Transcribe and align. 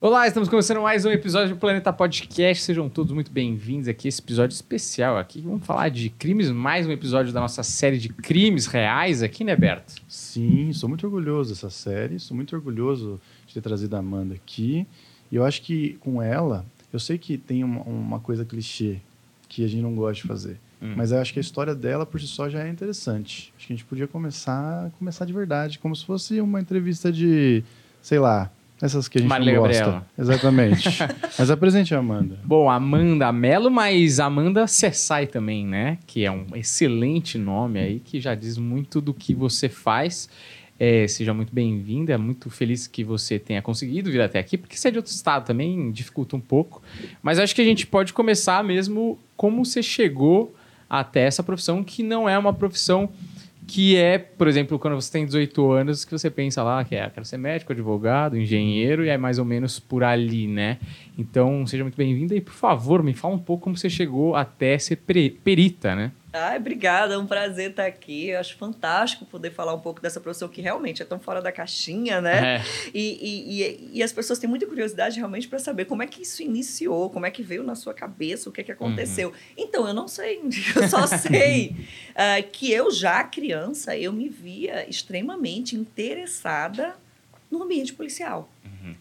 Olá, 0.00 0.28
estamos 0.28 0.48
começando 0.48 0.80
mais 0.80 1.04
um 1.04 1.10
episódio 1.10 1.56
do 1.56 1.58
Planeta 1.58 1.92
Podcast. 1.92 2.62
Sejam 2.62 2.88
todos 2.88 3.12
muito 3.12 3.32
bem-vindos 3.32 3.88
aqui 3.88 4.06
a 4.06 4.10
esse 4.10 4.20
episódio 4.20 4.54
especial 4.54 5.18
aqui. 5.18 5.40
Vamos 5.40 5.66
falar 5.66 5.88
de 5.88 6.08
crimes, 6.08 6.52
mais 6.52 6.86
um 6.86 6.92
episódio 6.92 7.32
da 7.32 7.40
nossa 7.40 7.64
série 7.64 7.98
de 7.98 8.08
crimes 8.08 8.66
reais 8.66 9.24
aqui, 9.24 9.42
né, 9.42 9.56
Berto? 9.56 9.94
Sim, 10.06 10.72
sou 10.72 10.88
muito 10.88 11.04
orgulhoso 11.04 11.50
dessa 11.50 11.68
série, 11.68 12.20
sou 12.20 12.36
muito 12.36 12.54
orgulhoso 12.54 13.20
de 13.44 13.54
ter 13.54 13.60
trazido 13.60 13.96
a 13.96 13.98
Amanda 13.98 14.36
aqui. 14.36 14.86
E 15.32 15.34
eu 15.34 15.44
acho 15.44 15.62
que 15.62 15.94
com 15.94 16.22
ela, 16.22 16.64
eu 16.92 17.00
sei 17.00 17.18
que 17.18 17.36
tem 17.36 17.64
uma, 17.64 17.82
uma 17.82 18.20
coisa 18.20 18.44
clichê 18.44 18.98
que 19.48 19.64
a 19.64 19.68
gente 19.68 19.82
não 19.82 19.96
gosta 19.96 20.22
de 20.22 20.28
fazer. 20.28 20.60
Hum. 20.80 20.94
Mas 20.96 21.10
eu 21.10 21.18
acho 21.18 21.32
que 21.32 21.40
a 21.40 21.42
história 21.42 21.74
dela 21.74 22.06
por 22.06 22.20
si 22.20 22.28
só 22.28 22.48
já 22.48 22.64
é 22.64 22.68
interessante. 22.68 23.52
Acho 23.56 23.66
que 23.66 23.72
a 23.72 23.76
gente 23.76 23.84
podia 23.84 24.06
começar, 24.06 24.92
começar 24.96 25.24
de 25.24 25.32
verdade, 25.32 25.80
como 25.80 25.96
se 25.96 26.04
fosse 26.04 26.40
uma 26.40 26.60
entrevista 26.60 27.10
de, 27.10 27.64
sei 28.00 28.20
lá, 28.20 28.48
essas 28.80 29.08
que 29.08 29.18
a 29.18 29.20
gente 29.20 29.28
Marília 29.28 29.54
não 29.54 29.62
gosta. 29.62 29.82
Gabriela. 29.82 30.06
Exatamente. 30.18 30.88
Mas 31.38 31.50
apresente 31.50 31.94
a 31.94 31.98
Amanda. 31.98 32.38
Bom, 32.44 32.70
Amanda 32.70 33.30
Melo, 33.32 33.70
mas 33.70 34.20
Amanda 34.20 34.66
Cessai 34.66 35.26
também, 35.26 35.66
né? 35.66 35.98
Que 36.06 36.24
é 36.24 36.30
um 36.30 36.46
excelente 36.54 37.36
nome 37.36 37.80
aí, 37.80 38.00
que 38.00 38.20
já 38.20 38.34
diz 38.34 38.56
muito 38.56 39.00
do 39.00 39.12
que 39.12 39.34
você 39.34 39.68
faz. 39.68 40.28
É, 40.78 41.08
seja 41.08 41.34
muito 41.34 41.52
bem-vinda, 41.52 42.16
muito 42.16 42.48
feliz 42.50 42.86
que 42.86 43.02
você 43.02 43.36
tenha 43.36 43.60
conseguido 43.60 44.12
vir 44.12 44.20
até 44.20 44.38
aqui, 44.38 44.56
porque 44.56 44.76
você 44.76 44.88
é 44.88 44.90
de 44.92 44.98
outro 44.98 45.10
estado 45.10 45.44
também, 45.44 45.90
dificulta 45.90 46.36
um 46.36 46.40
pouco. 46.40 46.80
Mas 47.20 47.40
acho 47.40 47.52
que 47.52 47.60
a 47.60 47.64
gente 47.64 47.84
pode 47.84 48.12
começar 48.12 48.62
mesmo 48.62 49.18
como 49.36 49.64
você 49.64 49.82
chegou 49.82 50.54
até 50.88 51.22
essa 51.22 51.42
profissão, 51.42 51.82
que 51.82 52.02
não 52.04 52.28
é 52.28 52.38
uma 52.38 52.52
profissão 52.52 53.10
que 53.68 53.96
é, 53.98 54.16
por 54.16 54.48
exemplo, 54.48 54.78
quando 54.78 54.94
você 54.94 55.12
tem 55.12 55.26
18 55.26 55.70
anos, 55.72 56.02
que 56.02 56.10
você 56.10 56.30
pensa 56.30 56.62
lá 56.62 56.82
que 56.82 56.96
é, 56.96 57.08
quero 57.10 57.26
ser 57.26 57.36
médico, 57.36 57.70
advogado, 57.70 58.36
engenheiro, 58.36 59.04
e 59.04 59.10
é 59.10 59.18
mais 59.18 59.38
ou 59.38 59.44
menos 59.44 59.78
por 59.78 60.02
ali, 60.02 60.48
né? 60.48 60.78
Então, 61.18 61.66
seja 61.66 61.84
muito 61.84 61.96
bem-vinda 61.96 62.34
e, 62.34 62.40
por 62.40 62.54
favor, 62.54 63.02
me 63.02 63.12
fala 63.12 63.34
um 63.34 63.38
pouco 63.38 63.64
como 63.64 63.76
você 63.76 63.90
chegou 63.90 64.34
até 64.34 64.78
ser 64.78 64.96
perita, 64.96 65.94
né? 65.94 66.12
Ai, 66.30 66.58
obrigada, 66.58 67.14
é 67.14 67.18
um 67.18 67.26
prazer 67.26 67.70
estar 67.70 67.86
aqui. 67.86 68.28
Eu 68.28 68.40
acho 68.40 68.56
fantástico 68.56 69.24
poder 69.24 69.50
falar 69.50 69.72
um 69.74 69.80
pouco 69.80 70.00
dessa 70.00 70.20
profissão 70.20 70.46
que 70.46 70.60
realmente 70.60 71.00
é 71.00 71.04
tão 71.04 71.18
fora 71.18 71.40
da 71.40 71.50
caixinha, 71.50 72.20
né? 72.20 72.56
É. 72.56 72.62
E, 72.92 73.00
e, 73.00 73.62
e, 73.62 73.90
e 73.94 74.02
as 74.02 74.12
pessoas 74.12 74.38
têm 74.38 74.48
muita 74.48 74.66
curiosidade 74.66 75.16
realmente 75.16 75.48
para 75.48 75.58
saber 75.58 75.86
como 75.86 76.02
é 76.02 76.06
que 76.06 76.22
isso 76.22 76.42
iniciou, 76.42 77.08
como 77.08 77.24
é 77.24 77.30
que 77.30 77.42
veio 77.42 77.62
na 77.62 77.74
sua 77.74 77.94
cabeça, 77.94 78.50
o 78.50 78.52
que 78.52 78.60
é 78.60 78.64
que 78.64 78.72
aconteceu. 78.72 79.32
Então, 79.56 79.88
eu 79.88 79.94
não 79.94 80.06
sei, 80.06 80.42
eu 80.76 80.88
só 80.88 81.06
sei 81.08 81.74
ah, 82.14 82.42
que 82.42 82.70
eu 82.70 82.90
já 82.90 83.24
criança, 83.24 83.96
eu 83.96 84.12
me 84.12 84.28
via 84.28 84.88
extremamente 84.88 85.76
interessada 85.76 86.94
no 87.50 87.62
ambiente 87.62 87.94
policial. 87.94 88.50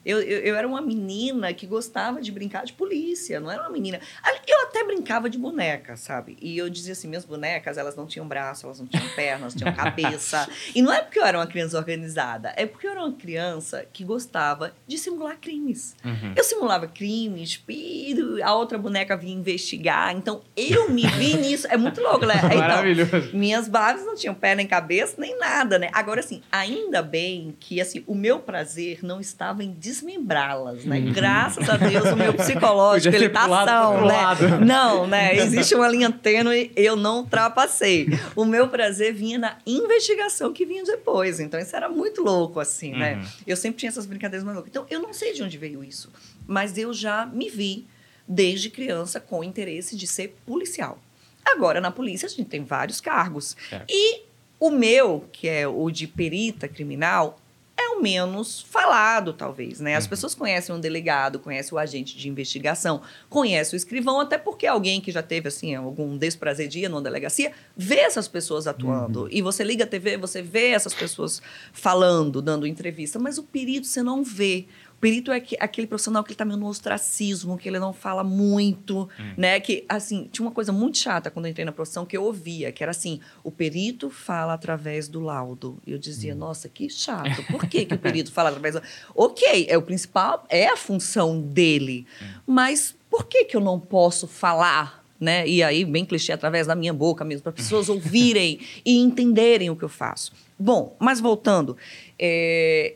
Eu, 0.05 0.21
eu, 0.21 0.39
eu 0.39 0.55
era 0.55 0.67
uma 0.67 0.81
menina 0.81 1.53
que 1.53 1.67
gostava 1.67 2.21
de 2.21 2.31
brincar 2.31 2.63
de 2.63 2.73
polícia, 2.73 3.39
não 3.39 3.51
era 3.51 3.61
uma 3.61 3.69
menina. 3.69 3.99
Ali, 4.23 4.39
Eu 4.47 4.63
até 4.63 4.83
brincava 4.83 5.29
de 5.29 5.37
boneca, 5.37 5.97
sabe? 5.97 6.37
E 6.41 6.57
eu 6.57 6.69
dizia 6.69 6.93
assim: 6.93 7.07
minhas 7.07 7.25
bonecas, 7.25 7.77
elas 7.77 7.95
não 7.95 8.05
tinham 8.05 8.27
braço, 8.27 8.65
elas 8.65 8.79
não 8.79 8.87
tinham 8.87 9.07
pernas, 9.15 9.53
tinham 9.53 9.73
cabeça. 9.75 10.47
E 10.73 10.81
não 10.81 10.93
é 10.93 11.01
porque 11.01 11.19
eu 11.19 11.25
era 11.25 11.37
uma 11.37 11.47
criança 11.47 11.77
organizada, 11.77 12.53
é 12.55 12.65
porque 12.65 12.87
eu 12.87 12.91
era 12.91 13.01
uma 13.01 13.13
criança 13.13 13.85
que 13.91 14.03
gostava 14.03 14.73
de 14.87 14.97
simular 14.97 15.37
crimes. 15.39 15.95
Uhum. 16.05 16.33
Eu 16.35 16.43
simulava 16.43 16.87
crimes, 16.87 17.61
e 17.67 18.15
a 18.41 18.53
outra 18.53 18.77
boneca 18.77 19.17
vinha 19.17 19.35
investigar. 19.35 20.15
Então 20.15 20.41
eu 20.55 20.89
me 20.89 21.05
vi 21.05 21.35
nisso. 21.37 21.67
É 21.67 21.77
muito 21.77 22.01
louco, 22.01 22.25
né? 22.25 22.35
Então, 22.37 22.57
Maravilhoso. 22.57 23.31
minhas 23.33 23.67
Barbies 23.67 24.05
não 24.05 24.15
tinham 24.15 24.33
pé 24.33 24.55
nem 24.55 24.65
cabeça, 24.67 25.15
nem 25.17 25.37
nada, 25.37 25.77
né? 25.77 25.89
Agora, 25.91 26.21
assim, 26.21 26.41
ainda 26.51 27.01
bem 27.01 27.55
que 27.59 27.81
assim, 27.81 28.03
o 28.07 28.15
meu 28.15 28.39
prazer 28.39 28.99
não 29.03 29.19
estava 29.19 29.56
em 29.63 29.71
desmembrá-las, 29.71 30.85
né? 30.85 30.99
Uhum. 30.99 31.13
Graças 31.13 31.69
a 31.69 31.77
Deus, 31.77 32.11
o 32.11 32.15
meu 32.15 32.33
psicológico, 32.35 33.15
ele 33.15 33.29
tá 33.29 33.47
são, 33.65 34.01
né? 34.01 34.07
lado. 34.07 34.65
Não, 34.65 35.07
né? 35.07 35.35
Existe 35.37 35.75
uma 35.75 35.87
linha 35.87 36.11
tênue, 36.11 36.71
eu 36.75 36.95
não 36.95 37.19
ultrapassei. 37.19 38.07
O 38.35 38.45
meu 38.45 38.67
prazer 38.67 39.13
vinha 39.13 39.37
na 39.37 39.57
investigação 39.65 40.53
que 40.53 40.65
vinha 40.65 40.83
depois. 40.83 41.39
Então, 41.39 41.59
isso 41.59 41.75
era 41.75 41.89
muito 41.89 42.21
louco, 42.21 42.59
assim, 42.59 42.91
né? 42.93 43.15
Uhum. 43.15 43.25
Eu 43.45 43.57
sempre 43.57 43.79
tinha 43.79 43.89
essas 43.89 44.05
brincadeiras 44.05 44.43
mais 44.43 44.55
loucas. 44.55 44.71
Então, 44.71 44.85
eu 44.89 45.01
não 45.01 45.13
sei 45.13 45.33
de 45.33 45.43
onde 45.43 45.57
veio 45.57 45.83
isso, 45.83 46.11
mas 46.45 46.77
eu 46.77 46.93
já 46.93 47.25
me 47.25 47.49
vi 47.49 47.85
desde 48.27 48.69
criança 48.69 49.19
com 49.19 49.43
interesse 49.43 49.95
de 49.95 50.05
ser 50.05 50.35
policial. 50.45 50.99
Agora, 51.45 51.79
na 51.79 51.91
polícia, 51.91 52.25
a 52.25 52.29
gente 52.29 52.49
tem 52.49 52.63
vários 52.63 52.99
cargos. 52.99 53.55
Certo. 53.69 53.85
E 53.89 54.23
o 54.59 54.69
meu, 54.69 55.25
que 55.31 55.47
é 55.47 55.67
o 55.67 55.89
de 55.89 56.07
perita 56.07 56.67
criminal, 56.67 57.39
é 57.79 57.89
o 57.89 58.01
menos 58.01 58.61
falado, 58.61 59.33
talvez, 59.33 59.79
né? 59.79 59.95
As 59.95 60.05
Uhum. 60.05 60.09
pessoas 60.09 60.33
conhecem 60.33 60.73
um 60.73 60.79
delegado, 60.79 61.37
conhecem 61.39 61.75
o 61.75 61.77
agente 61.77 62.17
de 62.17 62.27
investigação, 62.27 63.01
conhecem 63.29 63.75
o 63.75 63.77
escrivão, 63.77 64.19
até 64.19 64.37
porque 64.37 64.65
alguém 64.65 64.99
que 64.99 65.11
já 65.11 65.21
teve, 65.21 65.47
assim, 65.47 65.75
algum 65.75 66.17
desprazer 66.17 66.67
de 66.67 66.79
ir 66.79 66.89
numa 66.89 67.01
delegacia, 67.01 67.51
vê 67.75 67.97
essas 67.99 68.27
pessoas 68.27 68.65
atuando. 68.65 69.23
Uhum. 69.23 69.29
E 69.31 69.41
você 69.41 69.63
liga 69.63 69.83
a 69.83 69.87
TV, 69.87 70.17
você 70.17 70.41
vê 70.41 70.69
essas 70.69 70.93
pessoas 70.93 71.41
falando, 71.71 72.41
dando 72.41 72.65
entrevista, 72.65 73.19
mas 73.19 73.37
o 73.37 73.43
perito 73.43 73.85
você 73.87 74.01
não 74.01 74.23
vê. 74.23 74.65
O 74.97 74.99
perito 74.99 75.31
é 75.31 75.39
que- 75.39 75.55
aquele 75.59 75.85
profissional 75.85 76.23
que 76.23 76.31
ele 76.31 76.35
tá 76.37 76.43
meio 76.43 76.57
no 76.59 76.65
ostracismo, 76.65 77.55
que 77.55 77.69
ele 77.69 77.77
não 77.77 77.93
fala 77.93 78.23
muito, 78.23 79.07
né? 79.37 79.59
Que, 79.59 79.85
assim, 79.87 80.27
tinha 80.31 80.43
uma 80.43 80.51
coisa 80.51 80.71
muito 80.71 80.97
chata 80.97 81.29
quando 81.29 81.45
eu 81.45 81.51
entrei 81.51 81.63
na 81.63 81.71
profissão 81.71 82.03
que 82.03 82.17
eu 82.17 82.23
ouvia, 82.23 82.71
que 82.71 82.81
era 82.81 82.89
assim, 82.89 83.19
o 83.43 83.51
perito 83.51 84.09
fala 84.09 84.53
através 84.53 85.07
do 85.07 85.19
laudo. 85.19 85.77
E 85.85 85.91
eu 85.91 85.99
dizia, 85.99 86.33
nossa, 86.33 86.67
que 86.67 86.89
chato. 86.89 87.43
Por 87.51 87.67
que, 87.67 87.85
que 87.85 87.93
o 87.93 87.99
perito 87.99 88.31
fala 88.31 88.49
através 88.49 88.73
do... 88.73 88.81
Ok, 89.13 89.67
é 89.69 89.77
o 89.77 89.83
principal, 89.83 90.43
é 90.49 90.67
a 90.67 90.75
função 90.75 91.39
dele. 91.39 92.07
Mas 92.47 92.95
por 93.07 93.25
que 93.27 93.45
que 93.45 93.55
eu 93.55 93.61
não 93.61 93.79
posso 93.79 94.27
falar 94.27 95.05
né? 95.19 95.47
E 95.47 95.63
aí, 95.63 95.83
bem 95.83 96.05
clichê, 96.05 96.31
através 96.31 96.67
da 96.67 96.75
minha 96.75 96.93
boca 96.93 97.25
mesmo, 97.25 97.41
para 97.41 97.51
pessoas 97.51 97.89
ouvirem 97.89 98.59
e 98.85 98.99
entenderem 98.99 99.67
o 99.67 99.75
que 99.75 99.83
eu 99.83 99.89
faço. 99.89 100.31
Bom, 100.59 100.95
mas 100.99 101.19
voltando, 101.19 101.75
é, 102.19 102.93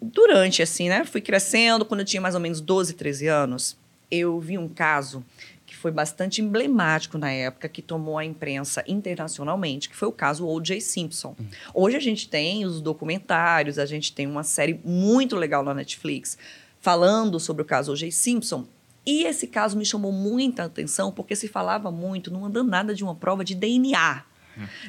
durante, 0.00 0.62
assim, 0.62 0.88
né? 0.88 1.04
Fui 1.04 1.20
crescendo, 1.20 1.84
quando 1.84 2.00
eu 2.00 2.06
tinha 2.06 2.20
mais 2.20 2.34
ou 2.34 2.40
menos 2.40 2.60
12, 2.60 2.94
13 2.94 3.26
anos, 3.28 3.76
eu 4.10 4.38
vi 4.40 4.58
um 4.58 4.68
caso 4.68 5.24
que 5.66 5.76
foi 5.76 5.90
bastante 5.90 6.40
emblemático 6.40 7.18
na 7.18 7.30
época, 7.30 7.68
que 7.68 7.82
tomou 7.82 8.16
a 8.16 8.24
imprensa 8.24 8.84
internacionalmente, 8.86 9.88
que 9.88 9.96
foi 9.96 10.06
o 10.06 10.12
caso 10.12 10.46
O.J. 10.46 10.80
Simpson. 10.80 11.34
Hoje 11.74 11.96
a 11.96 12.00
gente 12.00 12.28
tem 12.28 12.64
os 12.64 12.80
documentários, 12.80 13.78
a 13.78 13.84
gente 13.84 14.12
tem 14.12 14.26
uma 14.26 14.44
série 14.44 14.80
muito 14.84 15.34
legal 15.34 15.64
na 15.64 15.74
Netflix 15.74 16.38
falando 16.80 17.40
sobre 17.40 17.62
o 17.62 17.64
caso 17.64 17.92
O.J. 17.92 18.12
Simpson. 18.12 18.64
E 19.04 19.24
esse 19.24 19.46
caso 19.46 19.76
me 19.76 19.84
chamou 19.84 20.12
muita 20.12 20.64
atenção, 20.64 21.12
porque 21.12 21.34
se 21.34 21.48
falava 21.48 21.90
muito, 21.90 22.30
não 22.30 22.44
anda 22.44 22.62
nada 22.62 22.94
de 22.94 23.02
uma 23.02 23.14
prova 23.14 23.44
de 23.44 23.54
DNA. 23.54 24.24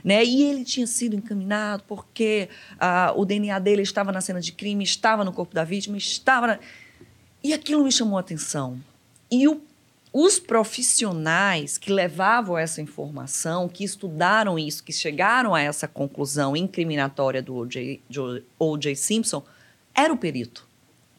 Né? 0.03 0.23
E 0.23 0.44
ele 0.44 0.63
tinha 0.63 0.88
sido 0.88 1.16
encaminhado 1.16 1.83
porque 1.88 2.50
ah, 2.79 3.13
o 3.16 3.25
DNA 3.25 3.59
dele 3.59 3.81
estava 3.81 4.11
na 4.11 4.22
cena 4.22 4.39
de 4.41 4.51
crime, 4.51 4.83
estava 4.83 5.23
no 5.23 5.31
corpo 5.33 5.53
da 5.53 5.63
vítima, 5.63 5.97
estava. 5.97 6.47
Na... 6.47 6.59
E 7.44 7.53
aquilo 7.53 7.83
me 7.83 7.91
chamou 7.91 8.17
a 8.17 8.22
atenção. 8.22 8.79
E 9.31 9.47
o- 9.47 9.61
os 10.13 10.39
profissionais 10.39 11.78
que 11.78 11.91
levavam 11.91 12.57
essa 12.57 12.81
informação, 12.81 13.67
que 13.69 13.83
estudaram 13.83 14.57
isso, 14.57 14.83
que 14.83 14.91
chegaram 14.94 15.53
a 15.53 15.61
essa 15.61 15.88
conclusão 15.88 16.55
incriminatória 16.55 17.41
do 17.41 17.55
O.J. 18.59 18.95
Simpson, 18.95 19.44
era 19.94 20.11
o 20.13 20.17
perito 20.17 20.66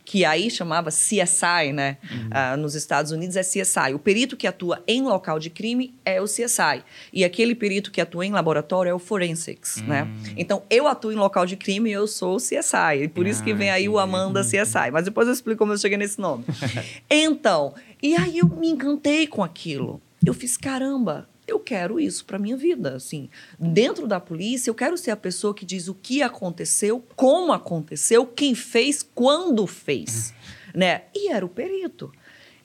que 0.09 0.25
aí 0.25 0.51
chamava 0.51 0.89
CSI, 0.89 1.71
né? 1.75 1.99
Ah, 2.31 2.57
nos 2.57 2.75
Estados 2.75 3.13
Unidos 3.13 3.37
é 3.37 3.43
CSI. 3.43 3.93
O 3.95 3.99
perito 3.99 4.39
que 4.39 4.47
atua 4.47 4.83
em 4.89 5.03
local 5.03 5.39
de 5.39 5.51
crime 5.51 5.95
é 6.03 6.19
o 6.19 6.25
CSI. 6.25 6.83
E 7.13 7.27
aquele 7.27 7.55
perito 7.55 7.91
que 7.91 8.01
atua 8.01 8.25
em 8.25 8.33
laboratório 8.33 8.89
é 8.89 8.95
o 8.95 8.99
Forensics, 8.99 9.83
né? 9.83 10.09
Então, 10.35 10.63
eu 10.71 10.89
atuo 10.89 11.13
em 11.13 11.17
local 11.17 11.45
de 11.45 11.59
crime 11.59 11.91
e 11.91 11.93
eu 11.93 12.07
sou 12.07 12.37
o 12.37 12.39
CSI. 12.39 13.03
E 13.03 13.09
por 13.09 13.27
isso 13.27 13.45
que 13.45 13.53
Ah, 13.53 13.55
vem 13.55 13.71
aí 13.71 13.87
o. 13.87 13.99
Amanda 13.99 14.41
CSI. 14.43 14.91
Mas 14.91 15.05
depois 15.05 15.27
eu 15.29 15.35
explico 15.35 15.59
como 15.59 15.75
eu 15.75 15.79
cheguei 15.79 15.99
nesse 15.99 16.19
nome. 16.19 16.43
então, 17.11 17.75
e 18.03 18.16
aí 18.16 18.39
eu 18.39 18.47
me 18.47 18.69
encantei 18.69 19.27
com 19.27 19.45
aquilo. 19.45 20.01
Eu 20.25 20.33
fiz, 20.33 20.57
caramba, 20.57 21.28
eu 21.48 21.59
quero 21.59 21.98
isso 21.98 22.24
para 22.24 22.39
minha 22.39 22.56
vida, 22.56 22.95
assim. 22.95 23.30
Dentro 23.59 24.06
da 24.06 24.21
polícia, 24.21 24.71
eu 24.71 24.74
quero 24.74 24.97
ser 24.98 25.10
a 25.10 25.16
pessoa 25.16 25.54
que 25.54 25.65
diz 25.65 25.89
o 25.89 25.95
que 25.95 26.22
aconteceu, 26.22 27.03
como 27.16 27.53
aconteceu, 27.53 28.27
quem 28.27 28.54
fez, 28.54 29.03
quando 29.03 29.66
fez, 29.66 30.34
né? 30.74 31.03
E 31.15 31.33
era 31.33 31.45
o 31.45 31.48
perito. 31.48 32.12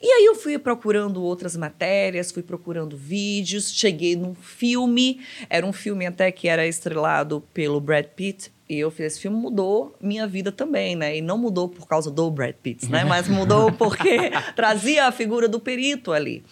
E 0.02 0.06
aí 0.06 0.26
eu 0.26 0.34
fui 0.34 0.58
procurando 0.58 1.22
outras 1.22 1.56
matérias, 1.56 2.30
fui 2.30 2.42
procurando 2.42 2.94
vídeos, 2.94 3.72
cheguei 3.72 4.14
num 4.14 4.34
filme, 4.34 5.20
era 5.48 5.64
um 5.64 5.72
filme 5.72 6.04
até 6.04 6.30
que 6.30 6.46
era 6.46 6.66
estrelado 6.66 7.42
pelo 7.54 7.80
Brad 7.80 8.04
Pitt, 8.08 8.52
e 8.68 8.78
eu 8.78 8.90
fiz 8.90 9.06
esse 9.06 9.20
filme 9.20 9.36
mudou 9.36 9.94
minha 10.00 10.26
vida 10.26 10.50
também, 10.50 10.96
né? 10.96 11.16
E 11.16 11.20
não 11.20 11.36
mudou 11.36 11.68
por 11.68 11.86
causa 11.86 12.10
do 12.10 12.30
Brad 12.30 12.54
Pitt, 12.54 12.90
né? 12.90 13.04
Mas 13.04 13.28
mudou 13.28 13.72
porque 13.76 14.30
trazia 14.56 15.06
a 15.06 15.12
figura 15.12 15.48
do 15.48 15.60
perito 15.60 16.12
ali. 16.12 16.44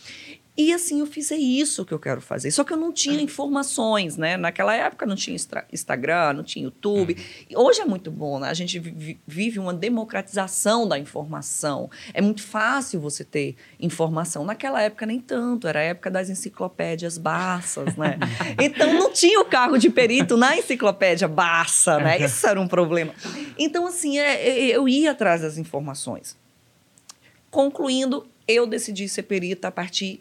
E 0.55 0.71
assim, 0.71 1.01
eu 1.01 1.07
fiz 1.07 1.33
é 1.33 1.37
isso 1.37 1.83
que 1.83 1.95
eu 1.95 1.99
quero 1.99 2.21
fazer. 2.21 2.51
Só 2.51 2.63
que 2.63 2.75
eu 2.75 2.77
não 2.77 2.93
tinha 2.93 3.23
informações, 3.23 4.19
né? 4.19 4.37
Naquela 4.37 4.75
época 4.75 5.07
não 5.07 5.17
tinha 5.17 5.35
Instagram, 5.73 6.35
não 6.35 6.43
tinha 6.43 6.65
YouTube. 6.65 7.17
Uhum. 7.51 7.65
Hoje 7.65 7.81
é 7.81 7.87
muito 7.87 8.11
bom, 8.11 8.39
né? 8.39 8.51
A 8.51 8.55
gente 8.55 8.79
vive 9.27 9.59
uma 9.59 9.73
democratização 9.73 10.87
da 10.87 10.99
informação. 10.99 11.91
É 12.13 12.21
muito 12.21 12.43
fácil 12.43 13.01
você 13.01 13.25
ter 13.25 13.57
informação. 13.81 14.45
Naquela 14.45 14.83
época 14.83 15.07
nem 15.07 15.19
tanto, 15.19 15.67
era 15.67 15.81
a 15.81 15.85
época 15.85 16.11
das 16.11 16.29
enciclopédias 16.29 17.17
Barças, 17.17 17.97
né? 17.97 18.19
Então 18.61 18.93
não 18.93 19.11
tinha 19.11 19.41
o 19.41 19.47
cargo 19.47 19.79
de 19.79 19.89
perito 19.89 20.37
na 20.37 20.57
enciclopédia 20.57 21.27
Barça, 21.27 21.99
né? 21.99 22.21
Isso 22.21 22.47
era 22.47 22.61
um 22.61 22.69
problema. 22.69 23.15
Então, 23.59 23.87
assim, 23.87 24.19
é, 24.19 24.49
é, 24.49 24.67
eu 24.67 24.87
ia 24.87 25.13
atrás 25.13 25.41
das 25.41 25.57
informações. 25.57 26.37
Concluindo, 27.51 28.27
eu 28.47 28.67
decidi 28.67 29.09
ser 29.09 29.23
perita 29.23 29.69
a 29.69 29.71
partir 29.71 30.21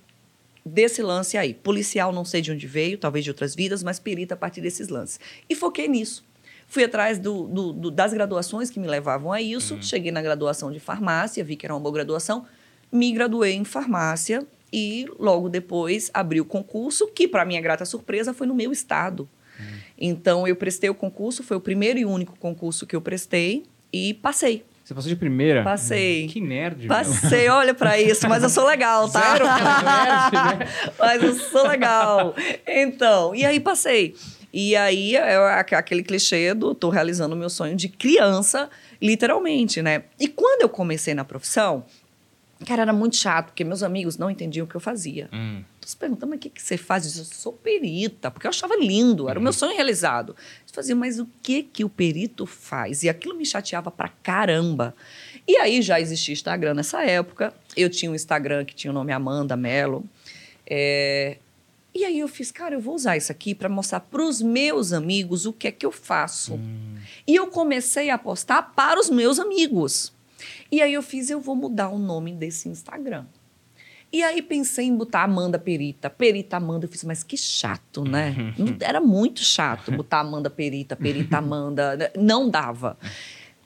desse 0.66 1.02
lance 1.02 1.38
aí. 1.38 1.54
Policial, 1.54 2.12
não 2.12 2.26
sei 2.26 2.42
de 2.42 2.52
onde 2.52 2.68
veio, 2.68 2.98
talvez 2.98 3.24
de 3.24 3.32
outras 3.32 3.56
vidas, 3.56 3.84
mas 3.84 4.00
perita 4.00 4.34
a 4.34 4.38
partir 4.38 4.62
desses 4.62 4.88
lances. 4.88 5.20
E 5.50 5.56
foquei 5.56 5.88
nisso. 5.88 6.24
Fui 6.68 6.84
atrás 6.84 7.20
do, 7.20 7.48
do, 7.48 7.74
do, 7.74 7.92
das 7.92 8.14
graduações 8.14 8.70
que 8.70 8.80
me 8.80 8.88
levavam 8.88 9.32
a 9.34 9.42
isso. 9.42 9.76
Uhum. 9.76 9.82
Cheguei 9.82 10.12
na 10.12 10.22
graduação 10.22 10.72
de 10.72 10.80
farmácia, 10.80 11.44
vi 11.44 11.56
que 11.56 11.66
era 11.66 11.74
uma 11.74 11.82
boa 11.82 11.94
graduação. 11.94 12.46
Me 12.92 13.12
graduei 13.12 13.54
em 13.54 13.66
farmácia 13.66 14.48
e 14.72 15.06
logo 15.20 15.50
depois 15.50 16.10
abri 16.14 16.40
o 16.40 16.46
concurso, 16.46 17.08
que, 17.08 17.28
para 17.28 17.44
minha 17.44 17.60
grata 17.60 17.84
surpresa, 17.84 18.34
foi 18.34 18.48
no 18.48 18.56
meu 18.56 18.72
estado. 18.72 19.28
Uhum. 19.60 19.66
Então, 19.98 20.48
eu 20.48 20.56
prestei 20.56 20.90
o 20.90 20.96
concurso, 20.96 21.44
foi 21.44 21.58
o 21.58 21.62
primeiro 21.62 22.00
e 22.00 22.06
único 22.06 22.38
concurso 22.40 22.88
que 22.88 22.96
eu 22.96 23.02
prestei 23.02 23.64
e 23.92 24.14
passei. 24.14 24.64
Você 24.92 24.96
passou 24.96 25.10
de 25.10 25.16
primeira? 25.16 25.64
Passei. 25.64 26.28
Que 26.28 26.42
nerd. 26.42 26.86
Passei, 26.86 27.44
meu. 27.44 27.54
olha 27.54 27.74
para 27.74 27.98
isso, 27.98 28.28
mas 28.28 28.44
eu 28.44 28.50
sou 28.50 28.66
legal, 28.66 29.10
tá? 29.10 29.32
Zero 29.32 29.46
nerd, 29.46 30.60
né? 30.60 30.68
mas 31.00 31.24
eu 31.24 31.34
sou 31.34 31.66
legal. 31.66 32.36
Então, 32.68 33.34
e 33.34 33.46
aí 33.46 33.58
passei. 33.62 34.16
E 34.54 34.76
aí 34.76 35.16
é 35.16 35.38
aquele 35.78 36.04
clichê 36.04 36.54
do 36.54 36.76
tô 36.76 36.90
realizando 36.90 37.34
o 37.34 37.38
meu 37.38 37.50
sonho 37.50 37.74
de 37.74 37.88
criança, 37.88 38.70
literalmente, 39.02 39.82
né? 39.82 40.04
E 40.20 40.28
quando 40.28 40.64
eu 40.64 40.70
comecei 40.70 41.14
na 41.14 41.24
profissão, 41.24 41.86
Cara, 42.68 42.84
era 42.84 42.94
muito 42.94 43.16
chato, 43.16 43.48
porque 43.48 43.64
meus 43.64 43.82
amigos 43.82 44.20
não 44.20 44.30
entendiam 44.30 44.66
o 44.66 44.70
que 44.70 44.76
eu 44.76 44.82
fazia. 44.82 45.28
Hum. 45.34 45.64
Se 45.92 45.98
perguntando, 45.98 46.30
mas 46.30 46.38
o 46.38 46.40
que, 46.40 46.50
que 46.50 46.62
você 46.62 46.78
faz? 46.78 47.04
Eu, 47.04 47.10
disse, 47.10 47.20
eu 47.20 47.26
sou 47.26 47.52
perita, 47.52 48.32
porque 48.32 48.48
eu 48.48 48.50
achava 48.50 48.78
lindo, 48.78 49.28
era 49.28 49.38
hum. 49.38 49.42
o 49.42 49.44
meu 49.44 49.50
uhum. 49.50 49.58
sonho 49.58 49.76
realizado. 49.76 50.34
Eu 50.66 50.74
fazia, 50.74 50.96
mas 50.96 51.20
o 51.20 51.28
que 51.44 51.64
que 51.64 51.84
o 51.84 51.90
perito 51.90 52.46
faz? 52.46 53.04
E 53.04 53.10
aquilo 53.10 53.36
me 53.36 53.46
chateava 53.46 53.92
pra 53.92 54.08
caramba. 54.08 54.96
E 55.46 55.58
aí 55.58 55.82
já 55.82 56.00
existia 56.00 56.32
Instagram 56.32 56.76
nessa 56.76 57.04
época. 57.04 57.54
Eu 57.76 57.90
tinha 57.90 58.10
um 58.10 58.16
Instagram 58.16 58.64
que 58.64 58.74
tinha 58.74 58.90
o 58.90 58.94
nome 58.94 59.12
Amanda 59.12 59.58
Mello. 59.58 60.06
É... 60.66 61.40
E 61.94 62.06
aí 62.06 62.20
eu 62.20 62.30
fiz, 62.30 62.54
cara, 62.54 62.76
eu 62.76 62.80
vou 62.80 62.96
usar 62.96 63.18
isso 63.18 63.30
aqui 63.30 63.54
para 63.54 63.68
mostrar 63.68 64.00
para 64.00 64.24
os 64.24 64.42
meus 64.42 64.94
amigos 64.94 65.46
o 65.46 65.52
que 65.52 65.68
é 65.68 65.72
que 65.74 65.86
eu 65.86 65.92
faço. 65.92 66.54
Hum. 66.54 66.96
E 67.28 67.36
eu 67.36 67.48
comecei 67.48 68.10
a 68.10 68.18
postar 68.18 68.62
para 68.62 68.98
os 68.98 69.10
meus 69.10 69.40
amigos. 69.40 70.14
E 70.72 70.82
aí 70.82 70.94
eu 70.94 71.04
fiz, 71.04 71.30
eu 71.30 71.42
vou 71.42 71.54
mudar 71.54 71.90
o 71.90 72.00
nome 72.00 72.32
desse 72.32 72.70
Instagram. 72.70 73.26
E 74.14 74.22
aí 74.24 74.42
pensei 74.42 74.88
em 74.88 74.96
botar 74.96 75.24
Amanda 75.24 75.58
Perita. 75.58 76.10
Perita 76.10 76.58
Amanda, 76.58 76.86
eu 76.86 76.90
fiz, 76.90 77.04
mas 77.04 77.24
que 77.24 77.38
chato, 77.38 78.04
né? 78.04 78.54
Era 78.82 79.00
muito 79.00 79.42
chato 79.42 79.92
botar 79.92 80.20
Amanda 80.20 80.50
Perita, 80.50 80.96
Perita 80.96 81.38
Amanda. 81.38 81.96
Né? 81.96 82.10
Não 82.18 82.50
dava. 82.50 82.98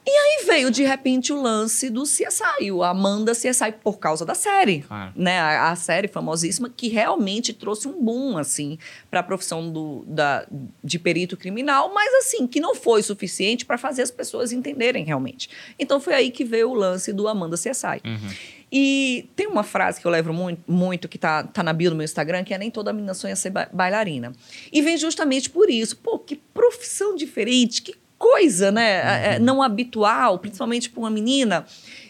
E 0.08 0.12
aí 0.12 0.46
veio, 0.46 0.70
de 0.70 0.84
repente, 0.84 1.34
o 1.34 1.42
lance 1.42 1.90
do 1.90 2.04
CSI, 2.04 2.72
o 2.72 2.84
Amanda 2.84 3.32
CSI, 3.32 3.72
por 3.84 3.98
causa 3.98 4.24
da 4.24 4.36
série. 4.36 4.82
Claro. 4.82 5.12
Né? 5.16 5.40
A, 5.40 5.72
a, 5.72 5.76
série 5.76 6.08
famosíssima 6.08 6.70
que 6.70 6.90
realmente 6.90 7.52
trouxe 7.52 7.88
um 7.88 8.04
boom, 8.04 8.38
assim, 8.38 8.78
para 9.10 9.22
a 9.22 9.24
profissão 9.24 9.68
do, 9.72 10.04
da, 10.08 10.46
de 10.84 11.00
perito 11.00 11.36
criminal, 11.36 11.92
mas, 11.92 12.14
assim, 12.16 12.46
que 12.46 12.60
não 12.60 12.76
foi 12.76 13.02
suficiente 13.02 13.66
para 13.66 13.80
fazer 13.80 14.04
as 14.04 14.12
pessoas 14.12 14.52
entenderem 14.52 15.04
realmente. 15.04 15.50
Então, 15.80 16.00
foi 16.00 16.14
aí 16.14 16.30
que 16.30 16.44
veio 16.44 16.70
o 16.70 16.76
lance 16.76 17.12
do 17.12 17.28
Amanda 17.28 17.58
CSI. 17.58 18.02
Uhum. 18.06 18.30
E 18.72 19.30
tem 19.36 19.48
uma 19.48 19.64
frase 19.64 20.00
que 20.00 20.06
eu 20.06 20.12
levo 20.12 20.34
muito, 20.34 20.62
muito 20.68 21.08
que 21.08 21.18
tá, 21.18 21.44
tá 21.44 21.64
na 21.64 21.74
bio 21.74 21.90
do 21.90 21.96
meu 21.96 22.04
Instagram, 22.04 22.44
que 22.44 22.54
é 22.54 22.58
nem 22.58 22.70
toda 22.70 22.92
menina 22.94 23.14
sonha 23.14 23.36
ser 23.36 23.52
bailarina. 23.72 24.34
E 24.72 24.82
vem 24.82 24.98
justamente 24.98 25.50
por 25.50 25.70
isso. 25.70 25.98
Pô, 25.98 26.20
que 26.20 26.36
profissão 26.36 27.16
diferente, 27.16 27.82
que 27.82 27.96
coisa, 28.26 28.72
né? 28.72 29.36
É, 29.36 29.38
uhum. 29.38 29.46
Não 29.46 29.62
habitual, 29.62 30.40
principalmente 30.40 30.90
para 30.90 31.00
uma 31.00 31.12
menina. 31.12 31.66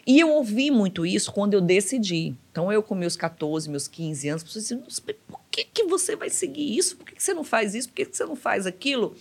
E 0.08 0.20
eu 0.20 0.30
ouvi 0.30 0.72
muito 0.72 1.06
isso 1.06 1.32
quando 1.32 1.54
eu 1.54 1.62
decidi. 1.62 2.34
Então, 2.52 2.72
eu 2.72 2.82
com 2.82 2.96
meus 2.96 3.18
14, 3.18 3.70
meus 3.70 3.88
15 3.88 4.30
anos, 4.30 4.44
pessoas 4.44 4.64
diziam, 4.64 4.82
por 5.28 5.42
que, 5.52 5.66
que 5.66 5.84
você 5.84 6.16
vai 6.16 6.30
seguir 6.30 6.78
isso? 6.78 6.96
Por 6.96 7.06
que, 7.06 7.16
que 7.16 7.24
você 7.24 7.34
não 7.34 7.44
faz 7.44 7.76
isso? 7.76 7.90
Por 7.90 7.96
que, 7.96 8.06
que 8.06 8.16
você 8.16 8.26
não 8.26 8.36
faz 8.36 8.66
aquilo? 8.66 9.14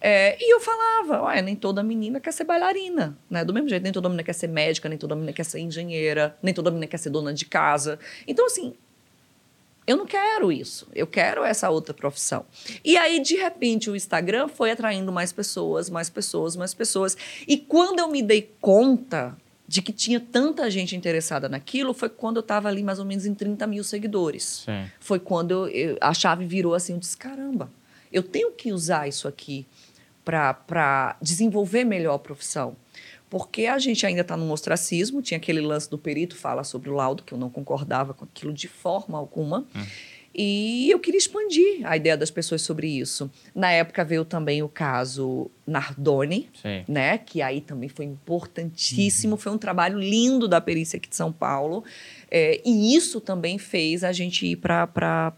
É, 0.00 0.36
e 0.40 0.52
eu 0.52 0.58
falava, 0.58 1.22
ué, 1.26 1.42
nem 1.42 1.54
toda 1.54 1.82
menina 1.82 2.18
quer 2.18 2.32
ser 2.32 2.44
bailarina, 2.44 3.16
né? 3.30 3.44
Do 3.44 3.52
mesmo 3.52 3.68
jeito, 3.68 3.82
nem 3.82 3.92
toda 3.92 4.08
menina 4.08 4.24
quer 4.24 4.32
ser 4.32 4.48
médica, 4.48 4.88
nem 4.88 4.98
toda 4.98 5.14
menina 5.14 5.32
quer 5.32 5.44
ser 5.44 5.60
engenheira, 5.60 6.36
nem 6.42 6.52
toda 6.52 6.70
menina 6.70 6.88
quer 6.88 6.96
ser 6.96 7.10
dona 7.10 7.32
de 7.32 7.44
casa. 7.44 7.98
Então, 8.26 8.46
assim, 8.46 8.74
eu 9.86 9.96
não 9.96 10.06
quero 10.06 10.52
isso, 10.52 10.86
eu 10.94 11.06
quero 11.06 11.44
essa 11.44 11.68
outra 11.68 11.92
profissão. 11.92 12.44
E 12.84 12.96
aí, 12.96 13.20
de 13.20 13.34
repente, 13.34 13.90
o 13.90 13.96
Instagram 13.96 14.48
foi 14.48 14.70
atraindo 14.70 15.10
mais 15.10 15.32
pessoas, 15.32 15.90
mais 15.90 16.08
pessoas, 16.08 16.54
mais 16.54 16.72
pessoas. 16.72 17.16
E 17.48 17.56
quando 17.56 17.98
eu 17.98 18.08
me 18.08 18.22
dei 18.22 18.50
conta 18.60 19.36
de 19.66 19.82
que 19.82 19.92
tinha 19.92 20.20
tanta 20.20 20.70
gente 20.70 20.94
interessada 20.94 21.48
naquilo, 21.48 21.94
foi 21.94 22.08
quando 22.08 22.36
eu 22.36 22.42
estava 22.42 22.68
ali 22.68 22.82
mais 22.82 22.98
ou 22.98 23.04
menos 23.04 23.26
em 23.26 23.34
30 23.34 23.66
mil 23.66 23.82
seguidores. 23.82 24.64
Sim. 24.64 24.90
Foi 25.00 25.18
quando 25.18 25.50
eu, 25.50 25.68
eu, 25.68 25.98
a 26.00 26.12
chave 26.12 26.44
virou 26.44 26.74
assim, 26.74 26.92
eu 26.92 26.98
disse, 26.98 27.16
caramba, 27.16 27.70
eu 28.12 28.22
tenho 28.22 28.52
que 28.52 28.72
usar 28.72 29.08
isso 29.08 29.26
aqui 29.26 29.66
para 30.24 31.16
desenvolver 31.20 31.84
melhor 31.84 32.14
a 32.14 32.18
profissão 32.18 32.76
porque 33.32 33.64
a 33.64 33.78
gente 33.78 34.04
ainda 34.04 34.20
está 34.20 34.36
no 34.36 34.52
ostracismo. 34.52 35.22
Tinha 35.22 35.38
aquele 35.38 35.62
lance 35.62 35.88
do 35.88 35.96
perito 35.96 36.36
fala 36.36 36.62
sobre 36.62 36.90
o 36.90 36.92
laudo, 36.92 37.22
que 37.22 37.32
eu 37.32 37.38
não 37.38 37.48
concordava 37.48 38.12
com 38.12 38.26
aquilo 38.26 38.52
de 38.52 38.68
forma 38.68 39.16
alguma. 39.16 39.64
Hum. 39.74 39.86
E 40.34 40.90
eu 40.90 40.98
queria 40.98 41.16
expandir 41.16 41.80
a 41.84 41.96
ideia 41.96 42.14
das 42.14 42.30
pessoas 42.30 42.60
sobre 42.60 42.88
isso. 42.88 43.30
Na 43.54 43.70
época 43.72 44.04
veio 44.04 44.26
também 44.26 44.62
o 44.62 44.68
caso 44.68 45.50
Nardoni, 45.66 46.50
Sim. 46.60 46.84
né? 46.86 47.16
Que 47.16 47.40
aí 47.40 47.62
também 47.62 47.88
foi 47.88 48.04
importantíssimo. 48.04 49.32
Uhum. 49.32 49.38
Foi 49.38 49.52
um 49.52 49.58
trabalho 49.58 49.98
lindo 49.98 50.46
da 50.46 50.60
perícia 50.60 50.98
aqui 50.98 51.08
de 51.08 51.16
São 51.16 51.32
Paulo. 51.32 51.82
É, 52.30 52.60
e 52.66 52.94
isso 52.94 53.18
também 53.18 53.56
fez 53.56 54.04
a 54.04 54.12
gente 54.12 54.44
ir 54.44 54.56
para 54.56 55.32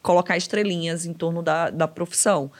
colocar 0.00 0.38
estrelinhas 0.38 1.04
em 1.04 1.12
torno 1.12 1.42
da, 1.42 1.68
da 1.68 1.86
profissão. 1.86 2.50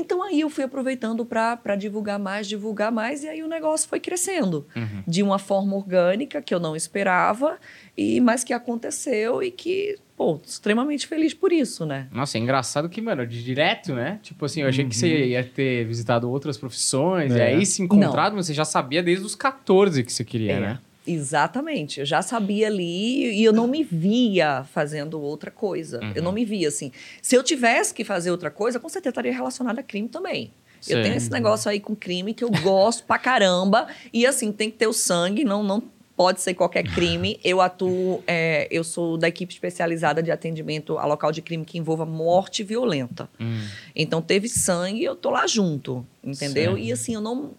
Então 0.00 0.22
aí 0.22 0.40
eu 0.40 0.48
fui 0.48 0.64
aproveitando 0.64 1.26
para 1.26 1.76
divulgar 1.76 2.18
mais, 2.18 2.48
divulgar 2.48 2.90
mais, 2.90 3.22
e 3.22 3.28
aí 3.28 3.42
o 3.42 3.48
negócio 3.48 3.88
foi 3.88 4.00
crescendo 4.00 4.66
uhum. 4.74 5.02
de 5.06 5.22
uma 5.22 5.38
forma 5.38 5.76
orgânica 5.76 6.40
que 6.40 6.54
eu 6.54 6.58
não 6.58 6.74
esperava, 6.74 7.58
e 7.96 8.20
mas 8.20 8.42
que 8.42 8.52
aconteceu 8.52 9.42
e 9.42 9.50
que, 9.50 9.98
pô, 10.16 10.40
extremamente 10.44 11.06
feliz 11.06 11.34
por 11.34 11.52
isso, 11.52 11.84
né? 11.84 12.08
Nossa, 12.10 12.38
é 12.38 12.40
engraçado 12.40 12.88
que, 12.88 13.00
mano, 13.00 13.26
de 13.26 13.44
direto, 13.44 13.94
né? 13.94 14.18
Tipo 14.22 14.46
assim, 14.46 14.62
eu 14.62 14.68
achei 14.68 14.84
uhum. 14.84 14.90
que 14.90 14.96
você 14.96 15.26
ia 15.26 15.44
ter 15.44 15.84
visitado 15.84 16.30
outras 16.30 16.56
profissões, 16.56 17.32
é. 17.32 17.38
e 17.38 17.42
aí 17.56 17.66
se 17.66 17.82
encontrado, 17.82 18.34
mas 18.34 18.46
você 18.46 18.54
já 18.54 18.64
sabia 18.64 19.02
desde 19.02 19.24
os 19.24 19.34
14 19.34 20.02
que 20.02 20.12
você 20.12 20.24
queria, 20.24 20.52
é. 20.52 20.60
né? 20.60 20.78
Exatamente. 21.06 22.00
Eu 22.00 22.06
já 22.06 22.22
sabia 22.22 22.66
ali 22.66 23.32
e 23.34 23.44
eu 23.44 23.52
não 23.52 23.66
me 23.66 23.82
via 23.82 24.64
fazendo 24.64 25.20
outra 25.20 25.50
coisa. 25.50 26.00
Uhum. 26.02 26.12
Eu 26.14 26.22
não 26.22 26.32
me 26.32 26.44
via 26.44 26.68
assim. 26.68 26.92
Se 27.22 27.34
eu 27.34 27.42
tivesse 27.42 27.94
que 27.94 28.04
fazer 28.04 28.30
outra 28.30 28.50
coisa, 28.50 28.78
com 28.78 28.88
certeza 28.88 29.10
estaria 29.10 29.32
relacionada 29.32 29.80
a 29.80 29.82
crime 29.82 30.08
também. 30.08 30.52
Sim. 30.80 30.94
Eu 30.94 31.02
tenho 31.02 31.14
esse 31.14 31.30
negócio 31.30 31.70
aí 31.70 31.78
com 31.80 31.94
crime 31.94 32.32
que 32.32 32.44
eu 32.44 32.50
gosto 32.50 33.04
pra 33.04 33.18
caramba. 33.18 33.86
E 34.12 34.26
assim, 34.26 34.52
tem 34.52 34.70
que 34.70 34.78
ter 34.78 34.86
o 34.86 34.92
sangue, 34.92 35.44
não, 35.44 35.62
não 35.62 35.82
pode 36.20 36.42
ser 36.42 36.52
qualquer 36.52 36.82
crime. 36.82 37.40
Eu 37.42 37.62
atuo, 37.62 38.22
é, 38.26 38.68
eu 38.70 38.84
sou 38.84 39.16
da 39.16 39.26
equipe 39.26 39.52
especializada 39.54 40.22
de 40.22 40.30
atendimento 40.30 40.98
a 40.98 41.06
local 41.06 41.32
de 41.32 41.40
crime 41.40 41.64
que 41.64 41.78
envolva 41.78 42.04
morte 42.04 42.62
violenta. 42.62 43.26
Hum. 43.40 43.66
Então 43.96 44.20
teve 44.20 44.46
sangue, 44.46 45.02
eu 45.02 45.16
tô 45.16 45.30
lá 45.30 45.46
junto, 45.46 46.06
entendeu? 46.22 46.76
Sim. 46.76 46.82
E 46.82 46.92
assim, 46.92 47.14
eu 47.14 47.22
não 47.22 47.52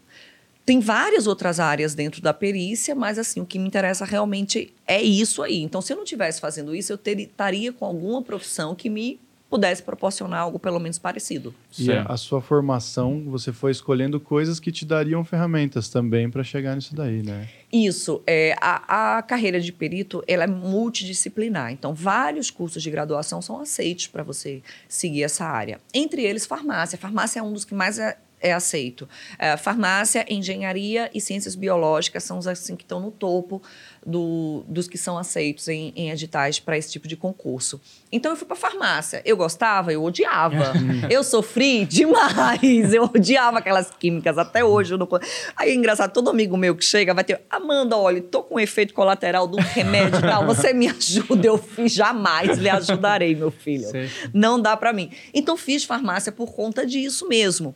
tem 0.65 0.80
várias 0.80 1.27
outras 1.27 1.60
áreas 1.60 1.96
dentro 1.96 2.22
da 2.22 2.34
perícia, 2.34 2.94
mas 2.94 3.18
assim, 3.18 3.41
o 3.41 3.46
que 3.46 3.58
me 3.58 3.68
interessa 3.68 4.06
realmente 4.06 4.74
é 4.88 5.01
isso 5.01 5.41
aí. 5.41 5.62
Então, 5.62 5.82
se 5.82 5.91
eu 5.91 5.98
não 5.98 6.03
estivesse 6.03 6.39
fazendo 6.39 6.75
isso, 6.75 6.94
eu 6.94 7.00
estaria 7.13 7.74
com 7.74 7.86
alguma 7.86 8.22
profissão 8.22 8.75
que 8.75 8.89
me 8.89 9.20
pudesse 9.51 9.84
proporcionar 9.84 10.39
algo 10.39 10.58
pelo 10.58 10.80
menos 10.80 10.98
parecido. 10.98 11.53
E 11.77 11.91
a, 11.91 12.03
a 12.03 12.15
sua 12.15 12.41
formação, 12.41 13.25
você 13.25 13.51
foi 13.51 13.72
escolhendo 13.72 14.18
coisas 14.18 14.62
que 14.62 14.72
te 14.72 14.86
dariam 14.86 15.25
ferramentas 15.25 15.89
também 15.89 16.32
para 16.32 16.41
chegar 16.41 16.74
nisso 16.74 16.96
daí, 16.96 17.22
né? 17.22 17.50
Isso. 17.72 18.24
É, 18.25 18.56
a, 18.62 19.18
a 19.18 19.22
carreira 19.22 19.60
de 19.60 19.74
perito 19.74 20.24
ela 20.25 20.46
é 20.46 20.48
multidisciplinar. 20.48 21.74
Então, 21.74 21.94
vários 21.94 22.50
cursos 22.50 22.82
de 22.82 22.89
graduação 22.89 23.41
são 23.41 23.60
aceitos 23.60 24.08
para 24.08 24.24
você 24.24 24.62
seguir 24.88 25.24
essa 25.24 25.44
área. 25.44 25.82
Entre 25.94 26.24
eles, 26.24 26.46
farmácia. 26.46 26.98
Farmácia 26.98 27.41
é 27.41 27.44
um 27.44 27.51
dos 27.51 27.65
que 27.65 27.74
mais 27.74 28.00
é 28.00 28.18
é 28.41 28.51
aceito. 28.51 29.07
É, 29.38 29.55
farmácia, 29.55 30.25
engenharia 30.27 31.10
e 31.13 31.21
ciências 31.21 31.55
biológicas 31.55 32.24
são 32.24 32.38
os 32.38 32.48
assim 32.48 32.75
que 32.75 32.83
estão 32.83 33.00
no 33.00 33.12
topo 33.12 33.62
do, 34.05 34.65
dos 34.67 34.88
que 34.88 34.98
são 34.98 35.17
aceitos 35.17 35.67
em, 35.67 35.93
em 35.95 36.10
editais 36.10 36.60
para 36.60 36.77
esse 36.77 36.91
tipo 36.91 37.07
de 37.07 37.15
concurso. 37.15 37.79
Então 38.12 38.31
eu 38.31 38.36
fui 38.36 38.48
para 38.48 38.55
farmácia. 38.55 39.21
Eu 39.24 39.38
gostava, 39.38 39.93
eu 39.93 40.03
odiava. 40.03 40.74
eu 41.10 41.24
sofri 41.24 41.86
demais. 41.86 42.93
Eu 42.93 43.03
odiava 43.03 43.60
aquelas 43.60 43.91
químicas 43.91 44.38
até 44.38 44.63
hoje. 44.63 44.98
Não... 44.98 45.07
Aí 45.55 45.71
é 45.71 45.75
engraçado, 45.75 46.12
todo 46.12 46.29
amigo 46.29 46.57
meu 46.57 46.75
que 46.75 46.83
chega 46.83 47.13
vai 47.13 47.24
ter, 47.24 47.41
Amanda, 47.50 47.95
olha, 47.95 48.21
tô 48.21 48.43
com 48.43 48.55
um 48.55 48.60
efeito 48.60 48.93
colateral 48.93 49.48
do 49.48 49.57
remédio 49.57 50.19
e 50.19 50.21
tal, 50.21 50.45
você 50.45 50.74
me 50.74 50.88
ajuda? 50.88 51.45
Eu 51.45 51.57
fiz 51.57 51.91
jamais 51.93 52.57
lhe 52.57 52.69
ajudarei, 52.69 53.36
meu 53.36 53.51
filho. 53.51 53.88
Sim. 53.89 54.10
Não 54.33 54.60
dá 54.60 54.75
para 54.75 54.91
mim. 54.91 55.12
Então 55.33 55.55
fiz 55.55 55.83
farmácia 55.83 56.31
por 56.31 56.53
conta 56.53 56.86
disso 56.86 57.27
mesmo. 57.27 57.75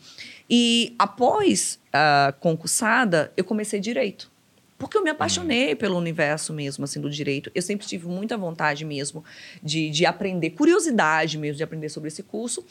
E 0.50 0.94
após 1.00 1.80
a 1.92 2.34
concursada, 2.40 3.32
eu 3.36 3.44
comecei 3.44 3.80
direito. 3.80 4.32
Porque 4.78 4.98
eu 4.98 5.04
me 5.04 5.10
apaixonei 5.10 5.72
uhum. 5.72 5.76
pelo 5.78 5.98
universo 5.98 6.54
mesmo, 6.54 6.84
assim, 6.84 7.00
do 7.00 7.10
direito. 7.10 7.50
Eu 7.56 7.62
sempre 7.62 7.88
tive 7.88 8.08
muita 8.08 8.38
vontade 8.38 8.84
mesmo 8.84 9.24
de, 9.64 9.90
de 9.90 10.06
aprender, 10.06 10.50
curiosidade 10.52 11.38
mesmo 11.38 11.58
de 11.58 11.64
aprender 11.64 11.90
sobre 11.90 12.10
esse 12.10 12.22
curso. 12.22 12.64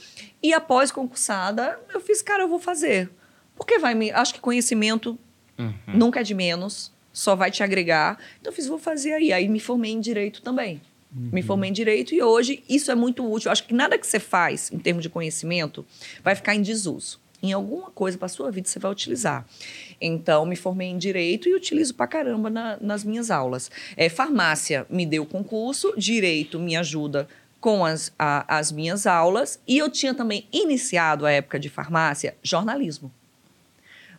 E 0.43 0.53
após 0.53 0.93
concursada, 0.93 1.79
eu 1.93 2.01
fiz, 2.01 2.21
cara, 2.21 2.43
eu 2.43 2.49
vou 2.49 2.59
fazer. 2.59 3.11
Porque 3.57 3.79
vai 3.79 3.95
me. 3.95 4.11
Acho 4.11 4.35
que 4.35 4.41
conhecimento 4.41 5.19
uhum. 5.59 5.75
nunca 5.87 6.21
é 6.21 6.23
de 6.23 6.35
menos, 6.35 6.93
só 7.11 7.35
vai 7.35 7.51
te 7.51 7.63
agregar. 7.63 8.19
Então 8.39 8.53
eu 8.53 8.55
fiz, 8.55 8.67
vou 8.67 8.79
fazer 8.79 9.15
aí. 9.15 9.33
Aí 9.33 9.49
me 9.49 9.59
formei 9.59 9.93
em 9.93 10.01
direito 10.01 10.43
também. 10.43 10.83
Uhum. 11.17 11.31
Me 11.33 11.43
formei 11.43 11.71
em 11.71 11.73
direito 11.73 12.15
e 12.15 12.23
hoje 12.23 12.63
isso 12.69 12.91
é 12.91 12.95
muito 12.95 13.27
útil. 13.29 13.49
Eu 13.49 13.53
acho 13.53 13.67
que 13.67 13.73
nada 13.73 13.97
que 13.97 14.07
você 14.07 14.21
faz 14.21 14.71
em 14.71 14.79
termos 14.79 15.03
de 15.03 15.09
conhecimento 15.09 15.87
vai 16.23 16.35
ficar 16.35 16.55
em 16.55 16.61
desuso 16.61 17.24
em 17.45 17.53
alguma 17.53 17.91
coisa 17.91 18.17
para 18.17 18.29
sua 18.29 18.51
vida 18.51 18.69
você 18.69 18.79
vai 18.79 18.91
utilizar. 18.91 19.47
Então, 20.01 20.47
me 20.47 20.57
formei 20.57 20.89
em 20.89 20.99
direito 20.99 21.49
e 21.49 21.55
utilizo 21.55 21.95
para 21.95 22.07
caramba 22.07 22.49
na, 22.49 22.79
nas 22.81 23.05
minhas 23.05 23.31
aulas. 23.31 23.71
É, 23.97 24.09
farmácia 24.09 24.87
me 24.89 25.05
deu 25.05 25.27
concurso, 25.27 25.93
direito 25.97 26.59
me 26.59 26.77
ajuda 26.77 27.29
com 27.61 27.85
as, 27.85 28.13
a, 28.19 28.59
as 28.59 28.71
minhas 28.71 29.07
aulas 29.07 29.59
e 29.67 29.79
eu 29.79 29.91
tinha 29.91 30.15
também 30.15 30.47
iniciado 30.53 31.25
a 31.25 31.31
época 31.31 31.59
de 31.59 31.71
farmácia 31.71 32.37
jornalismo, 32.43 33.11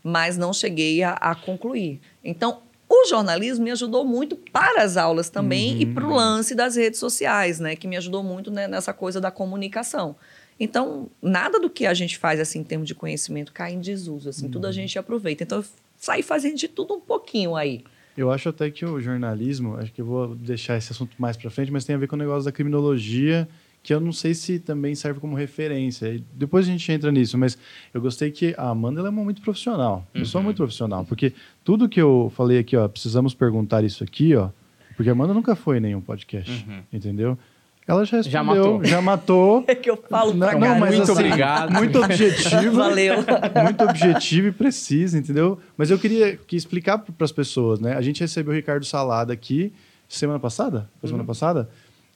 mas 0.04 0.38
não 0.38 0.52
cheguei 0.52 1.04
a, 1.04 1.14
a 1.14 1.36
concluir. 1.36 2.00
Então, 2.24 2.62
o 2.90 3.08
jornalismo 3.08 3.64
me 3.64 3.72
ajudou 3.72 4.06
muito 4.06 4.36
para 4.36 4.84
as 4.84 4.98
aulas 4.98 5.30
também 5.30 5.74
uhum. 5.74 5.82
e 5.82 5.86
para 5.88 6.08
o 6.08 6.14
lance 6.14 6.54
das 6.54 6.76
redes 6.76 7.00
sociais, 7.00 7.60
né? 7.60 7.76
Que 7.76 7.88
me 7.88 7.98
ajudou 7.98 8.24
muito 8.24 8.52
né, 8.52 8.68
nessa 8.68 8.94
coisa 8.94 9.20
da 9.20 9.32
comunicação. 9.32 10.16
Então, 10.60 11.10
nada 11.22 11.60
do 11.60 11.70
que 11.70 11.86
a 11.86 11.94
gente 11.94 12.18
faz 12.18 12.40
assim 12.40 12.60
em 12.60 12.64
termos 12.64 12.88
de 12.88 12.96
conhecimento 12.96 13.52
cai 13.52 13.74
em 13.74 13.82
desuso, 13.82 14.30
assim, 14.30 14.46
uhum. 14.46 14.52
tudo 14.52 14.66
a 14.66 14.68
uhum. 14.68 14.74
gente 14.74 14.98
aproveita. 14.98 15.44
Então, 15.44 15.60
eu 15.60 15.66
saí 15.98 16.24
fazendo 16.24 16.56
de 16.56 16.68
tudo 16.68 16.94
um 16.94 17.02
pouquinho 17.02 17.56
aí. 17.56 17.84
Eu 18.18 18.32
acho 18.32 18.48
até 18.48 18.72
que 18.72 18.86
o 18.86 19.02
jornalismo, 19.02 19.76
acho 19.76 19.92
que 19.92 20.00
eu 20.00 20.06
vou 20.06 20.36
deixar 20.36 20.78
esse 20.78 20.92
assunto 20.92 21.14
mais 21.20 21.36
para 21.36 21.50
frente, 21.50 21.72
mas 21.72 21.84
tem 21.84 21.96
a 21.96 22.00
ver 22.00 22.08
com 22.08 22.16
o 22.16 22.20
negócio 22.20 22.46
da 22.46 22.52
criminologia, 22.52 23.48
que 23.84 23.94
eu 23.94 24.00
não 24.00 24.14
sei 24.14 24.34
se 24.34 24.58
também 24.58 24.96
serve 24.96 25.20
como 25.20 25.36
referência. 25.36 26.08
E 26.08 26.24
depois 26.34 26.66
a 26.66 26.72
gente 26.72 26.90
entra 26.90 27.12
nisso, 27.12 27.38
mas 27.38 27.58
eu 27.94 28.00
gostei 28.02 28.32
que 28.32 28.56
a 28.58 28.70
Amanda 28.70 29.06
é 29.06 29.12
muito 29.12 29.42
profissional. 29.42 30.08
Uhum. 30.16 30.22
Pessoa 30.22 30.42
muito 30.42 30.58
profissional, 30.58 31.04
porque 31.04 31.34
tudo 31.64 31.90
que 31.90 32.02
eu 32.02 32.32
falei 32.36 32.58
aqui, 32.58 32.78
ó, 32.78 32.88
precisamos 32.88 33.34
perguntar 33.34 33.84
isso 33.84 34.04
aqui, 34.04 34.34
ó, 34.34 34.50
porque 34.96 35.10
a 35.10 35.12
Amanda 35.12 35.34
nunca 35.34 35.56
foi 35.56 35.78
em 35.78 35.82
nenhum 35.82 36.02
podcast, 36.02 36.66
uhum. 36.68 36.82
entendeu? 36.92 37.38
Ela 37.88 38.04
já 38.04 38.18
respondeu, 38.18 38.32
já 38.32 38.44
matou. 38.44 38.84
Já 38.84 39.02
matou. 39.02 39.64
É 39.70 39.76
que 39.76 39.90
eu 39.90 39.98
falo 39.98 40.34
não, 40.34 40.48
pra 40.48 40.58
não, 40.58 40.80
mas, 40.80 40.96
Muito 40.96 41.12
assim, 41.12 41.12
obrigado. 41.12 41.72
Muito 41.72 42.02
objetivo. 42.02 42.72
Valeu. 42.78 43.16
Muito 43.64 43.84
objetivo 43.84 44.48
e 44.48 44.52
preciso, 44.52 45.18
entendeu? 45.18 45.60
Mas 45.78 45.92
eu 45.92 46.00
queria 46.00 46.36
que 46.36 46.56
explicar 46.56 46.98
para 46.98 47.24
as 47.24 47.32
pessoas, 47.32 47.80
né? 47.80 47.96
A 47.96 48.02
gente 48.02 48.22
recebeu 48.22 48.54
o 48.54 48.56
Ricardo 48.56 48.86
Salada 48.86 49.32
aqui 49.32 49.72
semana 50.10 50.40
passada? 50.40 50.90
Foi 51.00 51.08
semana 51.08 51.24
uhum. 51.24 51.28
passada? 51.28 51.70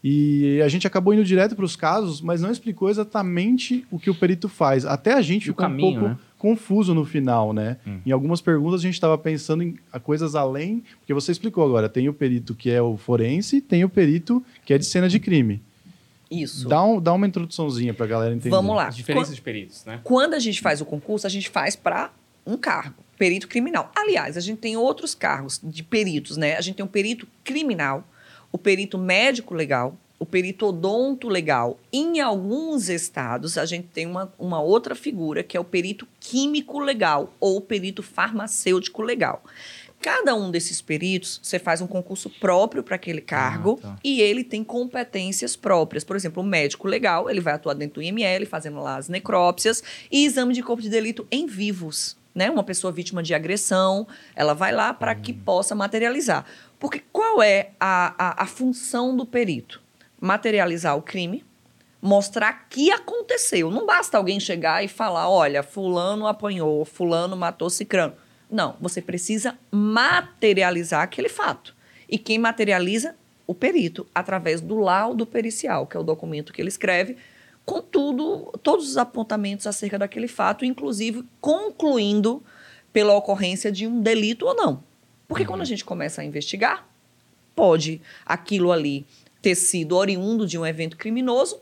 E 0.03 0.61
a 0.63 0.67
gente 0.69 0.87
acabou 0.87 1.13
indo 1.13 1.25
direto 1.25 1.55
para 1.55 1.65
os 1.65 1.75
casos, 1.75 2.21
mas 2.21 2.41
não 2.41 2.49
explicou 2.49 2.89
exatamente 2.89 3.85
o 3.91 3.99
que 3.99 4.09
o 4.09 4.15
perito 4.15 4.47
faz. 4.47 4.85
Até 4.85 5.13
a 5.13 5.21
gente 5.21 5.45
ficou 5.45 5.65
caminho, 5.65 5.89
um 5.89 5.93
pouco 5.93 6.07
né? 6.09 6.17
Confuso 6.39 6.95
no 6.95 7.05
final, 7.05 7.53
né? 7.53 7.77
Hum. 7.85 7.99
Em 8.05 8.11
algumas 8.11 8.41
perguntas 8.41 8.79
a 8.79 8.83
gente 8.83 8.95
estava 8.95 9.17
pensando 9.17 9.61
em 9.61 9.77
coisas 10.01 10.33
além, 10.33 10.81
porque 10.99 11.13
você 11.13 11.31
explicou 11.31 11.63
agora, 11.63 11.87
tem 11.87 12.07
o 12.09 12.13
perito 12.13 12.55
que 12.55 12.71
é 12.71 12.81
o 12.81 12.97
forense, 12.97 13.61
tem 13.61 13.83
o 13.83 13.89
perito 13.89 14.43
que 14.65 14.73
é 14.73 14.77
de 14.77 14.85
cena 14.85 15.07
de 15.07 15.19
crime. 15.19 15.61
Isso. 16.31 16.67
Dá, 16.67 16.81
um, 16.83 17.01
dá 17.01 17.13
uma 17.13 17.27
introduçãozinha 17.27 17.93
para 17.93 18.05
a 18.05 18.09
galera 18.09 18.33
entender. 18.33 18.49
Vamos 18.49 18.75
lá. 18.75 18.87
As 18.87 18.95
diferenças 18.95 19.35
de 19.35 19.41
peritos, 19.41 19.83
né? 19.83 19.99
Quando 20.03 20.33
a 20.35 20.39
gente 20.39 20.61
faz 20.61 20.79
o 20.79 20.85
concurso, 20.85 21.27
a 21.27 21.29
gente 21.29 21.49
faz 21.49 21.75
para 21.75 22.11
um 22.45 22.55
cargo, 22.55 23.03
perito 23.17 23.47
criminal. 23.47 23.91
Aliás, 23.95 24.37
a 24.37 24.39
gente 24.39 24.59
tem 24.59 24.77
outros 24.77 25.13
cargos 25.13 25.59
de 25.61 25.83
peritos, 25.83 26.37
né? 26.37 26.55
A 26.55 26.61
gente 26.61 26.75
tem 26.75 26.85
o 26.85 26.89
perito 26.89 27.27
criminal, 27.43 28.07
o 28.51 28.57
perito 28.57 28.97
médico 28.97 29.53
legal, 29.53 29.97
o 30.19 30.25
perito 30.25 30.67
odonto 30.67 31.29
legal. 31.29 31.79
Em 31.91 32.19
alguns 32.19 32.89
estados, 32.89 33.57
a 33.57 33.65
gente 33.65 33.87
tem 33.87 34.05
uma, 34.05 34.31
uma 34.37 34.61
outra 34.61 34.93
figura, 34.93 35.41
que 35.41 35.55
é 35.55 35.59
o 35.59 35.63
perito 35.63 36.05
químico 36.19 36.79
legal 36.79 37.33
ou 37.39 37.61
perito 37.61 38.03
farmacêutico 38.03 39.01
legal. 39.01 39.41
Cada 40.01 40.33
um 40.33 40.49
desses 40.49 40.81
peritos, 40.81 41.41
você 41.43 41.59
faz 41.59 41.81
um 41.81 41.87
concurso 41.87 42.29
próprio 42.29 42.81
para 42.81 42.95
aquele 42.95 43.19
cargo 43.19 43.79
ah, 43.83 43.87
tá. 43.87 43.99
e 44.01 44.21
ele 44.21 44.45
tem 44.45 44.63
competências 44.63 45.57
próprias. 45.57 46.05
Por 46.05 46.15
exemplo, 46.15 46.41
o 46.41 46.45
médico 46.45 46.87
legal, 46.87 47.29
ele 47.29 47.41
vai 47.41 47.53
atuar 47.53 47.73
dentro 47.73 47.95
do 47.95 48.01
IML, 48.01 48.45
fazendo 48.45 48.79
lá 48.79 48.95
as 48.95 49.09
necrópsias 49.09 49.83
e 50.09 50.25
exame 50.25 50.53
de 50.53 50.63
corpo 50.63 50.81
de 50.81 50.89
delito 50.89 51.27
em 51.29 51.45
vivos. 51.45 52.17
Né? 52.33 52.49
Uma 52.49 52.63
pessoa 52.63 52.93
vítima 52.93 53.21
de 53.21 53.33
agressão, 53.33 54.07
ela 54.33 54.53
vai 54.53 54.71
lá 54.71 54.93
para 54.93 55.11
hum. 55.11 55.21
que 55.21 55.33
possa 55.33 55.75
materializar. 55.75 56.45
Porque 56.79 57.03
qual 57.11 57.43
é 57.43 57.71
a, 57.77 58.13
a, 58.17 58.43
a 58.43 58.45
função 58.45 59.17
do 59.17 59.25
perito? 59.25 59.81
Materializar 60.19 60.97
o 60.97 61.01
crime, 61.01 61.43
mostrar 62.01 62.67
que 62.69 62.91
aconteceu. 62.91 63.69
Não 63.71 63.85
basta 63.85 64.17
alguém 64.17 64.39
chegar 64.39 64.83
e 64.83 64.87
falar, 64.87 65.29
olha, 65.29 65.63
fulano 65.63 66.27
apanhou, 66.27 66.83
fulano 66.85 67.35
matou 67.35 67.69
cicrano. 67.69 68.13
Não, 68.49 68.75
você 68.79 69.01
precisa 69.01 69.57
materializar 69.71 71.01
aquele 71.01 71.29
fato. 71.29 71.75
E 72.07 72.17
quem 72.17 72.39
materializa? 72.39 73.15
O 73.45 73.53
perito, 73.53 74.05
através 74.13 74.61
do 74.61 74.77
laudo 74.77 75.25
pericial, 75.25 75.87
que 75.87 75.97
é 75.97 75.99
o 75.99 76.03
documento 76.03 76.53
que 76.53 76.61
ele 76.61 76.69
escreve, 76.69 77.17
com 77.65 77.81
tudo, 77.81 78.51
todos 78.63 78.89
os 78.89 78.97
apontamentos 78.97 79.67
acerca 79.67 79.97
daquele 79.97 80.27
fato, 80.27 80.65
inclusive 80.65 81.23
concluindo 81.41 82.43
pela 82.93 83.13
ocorrência 83.15 83.71
de 83.71 83.85
um 83.85 84.01
delito 84.01 84.45
ou 84.45 84.55
não. 84.55 84.83
Porque 85.27 85.43
uhum. 85.43 85.49
quando 85.49 85.61
a 85.61 85.65
gente 85.65 85.85
começa 85.85 86.21
a 86.21 86.25
investigar, 86.25 86.87
pode 87.55 88.01
aquilo 88.25 88.71
ali 88.71 89.05
ter 89.41 89.55
sido 89.55 89.95
oriundo 89.95 90.45
de 90.45 90.57
um 90.57 90.65
evento 90.65 90.97
criminoso 90.97 91.59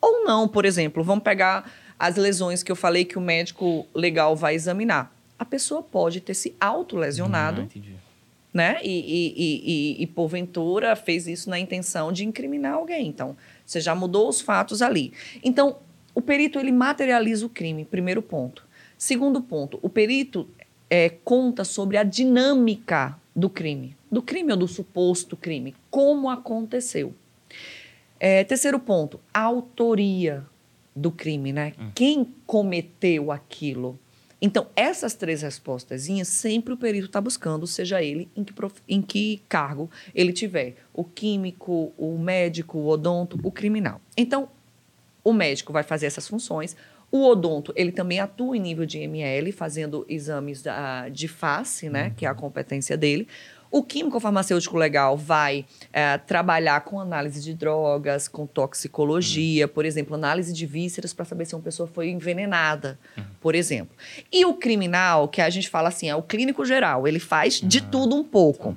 ou 0.00 0.24
não, 0.24 0.48
por 0.48 0.64
exemplo. 0.64 1.04
Vamos 1.04 1.22
pegar 1.22 1.70
as 1.98 2.16
lesões 2.16 2.62
que 2.62 2.72
eu 2.72 2.76
falei 2.76 3.04
que 3.04 3.16
o 3.16 3.20
médico 3.20 3.86
legal 3.94 4.34
vai 4.34 4.54
examinar. 4.54 5.14
A 5.38 5.44
pessoa 5.44 5.82
pode 5.82 6.20
ter 6.20 6.34
se 6.34 6.54
autolesionado, 6.60 7.62
hum, 7.62 7.82
né? 8.52 8.80
E, 8.82 8.88
e, 8.88 9.34
e, 9.36 10.02
e, 10.02 10.06
porventura 10.08 10.94
fez 10.94 11.26
isso 11.26 11.48
na 11.48 11.58
intenção 11.58 12.12
de 12.12 12.24
incriminar 12.24 12.74
alguém. 12.74 13.06
Então, 13.06 13.36
você 13.64 13.80
já 13.80 13.94
mudou 13.94 14.28
os 14.28 14.40
fatos 14.40 14.82
ali. 14.82 15.12
Então, 15.42 15.76
o 16.14 16.20
perito 16.20 16.58
ele 16.58 16.70
materializa 16.70 17.46
o 17.46 17.48
crime, 17.48 17.84
primeiro 17.84 18.20
ponto. 18.20 18.66
Segundo 18.98 19.40
ponto, 19.40 19.78
o 19.80 19.88
perito 19.88 20.48
é, 20.90 21.08
conta 21.08 21.64
sobre 21.64 21.96
a 21.96 22.02
dinâmica 22.02 23.16
do 23.34 23.48
crime 23.48 23.96
do 24.12 24.20
crime 24.20 24.52
ou 24.52 24.58
do 24.58 24.68
suposto 24.68 25.34
crime, 25.34 25.74
como 25.90 26.28
aconteceu. 26.28 27.14
É, 28.20 28.44
terceiro 28.44 28.78
ponto, 28.78 29.18
a 29.32 29.40
autoria 29.40 30.44
do 30.94 31.10
crime, 31.10 31.52
né? 31.52 31.72
Hum. 31.78 31.90
Quem 31.94 32.34
cometeu 32.46 33.32
aquilo? 33.32 33.98
Então, 34.40 34.66
essas 34.76 35.14
três 35.14 35.40
respostas 35.40 36.08
sempre 36.24 36.74
o 36.74 36.76
perito 36.76 37.06
está 37.06 37.20
buscando, 37.20 37.66
seja 37.66 38.02
ele 38.02 38.28
em 38.36 38.44
que, 38.44 38.52
prof... 38.52 38.74
em 38.88 39.00
que 39.00 39.40
cargo 39.48 39.88
ele 40.14 40.32
tiver. 40.32 40.76
O 40.92 41.04
químico, 41.04 41.92
o 41.96 42.18
médico, 42.18 42.78
o 42.78 42.88
odonto, 42.88 43.38
o 43.42 43.50
criminal. 43.50 44.00
Então, 44.16 44.48
o 45.24 45.32
médico 45.32 45.72
vai 45.72 45.84
fazer 45.84 46.06
essas 46.06 46.26
funções. 46.28 46.76
O 47.10 47.24
odonto, 47.24 47.72
ele 47.76 47.92
também 47.92 48.18
atua 48.18 48.56
em 48.56 48.60
nível 48.60 48.84
de 48.84 48.98
ML, 48.98 49.52
fazendo 49.52 50.04
exames 50.08 50.60
da, 50.60 51.08
de 51.08 51.28
face, 51.28 51.88
né? 51.88 52.08
Uhum. 52.08 52.14
Que 52.14 52.26
é 52.26 52.28
a 52.28 52.34
competência 52.34 52.96
dele. 52.96 53.28
O 53.72 53.82
químico 53.82 54.20
farmacêutico 54.20 54.76
legal 54.76 55.16
vai 55.16 55.64
é, 55.94 56.18
trabalhar 56.18 56.82
com 56.82 57.00
análise 57.00 57.40
de 57.40 57.54
drogas, 57.54 58.28
com 58.28 58.46
toxicologia, 58.46 59.64
uhum. 59.64 59.72
por 59.72 59.86
exemplo, 59.86 60.14
análise 60.14 60.52
de 60.52 60.66
vísceras 60.66 61.14
para 61.14 61.24
saber 61.24 61.46
se 61.46 61.54
uma 61.54 61.62
pessoa 61.62 61.88
foi 61.88 62.10
envenenada, 62.10 62.98
uhum. 63.16 63.24
por 63.40 63.54
exemplo. 63.54 63.96
E 64.30 64.44
o 64.44 64.52
criminal, 64.52 65.26
que 65.26 65.40
a 65.40 65.48
gente 65.48 65.70
fala 65.70 65.88
assim, 65.88 66.10
é 66.10 66.14
o 66.14 66.22
clínico 66.22 66.66
geral, 66.66 67.08
ele 67.08 67.18
faz 67.18 67.62
de 67.62 67.80
tudo 67.80 68.14
um 68.14 68.22
pouco. 68.22 68.76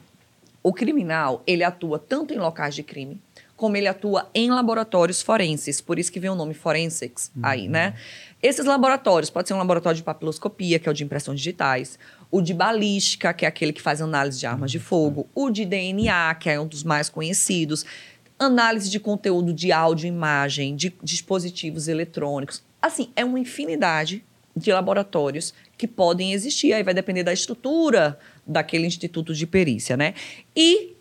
O 0.63 0.71
criminal, 0.71 1.43
ele 1.45 1.65
atua 1.65 1.99
tanto 1.99 2.33
em 2.33 2.37
locais 2.37 2.73
de 2.73 2.81
crime, 2.81 3.19
como 3.57 3.75
ele 3.75 3.87
atua 3.87 4.29
em 4.33 4.49
laboratórios 4.49 5.21
forenses, 5.21 5.79
por 5.81 5.99
isso 5.99 6.11
que 6.11 6.19
vem 6.19 6.29
o 6.29 6.35
nome 6.35 6.53
forensics 6.53 7.31
aí, 7.41 7.67
né? 7.67 7.95
Esses 8.43 8.65
laboratórios, 8.65 9.29
pode 9.29 9.47
ser 9.47 9.53
um 9.53 9.57
laboratório 9.57 9.97
de 9.97 10.03
papiloscopia, 10.03 10.77
que 10.77 10.87
é 10.87 10.91
o 10.91 10.93
de 10.93 11.03
impressões 11.03 11.39
digitais, 11.39 11.97
o 12.35 12.41
de 12.41 12.53
balística, 12.53 13.33
que 13.33 13.45
é 13.45 13.47
aquele 13.47 13.71
que 13.71 13.81
faz 13.81 14.01
análise 14.01 14.37
de 14.37 14.45
armas 14.45 14.69
de 14.69 14.77
fogo, 14.77 15.25
o 15.33 15.49
de 15.49 15.63
DNA, 15.63 16.35
que 16.35 16.49
é 16.49 16.59
um 16.59 16.67
dos 16.67 16.83
mais 16.83 17.07
conhecidos, 17.07 17.85
análise 18.37 18.89
de 18.89 18.99
conteúdo 18.99 19.53
de 19.53 19.71
áudio 19.71 20.05
e 20.05 20.09
imagem, 20.09 20.75
de 20.75 20.93
dispositivos 21.01 21.87
eletrônicos. 21.87 22.61
Assim, 22.81 23.09
é 23.15 23.23
uma 23.23 23.39
infinidade 23.39 24.21
de 24.53 24.69
laboratórios 24.69 25.53
que 25.77 25.87
podem 25.87 26.33
existir. 26.33 26.73
Aí 26.73 26.83
vai 26.83 26.93
depender 26.93 27.23
da 27.23 27.31
estrutura 27.31 28.19
daquele 28.45 28.85
instituto 28.85 29.33
de 29.33 29.47
perícia, 29.47 29.95
né? 29.95 30.13
E 30.53 30.93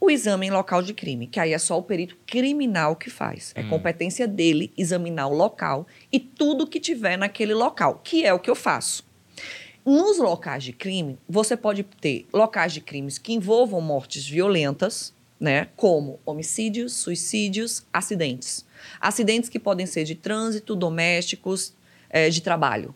o 0.00 0.10
exame 0.10 0.48
em 0.48 0.50
local 0.50 0.82
de 0.82 0.92
crime, 0.92 1.28
que 1.28 1.38
aí 1.38 1.52
é 1.52 1.58
só 1.58 1.78
o 1.78 1.84
perito 1.84 2.16
criminal 2.26 2.96
que 2.96 3.10
faz. 3.10 3.52
É 3.54 3.62
competência 3.62 4.26
dele 4.26 4.72
examinar 4.76 5.28
o 5.28 5.34
local 5.34 5.86
e 6.10 6.18
tudo 6.18 6.66
que 6.66 6.80
tiver 6.80 7.16
naquele 7.16 7.54
local, 7.54 8.00
que 8.02 8.26
é 8.26 8.34
o 8.34 8.40
que 8.40 8.50
eu 8.50 8.56
faço. 8.56 9.08
Nos 9.84 10.18
locais 10.18 10.62
de 10.62 10.72
crime, 10.72 11.18
você 11.28 11.56
pode 11.56 11.82
ter 11.82 12.26
locais 12.32 12.72
de 12.72 12.80
crimes 12.80 13.18
que 13.18 13.32
envolvam 13.32 13.80
mortes 13.80 14.26
violentas, 14.26 15.14
né? 15.38 15.68
Como 15.74 16.20
homicídios, 16.24 16.92
suicídios, 16.92 17.86
acidentes. 17.92 18.66
Acidentes 19.00 19.48
que 19.48 19.58
podem 19.58 19.86
ser 19.86 20.04
de 20.04 20.14
trânsito, 20.14 20.76
domésticos, 20.76 21.72
eh, 22.10 22.28
de 22.28 22.42
trabalho. 22.42 22.94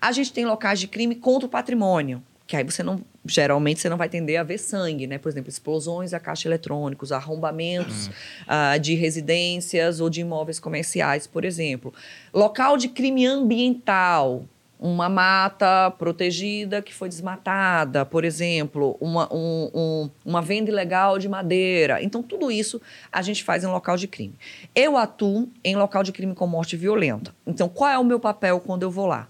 A 0.00 0.12
gente 0.12 0.32
tem 0.32 0.44
locais 0.44 0.78
de 0.78 0.88
crime 0.88 1.14
contra 1.14 1.46
o 1.46 1.50
patrimônio, 1.50 2.22
que 2.46 2.56
aí 2.56 2.64
você 2.64 2.82
não 2.82 3.02
geralmente 3.24 3.80
você 3.80 3.88
não 3.88 3.98
vai 3.98 4.08
tender 4.08 4.40
a 4.40 4.42
ver 4.42 4.58
sangue, 4.58 5.06
né? 5.06 5.18
Por 5.18 5.28
exemplo, 5.28 5.48
explosões 5.48 6.12
a 6.12 6.20
caixa 6.20 6.48
eletrônicos, 6.48 7.12
arrombamentos 7.12 8.10
ah, 8.46 8.76
de 8.78 8.94
residências 8.94 10.00
ou 10.00 10.10
de 10.10 10.22
imóveis 10.22 10.58
comerciais, 10.58 11.26
por 11.26 11.44
exemplo. 11.44 11.92
Local 12.32 12.76
de 12.76 12.88
crime 12.88 13.26
ambiental, 13.26 14.44
uma 14.82 15.10
mata 15.10 15.90
protegida 15.90 16.80
que 16.80 16.94
foi 16.94 17.06
desmatada, 17.10 18.06
por 18.06 18.24
exemplo, 18.24 18.96
uma, 18.98 19.30
um- 19.30 19.70
um- 19.74 20.10
uma 20.24 20.40
venda 20.40 20.70
ilegal 20.70 21.18
de 21.18 21.28
madeira. 21.28 22.02
Então, 22.02 22.22
tudo 22.22 22.50
isso 22.50 22.80
a 23.12 23.20
gente 23.20 23.44
faz 23.44 23.62
em 23.62 23.66
local 23.66 23.98
de 23.98 24.08
crime. 24.08 24.34
Eu 24.74 24.96
atuo 24.96 25.50
em 25.62 25.76
local 25.76 26.02
de 26.02 26.12
crime 26.12 26.34
com 26.34 26.46
morte 26.46 26.78
violenta. 26.78 27.34
Então, 27.46 27.68
qual 27.68 27.90
é 27.90 27.98
o 27.98 28.04
meu 28.04 28.18
papel 28.18 28.58
quando 28.58 28.82
eu 28.82 28.90
vou 28.90 29.04
lá? 29.06 29.28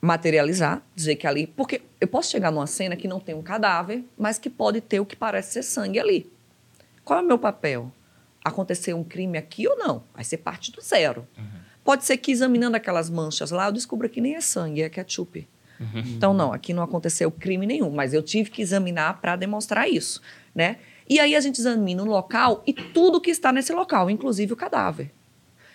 materializar, 0.00 0.82
dizer 0.94 1.16
que 1.16 1.26
ali. 1.26 1.46
Porque 1.46 1.82
eu 2.00 2.06
posso 2.06 2.30
chegar 2.30 2.52
numa 2.52 2.66
cena 2.66 2.94
que 2.96 3.08
não 3.08 3.18
tem 3.18 3.34
um 3.34 3.42
cadáver, 3.42 4.04
mas 4.16 4.38
que 4.38 4.48
pode 4.48 4.80
ter 4.80 5.00
o 5.00 5.06
que 5.06 5.16
parece 5.16 5.54
ser 5.54 5.62
sangue 5.62 5.98
ali. 5.98 6.30
Qual 7.04 7.18
é 7.18 7.22
o 7.22 7.26
meu 7.26 7.38
papel? 7.38 7.90
Acontecer 8.44 8.94
um 8.94 9.02
crime 9.02 9.36
aqui 9.38 9.66
ou 9.66 9.76
não? 9.76 10.04
Vai 10.14 10.22
ser 10.22 10.36
parte 10.36 10.70
do 10.70 10.80
zero. 10.80 11.26
Pode 11.86 12.04
ser 12.04 12.16
que 12.18 12.32
examinando 12.32 12.76
aquelas 12.76 13.08
manchas 13.08 13.50
lá, 13.50 13.68
eu 13.68 13.72
descubra 13.72 14.08
que 14.08 14.20
nem 14.20 14.34
é 14.34 14.40
sangue, 14.40 14.82
é 14.82 14.90
ketchup. 14.90 15.48
Então, 16.16 16.34
não, 16.34 16.52
aqui 16.52 16.72
não 16.72 16.82
aconteceu 16.82 17.30
crime 17.30 17.66
nenhum, 17.66 17.90
mas 17.90 18.12
eu 18.12 18.22
tive 18.22 18.50
que 18.50 18.60
examinar 18.60 19.20
para 19.20 19.36
demonstrar 19.36 19.88
isso, 19.88 20.20
né? 20.54 20.78
E 21.08 21.20
aí 21.20 21.36
a 21.36 21.40
gente 21.40 21.60
examina 21.60 22.02
o 22.02 22.06
local 22.06 22.62
e 22.66 22.72
tudo 22.72 23.20
que 23.20 23.30
está 23.30 23.52
nesse 23.52 23.72
local, 23.72 24.10
inclusive 24.10 24.52
o 24.52 24.56
cadáver. 24.56 25.12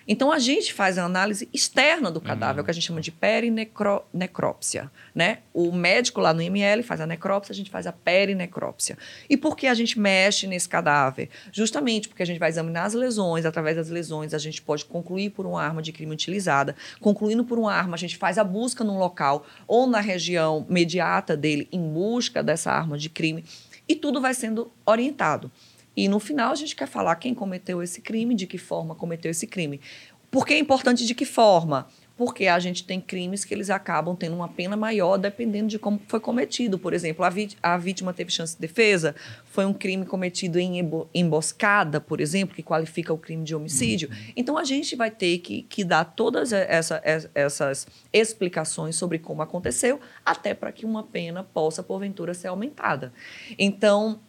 Então 0.07 0.31
a 0.31 0.39
gente 0.39 0.73
faz 0.73 0.97
a 0.97 1.05
análise 1.05 1.47
externa 1.53 2.11
do 2.11 2.19
cadáver, 2.19 2.61
o 2.61 2.63
que 2.63 2.71
a 2.71 2.73
gente 2.73 2.85
chama 2.85 3.01
de 3.01 3.11
perinecrópsia, 3.11 4.91
né? 5.13 5.39
O 5.53 5.71
médico 5.71 6.19
lá 6.19 6.33
no 6.33 6.41
IML 6.41 6.83
faz 6.83 7.01
a 7.01 7.07
necrópsia, 7.07 7.53
a 7.53 7.55
gente 7.55 7.69
faz 7.69 7.85
a 7.85 7.91
perinecrópsia. 7.91 8.97
E 9.29 9.37
por 9.37 9.55
que 9.55 9.67
a 9.67 9.73
gente 9.73 9.99
mexe 9.99 10.47
nesse 10.47 10.67
cadáver? 10.67 11.29
Justamente 11.51 12.07
porque 12.07 12.23
a 12.23 12.25
gente 12.25 12.39
vai 12.39 12.49
examinar 12.49 12.85
as 12.85 12.93
lesões, 12.93 13.45
através 13.45 13.75
das 13.75 13.89
lesões 13.89 14.33
a 14.33 14.37
gente 14.37 14.61
pode 14.61 14.85
concluir 14.85 15.29
por 15.29 15.45
uma 15.45 15.61
arma 15.61 15.81
de 15.81 15.91
crime 15.91 16.11
utilizada. 16.11 16.75
Concluindo 16.99 17.45
por 17.45 17.59
uma 17.59 17.73
arma, 17.73 17.95
a 17.95 17.99
gente 17.99 18.17
faz 18.17 18.37
a 18.37 18.43
busca 18.43 18.83
num 18.83 18.97
local 18.97 19.45
ou 19.67 19.87
na 19.87 19.99
região 19.99 20.65
mediata 20.69 21.37
dele 21.37 21.67
em 21.71 21.81
busca 21.81 22.41
dessa 22.41 22.71
arma 22.71 22.97
de 22.97 23.09
crime 23.09 23.43
e 23.87 23.95
tudo 23.95 24.21
vai 24.21 24.33
sendo 24.33 24.71
orientado. 24.85 25.51
E 25.95 26.07
no 26.07 26.19
final 26.19 26.51
a 26.51 26.55
gente 26.55 26.75
quer 26.75 26.87
falar 26.87 27.15
quem 27.17 27.33
cometeu 27.33 27.81
esse 27.83 28.01
crime, 28.01 28.33
de 28.35 28.47
que 28.47 28.57
forma 28.57 28.95
cometeu 28.95 29.29
esse 29.31 29.45
crime. 29.47 29.79
Por 30.29 30.45
que 30.45 30.53
é 30.53 30.57
importante 30.59 31.05
de 31.05 31.13
que 31.13 31.25
forma? 31.25 31.87
Porque 32.15 32.47
a 32.47 32.57
gente 32.59 32.85
tem 32.85 33.01
crimes 33.01 33.43
que 33.43 33.53
eles 33.53 33.69
acabam 33.69 34.15
tendo 34.15 34.33
uma 34.35 34.47
pena 34.47 34.77
maior 34.77 35.17
dependendo 35.17 35.67
de 35.67 35.77
como 35.77 35.99
foi 36.07 36.21
cometido. 36.21 36.79
Por 36.79 36.93
exemplo, 36.93 37.25
a, 37.61 37.77
vítima 37.77 38.13
teve 38.13 38.31
chance 38.31 38.53
de 38.55 38.61
defesa, 38.61 39.13
foi 39.43 39.65
um 39.65 39.73
crime 39.73 40.05
cometido 40.05 40.57
em 40.57 40.79
embo- 40.79 41.09
emboscada, 41.13 41.99
por 41.99 42.21
exemplo, 42.21 42.55
que 42.55 42.63
qualifica 42.63 43.11
o 43.11 43.17
crime 43.17 43.43
de 43.43 43.53
homicídio. 43.53 44.09
Então 44.33 44.57
a 44.57 44.63
gente 44.63 44.95
vai 44.95 45.11
ter 45.11 45.39
que, 45.39 45.63
que 45.63 45.83
dar 45.83 46.05
todas 46.05 46.53
essa- 46.53 47.01
essas 47.35 47.85
explicações 48.13 48.95
sobre 48.95 49.19
como 49.19 49.41
aconteceu, 49.41 49.99
até 50.25 50.53
para 50.53 50.71
que 50.71 50.85
uma 50.85 51.03
pena 51.03 51.43
possa, 51.43 51.83
porventura, 51.83 52.33
ser 52.33 52.47
aumentada. 52.47 53.11
Então, 53.59 54.21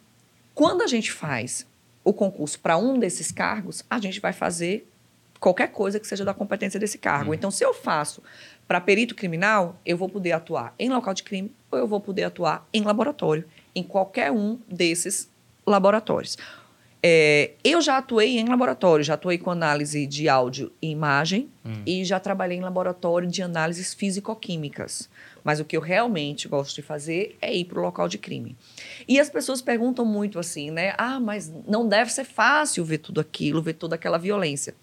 quando 0.53 0.81
a 0.81 0.87
gente 0.87 1.11
faz 1.11 1.67
o 2.03 2.13
concurso 2.13 2.59
para 2.59 2.77
um 2.77 2.99
desses 2.99 3.31
cargos, 3.31 3.83
a 3.89 3.99
gente 3.99 4.19
vai 4.19 4.33
fazer 4.33 4.87
qualquer 5.39 5.67
coisa 5.67 5.99
que 5.99 6.07
seja 6.07 6.23
da 6.23 6.33
competência 6.33 6.79
desse 6.79 6.97
cargo. 6.97 7.33
Então, 7.33 7.51
se 7.51 7.65
eu 7.65 7.73
faço 7.73 8.23
para 8.67 8.79
perito 8.79 9.13
criminal, 9.13 9.77
eu 9.85 9.97
vou 9.97 10.07
poder 10.07 10.31
atuar 10.31 10.73
em 10.79 10.89
local 10.89 11.13
de 11.13 11.23
crime 11.23 11.51
ou 11.69 11.79
eu 11.79 11.87
vou 11.87 11.99
poder 11.99 12.23
atuar 12.23 12.67
em 12.73 12.81
laboratório, 12.81 13.45
em 13.75 13.83
qualquer 13.83 14.31
um 14.31 14.57
desses 14.69 15.29
laboratórios. 15.65 16.37
É, 17.05 17.51
eu 17.65 17.81
já 17.81 17.97
atuei 17.97 18.39
em 18.39 18.47
laboratório, 18.47 19.03
já 19.03 19.15
atuei 19.15 19.37
com 19.37 19.51
análise 19.51 20.07
de 20.07 20.29
áudio 20.29 20.71
e 20.81 20.89
imagem 20.89 21.49
e 21.85 22.05
já 22.05 22.17
trabalhei 22.17 22.57
em 22.57 22.61
laboratório 22.61 23.27
de 23.27 23.41
análises 23.41 23.93
físico-químicas. 23.93 25.09
Mas 25.43 25.59
o 25.59 25.65
que 25.65 25.75
eu 25.75 25.81
realmente 25.81 26.47
gosto 26.47 26.73
de 26.73 26.81
fazer 26.81 27.37
é 27.41 27.53
ir 27.53 27.65
para 27.65 27.77
o 27.77 27.81
local 27.81 28.07
de 28.07 28.17
crime. 28.17 28.55
E 29.05 29.19
as 29.19 29.29
pessoas 29.29 29.61
perguntam 29.61 30.05
muito 30.05 30.39
assim, 30.39 30.71
né? 30.71 30.93
Ah, 30.97 31.19
mas 31.19 31.51
não 31.67 31.89
deve 31.89 32.09
ser 32.09 32.23
fácil 32.23 32.85
ver 32.85 32.99
tudo 32.99 33.19
aquilo, 33.19 33.61
ver 33.61 33.73
toda 33.73 33.95
aquela 33.95 34.17
violência. 34.17 34.73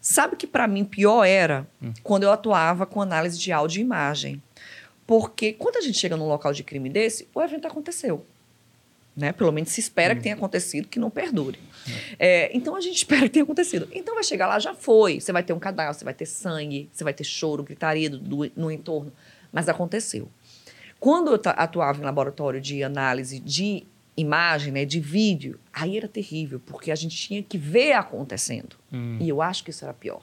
Sabe 0.00 0.36
que 0.36 0.46
para 0.46 0.68
mim 0.68 0.84
pior 0.84 1.24
era 1.24 1.66
quando 2.04 2.22
eu 2.22 2.30
atuava 2.30 2.86
com 2.86 3.02
análise 3.02 3.36
de 3.36 3.50
áudio 3.50 3.80
e 3.80 3.82
imagem. 3.82 4.40
Porque 5.04 5.54
quando 5.54 5.78
a 5.78 5.80
gente 5.80 5.98
chega 5.98 6.16
num 6.16 6.28
local 6.28 6.52
de 6.52 6.62
crime 6.62 6.88
desse, 6.88 7.26
o 7.34 7.42
evento 7.42 7.66
aconteceu. 7.66 8.24
Né? 9.18 9.32
Pelo 9.32 9.50
menos 9.50 9.70
se 9.70 9.80
espera 9.80 10.14
que 10.14 10.22
tenha 10.22 10.36
acontecido, 10.36 10.86
que 10.86 10.98
não 11.00 11.10
perdure. 11.10 11.58
É, 12.20 12.56
então 12.56 12.76
a 12.76 12.80
gente 12.80 12.94
espera 13.02 13.22
que 13.22 13.30
tenha 13.30 13.42
acontecido. 13.42 13.88
Então 13.92 14.14
vai 14.14 14.22
chegar 14.22 14.46
lá, 14.46 14.58
já 14.60 14.74
foi. 14.74 15.20
Você 15.20 15.32
vai 15.32 15.42
ter 15.42 15.52
um 15.52 15.58
cadáver, 15.58 15.92
você 15.94 16.04
vai 16.04 16.14
ter 16.14 16.24
sangue, 16.26 16.88
você 16.92 17.02
vai 17.02 17.12
ter 17.12 17.24
choro, 17.24 17.64
gritaria 17.64 18.08
do- 18.08 18.18
do- 18.18 18.52
no 18.54 18.70
entorno. 18.70 19.12
Mas 19.52 19.68
aconteceu. 19.68 20.28
Quando 21.00 21.32
eu 21.34 21.40
atuava 21.56 22.00
em 22.00 22.04
laboratório 22.04 22.60
de 22.60 22.82
análise 22.84 23.40
de 23.40 23.82
imagem, 24.16 24.72
né, 24.72 24.84
de 24.84 25.00
vídeo, 25.00 25.58
aí 25.72 25.96
era 25.96 26.06
terrível, 26.08 26.60
porque 26.64 26.90
a 26.92 26.94
gente 26.96 27.16
tinha 27.16 27.42
que 27.42 27.58
ver 27.58 27.94
acontecendo. 27.94 28.76
E 29.20 29.28
eu 29.28 29.42
acho 29.42 29.64
que 29.64 29.70
isso 29.70 29.84
era 29.84 29.94
pior. 29.94 30.22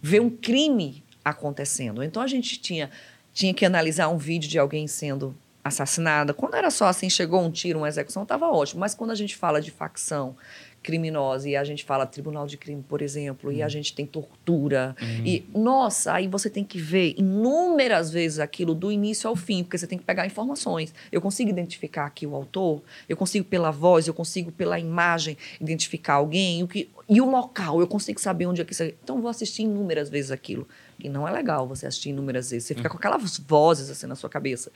Ver 0.00 0.20
um 0.20 0.30
crime 0.30 1.02
acontecendo. 1.24 2.02
Então 2.04 2.22
a 2.22 2.26
gente 2.26 2.58
tinha, 2.60 2.88
tinha 3.32 3.52
que 3.54 3.64
analisar 3.64 4.08
um 4.08 4.18
vídeo 4.18 4.48
de 4.48 4.58
alguém 4.58 4.86
sendo 4.86 5.34
assassinada. 5.64 6.34
Quando 6.34 6.54
era 6.54 6.70
só 6.70 6.86
assim, 6.86 7.08
chegou 7.08 7.40
um 7.40 7.50
tiro, 7.50 7.78
uma 7.78 7.88
execução, 7.88 8.22
estava 8.22 8.50
ótimo. 8.50 8.80
Mas 8.80 8.94
quando 8.94 9.10
a 9.10 9.14
gente 9.14 9.36
fala 9.36 9.60
de 9.60 9.70
facção 9.70 10.36
criminosa 10.82 11.48
e 11.48 11.56
a 11.56 11.62
gente 11.62 11.84
fala 11.84 12.04
tribunal 12.04 12.46
de 12.46 12.56
crime, 12.56 12.82
por 12.86 13.00
exemplo, 13.00 13.52
e 13.52 13.62
a 13.62 13.68
gente 13.68 13.94
tem 13.94 14.04
tortura 14.04 14.96
e 15.24 15.44
nossa, 15.54 16.12
aí 16.12 16.26
você 16.26 16.50
tem 16.50 16.64
que 16.64 16.78
ver 16.78 17.14
inúmeras 17.16 18.10
vezes 18.10 18.40
aquilo 18.40 18.74
do 18.74 18.90
início 18.90 19.28
ao 19.28 19.36
fim, 19.36 19.62
porque 19.62 19.78
você 19.78 19.86
tem 19.86 19.96
que 19.96 20.04
pegar 20.04 20.26
informações. 20.26 20.92
Eu 21.12 21.20
consigo 21.20 21.48
identificar 21.48 22.06
aqui 22.06 22.26
o 22.26 22.34
autor, 22.34 22.82
eu 23.08 23.16
consigo 23.16 23.44
pela 23.44 23.70
voz, 23.70 24.08
eu 24.08 24.14
consigo 24.14 24.50
pela 24.50 24.78
imagem 24.78 25.38
identificar 25.60 26.14
alguém, 26.14 26.64
o 26.64 26.68
que 26.68 26.88
e 27.08 27.20
o 27.20 27.28
local, 27.28 27.80
eu 27.80 27.86
consigo 27.86 28.20
saber 28.20 28.46
onde 28.46 28.60
é 28.60 28.64
que 28.64 28.72
isso. 28.72 28.82
é. 28.82 28.94
Então 29.02 29.20
vou 29.20 29.28
assistir 29.28 29.62
inúmeras 29.62 30.08
vezes 30.08 30.30
aquilo. 30.30 30.66
E 30.98 31.08
não 31.08 31.26
é 31.26 31.30
legal 31.30 31.66
você 31.66 31.86
assistir 31.86 32.10
inúmeras 32.10 32.50
vezes, 32.50 32.68
você 32.68 32.74
fica 32.74 32.88
com 32.88 32.96
aquelas 32.96 33.38
vozes 33.38 33.90
assim 33.90 34.06
na 34.06 34.14
sua 34.14 34.30
cabeça. 34.30 34.70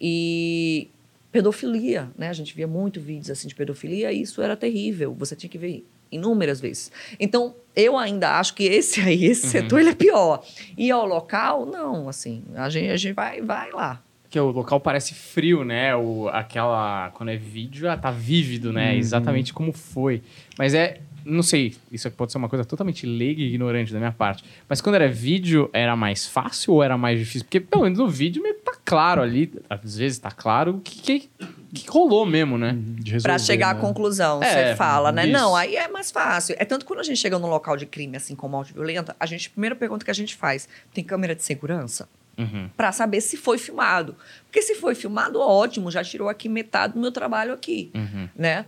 E 0.00 0.88
pedofilia, 1.30 2.10
né? 2.16 2.28
A 2.28 2.32
gente 2.32 2.54
via 2.54 2.66
muito 2.66 3.00
vídeos 3.00 3.30
assim 3.30 3.48
de 3.48 3.54
pedofilia 3.54 4.12
e 4.12 4.22
isso 4.22 4.40
era 4.40 4.56
terrível. 4.56 5.14
Você 5.14 5.34
tinha 5.34 5.50
que 5.50 5.58
ver 5.58 5.84
inúmeras 6.10 6.60
vezes. 6.60 6.92
Então, 7.18 7.56
eu 7.74 7.98
ainda 7.98 8.38
acho 8.38 8.54
que 8.54 8.62
esse 8.62 9.00
aí, 9.00 9.24
esse 9.24 9.48
setor, 9.48 9.80
ele 9.80 9.90
é 9.90 9.94
pior. 9.94 10.44
E 10.78 10.90
ao 10.90 11.04
local, 11.04 11.66
não, 11.66 12.08
assim, 12.08 12.44
a 12.54 12.68
gente, 12.68 12.90
a 12.90 12.96
gente 12.96 13.14
vai, 13.14 13.40
vai 13.40 13.72
lá. 13.72 14.00
Porque 14.22 14.38
o 14.38 14.50
local 14.50 14.80
parece 14.80 15.14
frio, 15.14 15.64
né? 15.64 15.94
O, 15.94 16.28
aquela. 16.28 17.10
Quando 17.10 17.28
é 17.28 17.36
vídeo, 17.36 17.88
ah, 17.88 17.96
tá 17.96 18.10
vívido, 18.10 18.72
né? 18.72 18.96
Exatamente 18.96 19.52
como 19.52 19.72
foi. 19.72 20.22
Mas 20.58 20.74
é. 20.74 21.00
Não 21.24 21.42
sei, 21.42 21.74
isso 21.90 22.10
pode 22.10 22.32
ser 22.32 22.38
uma 22.38 22.48
coisa 22.48 22.64
totalmente 22.64 23.06
leiga 23.06 23.40
e 23.40 23.46
ignorante 23.46 23.92
da 23.92 23.98
minha 23.98 24.12
parte. 24.12 24.44
Mas 24.68 24.80
quando 24.80 24.96
era 24.96 25.08
vídeo, 25.08 25.70
era 25.72 25.96
mais 25.96 26.26
fácil 26.26 26.74
ou 26.74 26.82
era 26.82 26.98
mais 26.98 27.18
difícil? 27.18 27.44
Porque, 27.44 27.60
pelo 27.60 27.84
menos 27.84 27.98
no 27.98 28.08
vídeo, 28.08 28.42
meio 28.42 28.54
que 28.56 28.60
tá 28.62 28.76
claro 28.84 29.22
ali. 29.22 29.52
Às 29.68 29.96
vezes 29.96 30.18
tá 30.18 30.30
claro 30.30 30.76
o 30.76 30.80
que, 30.80 31.00
que 31.00 31.30
que 31.74 31.90
rolou 31.90 32.24
mesmo, 32.24 32.56
né? 32.56 32.76
De 32.78 33.10
resolver, 33.12 33.28
Pra 33.34 33.38
chegar 33.38 33.70
à 33.70 33.74
né? 33.74 33.80
conclusão, 33.80 34.40
É, 34.42 34.70
você 34.70 34.76
fala, 34.76 35.10
né? 35.10 35.24
isso. 35.24 35.32
Não, 35.32 35.56
aí 35.56 35.74
é 35.74 35.88
mais 35.88 36.10
fácil. 36.12 36.54
É 36.58 36.64
tanto 36.64 36.82
que 36.84 36.86
quando 36.86 37.00
a 37.00 37.04
gente 37.04 37.16
chega 37.18 37.36
num 37.36 37.48
local 37.48 37.76
de 37.76 37.84
crime, 37.84 38.16
assim 38.16 38.36
como 38.36 38.56
morte 38.56 38.72
violenta, 38.72 39.16
a 39.18 39.26
gente, 39.26 39.48
a 39.48 39.50
primeira 39.50 39.74
pergunta 39.74 40.04
que 40.04 40.10
a 40.10 40.14
gente 40.14 40.36
faz: 40.36 40.68
tem 40.92 41.02
câmera 41.02 41.34
de 41.34 41.42
segurança? 41.42 42.08
Uhum. 42.36 42.68
Pra 42.76 42.90
saber 42.90 43.20
se 43.20 43.36
foi 43.36 43.58
filmado. 43.58 44.16
Porque 44.46 44.60
se 44.60 44.74
foi 44.74 44.94
filmado, 44.96 45.40
ótimo, 45.40 45.88
já 45.90 46.02
tirou 46.02 46.28
aqui 46.28 46.48
metade 46.48 46.94
do 46.94 47.00
meu 47.00 47.12
trabalho 47.12 47.52
aqui, 47.52 47.90
Uhum. 47.94 48.28
né? 48.36 48.66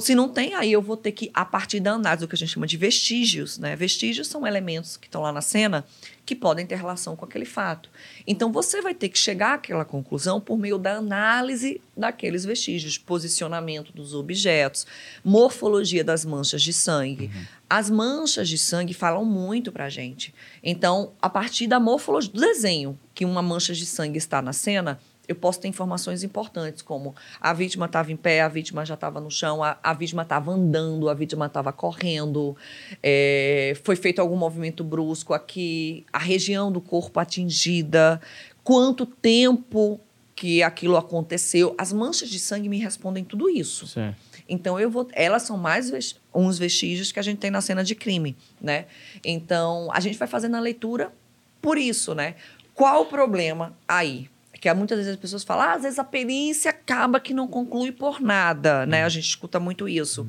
Se 0.00 0.14
não 0.14 0.28
tem, 0.28 0.54
aí 0.54 0.72
eu 0.72 0.82
vou 0.82 0.96
ter 0.96 1.12
que, 1.12 1.30
a 1.34 1.44
partir 1.44 1.80
da 1.80 1.92
análise, 1.92 2.24
o 2.24 2.28
que 2.28 2.34
a 2.34 2.38
gente 2.38 2.50
chama 2.50 2.66
de 2.66 2.76
vestígios, 2.76 3.58
né? 3.58 3.74
Vestígios 3.74 4.28
são 4.28 4.46
elementos 4.46 4.96
que 4.96 5.06
estão 5.06 5.22
lá 5.22 5.32
na 5.32 5.40
cena 5.40 5.84
que 6.24 6.36
podem 6.36 6.64
ter 6.64 6.76
relação 6.76 7.16
com 7.16 7.24
aquele 7.24 7.44
fato. 7.44 7.90
Então, 8.26 8.52
você 8.52 8.80
vai 8.80 8.94
ter 8.94 9.08
que 9.08 9.18
chegar 9.18 9.54
àquela 9.54 9.84
conclusão 9.84 10.40
por 10.40 10.56
meio 10.56 10.78
da 10.78 10.96
análise 10.96 11.80
daqueles 11.96 12.44
vestígios, 12.44 12.96
posicionamento 12.96 13.92
dos 13.92 14.14
objetos, 14.14 14.86
morfologia 15.24 16.04
das 16.04 16.24
manchas 16.24 16.62
de 16.62 16.72
sangue. 16.72 17.30
As 17.68 17.90
manchas 17.90 18.48
de 18.48 18.58
sangue 18.58 18.94
falam 18.94 19.24
muito 19.24 19.72
pra 19.72 19.88
gente. 19.88 20.32
Então, 20.62 21.12
a 21.20 21.28
partir 21.28 21.66
da 21.66 21.80
morfologia 21.80 22.30
do 22.30 22.40
desenho 22.40 22.98
que 23.14 23.24
uma 23.24 23.42
mancha 23.42 23.74
de 23.74 23.84
sangue 23.84 24.18
está 24.18 24.40
na 24.40 24.52
cena, 24.52 25.00
eu 25.32 25.36
posso 25.36 25.60
ter 25.60 25.68
informações 25.68 26.22
importantes, 26.22 26.82
como 26.82 27.14
a 27.40 27.52
vítima 27.52 27.86
estava 27.86 28.12
em 28.12 28.16
pé, 28.16 28.42
a 28.42 28.48
vítima 28.48 28.84
já 28.84 28.94
estava 28.94 29.20
no 29.20 29.30
chão, 29.30 29.62
a, 29.62 29.78
a 29.82 29.92
vítima 29.92 30.22
estava 30.22 30.52
andando, 30.52 31.08
a 31.08 31.14
vítima 31.14 31.46
estava 31.46 31.72
correndo, 31.72 32.56
é, 33.02 33.76
foi 33.82 33.96
feito 33.96 34.20
algum 34.20 34.36
movimento 34.36 34.84
brusco 34.84 35.34
aqui, 35.34 36.04
a 36.12 36.18
região 36.18 36.70
do 36.70 36.80
corpo 36.80 37.18
atingida, 37.18 38.20
quanto 38.62 39.04
tempo 39.06 40.00
que 40.34 40.62
aquilo 40.62 40.96
aconteceu. 40.96 41.74
As 41.78 41.92
manchas 41.92 42.28
de 42.28 42.38
sangue 42.38 42.68
me 42.68 42.78
respondem 42.78 43.24
tudo 43.24 43.48
isso. 43.48 43.86
Certo. 43.86 44.16
Então 44.48 44.78
eu 44.78 44.90
vou, 44.90 45.08
elas 45.12 45.42
são 45.42 45.56
mais 45.56 46.16
uns 46.34 46.58
vestígios 46.58 47.12
que 47.12 47.18
a 47.18 47.22
gente 47.22 47.38
tem 47.38 47.50
na 47.50 47.60
cena 47.60 47.84
de 47.84 47.94
crime, 47.94 48.36
né? 48.60 48.86
Então 49.24 49.88
a 49.92 50.00
gente 50.00 50.18
vai 50.18 50.28
fazendo 50.28 50.56
a 50.56 50.60
leitura 50.60 51.12
por 51.60 51.78
isso, 51.78 52.14
né? 52.14 52.34
Qual 52.74 53.02
o 53.02 53.06
problema 53.06 53.76
aí? 53.86 54.28
Que 54.62 54.68
há 54.68 54.74
muitas 54.76 54.96
vezes 54.96 55.14
as 55.14 55.18
pessoas 55.18 55.42
falam, 55.42 55.64
ah, 55.64 55.72
às 55.72 55.82
vezes 55.82 55.98
a 55.98 56.04
perícia 56.04 56.70
acaba 56.70 57.18
que 57.18 57.34
não 57.34 57.48
conclui 57.48 57.90
por 57.90 58.20
nada, 58.20 58.86
né? 58.86 59.02
A 59.02 59.08
gente 59.08 59.26
escuta 59.26 59.58
muito 59.58 59.88
isso. 59.88 60.24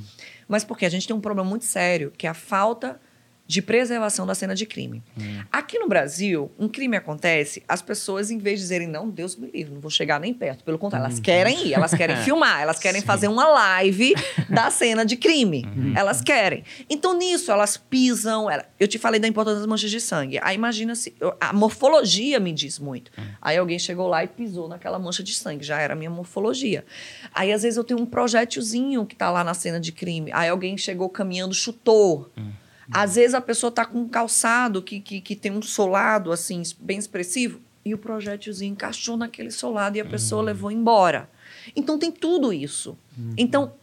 Mas 0.48 0.64
porque 0.64 0.88
a 0.88 0.90
gente 0.90 1.06
tem 1.06 1.16
um 1.16 1.22
problema 1.22 1.48
muito 1.48 1.66
sério, 1.66 2.12
que 2.18 2.26
é 2.26 2.32
a 2.32 2.34
falta 2.34 3.00
de 3.54 3.62
preservação 3.62 4.26
da 4.26 4.34
cena 4.34 4.56
de 4.56 4.66
crime. 4.66 5.04
Aqui 5.52 5.78
no 5.78 5.88
Brasil, 5.88 6.52
um 6.58 6.68
crime 6.68 6.98
acontece, 6.98 7.62
as 7.68 7.82
pessoas, 7.84 8.32
em 8.32 8.38
vez 8.40 8.58
de 8.60 8.64
dizerem, 8.64 8.88
não, 8.88 9.08
Deus 9.10 9.36
me 9.36 9.50
livre, 9.52 9.74
não 9.74 9.80
vou 9.80 9.92
chegar 9.92 10.20
nem 10.20 10.34
perto. 10.34 10.64
Pelo 10.64 10.80
contrário, 10.80 11.06
elas 11.06 11.20
querem 11.20 11.68
ir, 11.68 11.74
elas 11.74 11.94
querem 11.94 12.16
filmar, 12.26 12.62
elas 12.62 12.80
querem 12.80 13.02
fazer 13.02 13.28
uma 13.28 13.48
live 13.48 14.16
da 14.50 14.72
cena 14.72 15.06
de 15.06 15.16
crime. 15.18 15.64
Elas 15.96 16.20
querem. 16.22 16.64
Então, 16.90 17.16
nisso, 17.16 17.52
elas 17.52 17.78
pisam. 17.78 18.50
ela- 18.50 18.66
Eu 18.80 18.88
te 18.88 18.98
falei 18.98 19.20
da 19.20 19.28
importância 19.28 19.60
das 19.60 19.68
manchas 19.68 19.92
de 19.92 20.02
sangue. 20.02 20.40
Aí, 20.42 20.56
imagina 20.56 20.96
se. 20.96 21.14
eu- 21.20 21.36
A 21.40 21.54
morfologia 21.54 22.40
me 22.40 22.52
diz 22.52 22.80
muito. 22.80 23.12
Aí, 23.42 23.56
alguém 23.58 23.78
chegou 23.78 24.08
lá 24.08 24.24
e 24.24 24.28
pisou 24.28 24.68
naquela 24.68 24.98
mancha 24.98 25.22
de 25.22 25.34
sangue. 25.36 25.64
Já 25.64 25.80
era 25.80 25.94
a 25.94 25.96
minha 25.96 26.10
morfologia. 26.10 26.84
Aí, 27.36 27.52
às 27.54 27.62
vezes, 27.62 27.78
eu 27.78 27.84
tenho 27.84 28.00
um 28.00 28.06
projétilzinho 28.06 29.06
que 29.06 29.16
tá 29.16 29.30
lá 29.30 29.44
na 29.44 29.54
cena 29.54 29.80
de 29.80 29.92
crime. 29.92 30.32
Aí, 30.34 30.50
alguém 30.50 30.76
chegou 30.78 31.08
caminhando, 31.10 31.54
chutou. 31.54 32.32
Às 32.92 33.16
vezes 33.16 33.34
a 33.34 33.42
pessoa 33.42 33.70
está 33.70 33.86
com 33.86 34.00
um 34.00 34.08
calçado 34.08 34.82
que, 34.82 35.00
que, 35.00 35.22
que 35.22 35.36
tem 35.36 35.52
um 35.52 35.62
solado 35.62 36.32
assim 36.32 36.62
bem 36.80 36.98
expressivo 36.98 37.62
e 37.86 37.94
o 37.94 37.98
projétilzinho 37.98 38.72
encaixou 38.72 39.18
naquele 39.18 39.52
solado 39.52 39.98
e 39.98 40.02
a 40.02 40.06
pessoa 40.06 40.42
levou 40.42 40.72
embora. 40.72 41.30
Então 41.76 41.98
tem 42.00 42.12
tudo 42.12 42.54
isso. 42.54 42.98
Então 43.38 43.74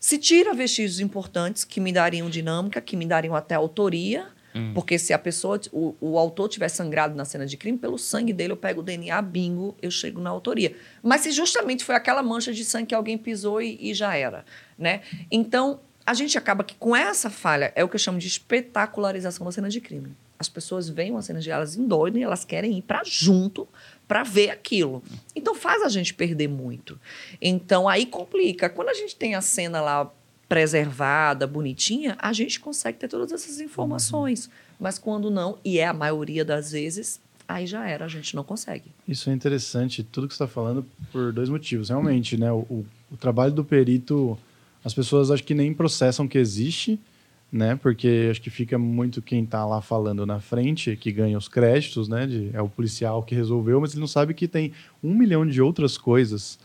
se 0.00 0.18
tira 0.18 0.54
vestígios 0.54 1.00
importantes 1.00 1.64
que 1.64 1.80
me 1.80 1.92
dariam 1.92 2.30
dinâmica, 2.30 2.80
que 2.80 2.96
me 2.96 3.04
dariam 3.06 3.34
até 3.34 3.54
autoria, 3.54 4.28
porque 4.74 4.98
se 4.98 5.12
a 5.12 5.18
pessoa, 5.18 5.60
o, 5.72 5.94
o 6.00 6.18
autor 6.18 6.48
tiver 6.48 6.68
sangrado 6.68 7.14
na 7.14 7.24
cena 7.24 7.46
de 7.46 7.56
crime, 7.56 7.78
pelo 7.78 7.98
sangue 7.98 8.32
dele 8.32 8.52
eu 8.52 8.56
pego 8.56 8.80
o 8.80 8.82
DNA, 8.82 9.20
bingo, 9.22 9.76
eu 9.80 9.90
chego 9.90 10.20
na 10.20 10.30
autoria. 10.30 10.74
Mas 11.02 11.20
se 11.20 11.30
justamente 11.30 11.84
foi 11.84 11.94
aquela 11.94 12.22
mancha 12.22 12.52
de 12.52 12.64
sangue 12.64 12.86
que 12.86 12.94
alguém 12.94 13.16
pisou 13.16 13.62
e, 13.62 13.78
e 13.80 13.94
já 13.94 14.16
era, 14.16 14.44
né? 14.76 15.02
Então 15.30 15.80
a 16.10 16.14
gente 16.14 16.38
acaba 16.38 16.64
que 16.64 16.74
com 16.76 16.96
essa 16.96 17.28
falha 17.28 17.72
é 17.76 17.84
o 17.84 17.88
que 17.88 17.96
eu 17.96 18.00
chamo 18.00 18.18
de 18.18 18.26
espetacularização 18.26 19.44
da 19.44 19.52
cena 19.52 19.68
de 19.68 19.80
crime. 19.80 20.12
As 20.38 20.48
pessoas 20.48 20.88
veem 20.88 21.10
uma 21.10 21.20
cena 21.20 21.40
de 21.40 21.50
elas 21.50 21.76
endoidam 21.76 22.20
e 22.20 22.22
elas 22.24 22.44
querem 22.44 22.78
ir 22.78 22.82
para 22.82 23.02
junto 23.04 23.68
para 24.06 24.22
ver 24.22 24.50
aquilo. 24.50 25.02
Então 25.36 25.54
faz 25.54 25.82
a 25.82 25.88
gente 25.88 26.14
perder 26.14 26.48
muito. 26.48 26.98
Então 27.42 27.88
aí 27.88 28.06
complica. 28.06 28.70
Quando 28.70 28.88
a 28.88 28.94
gente 28.94 29.14
tem 29.16 29.34
a 29.34 29.40
cena 29.42 29.80
lá 29.80 30.10
preservada, 30.48 31.46
bonitinha, 31.46 32.16
a 32.18 32.32
gente 32.32 32.58
consegue 32.58 32.98
ter 32.98 33.08
todas 33.08 33.30
essas 33.32 33.60
informações. 33.60 34.48
Mas 34.80 34.98
quando 34.98 35.30
não, 35.30 35.58
e 35.64 35.78
é 35.78 35.86
a 35.86 35.92
maioria 35.92 36.44
das 36.44 36.72
vezes, 36.72 37.20
aí 37.46 37.66
já 37.66 37.86
era, 37.86 38.04
a 38.04 38.08
gente 38.08 38.34
não 38.34 38.42
consegue. 38.44 38.90
Isso 39.06 39.28
é 39.28 39.32
interessante, 39.34 40.02
tudo 40.02 40.26
que 40.26 40.34
você 40.34 40.42
está 40.42 40.52
falando, 40.52 40.86
por 41.12 41.32
dois 41.32 41.48
motivos. 41.48 41.88
Realmente, 41.90 42.36
né? 42.38 42.50
O- 42.50 42.84
o 43.10 43.16
trabalho 43.18 43.52
do 43.52 43.64
perito, 43.64 44.38
as 44.84 44.94
pessoas 44.94 45.30
acho 45.30 45.44
que 45.44 45.54
nem 45.54 45.74
processam 45.74 46.28
que 46.28 46.38
existe, 46.38 46.98
né? 47.50 47.76
Porque 47.76 48.28
acho 48.30 48.40
que 48.40 48.50
fica 48.50 48.78
muito 48.78 49.22
quem 49.22 49.44
está 49.44 49.64
lá 49.64 49.80
falando 49.80 50.24
na 50.26 50.40
frente, 50.40 50.96
que 50.96 51.10
ganha 51.10 51.36
os 51.36 51.48
créditos, 51.48 52.08
né? 52.08 52.26
De, 52.26 52.50
é 52.52 52.60
o 52.60 52.68
policial 52.68 53.22
que 53.22 53.34
resolveu, 53.34 53.80
mas 53.80 53.92
ele 53.92 54.00
não 54.00 54.06
sabe 54.06 54.34
que 54.34 54.46
tem 54.46 54.72
um 55.02 55.14
milhão 55.14 55.46
de 55.46 55.60
outras 55.60 55.96
coisas 55.96 56.58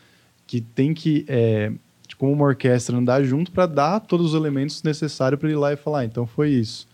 que 0.46 0.62
tem 0.62 0.94
que, 0.94 1.26
é, 1.28 1.72
como 2.18 2.34
uma 2.34 2.46
orquestra, 2.46 2.96
andar 2.96 3.24
junto 3.24 3.52
para 3.52 3.66
dar 3.66 4.00
todos 4.02 4.34
os 4.34 4.34
elementos 4.34 4.84
necessários 4.84 5.40
para 5.40 5.50
ele 5.50 5.58
ir 5.58 5.60
lá 5.60 5.74
e 5.74 5.78
falar, 5.78 6.00
"Ah, 6.00 6.06
então 6.06 6.28
foi 6.28 6.50
isso. 6.50 6.88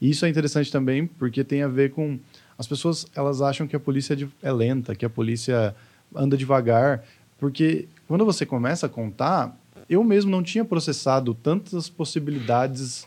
E 0.00 0.10
isso 0.10 0.24
é 0.26 0.28
interessante 0.28 0.72
também 0.72 1.06
porque 1.06 1.44
tem 1.44 1.62
a 1.62 1.68
ver 1.68 1.90
com 1.92 2.18
as 2.58 2.66
pessoas 2.66 3.06
elas 3.14 3.42
acham 3.42 3.66
que 3.66 3.76
a 3.76 3.80
polícia 3.80 4.14
é, 4.14 4.48
é 4.48 4.52
lenta, 4.52 4.94
que 4.94 5.04
a 5.04 5.10
polícia 5.10 5.74
anda 6.14 6.36
devagar, 6.36 7.04
porque 7.38 7.86
quando 8.08 8.24
você 8.24 8.46
começa 8.46 8.86
a 8.86 8.88
contar, 8.88 9.56
eu 9.88 10.02
mesmo 10.04 10.30
não 10.30 10.42
tinha 10.42 10.64
processado 10.64 11.34
tantas 11.34 11.88
possibilidades 11.88 13.06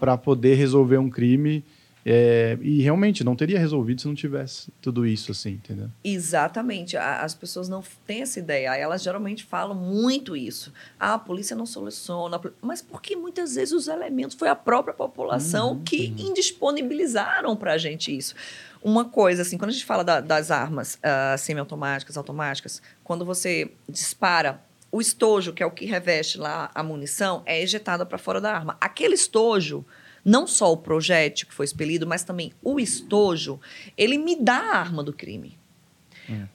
para 0.00 0.16
poder 0.16 0.54
resolver 0.56 0.98
um 0.98 1.08
crime 1.08 1.64
é, 2.08 2.56
e 2.62 2.80
realmente 2.82 3.24
não 3.24 3.34
teria 3.34 3.58
resolvido 3.58 4.00
se 4.00 4.06
não 4.06 4.14
tivesse 4.14 4.70
tudo 4.80 5.04
isso 5.04 5.32
assim, 5.32 5.50
entendeu? 5.54 5.90
Exatamente. 6.04 6.96
As 6.96 7.34
pessoas 7.34 7.68
não 7.68 7.82
têm 8.06 8.22
essa 8.22 8.38
ideia. 8.38 8.76
Elas 8.76 9.02
geralmente 9.02 9.42
falam 9.42 9.74
muito 9.74 10.36
isso. 10.36 10.72
Ah, 11.00 11.14
a 11.14 11.18
polícia 11.18 11.56
não 11.56 11.66
soluciona. 11.66 12.40
Mas 12.62 12.80
porque 12.80 13.16
muitas 13.16 13.56
vezes 13.56 13.72
os 13.72 13.88
elementos 13.88 14.36
foi 14.36 14.48
a 14.48 14.54
própria 14.54 14.94
população 14.94 15.80
que 15.84 16.14
indisponibilizaram 16.16 17.56
para 17.56 17.72
a 17.72 17.78
gente 17.78 18.16
isso. 18.16 18.34
Uma 18.82 19.04
coisa, 19.04 19.42
assim, 19.42 19.58
quando 19.58 19.70
a 19.70 19.72
gente 19.72 19.84
fala 19.84 20.04
da- 20.04 20.20
das 20.20 20.52
armas 20.52 20.98
ah, 21.02 21.36
semiautomáticas, 21.36 22.16
automáticas, 22.16 22.80
quando 23.02 23.24
você 23.24 23.72
dispara, 23.88 24.60
o 24.96 25.00
estojo, 25.00 25.52
que 25.52 25.62
é 25.62 25.66
o 25.66 25.70
que 25.70 25.84
reveste 25.84 26.38
lá 26.38 26.70
a 26.74 26.82
munição, 26.82 27.42
é 27.44 27.62
ejetado 27.62 28.06
para 28.06 28.16
fora 28.16 28.40
da 28.40 28.50
arma. 28.50 28.78
Aquele 28.80 29.14
estojo, 29.14 29.84
não 30.24 30.46
só 30.46 30.72
o 30.72 30.76
projétil 30.78 31.46
que 31.46 31.52
foi 31.52 31.66
expelido, 31.66 32.06
mas 32.06 32.24
também 32.24 32.50
o 32.62 32.80
estojo, 32.80 33.60
ele 33.94 34.16
me 34.16 34.34
dá 34.34 34.56
a 34.56 34.78
arma 34.78 35.04
do 35.04 35.12
crime. 35.12 35.58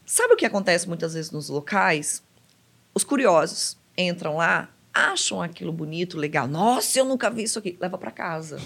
Sabe 0.04 0.34
o 0.34 0.38
que 0.38 0.46
acontece 0.46 0.88
muitas 0.88 1.14
vezes 1.14 1.30
nos 1.30 1.50
locais? 1.50 2.24
Os 2.96 3.04
curiosos 3.04 3.78
entram 3.96 4.38
lá, 4.38 4.70
acham 4.94 5.42
aquilo 5.42 5.72
bonito, 5.72 6.18
legal. 6.18 6.48
Nossa, 6.48 7.00
eu 7.00 7.06
nunca 7.06 7.30
vi 7.30 7.44
isso 7.44 7.60
aqui. 7.60 7.78
Leva 7.80 7.98
para 7.98 8.12
casa. 8.12 8.58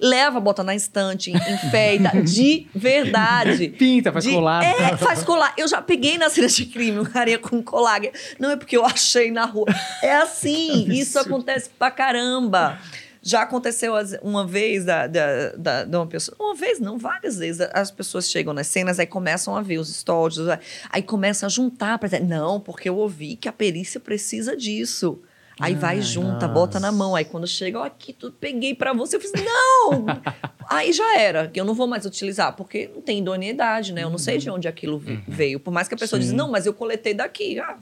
Leva, 0.00 0.38
bota 0.40 0.62
na 0.62 0.74
estante, 0.74 1.30
enfeita. 1.30 2.22
de 2.22 2.66
verdade. 2.74 3.68
Pinta, 3.78 4.12
faz 4.12 4.24
De- 4.24 4.30
colar. 4.32 4.62
É, 4.64 4.96
faz 4.96 5.22
colar. 5.22 5.54
Eu 5.56 5.66
já 5.68 5.80
peguei 5.80 6.18
na 6.18 6.28
cena 6.30 6.48
de 6.48 6.66
crime 6.66 6.98
um 6.98 7.04
carinha 7.04 7.38
com 7.38 7.62
colar. 7.62 8.00
Não 8.38 8.50
é 8.50 8.56
porque 8.56 8.76
eu 8.76 8.84
achei 8.84 9.30
na 9.30 9.44
rua. 9.44 9.66
É 10.02 10.14
assim. 10.16 10.86
isso 10.92 11.18
acontece 11.18 11.70
pra 11.78 11.90
caramba. 11.90 12.78
Já 13.26 13.40
aconteceu 13.40 13.94
uma 14.20 14.46
vez 14.46 14.84
da, 14.84 15.06
da, 15.06 15.52
da- 15.56 15.84
de 15.84 15.96
uma 15.96 16.06
pessoa. 16.06 16.36
Uma 16.38 16.54
vez, 16.54 16.78
não, 16.78 16.98
várias 16.98 17.38
vezes. 17.38 17.66
As 17.72 17.90
pessoas 17.90 18.28
chegam 18.30 18.52
nas 18.52 18.66
cenas, 18.66 18.98
aí 19.00 19.06
começam 19.06 19.56
a 19.56 19.62
ver 19.62 19.78
os 19.78 19.88
estojos, 19.88 20.46
aí 20.90 21.02
começam 21.02 21.46
a 21.46 21.50
juntar 21.50 21.98
para 21.98 22.08
dizer, 22.10 22.22
não, 22.22 22.60
porque 22.60 22.86
eu 22.86 22.96
ouvi 22.98 23.34
que 23.36 23.48
a 23.48 23.52
perícia 23.52 23.98
precisa 23.98 24.54
disso. 24.54 25.22
Aí 25.60 25.74
vai 25.74 25.96
Ai, 25.96 26.02
junta, 26.02 26.48
bota 26.48 26.80
na 26.80 26.90
mão. 26.90 27.14
Aí 27.14 27.24
quando 27.24 27.46
chega, 27.46 27.78
ó, 27.80 27.84
aqui, 27.84 28.12
tudo 28.12 28.34
peguei 28.40 28.74
pra 28.74 28.92
você. 28.92 29.16
Eu 29.16 29.20
fiz, 29.20 29.32
não! 29.32 30.06
Aí 30.68 30.92
já 30.92 31.18
era, 31.20 31.46
que 31.48 31.60
eu 31.60 31.64
não 31.64 31.74
vou 31.74 31.86
mais 31.86 32.04
utilizar, 32.06 32.56
porque 32.56 32.90
não 32.94 33.02
tem 33.02 33.18
idoneidade, 33.20 33.92
né? 33.92 34.02
Eu 34.02 34.10
não 34.10 34.18
sei 34.18 34.38
de 34.38 34.50
onde 34.50 34.66
aquilo 34.66 34.98
vi- 34.98 35.22
veio. 35.28 35.60
Por 35.60 35.70
mais 35.72 35.86
que 35.86 35.94
a 35.94 35.98
pessoa 35.98 36.20
Sim. 36.20 36.28
diz, 36.28 36.32
não, 36.36 36.50
mas 36.50 36.66
eu 36.66 36.72
coletei 36.74 37.14
daqui. 37.14 37.58
Ah, 37.60 37.76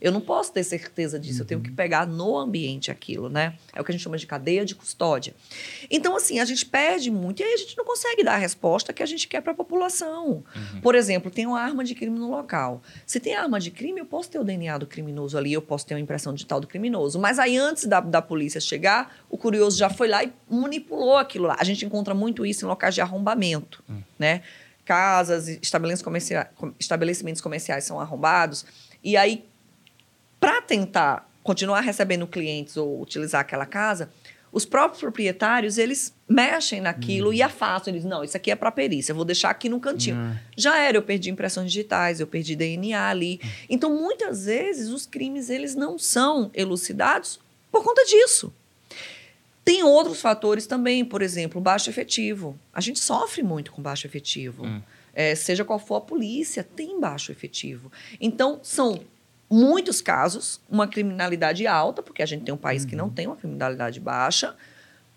Eu 0.00 0.12
não 0.12 0.20
posso 0.20 0.52
ter 0.52 0.64
certeza 0.64 1.18
disso, 1.18 1.38
uhum. 1.38 1.42
eu 1.42 1.46
tenho 1.46 1.60
que 1.60 1.70
pegar 1.70 2.06
no 2.06 2.36
ambiente 2.36 2.90
aquilo, 2.90 3.28
né? 3.28 3.54
É 3.74 3.80
o 3.80 3.84
que 3.84 3.90
a 3.90 3.94
gente 3.94 4.02
chama 4.02 4.16
de 4.16 4.26
cadeia 4.26 4.64
de 4.64 4.74
custódia. 4.74 5.34
Então, 5.90 6.16
assim, 6.16 6.38
a 6.40 6.44
gente 6.44 6.66
perde 6.66 7.10
muito 7.10 7.40
e 7.40 7.44
aí 7.44 7.54
a 7.54 7.56
gente 7.56 7.76
não 7.76 7.84
consegue 7.84 8.24
dar 8.24 8.34
a 8.34 8.38
resposta 8.38 8.92
que 8.92 9.02
a 9.02 9.06
gente 9.06 9.28
quer 9.28 9.40
para 9.40 9.52
a 9.52 9.54
população. 9.54 10.44
Uhum. 10.54 10.80
Por 10.80 10.94
exemplo, 10.94 11.30
tem 11.30 11.46
uma 11.46 11.60
arma 11.60 11.84
de 11.84 11.94
crime 11.94 12.18
no 12.18 12.30
local. 12.30 12.82
Se 13.06 13.20
tem 13.20 13.34
arma 13.34 13.60
de 13.60 13.70
crime, 13.70 14.00
eu 14.00 14.06
posso 14.06 14.30
ter 14.30 14.38
o 14.38 14.44
DNA 14.44 14.78
do 14.78 14.86
criminoso 14.86 15.36
ali, 15.38 15.52
eu 15.52 15.62
posso 15.62 15.86
ter 15.86 15.94
uma 15.94 16.00
impressão 16.00 16.32
digital 16.34 16.60
do 16.60 16.66
criminoso. 16.66 17.18
Mas 17.18 17.38
aí, 17.38 17.56
antes 17.56 17.86
da, 17.86 18.00
da 18.00 18.22
polícia 18.22 18.60
chegar, 18.60 19.16
o 19.28 19.38
curioso 19.38 19.76
já 19.78 19.90
foi 19.90 20.08
lá 20.08 20.24
e 20.24 20.32
manipulou 20.48 21.16
aquilo 21.16 21.46
lá. 21.46 21.56
A 21.58 21.64
gente 21.64 21.84
encontra 21.84 22.14
muito 22.14 22.44
isso 22.44 22.64
em 22.64 22.68
locais 22.68 22.94
de 22.94 23.00
arrombamento, 23.00 23.82
uhum. 23.88 24.02
né? 24.18 24.42
Casas, 24.84 25.46
estabelecimentos 25.48 26.28
estabelecimentos 26.78 27.40
comerciais 27.40 27.84
são 27.84 28.00
arrombados. 28.00 28.66
E 29.02 29.16
aí, 29.16 29.44
para 30.40 30.60
tentar 30.62 31.28
continuar 31.42 31.80
recebendo 31.80 32.26
clientes 32.26 32.76
ou 32.76 33.00
utilizar 33.00 33.40
aquela 33.40 33.66
casa, 33.66 34.10
os 34.52 34.66
próprios 34.66 35.00
proprietários, 35.00 35.78
eles 35.78 36.14
mexem 36.28 36.80
naquilo 36.80 37.28
uhum. 37.28 37.32
e 37.32 37.42
afastam. 37.42 37.92
Eles, 37.92 38.04
não, 38.04 38.22
isso 38.22 38.36
aqui 38.36 38.50
é 38.50 38.54
para 38.54 38.70
perícia, 38.70 39.12
eu 39.12 39.16
vou 39.16 39.24
deixar 39.24 39.50
aqui 39.50 39.68
no 39.68 39.80
cantinho. 39.80 40.16
Uhum. 40.16 40.36
Já 40.56 40.78
era, 40.78 40.96
eu 40.96 41.02
perdi 41.02 41.30
impressões 41.30 41.72
digitais, 41.72 42.20
eu 42.20 42.26
perdi 42.26 42.54
DNA 42.54 43.08
ali. 43.08 43.40
Uhum. 43.42 43.50
Então, 43.70 43.96
muitas 43.96 44.44
vezes, 44.44 44.90
os 44.90 45.06
crimes, 45.06 45.48
eles 45.48 45.74
não 45.74 45.98
são 45.98 46.50
elucidados 46.54 47.40
por 47.70 47.82
conta 47.82 48.04
disso. 48.04 48.52
Tem 49.64 49.82
outros 49.82 50.20
fatores 50.20 50.66
também, 50.66 51.04
por 51.04 51.22
exemplo, 51.22 51.60
baixo 51.60 51.88
efetivo. 51.88 52.58
A 52.74 52.80
gente 52.80 52.98
sofre 52.98 53.42
muito 53.42 53.72
com 53.72 53.80
baixo 53.80 54.06
efetivo. 54.06 54.66
É, 55.14 55.34
seja 55.34 55.64
qual 55.64 55.78
for 55.78 55.96
a 55.96 56.00
polícia, 56.00 56.64
tem 56.64 56.98
baixo 56.98 57.30
efetivo. 57.32 57.92
Então, 58.20 58.60
são 58.62 59.00
muitos 59.50 60.00
casos, 60.00 60.60
uma 60.70 60.88
criminalidade 60.88 61.66
alta, 61.66 62.02
porque 62.02 62.22
a 62.22 62.26
gente 62.26 62.44
tem 62.44 62.54
um 62.54 62.58
país 62.58 62.84
uhum. 62.84 62.88
que 62.88 62.96
não 62.96 63.04
uhum. 63.06 63.12
tem 63.12 63.26
uma 63.26 63.36
criminalidade 63.36 64.00
baixa, 64.00 64.56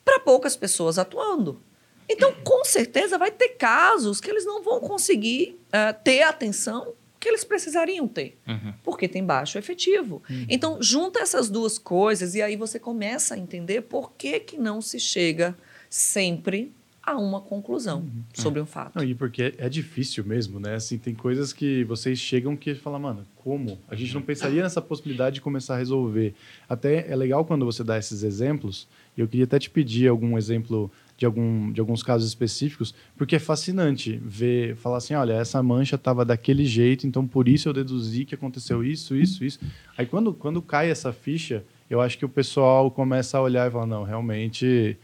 para 0.03 0.19
poucas 0.19 0.55
pessoas 0.57 0.99
atuando. 0.99 1.61
Então, 2.07 2.33
com 2.43 2.63
certeza, 2.65 3.17
vai 3.17 3.31
ter 3.31 3.49
casos 3.49 4.21
que 4.21 4.29
eles 4.29 4.45
não 4.45 4.61
vão 4.61 4.79
conseguir 4.79 5.59
uh, 5.67 5.95
ter 6.03 6.21
atenção 6.23 6.93
que 7.19 7.29
eles 7.29 7.43
precisariam 7.43 8.07
ter, 8.07 8.37
uhum. 8.47 8.73
porque 8.83 9.07
tem 9.07 9.23
baixo 9.23 9.57
efetivo. 9.57 10.21
Uhum. 10.29 10.45
Então, 10.47 10.77
junta 10.79 11.19
essas 11.19 11.49
duas 11.49 11.79
coisas 11.79 12.35
e 12.35 12.41
aí 12.41 12.55
você 12.55 12.77
começa 12.77 13.33
a 13.33 13.37
entender 13.37 13.81
por 13.81 14.11
que, 14.11 14.39
que 14.39 14.57
não 14.57 14.79
se 14.79 14.99
chega 14.99 15.57
sempre 15.89 16.71
a 17.05 17.15
uma 17.15 17.39
conclusão 17.39 17.99
uhum. 17.99 18.23
sobre 18.33 18.59
um 18.59 18.65
fato. 18.65 18.95
Não, 18.95 19.03
e 19.03 19.13
porque 19.13 19.53
é 19.57 19.69
difícil 19.69 20.23
mesmo, 20.25 20.59
né? 20.59 20.75
Assim, 20.75 20.97
tem 20.97 21.13
coisas 21.13 21.53
que 21.53 21.83
vocês 21.83 22.17
chegam 22.17 22.57
que 22.57 22.73
falam, 22.73 22.99
mano, 22.99 23.25
como? 23.35 23.77
A 23.87 23.95
gente 23.95 24.13
não 24.13 24.21
pensaria 24.21 24.63
nessa 24.63 24.81
possibilidade 24.81 25.35
de 25.35 25.41
começar 25.41 25.75
a 25.75 25.77
resolver. 25.77 26.33
Até 26.67 27.09
é 27.09 27.15
legal 27.15 27.45
quando 27.45 27.63
você 27.63 27.83
dá 27.83 27.97
esses 27.97 28.23
exemplos. 28.23 28.87
Eu 29.15 29.27
queria 29.27 29.45
até 29.45 29.59
te 29.59 29.69
pedir 29.69 30.07
algum 30.07 30.35
exemplo 30.35 30.91
de, 31.15 31.25
algum, 31.25 31.71
de 31.71 31.79
alguns 31.79 32.01
casos 32.01 32.27
específicos, 32.27 32.93
porque 33.15 33.35
é 33.35 33.39
fascinante 33.39 34.19
ver, 34.23 34.75
falar 34.75 34.97
assim, 34.97 35.13
olha, 35.13 35.33
essa 35.33 35.61
mancha 35.61 35.95
estava 35.95 36.25
daquele 36.25 36.65
jeito, 36.65 37.07
então 37.07 37.25
por 37.25 37.47
isso 37.47 37.69
eu 37.69 37.73
deduzi 37.73 38.25
que 38.25 38.35
aconteceu 38.35 38.83
isso, 38.83 39.15
isso, 39.15 39.45
isso. 39.45 39.59
Aí 39.97 40.05
quando, 40.05 40.33
quando 40.33 40.61
cai 40.61 40.89
essa 40.89 41.13
ficha, 41.13 41.63
eu 41.89 42.01
acho 42.01 42.17
que 42.17 42.25
o 42.25 42.29
pessoal 42.29 42.89
começa 42.89 43.37
a 43.37 43.41
olhar 43.41 43.67
e 43.67 43.71
falar, 43.71 43.85
não, 43.85 44.03
realmente 44.03 44.97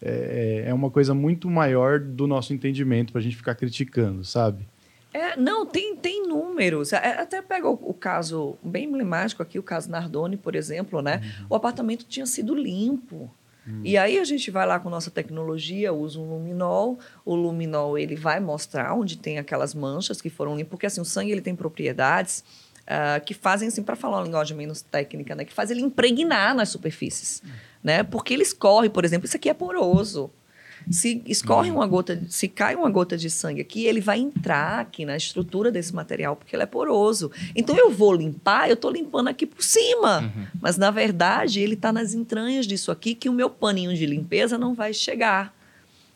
é, 0.00 0.64
é 0.66 0.74
uma 0.74 0.90
coisa 0.90 1.14
muito 1.14 1.50
maior 1.50 1.98
do 2.00 2.26
nosso 2.26 2.52
entendimento 2.52 3.12
para 3.12 3.20
a 3.20 3.22
gente 3.22 3.36
ficar 3.36 3.54
criticando, 3.54 4.24
sabe? 4.24 4.66
É, 5.12 5.36
não, 5.36 5.64
tem, 5.64 5.96
tem 5.96 6.26
números. 6.26 6.92
É, 6.92 7.20
até 7.20 7.40
pega 7.40 7.68
o, 7.68 7.72
o, 7.72 7.94
caso 7.94 8.56
bem 8.62 8.84
emblemático 8.84 9.42
aqui, 9.42 9.58
o 9.58 9.62
caso 9.62 9.90
Nardoni, 9.90 10.36
por 10.36 10.54
exemplo, 10.54 11.00
né? 11.00 11.20
Uhum. 11.40 11.46
O 11.50 11.54
apartamento 11.54 12.04
tinha 12.04 12.26
sido 12.26 12.54
limpo. 12.54 13.30
Hum. 13.66 13.80
E 13.84 13.96
aí 13.96 14.18
a 14.18 14.24
gente 14.24 14.50
vai 14.50 14.66
lá 14.66 14.78
com 14.78 14.88
nossa 14.88 15.10
tecnologia, 15.10 15.92
usa 15.92 16.18
um 16.18 16.28
luminol, 16.30 16.98
o 17.24 17.34
luminol 17.34 17.98
ele 17.98 18.16
vai 18.16 18.40
mostrar 18.40 18.94
onde 18.94 19.18
tem 19.18 19.38
aquelas 19.38 19.74
manchas 19.74 20.20
que 20.20 20.30
foram 20.30 20.56
limpas, 20.56 20.70
porque 20.70 20.86
assim, 20.86 21.00
o 21.00 21.04
sangue 21.04 21.32
ele 21.32 21.42
tem 21.42 21.54
propriedades 21.54 22.42
uh, 22.84 23.22
que 23.24 23.34
fazem, 23.34 23.68
assim, 23.68 23.82
para 23.82 23.94
falar 23.94 24.18
uma 24.18 24.24
linguagem 24.24 24.56
menos 24.56 24.80
técnica, 24.80 25.34
né, 25.34 25.44
que 25.44 25.52
faz 25.52 25.70
ele 25.70 25.82
impregnar 25.82 26.54
nas 26.54 26.70
superfícies, 26.70 27.42
hum. 27.44 27.50
Né, 27.82 28.02
porque 28.02 28.34
ele 28.34 28.42
escorre, 28.42 28.88
por 28.88 29.04
exemplo, 29.04 29.26
isso 29.26 29.36
aqui 29.36 29.48
é 29.48 29.54
poroso, 29.54 30.30
se 30.90 31.22
escorre 31.26 31.70
uma 31.70 31.86
gota, 31.86 32.20
se 32.28 32.48
cai 32.48 32.74
uma 32.74 32.88
gota 32.90 33.16
de 33.16 33.28
sangue 33.28 33.60
aqui, 33.60 33.84
ele 33.84 34.00
vai 34.00 34.18
entrar 34.18 34.80
aqui 34.80 35.04
na 35.04 35.16
estrutura 35.16 35.70
desse 35.70 35.94
material, 35.94 36.36
porque 36.36 36.54
ele 36.54 36.62
é 36.62 36.66
poroso. 36.66 37.30
Então 37.54 37.76
eu 37.76 37.90
vou 37.90 38.14
limpar, 38.14 38.68
eu 38.68 38.74
estou 38.74 38.90
limpando 38.90 39.28
aqui 39.28 39.46
por 39.46 39.62
cima. 39.62 40.20
Uhum. 40.20 40.46
Mas 40.60 40.76
na 40.76 40.90
verdade, 40.90 41.60
ele 41.60 41.74
está 41.74 41.92
nas 41.92 42.14
entranhas 42.14 42.66
disso 42.66 42.90
aqui 42.90 43.14
que 43.14 43.28
o 43.28 43.32
meu 43.32 43.50
paninho 43.50 43.94
de 43.94 44.06
limpeza 44.06 44.56
não 44.56 44.74
vai 44.74 44.94
chegar. 44.94 45.54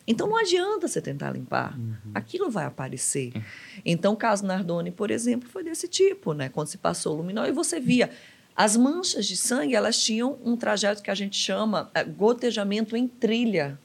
Então 0.07 0.29
não 0.29 0.37
adianta 0.37 0.89
você 0.89 1.01
tentar 1.01 1.31
limpar. 1.31 1.79
Uhum. 1.79 1.95
Aquilo 2.15 2.51
vai 2.51 2.65
aparecer. 2.65 3.33
Uhum. 3.35 3.43
Então 3.85 4.15
o 4.15 4.17
caso 4.17 4.45
Nardoni, 4.45 4.91
por 4.91 5.11
exemplo, 5.11 5.49
foi 5.49 5.63
desse 5.63 5.87
tipo, 5.87 6.33
né? 6.33 6.49
Quando 6.49 6.69
se 6.69 6.79
passou 6.79 7.15
o 7.15 7.17
luminol 7.19 7.47
e 7.47 7.53
você 7.53 7.79
via 7.79 8.11
as 8.57 8.77
manchas 8.77 9.27
de 9.27 9.37
sangue, 9.37 9.75
elas 9.75 9.99
tinham 9.99 10.39
um 10.45 10.57
trajeto 10.57 11.03
que 11.03 11.11
a 11.11 11.15
gente 11.15 11.37
chama 11.37 11.91
é, 11.95 12.05
gotejamento 12.05 12.97
em 12.97 13.09
trilha 13.09 13.79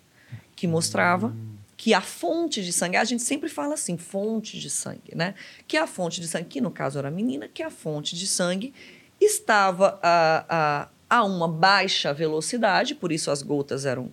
que 0.55 0.67
mostrava 0.67 1.33
que 1.77 1.93
a 1.93 2.01
fonte 2.01 2.63
de 2.63 2.73
sangue, 2.73 2.97
a 2.97 3.03
gente 3.03 3.21
sempre 3.21 3.47
fala 3.47 3.75
assim, 3.75 3.97
fonte 3.97 4.59
de 4.59 4.69
sangue, 4.69 5.13
né? 5.13 5.35
Que 5.67 5.77
a 5.77 5.85
fonte 5.85 6.19
de 6.19 6.27
sangue, 6.27 6.45
que 6.45 6.59
no 6.59 6.71
caso 6.71 6.97
era 6.97 7.07
a 7.07 7.11
menina, 7.11 7.47
que 7.47 7.61
a 7.61 7.69
fonte 7.69 8.15
de 8.15 8.25
sangue 8.25 8.73
estava 9.21 9.99
a, 10.01 10.89
a, 11.09 11.17
a 11.17 11.23
uma 11.23 11.47
baixa 11.47 12.11
velocidade, 12.11 12.95
por 12.95 13.11
isso 13.11 13.29
as 13.29 13.43
gotas 13.43 13.85
eram 13.85 14.11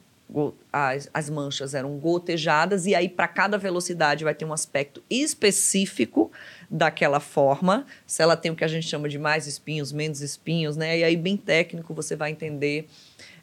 as, 0.73 1.09
as 1.15 1.31
manchas 1.31 1.75
eram 1.75 1.97
gotejadas, 1.99 2.87
e 2.87 2.95
aí 2.95 3.09
para 3.09 3.29
cada 3.29 3.57
velocidade 3.57 4.25
vai 4.25 4.35
ter 4.35 4.45
um 4.45 4.53
aspecto 4.53 5.03
específico 5.09 6.31
daquela 6.71 7.21
forma. 7.21 7.87
Se 8.07 8.23
ela 8.23 8.37
tem 8.37 8.51
o 8.51 8.57
que 8.57 8.65
a 8.65 8.69
gente 8.69 8.87
chama 8.87 9.09
de 9.09 9.19
mais 9.19 9.47
espinhos, 9.47 9.93
menos 9.93 10.21
espinhos, 10.21 10.77
né? 10.77 10.99
E 10.99 11.05
aí, 11.05 11.17
bem 11.17 11.37
técnico, 11.37 11.93
você 11.95 12.17
vai 12.17 12.31
entender. 12.31 12.89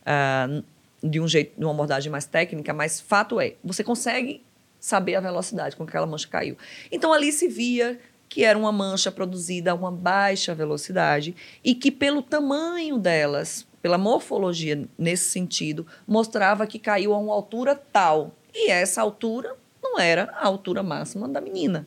Uh, 0.02 0.64
de 1.04 1.20
um 1.20 1.28
jeito, 1.28 1.58
de 1.58 1.66
uma 1.66 1.74
abordagem 1.74 2.12
mais 2.12 2.26
técnica, 2.26 2.74
mas 2.74 3.02
fato 3.02 3.40
é, 3.40 3.56
você 3.64 3.84
consegue 3.84 4.44
saber 4.80 5.16
a 5.16 5.20
velocidade 5.20 5.76
com 5.76 5.86
que 5.86 5.90
aquela 5.90 6.06
mancha 6.06 6.28
caiu. 6.28 6.58
Então 6.92 7.14
ali 7.14 7.32
se 7.32 7.48
via 7.48 8.00
que 8.30 8.44
era 8.44 8.58
uma 8.58 8.72
mancha 8.72 9.12
produzida 9.12 9.72
a 9.72 9.76
uma 9.76 9.92
baixa 9.92 10.56
velocidade 10.56 11.36
e 11.64 11.76
que 11.76 11.92
pelo 11.92 12.22
tamanho 12.22 12.98
delas, 12.98 13.68
pela 13.82 13.98
morfologia 13.98 14.88
nesse 14.98 15.30
sentido, 15.30 15.86
mostrava 16.08 16.66
que 16.66 16.80
caiu 16.80 17.14
a 17.14 17.18
uma 17.18 17.34
altura 17.34 17.76
tal. 17.76 18.36
E 18.54 18.70
essa 18.70 19.02
altura 19.02 19.56
não 19.82 20.00
era 20.00 20.32
a 20.34 20.46
altura 20.46 20.82
máxima 20.82 21.28
da 21.28 21.42
menina. 21.42 21.86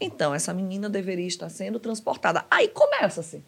Então 0.00 0.34
essa 0.34 0.52
menina 0.52 0.88
deveria 0.88 1.26
estar 1.26 1.48
sendo 1.48 1.78
transportada. 1.78 2.44
Aí 2.50 2.68
começa-se 2.68 3.42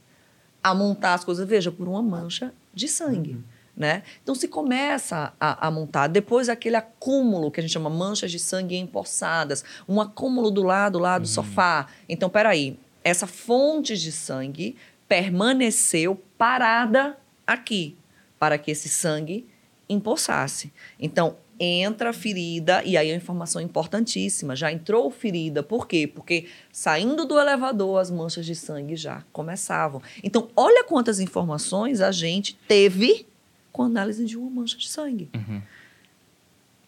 a 0.63 0.75
montar 0.75 1.15
as 1.15 1.25
coisas, 1.25 1.47
veja, 1.47 1.71
por 1.71 1.89
uma 1.89 2.03
mancha 2.03 2.53
de 2.73 2.89
sangue. 2.89 3.33
Uhum. 3.33 3.43
Né? 3.75 4.03
Então 4.23 4.35
se 4.35 4.49
começa 4.49 5.33
a, 5.41 5.67
a, 5.67 5.71
montar, 5.71 6.07
depois 6.07 6.49
aquele 6.49 6.77
acúmulo 6.77 7.51
que 7.51 7.59
a 7.59 7.63
gente 7.63 7.73
chama 7.73 7.89
manchas 7.89 8.31
de 8.31 8.39
sangue 8.39 8.77
empossadas, 8.77 9.65
um 9.89 10.01
acúmulo 10.01 10.51
do 10.51 10.63
lado 10.63 10.99
lá 10.99 11.19
do 11.19 11.23
uhum. 11.23 11.27
sofá. 11.27 11.87
Então, 12.09 12.29
peraí, 12.29 12.79
essa 13.03 13.27
fonte 13.27 13.97
de 13.97 14.13
sangue 14.13 14.77
permaneceu 15.09 16.23
parada 16.37 17.17
aqui 17.47 17.97
para 18.39 18.59
que 18.59 18.71
esse 18.71 18.89
sangue 18.89 19.49
empossasse. 19.89 20.73
Então, 20.99 21.37
entra 21.59 22.11
a 22.11 22.13
ferida, 22.13 22.83
e 22.85 22.97
aí 22.97 23.09
é 23.09 23.13
uma 23.13 23.17
informação 23.17 23.61
importantíssima, 23.61 24.57
já 24.57 24.73
entrou 24.73 25.11
ferida, 25.11 25.63
por 25.63 25.87
quê? 25.87 26.07
Porque 26.07 26.47
saindo 26.73 27.25
do 27.25 27.39
elevador, 27.39 28.01
as 28.01 28.11
manchas 28.11 28.45
de 28.45 28.55
sangue 28.55 28.97
já 28.97 29.23
começavam. 29.33 30.03
Então, 30.23 30.49
olha 30.57 30.85
quantas 30.85 31.21
informações 31.21 32.01
a 32.01 32.11
gente 32.11 32.59
teve 32.67 33.27
com 33.71 33.83
análise 33.83 34.25
de 34.25 34.37
uma 34.37 34.51
mancha 34.51 34.77
de 34.77 34.89
sangue. 34.89 35.31
Uhum. 35.35 35.63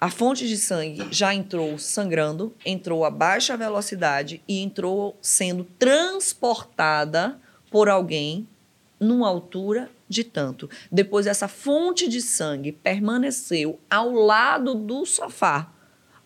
A 0.00 0.10
fonte 0.10 0.46
de 0.46 0.58
sangue 0.58 1.06
já 1.10 1.34
entrou 1.34 1.78
sangrando, 1.78 2.52
entrou 2.66 3.04
a 3.04 3.10
baixa 3.10 3.56
velocidade 3.56 4.42
e 4.46 4.60
entrou 4.60 5.16
sendo 5.22 5.64
transportada 5.78 7.38
por 7.70 7.88
alguém 7.88 8.46
numa 9.00 9.28
altura 9.28 9.90
de 10.14 10.24
tanto. 10.24 10.68
Depois, 10.90 11.26
essa 11.26 11.48
fonte 11.48 12.08
de 12.08 12.22
sangue 12.22 12.72
permaneceu 12.72 13.80
ao 13.90 14.10
lado 14.10 14.74
do 14.74 15.04
sofá. 15.04 15.72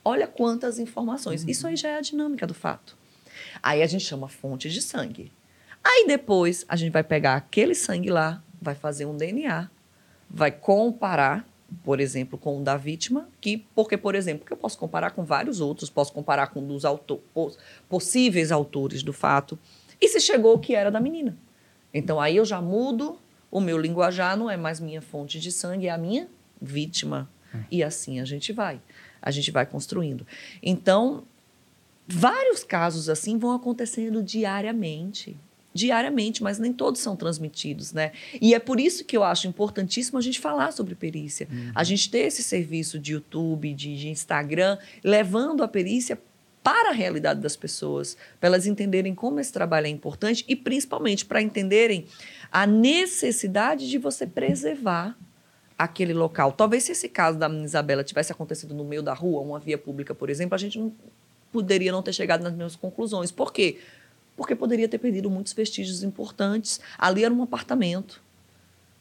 Olha 0.05 0.27
quantas 0.27 0.79
informações. 0.79 1.43
Uhum. 1.43 1.51
Isso 1.51 1.67
aí 1.67 1.77
já 1.77 1.89
é 1.89 1.99
a 1.99 2.01
dinâmica 2.01 2.47
do 2.47 2.55
fato. 2.55 2.97
Aí 3.63 3.83
a 3.83 3.87
gente 3.87 4.05
chama 4.05 4.29
fonte 4.29 4.71
de 4.71 4.81
sangue. 4.81 5.33
Aí 5.83 6.07
depois 6.07 6.65
a 6.69 6.77
gente 6.77 6.93
vai 6.93 7.03
pegar 7.03 7.35
aquele 7.35 7.75
sangue 7.75 8.11
lá, 8.11 8.43
vai 8.61 8.75
fazer 8.75 9.07
um 9.07 9.17
DNA 9.17 9.71
vai 10.29 10.51
comparar, 10.51 11.49
por 11.83 12.01
exemplo, 12.01 12.39
com 12.39 12.61
o 12.61 12.63
da 12.65 12.77
vítima, 12.77 13.29
que 13.41 13.59
porque, 13.75 13.97
por 13.97 14.15
exemplo, 14.15 14.45
que 14.45 14.53
eu 14.53 14.57
posso 14.57 14.79
comparar 14.79 15.13
com 15.13 15.25
vários 15.25 15.61
outros, 15.61 15.89
posso 15.89 16.13
comparar 16.13 16.49
com 16.49 16.61
um 16.61 16.67
dos 16.67 16.85
autor, 16.85 17.21
possíveis 17.89 18.53
autores 18.53 19.03
do 19.03 19.13
fato, 19.13 19.59
e 20.01 20.09
se 20.09 20.21
chegou 20.21 20.59
que 20.59 20.75
era 20.75 20.91
da 20.91 21.01
menina. 21.01 21.37
Então 21.93 22.21
aí 22.21 22.37
eu 22.37 22.45
já 22.45 22.61
mudo, 22.61 23.19
o 23.51 23.61
meu 23.61 23.79
linguajar 23.79 24.37
não 24.37 24.51
é 24.51 24.57
mais 24.57 24.81
minha 24.81 25.01
fonte 25.01 25.41
de 25.41 25.51
sangue, 25.51 25.87
é 25.87 25.91
a 25.91 25.99
minha 25.99 26.29
vítima. 26.61 27.29
Hum. 27.55 27.63
E 27.71 27.83
assim 27.83 28.21
a 28.21 28.25
gente 28.25 28.53
vai. 28.53 28.81
A 29.21 29.31
gente 29.31 29.51
vai 29.51 29.67
construindo. 29.67 30.27
Então, 30.63 31.25
vários 32.07 32.63
casos 32.63 33.09
assim 33.09 33.39
vão 33.39 33.53
acontecendo 33.53 34.23
diariamente 34.23 35.37
diariamente, 35.79 36.43
mas 36.43 36.59
nem 36.59 36.73
todos 36.73 37.01
são 37.01 37.15
transmitidos, 37.15 37.93
né? 37.93 38.13
E 38.41 38.55
é 38.55 38.59
por 38.59 38.81
isso 38.81 39.05
que 39.05 39.17
eu 39.17 39.23
acho 39.23 39.47
importantíssimo 39.47 40.19
a 40.19 40.21
gente 40.21 40.41
falar 40.41 40.73
sobre 40.73 40.95
perícia. 40.95 41.47
Uhum. 41.51 41.73
A 41.75 41.85
gente 41.85 42.11
ter 42.11 42.21
esse 42.21 42.43
serviço 42.43 42.99
de 42.99 43.13
YouTube, 43.13 43.73
de, 43.75 43.97
de 43.97 44.09
Instagram, 44.09 44.79
levando 45.05 45.63
a 45.63 45.69
perícia 45.69 46.19
para 46.63 46.91
a 46.91 46.93
realidade 46.93 47.41
das 47.41 47.57
pessoas, 47.57 48.17
para 48.41 48.49
elas 48.49 48.67
entenderem 48.67 49.15
como 49.15 49.41
esse 49.41 49.53
trabalho 49.53 49.87
é 49.87 49.91
importante 49.91 50.45
e 50.49 50.57
principalmente 50.57 51.25
para 51.25 51.41
entenderem 51.41 52.07
a 52.51 52.67
necessidade 52.67 53.89
de 53.89 53.99
você 53.99 54.27
preservar 54.27 55.17
aquele 55.79 56.13
local. 56.13 56.53
Talvez 56.53 56.85
se 56.85 56.93
esse 56.93 57.09
caso 57.09 57.39
da 57.39 57.49
Isabela 57.49 58.03
tivesse 58.03 58.33
acontecido 58.33 58.75
no 58.75 58.85
meio 58.85 59.03
da 59.03 59.15
rua, 59.15 59.41
uma 59.41 59.59
via 59.59 59.79
pública, 59.79 60.15
por 60.15 60.29
exemplo, 60.29 60.55
a 60.55 60.59
gente 60.59 60.79
não 60.79 60.93
poderia 61.53 61.93
não 61.93 62.03
ter 62.03 62.13
chegado 62.13 62.43
nas 62.43 62.53
mesmas 62.53 62.77
conclusões. 62.77 63.31
Por 63.31 63.53
quê? 63.53 63.79
porque 64.39 64.55
poderia 64.55 64.89
ter 64.89 64.99
perdido 64.99 65.29
muitos 65.29 65.53
vestígios 65.53 66.05
importantes. 66.05 66.81
Ali 66.97 67.25
era 67.25 67.35
um 67.35 67.43
apartamento. 67.43 68.23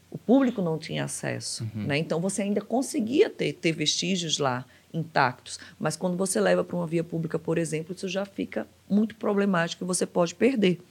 O 0.10 0.18
público 0.18 0.64
não 0.64 0.80
tinha 0.80 1.04
acesso. 1.04 1.64
Uhum. 1.64 1.84
Né? 1.84 2.00
Então, 2.00 2.20
você 2.20 2.42
ainda 2.42 2.60
conseguia 2.60 3.30
ter, 3.30 3.54
ter 3.54 3.72
vestígios 3.72 4.40
lá 4.40 4.66
intactos. 4.92 5.60
Mas 5.80 5.96
quando 5.96 6.18
você 6.18 6.42
leva 6.42 6.64
para 6.64 6.76
uma 6.76 6.88
via 6.88 7.04
pública, 7.04 7.38
por 7.38 7.60
exemplo, 7.60 7.94
isso 7.96 8.10
já 8.10 8.26
fica 8.26 8.66
muito 8.90 9.16
problemático 9.16 9.84
e 9.84 9.86
você 9.86 10.08
pode 10.08 10.34
perder. 10.34 10.82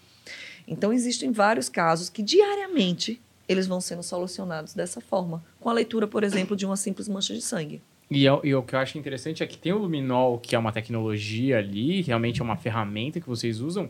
Então, 0.67 0.93
existem 0.93 1.31
vários 1.31 1.69
casos 1.69 2.09
que 2.09 2.23
diariamente 2.23 3.21
eles 3.49 3.67
vão 3.67 3.81
sendo 3.81 4.03
solucionados 4.03 4.75
dessa 4.75 5.01
forma, 5.01 5.45
com 5.61 5.71
a 5.71 5.73
leitura, 5.73 6.07
por 6.07 6.25
exemplo, 6.25 6.57
de 6.57 6.67
uma 6.67 6.77
simples 6.77 7.09
mancha 7.09 7.33
de 7.33 7.41
sangue. 7.41 7.81
E, 8.11 8.27
é 8.27 8.41
e, 8.45 8.55
o 8.55 8.63
que 8.63 8.75
eu 8.75 8.79
acho 8.79 8.99
interessante 8.99 9.43
é 9.43 9.47
que 9.47 9.59
tem 9.59 9.73
o 9.73 9.79
luminol, 9.79 10.39
que 10.39 10.55
é 10.55 10.59
uma 10.59 10.73
tecnologia 10.73 11.59
ali, 11.59 12.03
realmente 12.03 12.41
é 12.41 12.45
uma 12.45 12.57
ferramenta 12.57 13.21
que 13.21 13.29
vocês 13.29 13.61
usam, 13.61 13.89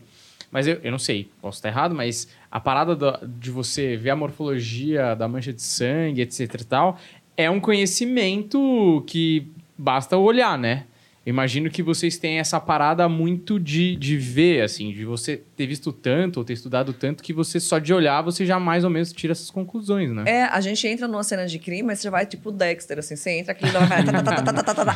mas 0.51 0.67
eu, 0.67 0.79
eu 0.83 0.91
não 0.91 0.99
sei, 0.99 1.29
posso 1.41 1.57
estar 1.57 1.69
errado, 1.69 1.93
mas 1.93 2.27
a 2.49 2.59
parada 2.59 2.95
do, 2.95 3.27
de 3.27 3.51
você 3.51 3.95
ver 3.95 4.11
a 4.11 4.15
morfologia 4.15 5.15
da 5.15 5.27
mancha 5.27 5.53
de 5.53 5.61
sangue, 5.61 6.21
etc 6.21 6.61
e 6.61 6.63
tal, 6.63 6.99
é 7.35 7.49
um 7.49 7.59
conhecimento 7.59 9.03
que 9.05 9.47
basta 9.77 10.17
olhar, 10.17 10.57
né? 10.57 10.85
Imagino 11.29 11.69
que 11.69 11.83
vocês 11.83 12.17
têm 12.17 12.39
essa 12.39 12.57
parada 12.59 13.09
muito 13.09 13.59
de, 13.59 13.97
de 13.97 14.17
ver, 14.17 14.61
assim, 14.61 14.93
de 14.93 15.03
você 15.03 15.43
ter 15.55 15.67
visto 15.67 15.91
tanto 15.91 16.37
ou 16.37 16.45
ter 16.45 16.53
estudado 16.53 16.93
tanto 16.93 17.21
que 17.21 17.33
você 17.33 17.59
só 17.59 17.79
de 17.79 17.93
olhar 17.93 18.21
você 18.21 18.45
já 18.45 18.57
mais 18.59 18.85
ou 18.85 18.89
menos 18.89 19.11
tira 19.11 19.33
essas 19.33 19.51
conclusões, 19.51 20.11
né? 20.13 20.23
É, 20.25 20.43
a 20.43 20.61
gente 20.61 20.87
entra 20.87 21.07
numa 21.07 21.23
cena 21.23 21.45
de 21.45 21.59
crime, 21.59 21.83
mas 21.83 21.99
você 21.99 22.09
vai 22.09 22.25
tipo 22.25 22.49
Dexter, 22.49 22.99
assim, 22.99 23.17
você 23.17 23.31
entra, 23.31 23.51
aquilo 23.51 23.71
já 23.71 23.79
vai, 23.79 23.99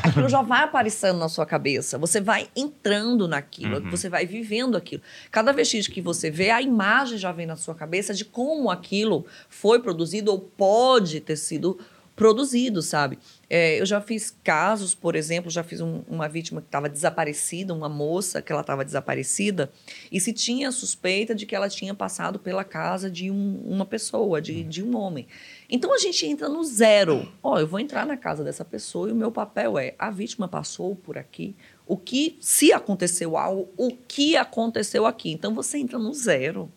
aquilo 0.04 0.30
já 0.30 0.42
vai 0.42 0.64
aparecendo 0.64 1.20
na 1.20 1.28
sua 1.28 1.46
cabeça. 1.46 1.98
Você 1.98 2.22
vai 2.22 2.48
entrando 2.56 3.28
naquilo, 3.28 3.80
uhum. 3.80 3.90
você 3.90 4.08
vai 4.08 4.26
vivendo 4.26 4.78
aquilo. 4.78 5.02
Cada 5.30 5.52
vestígio 5.52 5.92
que 5.92 6.02
você 6.02 6.32
vê, 6.32 6.50
a 6.50 6.62
imagem 6.62 7.18
já 7.18 7.34
vem 7.34 7.46
na 7.46 7.58
sua 7.58 7.76
cabeça 7.76 8.14
de 8.14 8.24
como 8.24 8.72
aquilo 8.72 9.26
foi 9.50 9.80
produzido 9.80 10.32
ou 10.32 10.40
pode 10.40 11.20
ter 11.20 11.36
sido 11.36 11.78
produzido, 12.16 12.82
sabe? 12.82 13.18
É, 13.54 13.82
eu 13.82 13.86
já 13.86 14.00
fiz 14.00 14.34
casos, 14.46 14.96
por 14.96 15.14
exemplo, 15.14 15.52
já 15.52 15.62
fiz 15.62 15.82
um, 15.82 16.04
uma 16.08 16.30
vítima 16.30 16.62
que 16.62 16.68
estava 16.68 16.88
desaparecida, 16.88 17.74
uma 17.74 17.90
moça 17.90 18.42
que 18.42 18.50
ela 18.50 18.62
estava 18.62 18.86
desaparecida, 18.86 19.70
e 20.10 20.22
se 20.22 20.32
tinha 20.32 20.72
suspeita 20.72 21.36
de 21.36 21.46
que 21.46 21.54
ela 21.54 21.68
tinha 21.68 21.94
passado 21.94 22.40
pela 22.40 22.64
casa 22.64 23.12
de 23.12 23.30
um, 23.30 23.62
uma 23.66 23.86
pessoa, 23.86 24.42
de, 24.42 24.64
de 24.64 24.82
um 24.82 24.96
homem. 24.96 25.28
Então 25.70 25.94
a 25.94 25.98
gente 25.98 26.26
entra 26.26 26.48
no 26.48 26.64
zero. 26.64 27.30
Ó, 27.44 27.56
oh, 27.56 27.60
eu 27.60 27.68
vou 27.68 27.82
entrar 27.82 28.06
na 28.06 28.16
casa 28.16 28.42
dessa 28.42 28.64
pessoa 28.64 29.10
e 29.10 29.12
o 29.12 29.16
meu 29.16 29.34
papel 29.34 29.78
é: 29.78 29.96
a 30.00 30.10
vítima 30.10 30.48
passou 30.48 30.96
por 30.96 31.18
aqui, 31.18 31.54
o 31.86 31.98
que, 31.98 32.38
se 32.40 32.72
aconteceu 32.72 33.36
algo, 33.36 33.70
o 33.76 33.92
que 33.92 34.38
aconteceu 34.38 35.06
aqui. 35.06 35.30
Então 35.30 35.54
você 35.54 35.78
entra 35.78 36.00
no 36.00 36.14
zero. 36.14 36.72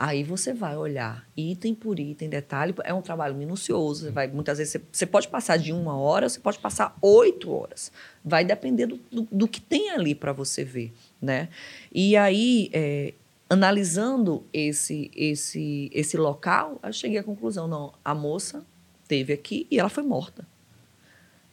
Aí 0.00 0.22
você 0.22 0.54
vai 0.54 0.76
olhar 0.76 1.28
item 1.36 1.74
por 1.74 1.98
item, 1.98 2.28
detalhe. 2.28 2.72
É 2.84 2.94
um 2.94 3.02
trabalho 3.02 3.34
minucioso. 3.34 4.04
Você 4.04 4.12
vai, 4.12 4.28
muitas 4.28 4.58
vezes 4.58 4.74
você, 4.74 4.80
você 4.92 5.04
pode 5.04 5.26
passar 5.26 5.56
de 5.56 5.72
uma 5.72 5.98
hora, 5.98 6.28
você 6.28 6.38
pode 6.38 6.60
passar 6.60 6.96
oito 7.02 7.50
horas. 7.50 7.90
Vai 8.24 8.44
depender 8.44 8.86
do, 8.86 9.00
do, 9.10 9.22
do 9.22 9.48
que 9.48 9.60
tem 9.60 9.90
ali 9.90 10.14
para 10.14 10.32
você 10.32 10.62
ver, 10.62 10.92
né? 11.20 11.48
E 11.92 12.16
aí, 12.16 12.70
é, 12.72 13.12
analisando 13.50 14.44
esse, 14.52 15.10
esse, 15.16 15.90
esse 15.92 16.16
local, 16.16 16.78
eu 16.80 16.92
cheguei 16.92 17.18
à 17.18 17.24
conclusão, 17.24 17.66
não, 17.66 17.92
a 18.04 18.14
moça 18.14 18.64
teve 19.08 19.32
aqui 19.32 19.66
e 19.68 19.80
ela 19.80 19.88
foi 19.88 20.04
morta. 20.04 20.46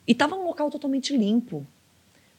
E 0.07 0.11
estava 0.11 0.35
um 0.35 0.45
local 0.45 0.69
totalmente 0.69 1.17
limpo. 1.17 1.65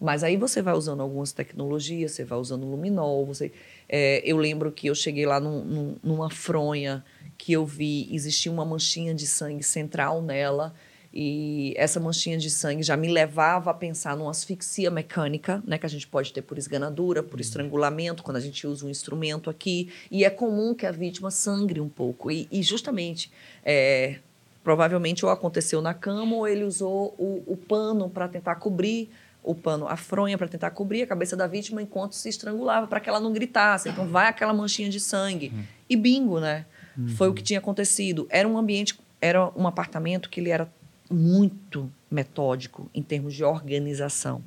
Mas 0.01 0.23
aí 0.23 0.37
você 0.37 0.62
vai 0.62 0.75
usando 0.75 1.01
algumas 1.01 1.33
tecnologias, 1.33 2.12
você 2.12 2.25
vai 2.25 2.38
usando 2.38 2.64
luminol, 2.64 3.27
você... 3.27 3.51
É, 3.88 4.22
eu 4.25 4.37
lembro 4.37 4.72
que 4.72 4.88
eu 4.88 4.94
cheguei 4.94 5.27
lá 5.27 5.38
num, 5.38 5.64
num, 5.64 5.96
numa 6.03 6.31
fronha 6.31 7.05
que 7.38 7.53
eu 7.53 7.64
vi, 7.64 8.09
existia 8.12 8.51
uma 8.51 8.64
manchinha 8.64 9.14
de 9.14 9.27
sangue 9.27 9.62
central 9.62 10.22
nela, 10.22 10.75
e 11.18 11.72
essa 11.79 11.99
manchinha 11.99 12.37
de 12.37 12.51
sangue 12.51 12.83
já 12.83 12.94
me 12.94 13.09
levava 13.09 13.70
a 13.70 13.75
pensar 13.75 14.14
numa 14.14 14.31
asfixia 14.31 14.90
mecânica, 14.90 15.62
né, 15.66 15.79
que 15.79 15.87
a 15.87 15.88
gente 15.88 16.07
pode 16.07 16.31
ter 16.31 16.42
por 16.42 16.59
esganadura, 16.59 17.22
por 17.22 17.40
estrangulamento, 17.40 18.22
quando 18.22 18.37
a 18.37 18.40
gente 18.40 18.66
usa 18.66 18.85
um 18.85 18.90
instrumento 18.90 19.49
aqui. 19.49 19.90
E 20.11 20.27
é 20.27 20.31
comum 20.31 20.75
que 20.75 20.85
a 20.85 20.92
vítima 20.92 21.31
sangre 21.31 21.81
um 21.81 21.88
pouco. 21.88 22.31
E, 22.31 22.46
e 22.53 22.62
justamente, 22.62 23.33
é, 23.64 24.18
provavelmente 24.62 25.25
ou 25.25 25.31
aconteceu 25.31 25.81
na 25.81 25.94
cama 25.94 26.37
ou 26.37 26.46
ele 26.46 26.64
usou 26.64 27.14
o, 27.16 27.42
o 27.46 27.57
pano 27.57 28.11
para 28.11 28.29
tentar 28.29 28.57
cobrir 28.57 29.09
o 29.46 29.54
pano, 29.54 29.87
a 29.87 29.96
fronha 29.96 30.37
para 30.37 30.48
tentar 30.48 30.72
cobrir 30.72 31.02
a 31.02 31.06
cabeça 31.06 31.37
da 31.37 31.46
vítima 31.46 31.80
enquanto 31.80 32.16
se 32.16 32.28
estrangulava, 32.28 32.88
para 32.88 32.98
que 32.98 33.09
ela 33.09 33.20
não 33.20 33.32
gritasse. 33.32 33.88
Então 33.88 34.06
vai 34.09 34.26
aquela 34.26 34.52
manchinha 34.52 34.90
de 34.90 34.98
sangue. 34.98 35.52
Uhum. 35.54 35.64
E 35.88 35.96
bingo, 35.96 36.40
né? 36.40 36.66
Uhum. 36.98 37.09
Foi 37.11 37.28
o 37.28 37.32
que 37.32 37.42
tinha 37.42 37.61
acontecido. 37.61 38.26
Era 38.28 38.48
um 38.48 38.59
ambiente, 38.59 38.98
era 39.20 39.48
um 39.56 39.68
apartamento 39.68 40.28
que 40.28 40.40
ele 40.40 40.50
era 40.50 40.68
muito 41.09 41.90
metódico 42.11 42.90
em 42.92 43.02
termos 43.02 43.35
de 43.35 43.44
organização. 43.44 44.42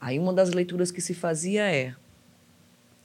Aí 0.00 0.18
uma 0.18 0.32
das 0.32 0.54
leituras 0.54 0.90
que 0.90 1.02
se 1.02 1.12
fazia 1.12 1.70
é 1.70 1.94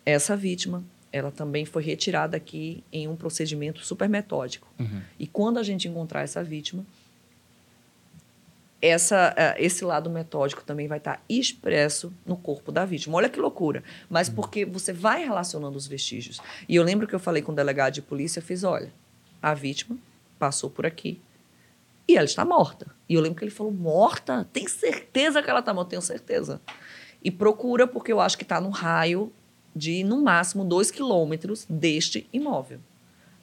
essa 0.05 0.37
vítima, 0.37 0.85
ela 1.11 1.31
também 1.31 1.65
foi 1.65 1.83
retirada 1.83 2.37
aqui 2.37 2.81
em 2.93 3.09
um 3.09 3.15
procedimento 3.17 3.83
super 3.85 4.07
metódico. 4.07 4.67
Uhum. 4.79 5.01
E 5.19 5.27
quando 5.27 5.57
a 5.57 5.63
gente 5.63 5.85
encontrar 5.85 6.21
essa 6.21 6.41
vítima, 6.41 6.85
essa, 8.83 9.33
uh, 9.33 9.55
esse 9.57 9.85
lado 9.85 10.09
metódico 10.09 10.61
também 10.61 10.89
vai 10.89 10.97
estar 10.97 11.23
expresso 11.29 12.13
no 12.25 12.35
corpo 12.35 12.69
da 12.69 12.83
vítima. 12.83 13.15
Olha 13.15 13.29
que 13.29 13.39
loucura. 13.39 13.81
Mas 14.09 14.27
uhum. 14.27 14.35
porque 14.35 14.65
você 14.65 14.91
vai 14.91 15.23
relacionando 15.23 15.77
os 15.77 15.87
vestígios. 15.87 16.41
E 16.67 16.75
eu 16.75 16.83
lembro 16.83 17.07
que 17.07 17.15
eu 17.15 17.19
falei 17.19 17.41
com 17.41 17.53
o 17.53 17.55
delegado 17.55 17.93
de 17.93 18.01
polícia, 18.01 18.41
fiz, 18.41 18.65
olha, 18.65 18.93
a 19.41 19.53
vítima 19.53 19.97
passou 20.37 20.69
por 20.69 20.85
aqui 20.85 21.21
e 22.05 22.17
ela 22.17 22.25
está 22.25 22.43
morta. 22.43 22.87
E 23.07 23.13
eu 23.13 23.21
lembro 23.21 23.39
que 23.39 23.45
ele 23.45 23.51
falou, 23.51 23.71
morta? 23.71 24.45
Tem 24.51 24.67
certeza 24.67 25.41
que 25.41 25.49
ela 25.49 25.59
está 25.59 25.73
morta? 25.73 25.91
Tenho 25.91 26.01
certeza. 26.01 26.59
E 27.23 27.31
procura, 27.31 27.87
porque 27.87 28.11
eu 28.11 28.19
acho 28.19 28.37
que 28.37 28.43
está 28.43 28.59
no 28.59 28.69
raio 28.69 29.31
de, 29.73 30.03
no 30.03 30.21
máximo, 30.21 30.65
dois 30.65 30.91
quilômetros 30.91 31.65
deste 31.69 32.27
imóvel. 32.33 32.81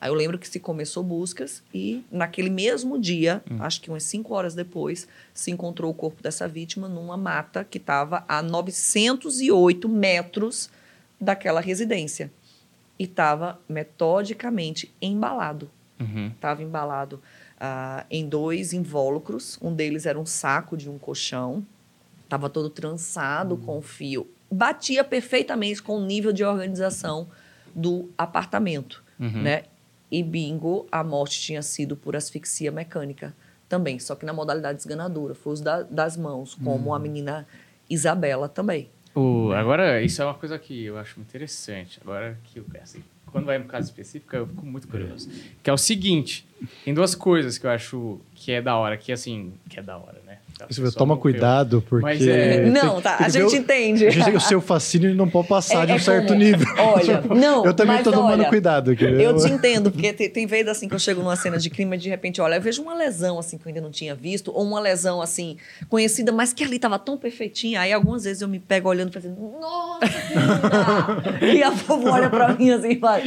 Aí 0.00 0.08
eu 0.10 0.14
lembro 0.14 0.38
que 0.38 0.48
se 0.48 0.58
começou 0.58 1.02
buscas 1.02 1.62
e 1.74 2.02
naquele 2.10 2.48
mesmo 2.48 2.98
dia, 2.98 3.42
hum. 3.50 3.58
acho 3.60 3.82
que 3.82 3.90
umas 3.90 4.02
cinco 4.04 4.32
horas 4.32 4.54
depois, 4.54 5.06
se 5.34 5.50
encontrou 5.50 5.90
o 5.90 5.94
corpo 5.94 6.22
dessa 6.22 6.48
vítima 6.48 6.88
numa 6.88 7.18
mata 7.18 7.64
que 7.64 7.76
estava 7.76 8.24
a 8.26 8.40
908 8.40 9.88
metros 9.88 10.70
daquela 11.20 11.60
residência. 11.60 12.32
E 12.98 13.04
estava 13.04 13.60
metodicamente 13.68 14.92
embalado. 15.02 15.70
Estava 16.34 16.60
uhum. 16.62 16.66
embalado 16.66 17.16
uh, 17.56 18.04
em 18.10 18.26
dois 18.26 18.72
invólucros. 18.72 19.58
Um 19.60 19.74
deles 19.74 20.06
era 20.06 20.18
um 20.18 20.24
saco 20.24 20.76
de 20.76 20.88
um 20.88 20.98
colchão. 20.98 21.64
Estava 22.24 22.48
todo 22.48 22.70
trançado 22.70 23.54
uhum. 23.54 23.60
com 23.60 23.82
fio. 23.82 24.26
Batia 24.50 25.04
perfeitamente 25.04 25.82
com 25.82 25.98
o 25.98 26.04
nível 26.04 26.32
de 26.32 26.42
organização 26.42 27.28
do 27.74 28.10
apartamento. 28.16 29.04
Uhum. 29.18 29.42
Né? 29.42 29.64
E 30.10 30.22
bingo, 30.22 30.86
a 30.90 31.04
morte 31.04 31.40
tinha 31.40 31.62
sido 31.62 31.96
por 31.96 32.16
asfixia 32.16 32.72
mecânica 32.72 33.34
também, 33.68 33.98
só 33.98 34.16
que 34.16 34.26
na 34.26 34.32
modalidade 34.32 34.80
esganadura. 34.80 35.34
Foi 35.34 35.52
os 35.52 35.60
da, 35.60 35.82
das 35.82 36.16
mãos, 36.16 36.54
como 36.54 36.90
hum. 36.90 36.94
a 36.94 36.98
menina 36.98 37.46
Isabela 37.88 38.48
também. 38.48 38.88
Uh, 39.14 39.52
agora, 39.52 40.02
isso 40.02 40.20
é 40.22 40.24
uma 40.24 40.34
coisa 40.34 40.58
que 40.58 40.84
eu 40.84 40.98
acho 40.98 41.20
interessante. 41.20 42.00
Agora, 42.02 42.38
que 42.44 42.62
assim, 42.80 43.02
quando 43.26 43.44
vai 43.44 43.58
no 43.58 43.64
caso 43.64 43.86
específico, 43.86 44.34
eu 44.34 44.46
fico 44.46 44.66
muito 44.66 44.88
curioso. 44.88 45.28
Que 45.62 45.70
é 45.70 45.72
o 45.72 45.78
seguinte: 45.78 46.46
Tem 46.84 46.94
duas 46.94 47.14
coisas 47.14 47.58
que 47.58 47.66
eu 47.66 47.70
acho 47.70 48.20
que 48.34 48.52
é 48.52 48.62
da 48.62 48.76
hora, 48.76 48.96
que 48.96 49.12
assim, 49.12 49.52
que 49.68 49.78
é 49.78 49.82
da 49.82 49.96
hora, 49.96 50.20
né? 50.26 50.38
Você 50.68 50.90
toma 50.92 51.16
cuidado, 51.16 51.82
porque. 51.88 52.02
Mas 52.02 52.26
é- 52.26 52.66
Não, 52.66 53.00
tá, 53.00 53.16
a 53.20 53.28
gente 53.28 53.54
o- 53.54 53.58
entende. 53.58 54.06
A 54.06 54.10
gente 54.10 54.24
tem 54.24 54.36
o 54.36 54.40
seu 54.40 54.60
fascínio 54.60 55.14
não 55.14 55.28
pode 55.28 55.48
passar 55.48 55.84
de 55.86 55.92
É- 55.92 55.94
um 55.94 55.98
é 55.98 56.00
certo 56.00 56.26
como- 56.28 56.38
nível. 56.38 56.66
Olha, 56.78 57.22
não, 57.34 57.64
Eu 57.64 57.74
também 57.74 58.02
tô 58.02 58.10
tomando 58.10 58.40
olha, 58.40 58.48
cuidado 58.48 58.90
aqui. 58.90 59.04
Eu 59.04 59.36
te 59.36 59.50
entendo, 59.50 59.90
porque 59.90 60.12
tem, 60.12 60.28
tem 60.28 60.46
vezes 60.46 60.68
assim 60.68 60.88
que 60.88 60.94
eu 60.94 60.98
chego 60.98 61.20
numa 61.22 61.36
cena 61.36 61.58
de 61.58 61.70
crime 61.70 61.96
e 61.96 61.98
de 61.98 62.08
repente, 62.08 62.40
olha, 62.40 62.56
eu 62.56 62.60
vejo 62.60 62.82
uma 62.82 62.94
lesão 62.94 63.38
assim 63.38 63.56
que 63.58 63.64
eu 63.66 63.68
ainda 63.68 63.80
não 63.80 63.90
tinha 63.90 64.14
visto, 64.14 64.50
ou 64.54 64.64
uma 64.64 64.80
lesão 64.80 65.20
assim 65.22 65.56
conhecida, 65.88 66.32
mas 66.32 66.52
que 66.52 66.64
ali 66.64 66.78
tava 66.78 66.98
tão 66.98 67.16
perfeitinha. 67.16 67.80
Aí 67.80 67.92
algumas 67.92 68.24
vezes 68.24 68.42
eu 68.42 68.48
me 68.48 68.58
pego 68.58 68.88
olhando 68.88 69.10
e 69.10 69.12
fazendo, 69.12 69.36
nossa, 69.60 70.00
que 70.08 70.38
linda! 70.38 71.40
E 71.54 71.62
a 71.62 71.70
vovó 71.70 72.10
olha 72.12 72.30
pra 72.30 72.54
mim 72.54 72.70
assim 72.70 72.90
e 72.90 72.98
fala, 72.98 73.20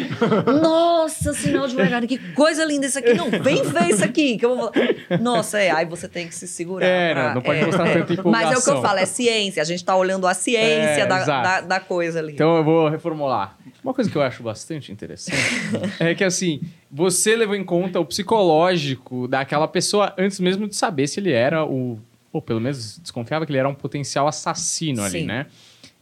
nossa, 0.62 1.34
sinal 1.34 1.68
de 1.68 1.76
verdade, 1.76 2.08
que 2.08 2.18
coisa 2.34 2.64
linda 2.66 2.86
isso 2.86 2.97
aqui. 2.99 3.14
Não, 3.14 3.30
vem 3.30 3.62
ver 3.64 3.89
isso 3.89 4.03
aqui, 4.03 4.38
que 4.38 4.45
eu 4.45 4.55
vou 4.55 4.72
falar. 4.72 5.20
Nossa, 5.22 5.60
é, 5.60 5.72
aí 5.72 5.86
você 5.86 6.08
tem 6.08 6.28
que 6.28 6.36
se 6.36 6.47
segurar. 6.47 6.86
É, 6.86 7.14
pra- 7.24 7.36
não, 7.36 7.41
pode 7.41 7.59
é, 7.59 7.65
mostrar 7.65 7.88
é. 7.88 7.93
tanta 7.93 8.13
empolgação. 8.13 8.49
Mas 8.49 8.57
é 8.57 8.59
o 8.59 8.63
que 8.63 8.69
eu 8.78 8.82
falo, 8.82 8.99
é 8.99 9.05
ciência. 9.05 9.61
A 9.61 9.65
gente 9.65 9.84
tá 9.84 9.95
olhando 9.95 10.28
a 10.28 10.34
ciência 10.34 11.01
É, 11.01 11.05
da, 11.05 11.26
da, 11.26 11.61
da 11.61 11.80
coisa 11.80 12.19
ali. 12.19 12.34
Então 12.34 12.57
eu 12.57 12.63
vou 12.63 12.89
reformular. 12.89 13.57
Uma 13.84 13.93
coisa 13.93 14.09
que 14.09 14.15
eu 14.15 14.21
acho 14.21 14.41
bastante 14.43 14.91
interessante 14.91 15.38
é 15.99 16.15
que 16.15 16.24
assim, 16.24 16.61
você 16.89 17.36
levou 17.36 17.55
em 17.55 17.63
conta 17.63 17.99
o 17.99 18.05
psicológico 18.05 19.28
daquela 19.28 19.67
pessoa 19.67 20.13
antes 20.17 20.39
mesmo 20.39 20.67
de 20.67 20.76
saber 20.76 21.07
se 21.07 21.19
ele 21.19 21.32
era 21.32 21.65
o. 21.65 21.99
Ou 22.32 22.41
pelo 22.41 22.59
menos 22.59 22.97
desconfiava 22.97 23.45
que 23.45 23.51
ele 23.51 23.59
era 23.59 23.69
um 23.69 23.76
potencial 23.76 24.28
assassino 24.28 25.03
ali, 25.03 25.19
Sim. 25.21 25.26
né? 25.26 25.45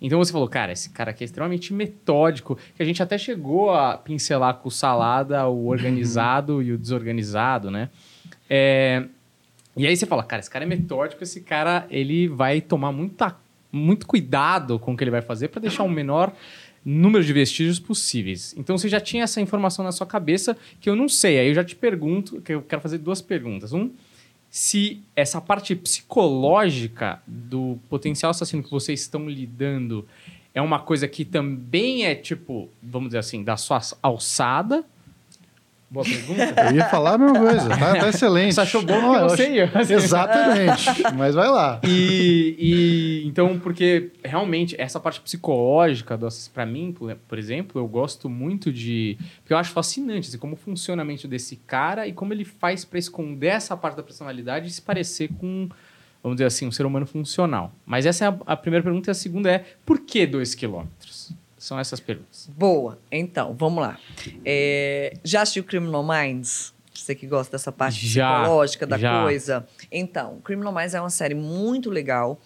Então 0.01 0.17
você 0.17 0.32
falou, 0.32 0.47
cara, 0.47 0.72
esse 0.72 0.89
cara 0.89 1.11
aqui 1.11 1.24
é 1.24 1.26
extremamente 1.26 1.74
metódico, 1.74 2.57
que 2.76 2.82
a 2.82 2.86
gente 2.86 3.03
até 3.03 3.17
chegou 3.17 3.72
a 3.72 3.97
pincelar 3.97 4.55
com 4.55 4.67
o 4.67 4.72
salada 4.72 5.45
o 5.47 5.67
organizado 5.69 6.61
e 6.61 6.72
o 6.72 6.78
desorganizado, 6.78 7.69
né? 7.69 7.89
É, 8.49 9.03
E 9.76 9.88
aí 9.88 9.95
você 9.95 10.05
fala, 10.05 10.24
cara, 10.24 10.39
esse 10.39 10.49
cara 10.49 10.65
é 10.65 10.67
metódico, 10.67 11.24
esse 11.24 11.41
cara 11.41 11.88
ele 11.89 12.28
vai 12.28 12.59
tomar 12.59 12.91
muita, 12.91 13.38
muito 13.72 14.05
cuidado 14.05 14.78
com 14.78 14.93
o 14.93 14.97
que 14.97 15.03
ele 15.03 15.11
vai 15.11 15.22
fazer 15.22 15.47
para 15.47 15.61
deixar 15.61 15.84
o 15.84 15.89
menor 15.89 16.34
número 16.84 17.24
de 17.24 17.32
vestígios 17.32 17.80
possíveis. 17.80 18.53
Então 18.57 18.78
você 18.78 18.89
já 18.89 18.99
tinha 18.99 19.24
essa 19.24 19.39
informação 19.39 19.86
na 19.86 19.91
sua 19.91 20.07
cabeça 20.07 20.57
que 20.80 20.89
eu 20.89 20.95
não 20.95 21.07
sei. 21.07 21.39
Aí 21.39 21.47
eu 21.47 21.53
já 21.53 21.63
te 21.63 21.76
pergunto, 21.76 22.41
que 22.41 22.53
eu 22.53 22.61
quero 22.61 22.82
fazer 22.82 22.97
duas 22.97 23.22
perguntas. 23.22 23.72
Um, 23.72 23.91
se 24.49 25.01
essa 25.15 25.39
parte 25.39 25.76
psicológica 25.76 27.22
do 27.26 27.80
potencial 27.89 28.32
assassino 28.32 28.61
que 28.61 28.72
vocês 28.72 28.99
estão 28.99 29.30
lidando 29.30 30.05
é 30.53 30.61
uma 30.61 30.80
coisa 30.80 31.07
que 31.07 31.24
também 31.24 32.05
é 32.05 32.13
tipo, 32.13 32.69
vamos 32.84 33.09
dizer 33.09 33.19
assim, 33.19 33.43
da 33.43 33.55
sua 33.55 33.80
alçada. 34.01 34.84
Boa 35.92 36.06
pergunta. 36.06 36.62
Eu 36.70 36.76
ia 36.78 36.86
falar 36.86 37.16
a 37.16 37.18
mesma 37.18 37.38
coisa. 37.38 37.68
Tá, 37.68 38.00
tá 38.00 38.08
excelente. 38.08 38.56
Você 38.56 38.62
achou 38.62 38.82
bom 38.82 38.94
Não, 38.94 39.28
porque 39.28 39.42
eu 39.42 39.68
você 39.68 39.78
acho-. 39.78 39.94
Exatamente. 39.94 40.86
Mas 41.18 41.36
vai 41.36 41.50
lá. 41.50 41.82
E, 41.84 42.56
e, 42.58 43.28
então, 43.28 43.60
porque 43.60 44.10
realmente 44.24 44.74
essa 44.80 45.02
parte 45.02 45.20
psicológica, 45.20 46.18
para 46.54 46.66
mim, 46.66 46.94
por, 46.94 47.14
por 47.28 47.38
exemplo, 47.38 47.82
eu 47.82 47.86
gosto 47.89 48.30
muito 48.30 48.72
de. 48.72 49.18
Porque 49.42 49.52
eu 49.52 49.58
acho 49.58 49.72
fascinante 49.72 50.30
assim, 50.30 50.38
como 50.38 50.56
funciona 50.56 51.02
a 51.02 51.06
mente 51.06 51.28
desse 51.28 51.58
cara 51.58 52.08
e 52.08 52.14
como 52.14 52.32
ele 52.32 52.46
faz 52.46 52.86
para 52.86 52.98
esconder 52.98 53.48
essa 53.48 53.76
parte 53.76 53.98
da 53.98 54.04
personalidade 54.04 54.70
e 54.70 54.72
se 54.72 54.82
parecer 54.82 55.30
com, 55.42 55.68
vamos 56.24 56.38
dizer 56.38 56.46
assim, 56.46 56.66
um 56.66 56.72
ser 56.72 56.86
humano 56.86 57.06
funcional. 57.06 57.74
Mas 57.86 58.06
essa 58.06 58.24
é 58.24 58.28
a, 58.30 58.38
a 58.46 58.56
primeira 58.56 58.82
pergunta 58.82 59.10
e 59.10 59.12
a 59.12 59.14
segunda 59.14 59.52
é: 59.52 59.66
por 59.86 60.00
que 60.00 60.26
dois 60.26 60.56
quilômetros? 60.56 61.01
São 61.72 61.80
essas 61.80 62.01
perguntas. 62.01 62.49
Boa. 62.53 62.99
Então, 63.09 63.55
vamos 63.57 63.82
lá. 63.82 63.97
É, 64.43 65.13
já 65.24 65.43
assistiu 65.43 65.63
Criminal 65.63 66.05
Minds? 66.05 66.74
Você 66.93 67.15
que 67.15 67.26
gosta 67.26 67.53
dessa 67.53 67.72
parte 67.72 68.05
Já, 68.05 68.39
psicológica 68.39 68.86
da 68.86 68.97
já. 68.97 69.22
coisa. 69.24 69.65
Então, 69.89 70.41
Criminal 70.43 70.74
Minds 70.74 70.93
é 70.93 70.99
uma 70.99 71.09
série 71.09 71.34
muito 71.34 71.89
legal 71.89 72.38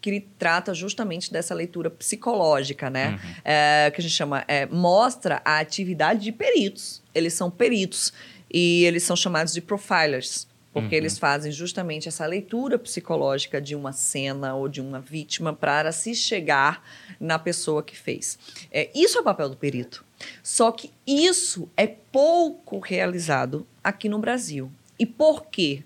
que 0.00 0.10
ele 0.10 0.28
trata 0.38 0.72
justamente 0.72 1.32
dessa 1.32 1.56
leitura 1.56 1.90
psicológica, 1.90 2.88
né? 2.88 3.18
Uhum. 3.20 3.30
É, 3.44 3.90
que 3.92 4.00
a 4.00 4.02
gente 4.02 4.14
chama... 4.14 4.44
é, 4.46 4.64
mostra 4.66 5.42
a 5.44 5.58
atividade 5.58 6.20
de 6.20 6.30
peritos. 6.30 7.02
Eles 7.12 7.32
são 7.32 7.50
peritos 7.50 8.12
e 8.48 8.84
eles 8.84 9.02
são 9.02 9.16
chamados 9.16 9.52
de 9.52 9.60
profilers. 9.60 10.46
Porque 10.72 10.94
Uhum. 10.94 11.00
eles 11.00 11.18
fazem 11.18 11.50
justamente 11.50 12.08
essa 12.08 12.26
leitura 12.26 12.78
psicológica 12.78 13.60
de 13.60 13.74
uma 13.74 13.92
cena 13.92 14.54
ou 14.54 14.68
de 14.68 14.80
uma 14.80 15.00
vítima 15.00 15.52
para 15.52 15.90
se 15.92 16.14
chegar 16.14 16.84
na 17.18 17.38
pessoa 17.38 17.82
que 17.82 17.96
fez. 17.96 18.38
É, 18.70 18.90
isso 18.94 19.18
é 19.18 19.20
o 19.20 19.24
papel 19.24 19.48
do 19.48 19.56
perito. 19.56 20.04
Só 20.42 20.70
que 20.70 20.90
isso 21.06 21.68
é 21.76 21.86
pouco 21.86 22.78
realizado 22.80 23.66
aqui 23.82 24.08
no 24.08 24.18
Brasil. 24.18 24.70
E 24.98 25.06
por 25.06 25.46
quê? 25.46 25.82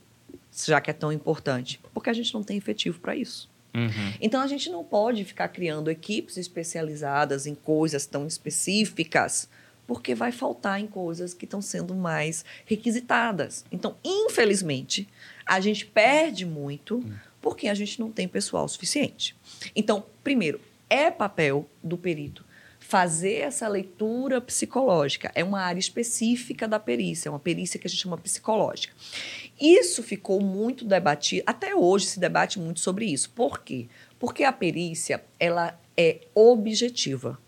Já 0.66 0.80
que 0.80 0.90
é 0.90 0.94
tão 0.94 1.12
importante? 1.12 1.80
Porque 1.94 2.10
a 2.10 2.12
gente 2.12 2.34
não 2.34 2.42
tem 2.42 2.56
efetivo 2.56 2.98
para 3.00 3.14
isso. 3.14 3.48
Uhum. 3.74 4.12
Então 4.20 4.40
a 4.40 4.46
gente 4.46 4.68
não 4.68 4.84
pode 4.84 5.24
ficar 5.24 5.48
criando 5.48 5.90
equipes 5.90 6.36
especializadas 6.36 7.46
em 7.46 7.54
coisas 7.54 8.04
tão 8.04 8.26
específicas, 8.26 9.48
porque 9.86 10.14
vai 10.14 10.32
faltar 10.32 10.80
em 10.80 10.86
coisas 10.86 11.34
que 11.34 11.44
estão 11.44 11.60
sendo 11.60 11.94
mais 11.94 12.44
requisitadas. 12.64 13.64
Então, 13.70 13.96
infelizmente, 14.04 15.08
a 15.44 15.60
gente 15.60 15.86
perde 15.86 16.46
muito 16.46 17.04
porque 17.40 17.68
a 17.68 17.74
gente 17.74 17.98
não 18.00 18.10
tem 18.10 18.28
pessoal 18.28 18.66
suficiente. 18.68 19.36
Então, 19.74 20.04
primeiro, 20.22 20.60
é 20.88 21.10
papel 21.10 21.68
do 21.82 21.98
perito 21.98 22.44
fazer 22.82 23.36
essa 23.36 23.66
leitura 23.68 24.40
psicológica. 24.40 25.30
É 25.34 25.42
uma 25.42 25.60
área 25.60 25.80
específica 25.80 26.68
da 26.68 26.78
perícia, 26.78 27.28
é 27.28 27.30
uma 27.30 27.38
perícia 27.38 27.80
que 27.80 27.86
a 27.86 27.90
gente 27.90 28.02
chama 28.02 28.18
psicológica. 28.18 28.92
Isso 29.58 30.02
ficou 30.02 30.40
muito 30.40 30.84
debatido, 30.84 31.44
até 31.46 31.74
hoje 31.74 32.06
se 32.06 32.20
debate 32.20 32.58
muito 32.58 32.80
sobre 32.80 33.06
isso. 33.06 33.30
Por 33.30 33.60
quê? 33.60 33.86
Porque 34.18 34.44
a 34.44 34.52
perícia, 34.52 35.24
ela 35.40 35.78
é 35.96 36.20
objetiva. 36.34 37.38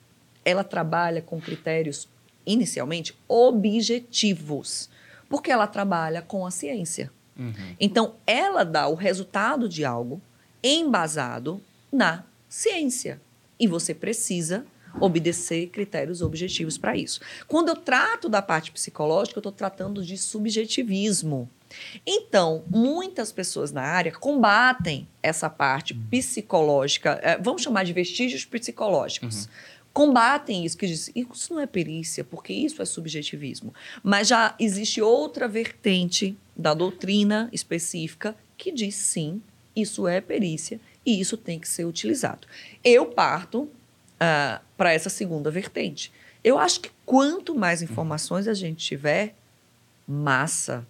Ela 0.44 0.64
trabalha 0.64 1.20
com 1.20 1.40
critérios 1.40 2.08
inicialmente 2.46 3.16
objetivos, 3.28 4.88
porque 5.28 5.50
ela 5.50 5.66
trabalha 5.66 6.22
com 6.22 6.46
a 6.46 6.50
ciência. 6.50 7.10
Uhum. 7.38 7.52
Então, 7.80 8.14
ela 8.26 8.64
dá 8.64 8.86
o 8.86 8.94
resultado 8.94 9.68
de 9.68 9.84
algo 9.84 10.20
embasado 10.62 11.60
na 11.92 12.24
ciência. 12.48 13.20
E 13.58 13.66
você 13.66 13.94
precisa 13.94 14.64
obedecer 15.00 15.68
critérios 15.68 16.22
objetivos 16.22 16.78
para 16.78 16.96
isso. 16.96 17.20
Quando 17.48 17.68
eu 17.68 17.76
trato 17.76 18.28
da 18.28 18.40
parte 18.40 18.70
psicológica, 18.70 19.38
eu 19.38 19.40
estou 19.40 19.52
tratando 19.52 20.04
de 20.04 20.16
subjetivismo. 20.16 21.48
Então, 22.06 22.62
muitas 22.68 23.32
pessoas 23.32 23.72
na 23.72 23.82
área 23.82 24.12
combatem 24.12 25.08
essa 25.20 25.50
parte 25.50 25.92
psicológica, 25.92 27.18
eh, 27.22 27.38
vamos 27.40 27.62
chamar 27.62 27.84
de 27.84 27.92
vestígios 27.92 28.44
psicológicos. 28.44 29.48
Combatem 29.94 30.64
isso, 30.66 30.76
que 30.76 30.88
dizem, 30.88 31.14
isso 31.32 31.54
não 31.54 31.60
é 31.60 31.66
perícia, 31.66 32.24
porque 32.24 32.52
isso 32.52 32.82
é 32.82 32.84
subjetivismo. 32.84 33.72
Mas 34.02 34.28
já 34.28 34.54
existe 34.58 35.00
outra 35.00 35.48
vertente 35.48 36.36
da 36.54 36.74
doutrina 36.74 37.48
específica 37.52 38.36
que 38.58 38.72
diz 38.72 38.96
sim, 38.96 39.40
isso 39.74 40.08
é 40.08 40.20
perícia 40.20 40.80
e 41.06 41.20
isso 41.20 41.36
tem 41.36 41.60
que 41.60 41.68
ser 41.68 41.84
utilizado. 41.84 42.46
Eu 42.82 43.06
parto 43.06 43.70
para 44.76 44.92
essa 44.92 45.08
segunda 45.08 45.50
vertente. 45.50 46.12
Eu 46.42 46.58
acho 46.58 46.80
que 46.80 46.90
quanto 47.06 47.54
mais 47.54 47.80
informações 47.80 48.48
a 48.48 48.54
gente 48.54 48.84
tiver, 48.84 49.34
massa. 50.08 50.86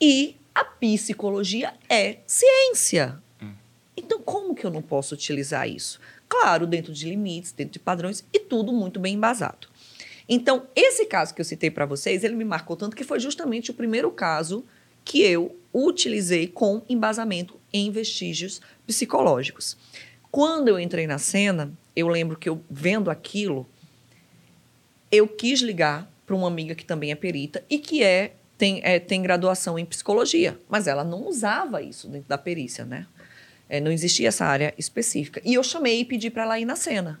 E 0.00 0.36
a 0.54 0.64
psicologia 0.64 1.72
é 1.88 2.18
ciência. 2.26 3.22
Então, 3.96 4.20
como 4.20 4.54
que 4.54 4.64
eu 4.64 4.70
não 4.70 4.82
posso 4.82 5.14
utilizar 5.14 5.68
isso? 5.68 6.00
Claro, 6.30 6.64
dentro 6.64 6.92
de 6.92 7.08
limites, 7.08 7.50
dentro 7.50 7.72
de 7.72 7.80
padrões 7.80 8.24
e 8.32 8.38
tudo 8.38 8.72
muito 8.72 9.00
bem 9.00 9.16
embasado. 9.16 9.66
Então, 10.28 10.68
esse 10.76 11.04
caso 11.06 11.34
que 11.34 11.40
eu 11.40 11.44
citei 11.44 11.72
para 11.72 11.84
vocês, 11.84 12.22
ele 12.22 12.36
me 12.36 12.44
marcou 12.44 12.76
tanto 12.76 12.94
que 12.94 13.02
foi 13.02 13.18
justamente 13.18 13.72
o 13.72 13.74
primeiro 13.74 14.12
caso 14.12 14.64
que 15.04 15.22
eu 15.22 15.56
utilizei 15.74 16.46
com 16.46 16.82
embasamento 16.88 17.58
em 17.72 17.90
vestígios 17.90 18.60
psicológicos. 18.86 19.76
Quando 20.30 20.68
eu 20.68 20.78
entrei 20.78 21.04
na 21.04 21.18
cena, 21.18 21.72
eu 21.96 22.06
lembro 22.06 22.38
que 22.38 22.48
eu 22.48 22.62
vendo 22.70 23.10
aquilo, 23.10 23.68
eu 25.10 25.26
quis 25.26 25.60
ligar 25.60 26.08
para 26.24 26.36
uma 26.36 26.46
amiga 26.46 26.76
que 26.76 26.84
também 26.84 27.10
é 27.10 27.16
perita 27.16 27.64
e 27.68 27.80
que 27.80 28.04
é 28.04 28.34
tem, 28.56 28.80
é, 28.84 29.00
tem 29.00 29.20
graduação 29.20 29.76
em 29.76 29.84
psicologia, 29.84 30.56
mas 30.68 30.86
ela 30.86 31.02
não 31.02 31.26
usava 31.26 31.82
isso 31.82 32.06
dentro 32.06 32.28
da 32.28 32.38
perícia, 32.38 32.84
né? 32.84 33.06
É, 33.70 33.80
não 33.80 33.92
existia 33.92 34.28
essa 34.28 34.44
área 34.44 34.74
específica. 34.76 35.40
E 35.44 35.54
eu 35.54 35.62
chamei 35.62 36.00
e 36.00 36.04
pedi 36.04 36.28
para 36.28 36.42
ela 36.42 36.58
ir 36.58 36.64
na 36.64 36.74
cena. 36.74 37.20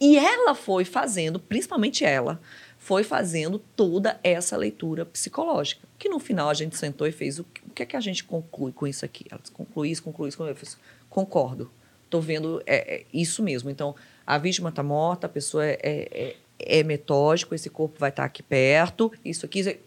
E 0.00 0.16
ela 0.16 0.54
foi 0.54 0.86
fazendo, 0.86 1.38
principalmente 1.38 2.06
ela, 2.06 2.40
foi 2.78 3.04
fazendo 3.04 3.58
toda 3.76 4.18
essa 4.24 4.56
leitura 4.56 5.04
psicológica. 5.04 5.86
Que 5.98 6.08
no 6.08 6.18
final 6.18 6.48
a 6.48 6.54
gente 6.54 6.74
sentou 6.74 7.06
e 7.06 7.12
fez 7.12 7.38
o 7.38 7.44
que, 7.44 7.60
o 7.66 7.70
que 7.70 7.82
é 7.82 7.86
que 7.86 7.96
a 7.96 8.00
gente 8.00 8.24
conclui 8.24 8.72
com 8.72 8.86
isso 8.86 9.04
aqui? 9.04 9.26
Ela 9.30 9.38
disse, 9.42 9.52
conclui 9.52 9.90
isso, 9.90 10.02
conclui 10.02 10.30
isso. 10.30 10.42
Eu 10.42 10.56
fiz, 10.56 10.78
concordo. 11.10 11.70
Estou 12.06 12.22
vendo 12.22 12.62
é, 12.64 12.94
é 12.94 13.04
isso 13.12 13.42
mesmo. 13.42 13.68
Então, 13.68 13.94
a 14.26 14.38
vítima 14.38 14.70
está 14.70 14.82
morta, 14.82 15.26
a 15.26 15.30
pessoa 15.30 15.66
é, 15.66 15.78
é, 15.82 16.36
é 16.58 16.82
metódico, 16.82 17.54
esse 17.54 17.68
corpo 17.68 17.98
vai 17.98 18.08
estar 18.08 18.24
aqui 18.24 18.42
perto, 18.42 19.12
isso 19.22 19.44
aqui. 19.44 19.60
Isso 19.60 19.68
aqui. 19.68 19.80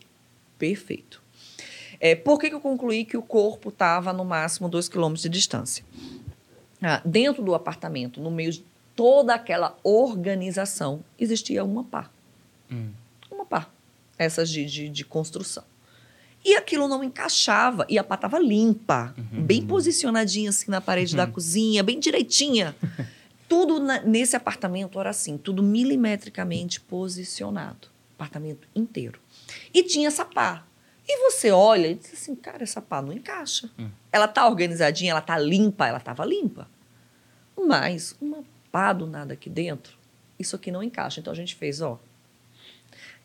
Perfeito. 0.59 1.22
É, 2.05 2.15
por 2.15 2.37
que, 2.37 2.49
que 2.49 2.55
eu 2.55 2.59
concluí 2.59 3.05
que 3.05 3.15
o 3.15 3.21
corpo 3.21 3.69
estava 3.69 4.11
no 4.11 4.25
máximo 4.25 4.67
2 4.67 4.89
quilômetros 4.89 5.23
de 5.23 5.29
distância? 5.29 5.85
Ah, 6.81 7.01
dentro 7.05 7.41
do 7.41 7.55
apartamento, 7.55 8.19
no 8.19 8.29
meio 8.29 8.51
de 8.51 8.65
toda 8.93 9.33
aquela 9.33 9.77
organização, 9.81 11.01
existia 11.17 11.63
uma 11.63 11.85
pá. 11.85 12.09
Hum. 12.69 12.89
Uma 13.31 13.45
pá. 13.45 13.69
Essas 14.17 14.49
de, 14.49 14.65
de, 14.65 14.89
de 14.89 15.05
construção. 15.05 15.63
E 16.43 16.55
aquilo 16.57 16.89
não 16.89 17.01
encaixava. 17.05 17.85
E 17.87 17.97
a 17.97 18.03
pá 18.03 18.15
estava 18.15 18.37
limpa, 18.37 19.15
bem 19.31 19.65
posicionadinha 19.65 20.49
assim 20.49 20.69
na 20.69 20.81
parede 20.81 21.15
da 21.15 21.25
cozinha, 21.25 21.81
bem 21.83 22.01
direitinha. 22.01 22.75
tudo 23.47 23.79
na- 23.79 24.01
nesse 24.01 24.35
apartamento 24.35 24.99
era 24.99 25.09
assim, 25.11 25.37
tudo 25.37 25.63
milimetricamente 25.63 26.81
posicionado. 26.81 27.87
Apartamento 28.15 28.67
inteiro. 28.75 29.19
E 29.73 29.83
tinha 29.83 30.09
essa 30.09 30.25
pá. 30.25 30.65
E 31.07 31.17
você 31.29 31.51
olha 31.51 31.87
e 31.87 31.95
diz 31.95 32.13
assim, 32.13 32.35
cara, 32.35 32.63
essa 32.63 32.81
pá 32.81 33.01
não 33.01 33.11
encaixa. 33.11 33.69
Ela 34.11 34.27
tá 34.27 34.47
organizadinha, 34.47 35.11
ela 35.11 35.21
tá 35.21 35.37
limpa, 35.37 35.87
ela 35.87 35.99
tava 35.99 36.23
limpa. 36.25 36.69
Mas 37.57 38.15
uma 38.21 38.43
pá 38.71 38.93
do 38.93 39.05
nada 39.05 39.33
aqui 39.33 39.49
dentro, 39.49 39.97
isso 40.39 40.55
aqui 40.55 40.71
não 40.71 40.81
encaixa. 40.81 41.19
Então 41.19 41.31
a 41.31 41.35
gente 41.35 41.55
fez, 41.55 41.81
ó, 41.81 41.99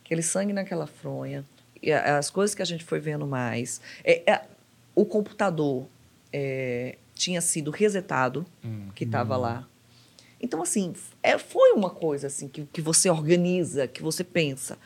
aquele 0.04 0.22
sangue 0.22 0.52
naquela 0.52 0.86
fronha, 0.86 1.44
e 1.80 1.92
as 1.92 2.28
coisas 2.28 2.54
que 2.54 2.62
a 2.62 2.64
gente 2.64 2.84
foi 2.84 2.98
vendo 2.98 3.26
mais. 3.26 3.80
É, 4.02 4.30
é, 4.30 4.44
o 4.94 5.04
computador 5.04 5.86
é, 6.32 6.96
tinha 7.14 7.40
sido 7.40 7.70
resetado, 7.70 8.44
Hum. 8.64 8.88
que 8.94 9.04
estava 9.04 9.36
lá. 9.36 9.68
Então, 10.40 10.62
assim, 10.62 10.92
é, 11.22 11.36
foi 11.38 11.72
uma 11.72 11.90
coisa 11.90 12.26
assim 12.26 12.48
que, 12.48 12.64
que 12.66 12.80
você 12.80 13.08
organiza, 13.10 13.86
que 13.88 14.02
você 14.02 14.22
pensa. 14.24 14.78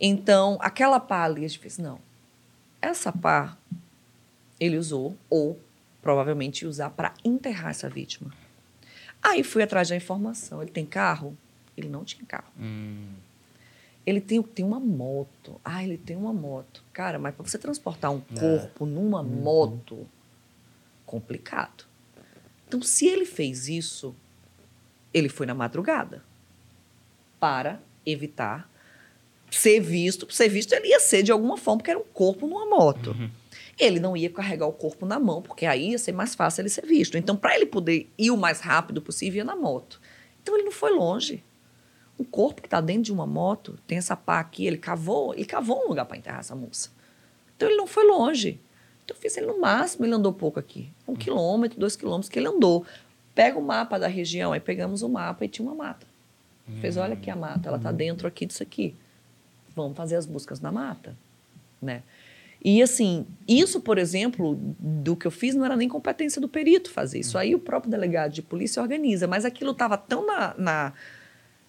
Então, 0.00 0.58
aquela 0.60 0.98
pá 1.00 1.24
ali, 1.24 1.44
a 1.44 1.48
gente 1.48 1.58
fez, 1.60 1.78
não, 1.78 2.00
essa 2.80 3.12
pá 3.12 3.56
ele 4.60 4.76
usou, 4.76 5.16
ou 5.30 5.60
provavelmente 6.02 6.66
usar 6.66 6.90
para 6.90 7.14
enterrar 7.24 7.70
essa 7.70 7.88
vítima. 7.88 8.32
Aí 9.22 9.42
fui 9.42 9.62
atrás 9.62 9.88
da 9.88 9.96
informação. 9.96 10.62
Ele 10.62 10.70
tem 10.70 10.86
carro? 10.86 11.36
Ele 11.76 11.88
não 11.88 12.04
tinha 12.04 12.24
carro. 12.26 12.50
Hum. 12.58 13.14
Ele 14.06 14.20
tem, 14.20 14.42
tem 14.42 14.64
uma 14.64 14.80
moto. 14.80 15.60
Ah, 15.64 15.84
ele 15.84 15.98
tem 15.98 16.16
uma 16.16 16.32
moto. 16.32 16.82
Cara, 16.92 17.18
mas 17.18 17.34
para 17.34 17.46
você 17.46 17.58
transportar 17.58 18.10
um 18.10 18.20
corpo 18.20 18.86
numa 18.86 19.22
moto, 19.22 20.08
complicado. 21.04 21.84
Então, 22.66 22.80
se 22.82 23.06
ele 23.06 23.24
fez 23.24 23.68
isso, 23.68 24.14
ele 25.12 25.28
foi 25.28 25.46
na 25.46 25.54
madrugada 25.54 26.22
para 27.38 27.80
evitar 28.04 28.70
ser 29.50 29.80
visto. 29.80 30.26
Ser 30.32 30.48
visto 30.48 30.72
ele 30.72 30.88
ia 30.88 31.00
ser 31.00 31.22
de 31.22 31.32
alguma 31.32 31.56
forma, 31.56 31.78
porque 31.78 31.90
era 31.90 32.00
um 32.00 32.04
corpo 32.04 32.46
numa 32.46 32.66
moto. 32.66 33.14
Ele 33.78 34.00
não 34.00 34.16
ia 34.16 34.28
carregar 34.28 34.66
o 34.66 34.72
corpo 34.72 35.06
na 35.06 35.20
mão, 35.20 35.40
porque 35.40 35.64
aí 35.64 35.90
ia 35.90 35.98
ser 35.98 36.12
mais 36.12 36.34
fácil 36.34 36.62
ele 36.62 36.68
ser 36.68 36.84
visto. 36.84 37.16
Então, 37.16 37.36
para 37.36 37.54
ele 37.54 37.66
poder 37.66 38.10
ir 38.18 38.30
o 38.30 38.36
mais 38.36 38.60
rápido 38.60 39.00
possível, 39.00 39.38
ia 39.38 39.44
na 39.44 39.54
moto. 39.54 40.00
Então, 40.42 40.56
ele 40.56 40.64
não 40.64 40.72
foi 40.72 40.90
longe. 40.90 41.44
Um 42.18 42.24
corpo 42.24 42.60
que 42.60 42.66
está 42.66 42.80
dentro 42.80 43.04
de 43.04 43.12
uma 43.12 43.26
moto, 43.26 43.78
tem 43.86 43.96
essa 43.96 44.16
pá 44.16 44.40
aqui, 44.40 44.66
ele 44.66 44.78
cavou, 44.78 45.32
ele 45.32 45.44
cavou 45.44 45.84
um 45.84 45.88
lugar 45.88 46.04
para 46.06 46.16
enterrar 46.16 46.40
essa 46.40 46.56
moça. 46.56 46.90
Então, 47.56 47.68
ele 47.68 47.76
não 47.76 47.86
foi 47.86 48.04
longe. 48.04 48.60
Então, 49.04 49.16
eu 49.16 49.20
fiz 49.20 49.36
ele 49.36 49.46
no 49.46 49.60
máximo, 49.60 50.04
ele 50.04 50.14
andou 50.14 50.32
pouco 50.32 50.58
aqui. 50.58 50.90
Um 51.06 51.14
quilômetro, 51.14 51.78
dois 51.78 51.94
quilômetros 51.94 52.28
que 52.28 52.38
ele 52.38 52.48
andou. 52.48 52.84
Pega 53.32 53.56
o 53.56 53.62
mapa 53.62 53.96
da 53.96 54.08
região, 54.08 54.52
aí 54.52 54.58
pegamos 54.58 55.02
o 55.02 55.08
mapa 55.08 55.44
e 55.44 55.48
tinha 55.48 55.66
uma 55.66 55.76
mata. 55.76 56.04
Fez, 56.80 56.96
olha 56.96 57.14
aqui 57.14 57.30
a 57.30 57.36
mata, 57.36 57.68
ela 57.68 57.78
está 57.78 57.92
dentro 57.92 58.26
aqui 58.26 58.44
disso 58.44 58.62
aqui. 58.62 58.94
Vamos 59.82 59.96
fazer 59.96 60.16
as 60.16 60.26
buscas 60.26 60.60
na 60.60 60.72
mata, 60.72 61.16
né? 61.80 62.02
E 62.64 62.82
assim, 62.82 63.24
isso, 63.46 63.80
por 63.80 63.98
exemplo, 63.98 64.58
do 64.78 65.14
que 65.14 65.26
eu 65.26 65.30
fiz 65.30 65.54
não 65.54 65.64
era 65.64 65.76
nem 65.76 65.88
competência 65.88 66.40
do 66.40 66.48
perito 66.48 66.90
fazer. 66.90 67.20
Isso 67.20 67.38
aí 67.38 67.54
o 67.54 67.58
próprio 67.58 67.90
delegado 67.90 68.32
de 68.32 68.42
polícia 68.42 68.82
organiza. 68.82 69.28
Mas 69.28 69.44
aquilo 69.44 69.70
estava 69.70 69.96
tão 69.96 70.26
na, 70.26 70.54
na, 70.58 70.92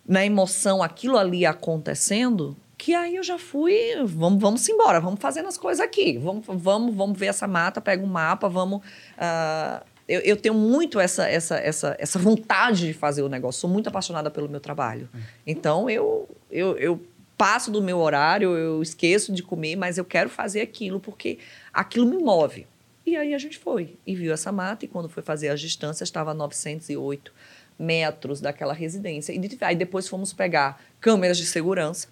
na 0.08 0.26
emoção, 0.26 0.82
aquilo 0.82 1.16
ali 1.16 1.46
acontecendo, 1.46 2.58
que 2.76 2.96
aí 2.96 3.18
eu 3.18 3.24
já 3.24 3.38
fui, 3.38 3.76
vamos, 4.04 4.42
vamos 4.42 4.68
embora, 4.68 5.00
vamos 5.00 5.20
fazendo 5.20 5.48
as 5.48 5.58
coisas 5.58 5.84
aqui. 5.84 6.18
Vamos, 6.18 6.44
vamos, 6.48 6.96
vamos 6.96 7.18
ver 7.18 7.28
essa 7.28 7.48
mata, 7.48 7.80
pega 7.80 8.04
um 8.04 8.08
mapa, 8.08 8.50
vamos. 8.50 8.82
ah, 9.18 9.84
eu, 10.08 10.22
eu 10.22 10.36
tenho 10.36 10.56
muito 10.56 11.00
essa, 11.00 11.30
essa, 11.30 11.60
essa, 11.60 11.96
essa 12.00 12.18
vontade 12.18 12.88
de 12.88 12.94
fazer 12.94 13.22
o 13.22 13.30
negócio. 13.30 13.62
Sou 13.62 13.70
muito 13.70 13.88
apaixonada 13.90 14.32
pelo 14.32 14.50
meu 14.50 14.60
trabalho. 14.60 15.08
Então, 15.46 15.88
eu, 15.88 16.28
eu, 16.50 16.76
eu 16.80 17.00
passo 17.40 17.72
do 17.72 17.82
meu 17.82 18.00
horário, 18.00 18.58
eu 18.58 18.84
esqueço 18.84 19.32
de 19.32 19.42
comer, 19.42 19.78
mas 19.78 19.98
eu 19.98 20.04
quero 20.04 20.30
fazer 20.30 20.60
aquilo 20.60 21.00
porque 21.00 21.40
aquilo 21.74 22.06
me 22.06 22.18
move. 22.18 22.68
E 23.06 23.16
aí 23.16 23.34
a 23.34 23.38
gente 23.38 23.58
foi 23.58 23.96
e 24.06 24.14
viu 24.14 24.34
essa 24.34 24.52
mata, 24.52 24.84
e 24.84 24.90
quando 24.90 25.08
foi 25.08 25.24
fazer 25.24 25.48
as 25.48 25.62
distâncias, 25.62 26.10
estava 26.10 26.32
a 26.32 26.34
908 26.34 27.32
metros 27.80 28.42
daquela 28.42 28.74
residência. 28.74 29.32
E 29.32 29.58
aí 29.62 29.76
depois 29.78 30.06
fomos 30.06 30.34
pegar 30.34 30.84
câmeras 31.00 31.38
de 31.38 31.46
segurança 31.46 32.10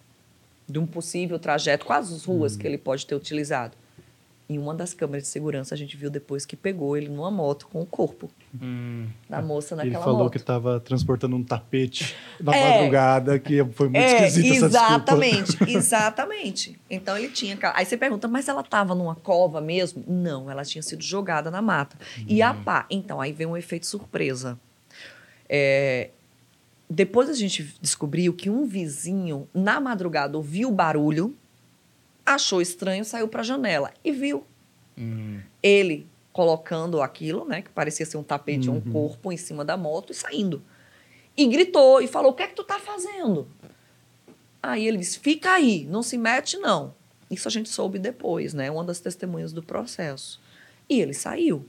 de 0.65 0.79
um 0.79 0.87
possível 0.87 1.37
trajeto, 1.37 1.85
quais 1.85 2.09
as 2.09 2.23
ruas 2.23 2.55
que 2.55 2.65
ele 2.65 2.77
pode 2.77 3.05
ter 3.05 3.13
utilizado. 3.13 3.75
Em 4.49 4.57
uma 4.57 4.73
das 4.73 4.93
câmeras 4.93 5.23
de 5.23 5.29
segurança, 5.29 5.75
a 5.75 5.77
gente 5.77 5.97
viu 5.97 6.09
depois 6.09 6.45
que 6.45 6.55
pegou 6.55 6.95
ele 6.95 7.09
numa 7.09 7.29
moto 7.29 7.67
com 7.67 7.81
o 7.81 7.85
corpo 7.85 8.29
Hum. 8.61 9.07
da 9.29 9.41
moça 9.41 9.75
Ele 9.75 9.83
naquela 9.85 10.03
falou 10.05 10.19
moto. 10.23 10.31
que 10.31 10.37
estava 10.37 10.79
transportando 10.79 11.35
um 11.35 11.43
tapete 11.43 12.15
na 12.39 12.55
É. 12.55 12.77
madrugada, 12.77 13.37
que 13.39 13.57
foi 13.73 13.87
muito 13.89 13.97
É, 13.97 14.25
esquisito 14.27 14.53
essa 14.65 14.69
desculpa. 14.69 14.93
exatamente, 14.93 15.57
exatamente. 15.69 16.79
Então 16.89 17.17
ele 17.17 17.27
tinha. 17.29 17.57
Aí 17.73 17.85
você 17.85 17.97
pergunta, 17.97 18.25
mas 18.29 18.47
ela 18.47 18.61
estava 18.61 18.95
numa 18.95 19.15
cova 19.15 19.59
mesmo? 19.59 20.01
Não, 20.07 20.49
ela 20.49 20.63
tinha 20.63 20.81
sido 20.81 21.03
jogada 21.03 21.51
na 21.51 21.61
mata. 21.61 21.97
E 22.25 22.41
a 22.41 22.53
pá. 22.53 22.85
Então, 22.89 23.19
aí 23.19 23.33
vem 23.33 23.47
um 23.47 23.57
efeito 23.57 23.85
surpresa. 23.85 24.57
É, 25.49 26.09
depois 26.89 27.29
a 27.29 27.33
gente 27.33 27.75
descobriu 27.81 28.33
que 28.33 28.49
um 28.49 28.65
vizinho, 28.65 29.47
na 29.53 29.79
madrugada, 29.81 30.37
ouviu 30.37 30.69
o 30.69 30.71
barulho, 30.71 31.35
achou 32.35 32.61
estranho, 32.61 33.03
saiu 33.05 33.27
para 33.27 33.41
a 33.41 33.43
janela 33.43 33.91
e 34.03 34.11
viu 34.11 34.45
Hum. 34.97 35.39
ele 35.61 36.07
colocando 36.33 37.01
aquilo, 37.01 37.45
né, 37.45 37.61
que 37.61 37.69
parecia 37.69 38.05
ser 38.05 38.17
um 38.17 38.23
tapete 38.23 38.69
ou 38.69 38.75
Uhum. 38.75 38.81
um 38.85 38.91
corpo 38.91 39.31
em 39.31 39.37
cima 39.37 39.63
da 39.65 39.75
moto 39.77 40.11
e 40.11 40.15
saindo. 40.15 40.61
E 41.35 41.45
gritou 41.47 42.01
e 42.01 42.07
falou: 42.07 42.31
"O 42.31 42.33
que 42.35 42.43
é 42.43 42.47
que 42.47 42.55
tu 42.55 42.63
tá 42.63 42.79
fazendo?" 42.79 43.47
Aí 44.61 44.87
ele 44.87 44.97
disse: 44.97 45.19
"Fica 45.19 45.51
aí, 45.53 45.85
não 45.85 46.03
se 46.03 46.17
mete 46.17 46.57
não." 46.57 46.93
Isso 47.29 47.47
a 47.47 47.51
gente 47.51 47.69
soube 47.69 47.99
depois, 47.99 48.53
né, 48.53 48.69
uma 48.71 48.83
das 48.83 48.99
testemunhas 48.99 49.51
do 49.53 49.61
processo. 49.63 50.39
E 50.89 51.01
ele 51.01 51.13
saiu 51.13 51.65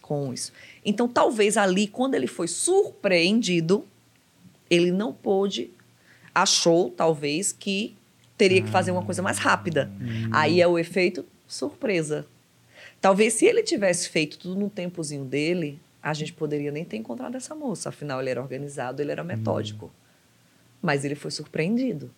com 0.00 0.32
isso. 0.32 0.52
Então, 0.84 1.06
talvez 1.08 1.56
ali 1.56 1.86
quando 1.86 2.14
ele 2.14 2.26
foi 2.26 2.48
surpreendido, 2.48 3.86
ele 4.70 4.90
não 4.90 5.12
pôde 5.12 5.70
achou 6.34 6.90
talvez 6.90 7.52
que 7.52 7.94
teria 8.42 8.60
que 8.60 8.68
fazer 8.70 8.90
uma 8.90 9.04
coisa 9.04 9.22
mais 9.22 9.38
rápida. 9.38 9.88
Aí 10.32 10.60
é 10.60 10.66
o 10.66 10.76
efeito 10.76 11.24
surpresa. 11.46 12.26
Talvez 13.00 13.34
se 13.34 13.46
ele 13.46 13.62
tivesse 13.62 14.08
feito 14.08 14.36
tudo 14.36 14.58
no 14.58 14.68
tempozinho 14.68 15.24
dele, 15.24 15.78
a 16.02 16.12
gente 16.12 16.32
poderia 16.32 16.72
nem 16.72 16.84
ter 16.84 16.96
encontrado 16.96 17.36
essa 17.36 17.54
moça. 17.54 17.90
Afinal, 17.90 18.20
ele 18.20 18.30
era 18.30 18.42
organizado, 18.42 19.00
ele 19.00 19.12
era 19.12 19.22
metódico. 19.22 19.92
Mas 20.80 21.04
ele 21.04 21.14
foi 21.14 21.30
surpreendido. 21.30 22.10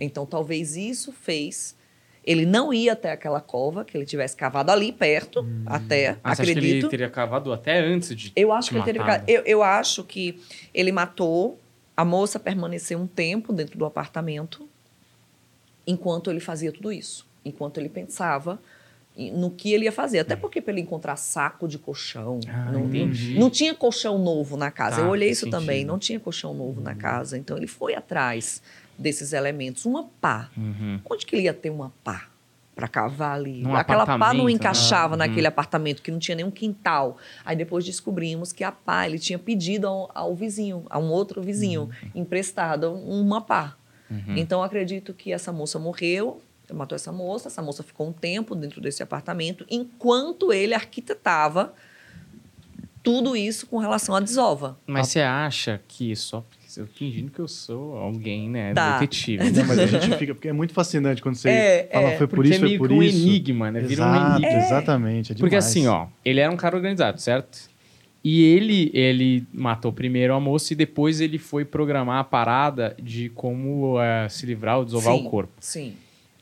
Então, 0.00 0.26
talvez 0.26 0.76
isso 0.76 1.12
fez 1.12 1.76
ele 2.24 2.44
não 2.44 2.74
ir 2.74 2.90
até 2.90 3.12
aquela 3.12 3.40
cova, 3.40 3.84
que 3.84 3.96
ele 3.96 4.04
tivesse 4.04 4.34
cavado 4.36 4.72
ali 4.72 4.90
perto, 4.92 5.46
até, 5.64 6.18
Ah, 6.24 6.34
você 6.34 6.42
acha 6.42 6.42
que 6.42 6.50
ele 6.50 6.58
acredito. 6.58 6.88
teria 6.88 7.08
cavado 7.08 7.52
até 7.52 7.78
antes 7.78 8.14
de 8.16 8.32
Eu 8.34 8.52
acho 8.52 8.70
que 8.70 8.74
ele 8.76 8.84
teria 8.84 9.22
eu, 9.28 9.42
eu 9.46 9.62
acho 9.62 10.02
que 10.02 10.40
ele 10.74 10.90
matou. 10.90 11.56
A 11.96 12.04
moça 12.04 12.38
permaneceu 12.40 12.98
um 12.98 13.06
tempo 13.06 13.52
dentro 13.52 13.78
do 13.78 13.84
apartamento 13.86 14.67
enquanto 15.88 16.30
ele 16.30 16.38
fazia 16.40 16.70
tudo 16.70 16.92
isso. 16.92 17.26
Enquanto 17.44 17.78
ele 17.78 17.88
pensava 17.88 18.60
no 19.34 19.50
que 19.50 19.72
ele 19.72 19.86
ia 19.86 19.90
fazer. 19.92 20.20
Até 20.20 20.36
porque 20.36 20.60
para 20.60 20.72
ele 20.72 20.82
encontrar 20.82 21.16
saco 21.16 21.66
de 21.66 21.76
colchão. 21.78 22.38
Ah, 22.46 22.70
não, 22.70 22.84
entendi. 22.86 23.36
não 23.36 23.50
tinha 23.50 23.74
colchão 23.74 24.16
novo 24.18 24.56
na 24.56 24.70
casa. 24.70 24.96
Tá, 24.98 25.02
eu 25.02 25.08
olhei 25.08 25.30
isso 25.30 25.50
também. 25.50 25.84
Não 25.84 25.98
tinha 25.98 26.20
colchão 26.20 26.54
novo 26.54 26.80
na 26.80 26.94
casa. 26.94 27.36
Então 27.36 27.56
ele 27.56 27.66
foi 27.66 27.96
atrás 27.96 28.62
desses 28.96 29.32
elementos. 29.32 29.84
Uma 29.86 30.04
pá. 30.20 30.48
Uhum. 30.56 31.00
Onde 31.10 31.26
que 31.26 31.34
ele 31.34 31.42
ia 31.42 31.54
ter 31.54 31.70
uma 31.70 31.92
pá 32.04 32.28
para 32.76 32.86
cavar 32.86 33.34
ali? 33.36 33.62
Num 33.62 33.74
Aquela 33.74 34.06
pá 34.06 34.32
não 34.32 34.44
né? 34.44 34.52
encaixava 34.52 35.14
Uhum. 35.14 35.18
naquele 35.18 35.46
apartamento 35.48 36.00
que 36.00 36.12
não 36.12 36.20
tinha 36.20 36.36
nenhum 36.36 36.50
quintal. 36.50 37.16
Aí 37.44 37.56
depois 37.56 37.84
descobrimos 37.84 38.52
que 38.52 38.62
a 38.62 38.70
pá 38.70 39.04
ele 39.06 39.18
tinha 39.18 39.38
pedido 39.38 39.88
ao, 39.88 40.08
ao 40.14 40.34
vizinho, 40.36 40.84
a 40.88 40.96
um 40.98 41.10
outro 41.10 41.42
vizinho, 41.42 41.90
emprestado 42.14 42.92
uma 42.94 43.40
pá. 43.40 43.74
Uhum. 44.10 44.36
Então 44.36 44.62
acredito 44.62 45.12
que 45.14 45.32
essa 45.32 45.52
moça 45.52 45.78
morreu, 45.78 46.40
matou 46.72 46.96
essa 46.96 47.12
moça, 47.12 47.48
essa 47.48 47.62
moça 47.62 47.82
ficou 47.82 48.08
um 48.08 48.12
tempo 48.12 48.54
dentro 48.54 48.80
desse 48.80 49.02
apartamento, 49.02 49.64
enquanto 49.70 50.52
ele 50.52 50.74
arquitetava 50.74 51.72
tudo 53.02 53.36
isso 53.36 53.66
com 53.66 53.78
relação 53.78 54.14
à 54.14 54.20
desova. 54.20 54.78
Mas 54.86 55.08
você 55.08 55.20
acha 55.20 55.80
que 55.88 56.14
só. 56.14 56.44
eu 56.76 56.86
fingindo 56.86 57.30
que 57.30 57.38
eu 57.38 57.48
sou 57.48 57.96
alguém, 57.96 58.50
né? 58.50 58.74
Tá. 58.74 58.98
Detetive. 58.98 59.48
Não, 59.50 59.64
mas 59.66 59.78
a 59.78 59.86
gente 59.86 60.16
fica, 60.18 60.34
porque 60.34 60.48
é 60.48 60.52
muito 60.52 60.74
fascinante 60.74 61.22
quando 61.22 61.36
você 61.36 61.48
É, 61.48 61.88
fala, 61.92 62.08
é. 62.08 62.18
foi 62.18 62.26
por 62.26 62.36
Porque 62.36 62.50
isso, 62.50 62.64
é 62.64 62.68
foi 62.68 62.78
por 62.78 62.92
um 62.92 63.02
isso. 63.02 63.16
enigma, 63.18 63.70
né? 63.70 63.80
Vira 63.80 64.04
um 64.04 64.36
enigma. 64.36 64.58
Exatamente, 64.58 65.32
é 65.32 65.34
Porque 65.36 65.56
assim, 65.56 65.86
ó, 65.86 66.08
ele 66.24 66.40
era 66.40 66.52
um 66.52 66.56
cara 66.56 66.76
organizado, 66.76 67.18
certo? 67.20 67.58
E 68.22 68.42
ele, 68.44 68.90
ele 68.92 69.46
matou 69.52 69.92
primeiro 69.92 70.34
a 70.34 70.40
moça 70.40 70.72
e 70.72 70.76
depois 70.76 71.20
ele 71.20 71.38
foi 71.38 71.64
programar 71.64 72.18
a 72.18 72.24
parada 72.24 72.96
de 73.00 73.28
como 73.30 74.00
eh, 74.00 74.28
se 74.28 74.44
livrar 74.44 74.78
ou 74.78 74.84
desovar 74.84 75.14
Sim, 75.14 75.26
o 75.26 75.30
corpo. 75.30 75.52
Sim. 75.60 75.94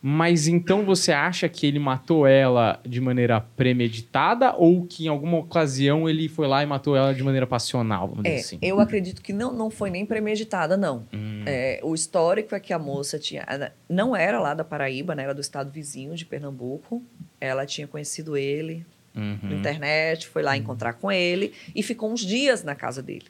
Mas 0.03 0.47
então 0.47 0.85
você 0.85 1.11
acha 1.11 1.49
que 1.49 1.67
ele 1.67 1.79
matou 1.79 2.27
ela 2.27 2.79
de 2.87 3.01
maneira 3.01 3.41
premeditada 3.41 4.55
ou 4.57 4.87
que 4.87 5.05
em 5.07 5.09
alguma 5.09 5.39
ocasião 5.39 6.09
ele 6.09 6.29
foi 6.29 6.47
lá 6.47 6.63
e 6.63 6.67
matou 6.67 6.95
ela 6.97 7.13
de 7.13 7.23
maneira 7.25 7.47
passional, 7.47 8.17
É, 8.23 8.37
assim? 8.37 8.59
eu 8.63 8.79
acredito 8.79 9.21
que 9.21 9.33
não, 9.33 9.53
não 9.53 9.69
foi 9.71 9.91
nem 9.91 10.07
premeditada, 10.07 10.77
não. 10.77 11.05
Hum. 11.13 11.43
É, 11.45 11.81
o 11.83 11.95
histórico 11.95 12.55
é 12.55 12.61
que 12.61 12.73
a 12.73 12.79
moça 12.79 13.19
tinha. 13.19 13.45
ela 13.49 13.73
Não 13.89 14.15
era 14.15 14.39
lá 14.39 14.55
da 14.55 14.63
Paraíba, 14.65 15.15
né? 15.15 15.25
Era 15.25 15.35
do 15.35 15.41
estado 15.41 15.71
vizinho 15.71 16.15
de 16.15 16.25
Pernambuco. 16.25 17.03
Ela 17.41 17.67
tinha 17.67 17.87
conhecido 17.89 18.37
ele 18.37 18.85
Uhum. 19.17 19.39
na 19.43 19.55
internet, 19.57 20.29
foi 20.29 20.43
lá 20.43 20.57
encontrar 20.57 20.93
com 20.95 21.11
ele 21.11 21.53
e 21.75 21.83
ficou 21.83 22.13
uns 22.13 22.21
dias 22.21 22.63
na 22.63 22.75
casa 22.75 23.03
dele. 23.03 23.27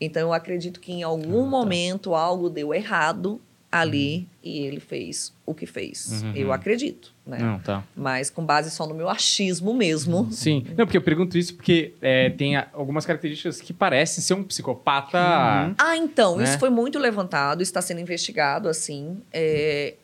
Então 0.00 0.22
eu 0.22 0.32
acredito 0.32 0.78
que 0.80 0.92
em 0.92 1.02
algum 1.02 1.40
Ah, 1.40 1.44
tá. 1.44 1.48
momento 1.50 2.14
algo 2.14 2.48
deu 2.48 2.72
errado 2.72 3.40
ali 3.70 4.26
e 4.42 4.60
ele 4.60 4.80
fez 4.80 5.34
o 5.44 5.52
que 5.52 5.66
fez. 5.66 6.22
Uhum. 6.22 6.32
Eu 6.34 6.52
acredito, 6.54 7.12
né? 7.26 7.36
Não, 7.38 7.58
tá. 7.58 7.84
Mas 7.94 8.30
com 8.30 8.42
base 8.42 8.70
só 8.70 8.86
no 8.86 8.94
meu 8.94 9.10
achismo 9.10 9.74
mesmo. 9.74 10.26
Sim. 10.32 10.64
Não, 10.76 10.86
porque 10.86 10.96
eu 10.96 11.02
pergunto 11.02 11.36
isso 11.36 11.54
porque 11.54 11.92
é, 12.00 12.30
tem 12.30 12.56
algumas 12.56 13.04
características 13.04 13.60
que 13.60 13.74
parecem 13.74 14.22
ser 14.24 14.32
um 14.34 14.42
psicopata. 14.44 15.18
Uhum. 15.18 15.74
Ah, 15.76 15.96
então, 15.98 16.36
Né? 16.38 16.44
isso 16.44 16.58
foi 16.58 16.70
muito 16.70 16.98
levantado, 16.98 17.60
está 17.62 17.82
sendo 17.82 18.00
investigado, 18.00 18.68
assim. 18.70 19.18
É, 19.30 19.96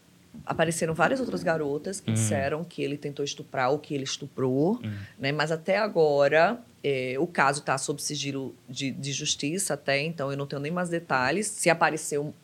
apareceram 0.46 0.94
várias 0.94 1.20
outras 1.20 1.42
garotas 1.42 2.00
que 2.00 2.08
Uhum. 2.10 2.14
disseram 2.14 2.64
que 2.64 2.82
ele 2.82 2.96
tentou 2.96 3.24
estuprar 3.24 3.70
ou 3.70 3.78
que 3.78 3.94
ele 3.94 4.04
estuprou, 4.04 4.80
Uhum. 4.82 4.92
né? 5.18 5.32
Mas 5.32 5.50
até 5.52 5.78
agora, 5.78 6.58
é, 6.82 7.16
o 7.18 7.26
caso 7.26 7.60
está 7.60 7.76
sob 7.78 8.02
sigilo 8.02 8.54
de, 8.68 8.90
de 8.90 9.12
justiça 9.12 9.74
até, 9.74 10.00
então 10.02 10.30
eu 10.30 10.36
não 10.36 10.46
tenho 10.46 10.60
nem 10.60 10.72
mais 10.72 10.88
detalhes. 10.88 11.46
Se 11.46 11.70
apareceu, 11.70 12.34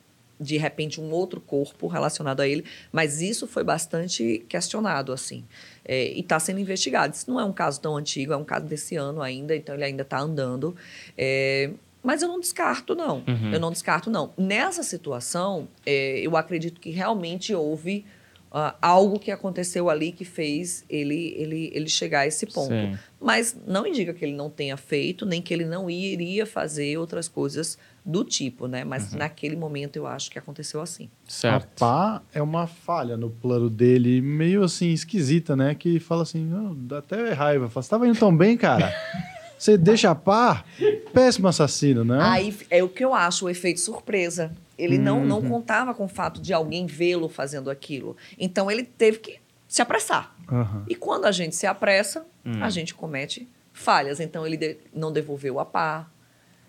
de 0.41 0.57
repente, 0.57 0.99
um 1.01 1.11
outro 1.11 1.39
corpo 1.41 1.87
relacionado 1.87 2.41
a 2.41 2.49
ele, 2.49 2.65
mas 2.91 3.21
isso 3.21 3.47
foi 3.47 3.63
bastante 3.63 4.45
questionado, 4.49 5.13
assim. 5.13 5.45
É, 5.85 6.13
e 6.13 6.21
está 6.21 6.41
sendo 6.41 6.59
investigado. 6.61 7.15
Isso 7.15 7.31
não 7.31 7.39
é 7.39 7.45
um 7.45 7.53
caso 7.53 7.81
tão 7.81 7.97
antigo, 7.97 8.33
é 8.33 8.37
um 8.37 8.45
caso 8.45 8.65
desse 8.67 8.97
ano 8.97 9.21
ainda, 9.21 9.55
então 9.55 9.75
ele 9.75 9.85
ainda 9.85 10.03
está 10.03 10.19
andando. 10.19 10.75
É, 11.19 11.71
mas 12.03 12.23
eu 12.23 12.29
não 12.29 12.41
descarto, 12.41 12.95
não. 12.95 13.23
Uhum. 13.27 13.53
Eu 13.53 13.61
não 13.61 13.71
descarto, 13.71 14.11
não. 14.11 14.33
Nessa 14.37 14.83
situação, 14.83 15.69
é, 15.85 16.21
eu 16.21 16.37
acredito 16.37 16.81
que 16.81 16.91
realmente 16.91 17.55
houve 17.55 18.05
ah, 18.53 18.75
algo 18.83 19.19
que 19.19 19.31
aconteceu 19.31 19.89
ali 19.89 20.11
que 20.11 20.25
fez 20.25 20.85
ele, 20.89 21.35
ele, 21.37 21.71
ele 21.73 21.89
chegar 21.89 22.21
a 22.21 22.27
esse 22.27 22.47
ponto. 22.47 22.71
Sim. 22.73 22.99
Mas 23.21 23.57
não 23.67 23.87
indica 23.87 24.13
que 24.13 24.25
ele 24.25 24.35
não 24.35 24.51
tenha 24.51 24.77
feito, 24.77 25.25
nem 25.25 25.41
que 25.41 25.55
ele 25.55 25.65
não 25.65 25.89
iria 25.89 26.45
fazer 26.45 26.97
outras 26.99 27.29
coisas 27.29 27.79
do 28.05 28.25
tipo, 28.25 28.67
né? 28.67 28.83
Mas 28.83 29.13
naquele 29.13 29.55
momento 29.55 29.97
eu 29.97 30.07
acho 30.07 30.31
que 30.31 30.39
aconteceu 30.39 30.81
assim. 30.81 31.09
A 31.29 31.31
Certo. 31.31 31.79
pá 31.79 32.23
é 32.33 32.43
uma 32.43 32.67
falha 32.67 33.17
no 33.17 33.31
plano 33.31 33.71
dele, 33.71 34.21
meio 34.21 34.65
assim, 34.65 34.91
esquisita, 34.91 35.55
né? 35.55 35.75
Que 35.75 36.01
fala 36.01 36.23
assim, 36.23 36.45
"Não, 36.45 36.75
dá 36.75 36.99
até 36.99 37.33
raiva. 37.33 37.69
Fala, 37.69 37.83
você 37.85 37.91
tava 37.91 38.09
indo 38.09 38.19
tão 38.19 38.37
bem, 38.37 38.57
cara. 38.57 38.93
Você 39.61 39.77
deixa 39.77 40.11
a 40.11 40.15
pá? 40.15 40.65
Péssimo 41.13 41.47
assassino, 41.47 42.03
né? 42.03 42.19
Aí 42.23 42.57
é 42.71 42.83
o 42.83 42.89
que 42.89 43.05
eu 43.05 43.13
acho, 43.13 43.45
o 43.45 43.51
efeito 43.51 43.79
surpresa. 43.79 44.51
Ele 44.79 44.97
não, 44.97 45.23
não 45.23 45.41
Uhum. 45.41 45.51
contava 45.51 45.93
com 45.93 46.07
o 46.07 46.09
fato 46.09 46.41
de 46.41 46.55
alguém 46.55 46.87
vê-lo 46.87 47.29
fazendo 47.29 47.69
aquilo. 47.71 48.17
Então 48.39 48.71
ele 48.71 48.83
teve 48.85 49.19
que 49.19 49.39
se 49.69 49.83
apressar. 49.83 50.35
Aham. 50.51 50.85
E 50.89 50.95
quando 50.95 51.27
a 51.27 51.31
gente 51.33 51.55
se 51.55 51.67
apressa, 51.67 52.25
Hum. 52.45 52.63
a 52.65 52.71
gente 52.71 52.95
comete 52.95 53.47
falhas. 53.75 54.19
Então 54.19 54.47
ele 54.47 54.57
de- 54.57 54.79
não 54.95 55.13
devolveu 55.13 55.61
a 55.61 55.65
pá, 55.67 56.09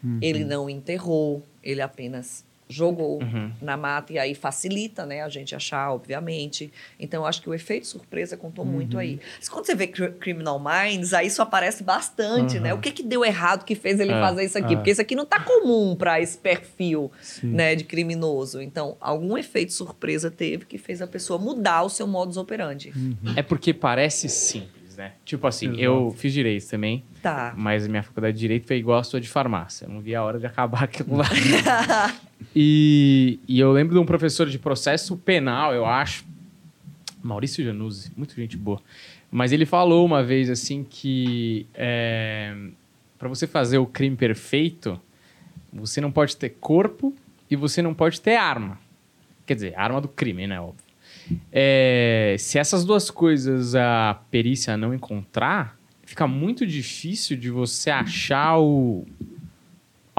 Uhum. 0.03 0.19
ele 0.21 0.43
não 0.43 0.69
enterrou, 0.69 1.45
ele 1.63 1.79
apenas 1.81 2.43
jogou 2.71 3.21
Uhum. 3.21 3.51
na 3.61 3.75
mata 3.77 4.13
e 4.13 4.17
aí 4.19 4.33
facilita, 4.33 5.05
né, 5.05 5.21
a 5.21 5.29
gente 5.29 5.53
achar, 5.55 5.91
obviamente. 5.93 6.71
Então 6.99 7.21
eu 7.23 7.27
acho 7.27 7.41
que 7.41 7.49
o 7.49 7.53
efeito 7.53 7.85
surpresa 7.87 8.37
contou 8.37 8.65
muito 8.65 8.97
aí. 8.97 9.19
Mas 9.37 9.49
quando 9.49 9.65
você 9.65 9.75
vê 9.75 9.87
Cri- 9.87 10.11
Criminal 10.13 10.59
Minds, 10.59 11.13
aí 11.13 11.27
isso 11.27 11.41
aparece 11.41 11.83
bastante, 11.83 12.59
né? 12.59 12.73
Uhum. 12.73 12.79
O 12.79 12.81
que 12.81 12.91
que 12.91 13.03
deu 13.03 13.23
errado 13.25 13.65
que 13.65 13.75
fez 13.75 13.99
ele 13.99 14.11
É, 14.13 14.19
fazer 14.19 14.45
isso 14.45 14.57
aqui? 14.57 14.73
é. 14.73 14.75
Porque 14.77 14.91
isso 14.91 15.01
aqui 15.01 15.15
não 15.15 15.25
tá 15.25 15.39
comum 15.39 15.95
para 15.95 16.19
esse 16.21 16.37
perfil, 16.37 17.11
Sim. 17.21 17.47
né, 17.47 17.75
de 17.75 17.83
criminoso. 17.83 18.61
Então, 18.61 18.95
algum 18.99 19.37
efeito 19.37 19.73
surpresa 19.73 20.31
teve 20.31 20.65
que 20.65 20.77
fez 20.77 21.01
a 21.01 21.07
pessoa 21.07 21.37
mudar 21.37 21.83
o 21.83 21.89
seu 21.89 22.07
modus 22.07 22.37
operandi. 22.37 22.93
É 23.35 23.43
porque 23.43 23.73
parece 23.73 24.29
simples, 24.29 24.80
né? 25.01 25.13
Tipo 25.25 25.47
assim, 25.47 25.67
Exato. 25.67 25.81
eu 25.81 26.11
fiz 26.15 26.31
direito 26.31 26.69
também, 26.69 27.03
Tá. 27.23 27.53
mas 27.57 27.85
a 27.85 27.89
minha 27.89 28.03
faculdade 28.03 28.35
de 28.35 28.39
direito 28.39 28.67
foi 28.67 28.77
igual 28.77 28.99
a 28.99 29.03
sua 29.03 29.19
de 29.19 29.27
farmácia. 29.27 29.85
Eu 29.85 29.89
não 29.89 29.99
vi 29.99 30.13
a 30.13 30.23
hora 30.23 30.37
de 30.39 30.45
acabar 30.45 30.83
aquilo 30.83 31.17
lá. 31.17 31.25
e, 32.55 33.39
e 33.47 33.59
eu 33.59 33.71
lembro 33.71 33.95
de 33.95 33.99
um 33.99 34.05
professor 34.05 34.47
de 34.47 34.59
processo 34.59 35.17
penal, 35.17 35.73
eu 35.73 35.85
acho, 35.85 36.23
Maurício 37.23 37.63
Januzzi, 37.65 38.11
muito 38.15 38.35
gente 38.35 38.55
boa. 38.55 38.79
Mas 39.31 39.51
ele 39.51 39.65
falou 39.65 40.05
uma 40.05 40.23
vez 40.23 40.49
assim 40.49 40.83
que 40.87 41.65
é, 41.73 42.53
para 43.17 43.27
você 43.27 43.47
fazer 43.47 43.79
o 43.79 43.85
crime 43.87 44.15
perfeito, 44.15 44.99
você 45.73 45.99
não 45.99 46.11
pode 46.11 46.37
ter 46.37 46.49
corpo 46.49 47.15
e 47.49 47.55
você 47.55 47.81
não 47.81 47.93
pode 47.93 48.21
ter 48.21 48.35
arma. 48.35 48.77
Quer 49.47 49.55
dizer, 49.55 49.73
arma 49.75 49.99
do 49.99 50.07
crime, 50.07 50.45
né? 50.45 50.59
Óbvio. 50.61 50.83
É, 51.51 52.35
se 52.39 52.57
essas 52.57 52.85
duas 52.85 53.09
coisas 53.09 53.75
a 53.75 54.19
perícia 54.29 54.75
não 54.77 54.93
encontrar, 54.93 55.77
fica 56.03 56.27
muito 56.27 56.65
difícil 56.65 57.37
de 57.37 57.49
você 57.49 57.89
achar 57.89 58.57
o 58.57 59.05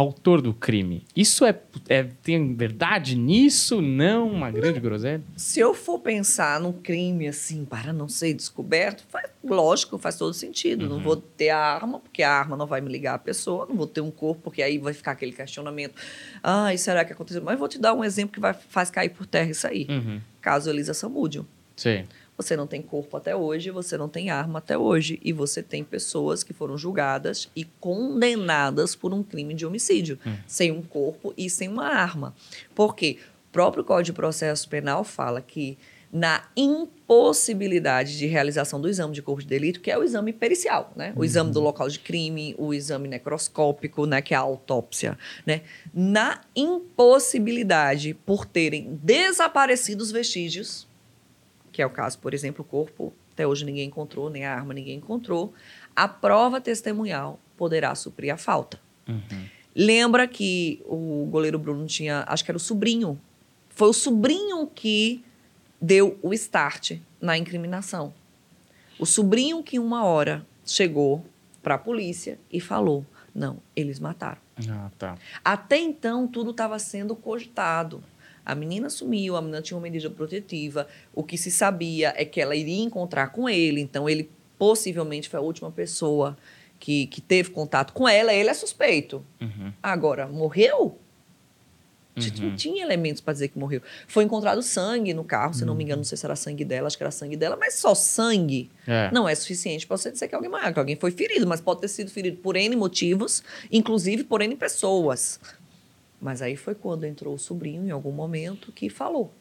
autor 0.03 0.41
do 0.43 0.53
crime. 0.53 1.05
Isso 1.15 1.45
é, 1.45 1.59
é- 1.89 2.05
tem 2.23 2.55
verdade 2.55 3.17
nisso? 3.17 3.81
Não, 3.81 4.29
uma 4.29 4.51
grande 4.51 4.81
groselha. 4.81 5.23
Se 5.37 5.61
eu 5.61 5.73
for 5.75 5.99
pensar 5.99 6.61
num 6.61 6.73
crime 6.73 7.29
assim, 7.29 7.65
para 7.65 7.93
não 7.93 8.09
ser 8.09 8.35
descoberto, 8.35 9.05
faz, 9.09 9.31
lógico, 9.43 9.97
faz 9.99 10.17
todo 10.17 10.35
sentido. 10.35 10.89
Não 10.89 11.01
vou 11.01 11.17
ter 11.17 11.51
a 11.51 11.59
arma, 11.59 11.99
porque 12.01 12.23
a 12.23 12.31
arma 12.31 12.57
não 12.57 12.67
vai 12.67 12.81
me 12.81 12.91
ligar 12.91 13.15
a 13.15 13.19
pessoa, 13.19 13.67
não 13.67 13.77
vou 13.77 13.87
ter 13.87 14.01
um 14.01 14.11
corpo, 14.11 14.43
porque 14.43 14.63
aí 14.63 14.79
vai 14.79 14.93
ficar 14.93 15.13
aquele 15.13 15.33
questionamento. 15.33 15.95
Ai, 16.43 16.77
será 16.77 17.05
que 17.05 17.13
aconteceu? 17.13 17.43
Mas 17.43 17.59
vou 17.59 17.69
te 17.69 17.79
dar 17.79 17.95
um 17.95 18.05
exemplo 18.05 18.35
que 18.35 18.41
vai, 18.41 18.53
faz 18.55 18.91
cair 18.91 19.11
por 19.11 19.27
terra 19.27 19.51
isso 19.51 19.67
aí. 19.67 19.87
Uhum. 19.89 20.21
Caso 20.41 20.69
Elisa 20.71 20.95
Samúdio. 20.95 21.47
Sim. 21.77 22.05
Você 22.43 22.57
não 22.57 22.67
tem 22.67 22.83
corpo 22.83 23.17
até 23.17 23.35
hoje, 23.35 23.71
você 23.71 23.97
não 23.97 24.09
tem 24.09 24.31
arma 24.31 24.59
até 24.59 24.77
hoje. 24.77 25.19
E 25.23 25.33
você 25.33 25.63
tem 25.63 25.85
pessoas 25.85 26.43
que 26.43 26.53
foram 26.53 26.77
julgadas 26.77 27.49
e 27.55 27.65
condenadas 27.65 28.95
por 28.95 29.15
um 29.15 29.23
crime 29.23 29.55
de 29.55 29.65
homicídio, 29.65 30.19
sem 30.47 30.71
um 30.71 30.83
corpo 30.83 31.33
e 31.37 31.49
sem 31.49 31.69
uma 31.69 31.87
arma. 31.87 32.35
Por 32.75 32.95
quê? 32.95 33.19
O 33.49 33.53
próprio 33.53 33.85
Código 33.85 34.07
de 34.07 34.13
Processo 34.13 34.69
Penal 34.69 35.05
fala 35.05 35.41
que 35.41 35.79
na 36.13 36.45
impossibilidade 36.55 38.19
de 38.19 38.27
realização 38.27 38.79
do 38.79 38.87
exame 38.87 39.15
de 39.15 39.23
corpo 39.23 39.41
de 39.41 39.49
delito, 39.49 39.81
que 39.81 39.91
é 39.91 39.97
o 39.97 40.03
exame 40.03 40.31
pericial, 40.31 40.93
né? 40.95 41.15
O 41.17 41.25
exame 41.25 41.51
do 41.51 41.61
local 41.61 41.89
de 41.89 41.99
crime, 41.99 42.55
o 42.59 42.75
exame 42.75 43.09
necroscópico, 43.09 44.05
né, 44.05 44.21
que 44.21 44.35
é 44.35 44.37
a 44.37 44.41
autópsia, 44.41 45.19
né? 45.47 45.63
Na 45.95 46.43
impossibilidade 46.55 48.13
por 48.13 48.45
terem 48.45 48.99
desaparecido 49.03 50.03
os 50.03 50.11
vestígios, 50.11 50.87
que 51.73 51.81
é 51.81 51.87
o 51.87 51.91
caso, 51.91 52.19
por 52.19 52.35
exemplo, 52.35 52.63
o 52.63 52.69
corpo, 52.69 53.13
até 53.33 53.47
hoje 53.47 53.65
ninguém 53.65 53.89
encontrou, 53.89 54.29
nem 54.29 54.45
a 54.45 54.55
arma 54.55 54.75
ninguém 54.75 54.99
encontrou, 54.99 55.55
a 55.97 56.07
prova 56.07 56.61
testemunhal 56.61 57.41
poderá 57.57 57.95
suprir 57.95 58.33
a 58.33 58.37
falta. 58.37 58.79
Uhum. 59.09 59.49
Lembra 59.75 60.29
que 60.29 60.83
o 60.85 61.27
goleiro 61.31 61.59
Bruno 61.59 61.87
tinha, 61.87 62.25
acho 62.29 62.45
que 62.45 62.51
era 62.51 62.57
o 62.57 62.61
sobrinho. 62.61 63.19
Foi 63.71 63.89
o 63.89 63.93
sobrinho 63.93 64.67
que 64.67 65.25
deu 65.81 66.19
o 66.23 66.35
start 66.35 66.99
na 67.21 67.39
incriminação. 67.39 68.13
O 68.99 69.07
sobrinho 69.07 69.63
que 69.63 69.79
uma 69.79 70.05
hora 70.05 70.47
chegou 70.65 71.25
para 71.63 71.77
a 71.77 71.79
polícia 71.79 72.39
e 72.53 72.61
falou: 72.61 73.07
"Não, 73.35 73.59
eles 73.75 73.99
mataram". 73.99 74.41
Ah, 74.69 74.91
tá. 74.99 75.17
Até 75.43 75.79
então, 75.79 76.29
tudo 76.29 76.51
estava 76.51 76.79
sendo 76.79 77.17
cogitado. 77.17 78.05
A 78.45 78.55
menina 78.55 78.91
sumiu, 78.91 79.37
a 79.37 79.41
menina 79.41 79.63
tinha 79.63 79.77
uma 79.77 79.83
medida 79.83 80.11
protetiva. 80.11 80.87
O 81.15 81.23
que 81.23 81.39
se 81.39 81.51
sabia 81.51 82.13
é 82.17 82.25
que 82.25 82.41
ela 82.41 82.55
iria 82.57 82.83
encontrar 82.83 83.29
com 83.29 83.49
ele, 83.49 83.81
então 83.81 84.09
ele 84.09 84.31
possivelmente 84.59 85.29
foi 85.29 85.39
a 85.39 85.43
última 85.43 85.71
pessoa 85.71 86.37
que, 86.79 87.07
que 87.07 87.21
teve 87.21 87.51
contato 87.51 87.93
com 87.93 88.09
ela. 88.09 88.33
Ele 88.33 88.49
é 88.49 88.55
suspeito. 88.55 89.25
Uhum. 89.41 89.73
Agora, 89.83 90.27
morreu? 90.27 90.99
Uhum. 92.15 92.51
não 92.51 92.57
tinha 92.57 92.83
elementos 92.83 93.23
para 93.23 93.33
dizer 93.33 93.49
que 93.49 93.59
morreu. 93.59 93.81
Foi 94.07 94.23
encontrado 94.23 94.63
sangue 94.63 95.15
no 95.15 95.25
carro, 95.25 95.55
se 95.55 95.65
não 95.65 95.75
me 95.75 95.83
engano, 95.83 95.99
não 95.99 96.05
sei 96.05 96.19
se 96.19 96.27
era 96.27 96.37
sangue 96.37 96.63
dela, 96.63 96.87
acho 96.87 96.97
que 96.99 97.03
era 97.03 97.11
sangue 97.11 97.37
dela, 97.37 97.57
mas 97.59 97.77
só 97.77 97.95
sangue 97.95 98.71
É. 98.87 99.11
não 99.11 99.27
é 99.27 99.35
suficiente 99.35 99.87
para 99.87 99.97
você 99.97 100.11
dizer 100.11 100.29
que 100.29 100.35
alguém 100.35 100.51
morreu, 100.51 100.73
que 100.75 100.79
alguém 100.79 100.97
foi 100.97 101.11
ferido, 101.11 101.47
mas 101.47 101.63
pode 101.63 101.81
ter 101.81 101.89
sido 101.89 102.11
ferido 102.11 102.37
por 102.39 102.55
N 102.55 102.77
motivos, 102.77 103.43
inclusive 103.71 104.25
por 104.25 104.43
N 104.43 104.55
pessoas. 104.57 105.41
Mas 106.23 106.41
aí 106.41 106.57
foi 106.57 106.75
quando 106.75 107.05
entrou 107.05 107.35
o 107.35 107.39
sobrinho, 107.39 107.85
em 107.85 107.91
algum 107.91 108.13
momento, 108.13 108.71
que 108.71 108.89
falou. 108.89 109.35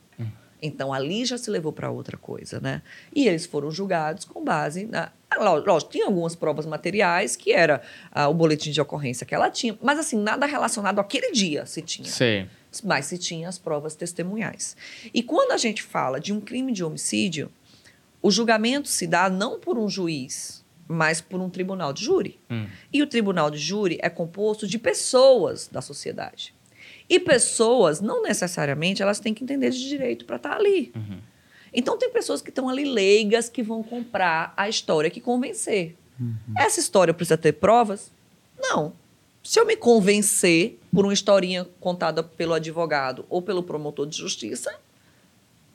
Então 0.62 0.94
ali 0.94 1.26
já 1.26 1.38
se 1.38 1.50
levou 1.50 1.74
para 1.74 1.90
outra 1.90 2.18
coisa, 2.18 2.60
né? 2.60 2.84
E 3.16 3.28
eles 3.28 3.46
foram 3.46 3.72
julgados 3.72 4.26
com 4.26 4.44
base 4.44 4.86
na. 4.86 5.12
Lógico, 5.66 5.92
tinha 5.92 6.06
algumas 6.06 6.36
provas 6.36 6.66
materiais, 6.66 7.36
que 7.36 7.52
era 7.54 7.82
ah, 8.12 8.28
o 8.28 8.34
boletim 8.34 8.70
de 8.70 8.82
ocorrência 8.82 9.26
que 9.26 9.34
ela 9.34 9.50
tinha, 9.50 9.78
mas 9.82 9.98
assim, 9.98 10.18
nada 10.18 10.46
relacionado 10.46 11.00
àquele 11.00 11.32
dia 11.32 11.66
se 11.66 11.82
tinha. 11.82 12.10
Sei. 12.10 12.48
Mas 12.84 13.06
se 13.06 13.18
tinha 13.18 13.48
as 13.48 13.58
provas 13.58 13.96
testemunhais. 13.96 14.76
E 15.14 15.24
quando 15.24 15.54
a 15.54 15.58
gente 15.58 15.82
fala 15.82 16.20
de 16.20 16.34
um 16.34 16.42
crime 16.42 16.74
de 16.74 16.84
homicídio, 16.84 17.50
o 18.22 18.30
julgamento 18.30 18.90
se 18.90 19.08
dá 19.08 19.30
não 19.30 19.58
por 19.58 19.78
um 19.78 19.88
juiz, 19.88 20.66
mas 20.86 21.22
por 21.22 21.40
um 21.40 21.50
tribunal 21.50 21.94
de 21.94 22.04
júri. 22.04 22.38
Hum. 22.50 22.68
E 22.92 23.02
o 23.02 23.08
tribunal 23.08 23.50
de 23.50 23.58
júri 23.58 23.98
é 24.02 24.10
composto 24.10 24.68
de 24.68 24.78
pessoas 24.78 25.70
da 25.70 25.82
sociedade. 25.82 26.54
E 27.12 27.20
pessoas, 27.20 28.00
não 28.00 28.24
necessariamente, 28.24 29.02
elas 29.02 29.20
têm 29.20 29.34
que 29.34 29.44
entender 29.44 29.70
de 29.70 29.86
direito 29.86 30.24
para 30.24 30.38
estar 30.38 30.56
ali. 30.56 30.94
Uhum. 30.96 31.20
Então, 31.74 31.98
tem 31.98 32.10
pessoas 32.10 32.42
que 32.42 32.48
estão 32.48 32.70
ali 32.70 32.86
leigas 32.86 33.50
que 33.50 33.62
vão 33.62 33.84
comprar 33.84 34.54
a 34.56 34.70
história 34.70 35.10
que 35.10 35.20
convencer. 35.20 35.98
Essa 36.58 36.80
história 36.80 37.14
precisa 37.14 37.38
ter 37.38 37.52
provas? 37.52 38.14
Não. 38.58 38.94
Se 39.44 39.60
eu 39.60 39.66
me 39.66 39.76
convencer 39.76 40.80
por 40.94 41.04
uma 41.04 41.14
historinha 41.14 41.68
contada 41.82 42.24
pelo 42.24 42.54
advogado 42.54 43.26
ou 43.30 43.42
pelo 43.42 43.62
promotor 43.62 44.08
de 44.08 44.18
justiça, 44.18 44.74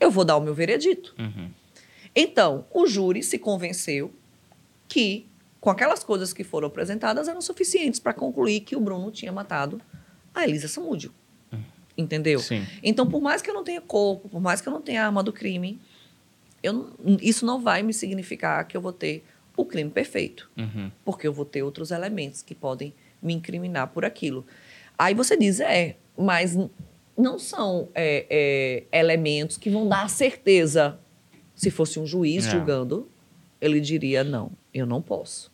eu 0.01 0.11
vou 0.11 0.25
dar 0.25 0.39
o 0.39 0.41
meu 0.41 0.55
veredito. 0.55 1.15
Uhum. 1.19 1.51
Então, 2.15 2.65
o 2.73 2.87
júri 2.87 3.23
se 3.23 3.39
convenceu 3.39 4.11
que, 4.89 5.27
com 5.61 5.69
aquelas 5.69 6.03
coisas 6.03 6.33
que 6.33 6.43
foram 6.43 6.69
apresentadas, 6.69 7.29
eram 7.29 7.43
suficientes 7.43 8.01
para 8.01 8.15
concluir 8.15 8.61
que 8.61 8.75
o 8.75 8.81
Bruno 8.81 9.11
tinha 9.11 9.31
matado 9.31 9.79
a 10.35 10.45
Elisa 10.45 10.67
Samúdio. 10.67 11.13
Entendeu? 11.97 12.39
Sim. 12.41 12.65
Então, 12.83 13.07
por 13.07 13.21
mais 13.23 13.41
que 13.41 13.49
eu 13.51 13.55
não 13.55 13.65
tenha 13.65 13.81
corpo, 13.81 14.29
por 14.29 14.41
mais 14.41 14.61
que 14.61 14.69
eu 14.69 14.73
não 14.73 14.83
tenha 14.83 15.05
arma 15.05 15.23
do 15.23 15.33
crime, 15.33 15.81
eu 16.63 16.73
não- 16.73 16.93
isso 17.23 17.47
não 17.47 17.61
vai 17.61 17.83
me 17.83 17.95
significar 17.95 18.67
que 18.67 18.77
eu 18.77 18.81
vou 18.81 18.93
ter 18.93 19.25
o 19.57 19.65
crime 19.65 19.91
perfeito. 19.91 20.51
Uhum. 20.57 20.91
Porque 21.05 21.27
eu 21.27 21.33
vou 21.33 21.45
ter 21.47 21.63
outros 21.63 21.91
elementos 21.91 22.43
que 22.43 22.55
podem 22.55 22.93
me 23.23 23.33
incriminar 23.33 23.89
por 23.89 24.05
aquilo. 24.05 24.45
Aí 24.99 25.15
você 25.15 25.37
diz, 25.37 25.61
é, 25.61 25.97
mas 26.17 26.57
não 27.17 27.39
são 27.39 27.89
é, 27.95 28.27
é, 28.93 28.99
elementos 29.01 29.57
que 29.57 29.71
vão 29.71 29.89
dar 29.89 30.11
certeza. 30.11 30.99
Se 31.55 31.71
fosse 31.71 31.99
um 31.99 32.07
juiz 32.07 32.47
É. 32.47 32.51
julgando, 32.51 33.09
ele 33.59 33.81
diria, 33.81 34.23
não, 34.23 34.53
eu 34.75 34.85
não 34.85 35.01
posso. 35.01 35.51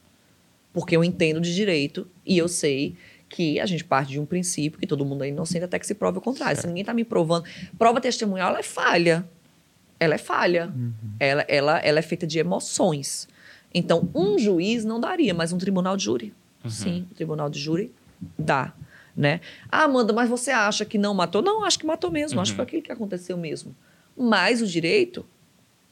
Porque 0.73 0.97
eu 0.97 1.05
entendo 1.05 1.41
de 1.41 1.55
direito 1.55 2.09
e 2.27 2.37
eu 2.39 2.49
sei 2.49 2.97
que 3.33 3.59
a 3.59 3.65
gente 3.65 3.83
parte 3.83 4.11
de 4.11 4.21
um 4.21 4.27
princípio 4.27 4.79
que 4.79 4.87
todo 4.87 5.05
mundo 5.07 5.25
é 5.25 5.29
inocente 5.29 5.65
até 5.65 5.79
que 5.79 5.87
se 5.87 5.95
prove 5.95 6.19
o 6.19 6.21
contrário. 6.21 6.61
Se 6.61 6.67
ninguém 6.67 6.83
está 6.83 6.93
me 6.93 7.03
provando. 7.03 7.47
Prova 7.79 7.99
testemunhal, 7.99 8.51
ela 8.51 8.61
é 8.61 8.63
falha. 8.63 9.27
Ela 9.99 10.15
é 10.15 10.19
falha. 10.19 10.71
Ela, 11.19 11.45
ela, 11.49 11.79
ela 11.79 11.99
é 11.99 12.03
feita 12.03 12.27
de 12.27 12.39
emoções. 12.39 13.27
Então, 13.73 14.11
um 14.15 14.39
juiz 14.39 14.85
não 14.85 15.01
daria, 15.01 15.33
mas 15.33 15.51
um 15.51 15.57
tribunal 15.59 15.97
de 15.97 16.05
júri. 16.05 16.35
Sim, 16.69 17.09
o 17.11 17.15
tribunal 17.15 17.49
de 17.49 17.59
júri 17.59 17.91
dá. 18.39 18.75
Né? 19.17 19.41
Ah, 19.71 19.85
Amanda, 19.85 20.13
mas 20.13 20.29
você 20.29 20.51
acha 20.51 20.85
que 20.85 20.99
não 20.99 21.15
matou? 21.15 21.41
Não, 21.41 21.65
acho 21.65 21.79
que 21.79 21.87
matou 21.87 22.11
mesmo. 22.11 22.39
Acho 22.39 22.53
que 22.53 22.57
foi 22.57 22.65
aquilo 22.65 22.83
que 22.83 22.93
aconteceu 22.93 23.37
mesmo. 23.37 23.75
Mas 24.15 24.61
o 24.61 24.67
direito, 24.67 25.25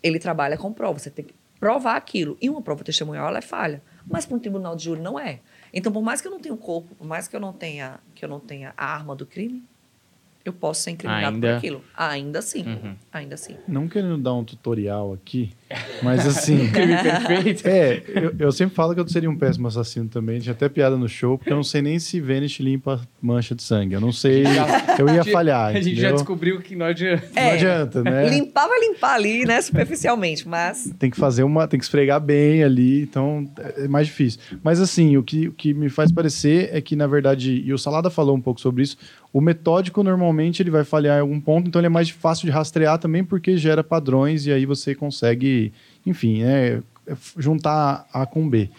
ele 0.03 0.19
trabalha 0.19 0.59
com 0.59 0.71
prova. 0.73 0.99
Você 0.99 1.11
tem 1.11 1.25
que 1.25 1.35
provar 1.59 1.97
aquilo. 1.97 2.37
E 2.41 2.51
uma 2.51 2.61
prova 2.61 2.85
testemunhal, 2.85 3.29
ela 3.29 3.39
é 3.39 3.43
falha. 3.43 3.83
Mas 4.07 4.27
para 4.27 4.37
um 4.37 4.41
tribunal 4.41 4.77
de 4.77 4.85
júri 4.85 5.01
não 5.01 5.19
é. 5.19 5.41
Então, 5.73 5.93
por 5.93 6.03
mais 6.03 6.21
que 6.21 6.27
eu 6.27 6.31
não 6.31 6.41
tenha 6.41 6.55
o 6.55 6.59
corpo, 6.59 6.95
por 6.95 7.07
mais 7.07 7.29
que 7.29 7.37
eu 7.37 7.41
não 7.41 7.53
tenha, 7.53 8.01
que 8.15 8.25
eu 8.25 8.29
não 8.29 8.41
tenha 8.41 8.75
a 8.77 8.87
arma 8.87 9.15
do 9.15 9.27
crime, 9.27 9.65
eu 10.45 10.53
posso 10.53 10.83
ser 10.83 10.93
incriminado 10.93 11.35
Ainda- 11.35 11.49
por 11.49 11.57
aquilo. 11.59 11.85
Ainda 11.97 12.39
assim. 12.39 12.63
Uhum. 12.67 12.95
Ainda 13.13 13.35
assim. 13.35 13.57
Não 13.69 13.87
querendo 13.89 14.17
dar 14.19 14.33
um 14.35 14.43
tutorial 14.45 15.13
aqui, 15.13 15.51
mas 16.03 16.27
assim. 16.27 16.69
Crime 16.73 16.97
perfeito. 17.03 17.67
É, 17.69 18.03
eu, 18.07 18.35
eu 18.39 18.53
sempre 18.53 18.75
falo 18.75 18.95
que 18.95 19.01
eu 19.01 19.09
seria 19.09 19.29
um 19.31 19.37
péssimo 19.37 19.69
assassino 19.69 20.09
também. 20.09 20.41
Tinha 20.41 20.53
até 20.53 20.69
piada 20.69 20.97
no 20.97 21.09
show, 21.09 21.37
porque 21.37 21.53
eu 21.53 21.57
não 21.57 21.63
sei 21.65 21.83
nem 21.83 21.99
se 21.99 22.21
Vanish 22.21 22.59
limpa 22.61 23.01
mancha 23.21 23.55
de 23.55 23.63
sangue. 23.63 23.95
Eu 23.95 24.01
não 24.01 24.13
sei. 24.13 24.45
Eu 24.99 25.09
ia 25.15 25.25
falhar. 25.25 25.69
A 25.69 25.73
gente 25.75 25.85
já 25.97 26.09
entendeu? 26.09 26.15
descobriu 26.15 26.61
que 26.61 26.75
não 26.75 26.87
adianta. 26.87 27.29
Não 27.35 27.43
É. 27.43 27.53
adianta, 27.55 28.03
né? 28.03 28.29
Limpar 28.31 28.67
vai 28.67 28.81
limpar 28.81 29.15
ali, 29.15 29.45
né, 29.45 29.61
superficialmente, 29.61 30.49
mas 30.49 30.91
Tem 30.99 31.11
que 31.11 31.17
fazer 31.19 31.43
uma. 31.43 31.69
Tem 31.69 31.79
que 31.79 31.85
esfregar 31.85 32.21
bem 32.21 32.65
ali, 32.65 33.03
então 33.03 33.51
é 33.77 33.87
mais 33.89 34.07
difícil. 34.07 34.41
Mas 34.63 34.81
assim, 34.81 35.17
o 35.17 35.23
que, 35.23 35.49
o 35.49 35.53
que 35.53 35.75
me 35.75 35.89
faz 35.91 36.11
parecer 36.11 36.71
é 36.73 36.81
que, 36.81 36.97
na 36.97 37.07
verdade, 37.07 37.63
e 37.65 37.73
o 37.73 37.79
Salada 37.79 38.09
falou 38.11 38.35
um 38.37 38.41
pouco 38.41 38.61
sobre 38.61 38.83
isso, 38.83 38.97
o 39.33 39.41
metódico 39.41 40.03
normalmente 40.03 40.63
ele 40.63 40.71
vai 40.71 40.85
falhar 40.85 41.19
em 41.19 41.21
algum 41.21 41.41
ponto, 41.41 41.69
então 41.69 41.81
ele 41.81 41.87
é 41.87 41.91
mais 41.91 42.11
fácil 42.11 42.47
de 42.47 42.53
rastrear 42.53 42.99
também, 42.99 43.25
porque 43.25 43.57
gera 43.57 43.85
padrões 43.85 44.47
e 44.47 44.53
aí 44.53 44.67
você 44.67 44.95
consegue, 44.95 45.73
enfim, 46.05 46.43
né, 46.43 46.83
juntar 47.39 48.07
A 48.13 48.27
com 48.27 48.49
B. 48.49 48.71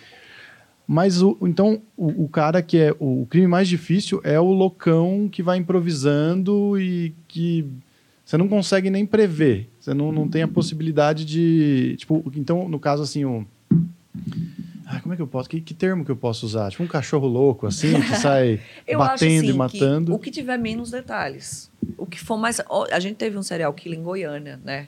Mas 0.88 1.22
o, 1.22 1.38
então 1.44 1.82
o, 1.96 2.26
o 2.26 2.28
cara 2.28 2.62
que 2.62 2.78
é 2.78 2.96
o, 3.00 3.22
o 3.22 3.26
crime 3.26 3.48
mais 3.48 3.68
difícil 3.68 4.20
é 4.24 4.40
o 4.40 4.52
loucão 4.52 5.30
que 5.32 5.42
vai 5.42 5.58
improvisando 5.58 6.78
e 6.80 7.14
que 7.28 7.66
você 8.32 8.38
não 8.38 8.48
consegue 8.48 8.90
nem 8.90 9.06
prever. 9.06 9.70
Você 9.78 9.94
não, 9.94 10.10
não 10.12 10.26
tem 10.26 10.42
a 10.42 10.48
possibilidade 10.48 11.26
de. 11.26 11.96
Tipo, 11.98 12.24
então, 12.36 12.70
no 12.70 12.80
caso, 12.80 13.04
assim, 13.04 13.26
o. 13.26 13.46
Ah, 14.94 15.00
como 15.02 15.14
é 15.14 15.16
que 15.16 15.22
eu 15.22 15.28
posso. 15.28 15.50
Que, 15.50 15.62
que 15.62 15.74
termo 15.74 16.04
que 16.04 16.12
eu 16.12 16.16
posso 16.16 16.46
usar? 16.46 16.70
Tipo 16.72 16.84
um 16.84 16.88
cachorro 16.88 17.28
louco, 17.28 17.66
assim, 17.68 17.94
que 18.02 18.16
sai 18.18 18.60
eu 18.88 19.00
batendo 19.00 19.04
acho 19.04 19.24
assim 19.26 19.50
e 19.50 19.54
matando. 19.54 20.06
que 20.12 20.12
o 20.18 20.20
que 20.20 20.32
tiver 20.32 20.58
menos 20.58 20.92
detalhes. 20.92 21.72
O 21.98 22.06
que 22.06 22.20
for 22.20 22.38
mais. 22.38 22.60
A 22.92 23.00
gente 23.00 23.16
teve 23.16 23.38
um 23.38 23.44
serial 23.44 23.74
killer 23.74 23.98
em 24.00 24.04
Goiânia, 24.04 24.60
né? 24.64 24.88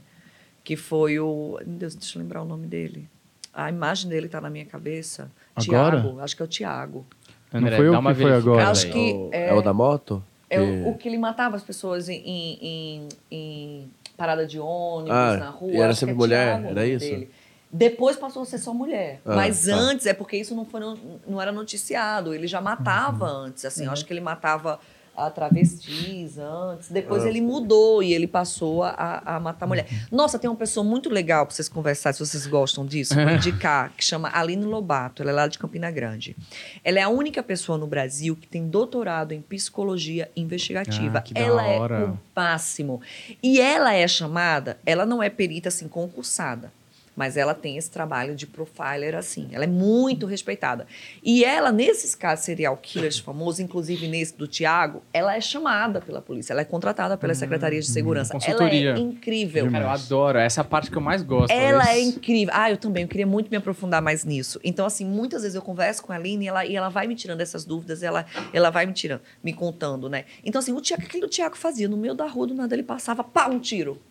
Que 0.64 0.76
foi 0.76 1.20
o. 1.20 1.60
Meu 1.66 1.78
Deus, 1.78 1.96
deixa 1.96 2.18
eu 2.18 2.22
lembrar 2.22 2.42
o 2.42 2.46
nome 2.46 2.68
dele. 2.68 3.10
A 3.54 3.70
imagem 3.70 4.10
dele 4.10 4.28
tá 4.28 4.42
na 4.42 4.50
minha 4.50 4.66
cabeça. 4.66 5.32
Agora? 5.56 6.02
Tiago, 6.02 6.20
acho 6.20 6.36
que 6.36 6.42
é 6.42 6.46
o 6.46 6.48
Tiago. 6.48 7.06
André, 7.54 7.76
foi 7.76 7.88
eu 7.88 7.92
dá 7.92 8.00
uma 8.00 8.14
que 8.16 8.22
foi 8.22 8.34
agora. 8.34 8.70
Acho 8.70 8.90
que- 8.92 9.14
o, 9.14 9.30
é- 9.32 9.50
é... 9.50 9.54
o 9.54 9.62
da 9.62 9.74
moto? 9.74 10.24
É 10.50 10.58
Que- 10.58 10.62
o, 10.62 10.90
o 10.90 10.98
que 10.98 11.08
ele 11.08 11.18
matava 11.18 11.56
as 11.56 11.64
pessoas 11.64 12.10
em, 12.10 12.16
em, 12.26 12.60
em- 12.62 13.08
em 13.32 13.92
parada 14.18 14.46
de 14.46 14.60
ônibus, 14.60 15.12
Ah, 15.16 15.38
na 15.38 15.50
rua. 15.50 15.72
e 15.72 15.76
era 15.78 15.90
acho 15.90 15.94
que 15.94 16.00
sempre 16.00 16.14
é 16.14 16.16
mulher, 16.18 16.48
Thiago 16.48 16.68
o 16.68 16.72
era 16.72 16.86
isso? 16.88 17.06
dele. 17.10 17.30
Depois 17.76 18.16
passou 18.16 18.44
a 18.44 18.46
ser 18.46 18.60
só 18.60 18.72
mulher. 18.74 19.20
Ah, 19.26 19.36
Mas 19.36 19.66
tá. 19.66 19.74
antes, 19.74 20.06
é 20.06 20.14
porque 20.14 20.38
isso 20.38 20.54
não, 20.54 20.64
foi, 20.64 20.80
no- 20.80 21.20
não 21.28 21.42
era 21.42 21.52
noticiado. 21.52 22.32
Ele 22.34 22.46
já 22.46 22.62
matava 22.62 23.26
Uhum. 23.26 23.38
antes. 23.46 23.66
Assim, 23.66 23.86
eu 23.86 23.92
acho 23.92 24.06
que 24.06 24.14
ele 24.14 24.22
matava 24.22 24.80
a 25.16 25.30
travestis 25.30 26.38
antes. 26.40 26.90
Depois 26.90 27.24
Ah. 27.24 27.28
ele 27.30 27.40
mudou 27.42 28.02
e 28.04 28.14
ele 28.14 28.28
passou 28.28 28.84
a, 28.84 29.22
a 29.26 29.40
matar 29.40 29.68
mulher. 29.68 29.88
Uhum. 29.92 29.98
Nossa, 30.18 30.38
tem 30.40 30.50
uma 30.50 30.56
pessoa 30.56 30.84
muito 30.84 31.10
legal 31.10 31.46
para 31.46 31.56
vocês 31.56 31.70
conversarem, 31.70 32.14
se 32.18 32.26
vocês 32.26 32.46
gostam 32.48 32.86
disso. 32.86 33.14
Vou 33.16 33.24
indicar, 33.30 33.92
que 33.98 34.04
chama 34.04 34.30
Aline 34.34 34.66
Lobato. 34.66 35.22
Ela 35.22 35.32
é 35.32 35.34
lá 35.34 35.48
de 35.48 35.58
Campina 35.60 35.90
Grande. 35.92 36.36
Ela 36.84 37.00
é 37.00 37.02
a 37.04 37.10
única 37.10 37.42
pessoa 37.44 37.78
no 37.78 37.88
Brasil 37.88 38.36
que 38.36 38.48
tem 38.48 38.68
doutorado 38.68 39.32
em 39.34 39.42
psicologia 39.42 40.30
investigativa. 40.36 41.18
Ah, 41.20 41.22
que 41.22 41.34
ela 41.38 41.66
é 41.68 41.80
o 42.06 42.18
máximo. 42.36 43.02
E 43.42 43.60
ela 43.60 43.94
é 43.94 44.08
chamada, 44.08 44.78
ela 44.86 45.06
não 45.06 45.22
é 45.22 45.30
perita 45.30 45.70
assim 45.70 45.88
concursada, 45.88 46.72
mas 47.16 47.38
ela 47.38 47.54
tem 47.54 47.78
esse 47.78 47.90
trabalho 47.90 48.36
de 48.36 48.48
profiler 48.48 49.16
assim. 49.16 49.50
Ela 49.52 49.66
é 49.66 49.68
muito 49.68 50.26
respeitada. 50.26 50.88
E 51.22 51.44
ela, 51.44 51.72
nesses 51.72 52.16
casos 52.16 52.46
serial 52.46 52.78
killers 52.78 53.20
famosos, 53.20 53.60
inclusive 53.60 54.08
nesse 54.08 54.36
do 54.36 54.48
Tiago, 54.48 55.04
ela 55.14 55.36
é 55.36 55.42
chamada 55.42 56.02
pela 56.02 56.22
polícia, 56.22 56.54
ela 56.54 56.62
é 56.62 56.66
contratada 56.66 57.18
pela 57.18 57.34
Secretaria 57.34 57.80
de 57.80 57.88
Segurança. 57.88 58.34
Ela 58.34 58.40
consultoria. 58.40 58.94
é 58.94 59.00
incrível. 59.00 59.70
Cara, 59.72 59.86
eu 59.86 59.90
adoro. 59.90 60.38
Essa 60.40 60.62
é 60.62 60.64
a 60.64 60.66
parte 60.66 60.90
que 60.90 60.98
eu 60.98 61.02
mais 61.02 61.22
gosto. 61.22 61.52
Ela 61.52 61.90
é 61.90 62.00
Isso. 62.00 62.18
incrível. 62.18 62.54
Ah, 62.56 62.72
eu 62.72 62.78
também. 62.78 63.04
Eu 63.04 63.10
queria 63.10 63.28
muito 63.28 63.50
me 63.50 63.58
aprofundar 63.58 64.02
mais 64.02 64.26
nisso. 64.26 64.60
Então, 64.64 64.86
assim, 64.86 65.06
muitas 65.06 65.44
vezes 65.44 65.56
eu 65.56 65.62
converso 65.62 66.04
com 66.04 66.12
a 66.12 66.16
Aline 66.16 66.46
e 66.46 66.48
ela, 66.48 66.66
e 66.66 66.76
ela 66.76 66.90
vai 66.90 67.08
me 67.08 67.16
tirando 67.16 67.42
essas 67.42 67.66
dúvidas, 67.66 68.04
ela, 68.04 68.26
ela 68.52 68.70
vai 68.70 68.86
me 68.86 68.94
tirando, 68.94 69.22
me 69.44 69.54
contando, 69.54 70.10
né? 70.10 70.26
Então, 70.44 70.60
assim, 70.60 70.74
o 70.74 70.82
Tiago, 70.82 71.04
aquilo 71.04 71.22
que 71.22 71.28
o 71.28 71.30
Tiago 71.30 71.56
fazia? 71.56 71.88
No 71.88 71.98
meio 71.98 72.14
da 72.14 72.28
rua, 72.28 72.48
do 72.48 72.54
nada, 72.54 72.74
ele 72.76 72.84
passava, 72.84 73.24
pá, 73.24 73.48
um 73.48 73.60
tiro. 73.60 74.02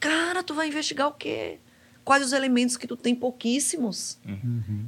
Cara, 0.00 0.42
tu 0.42 0.54
vai 0.54 0.68
investigar 0.68 1.08
o 1.08 1.12
quê? 1.12 1.58
Quais 2.04 2.24
os 2.24 2.32
elementos 2.32 2.76
que 2.76 2.86
tu 2.86 2.96
tem? 2.96 3.14
Pouquíssimos. 3.14 4.18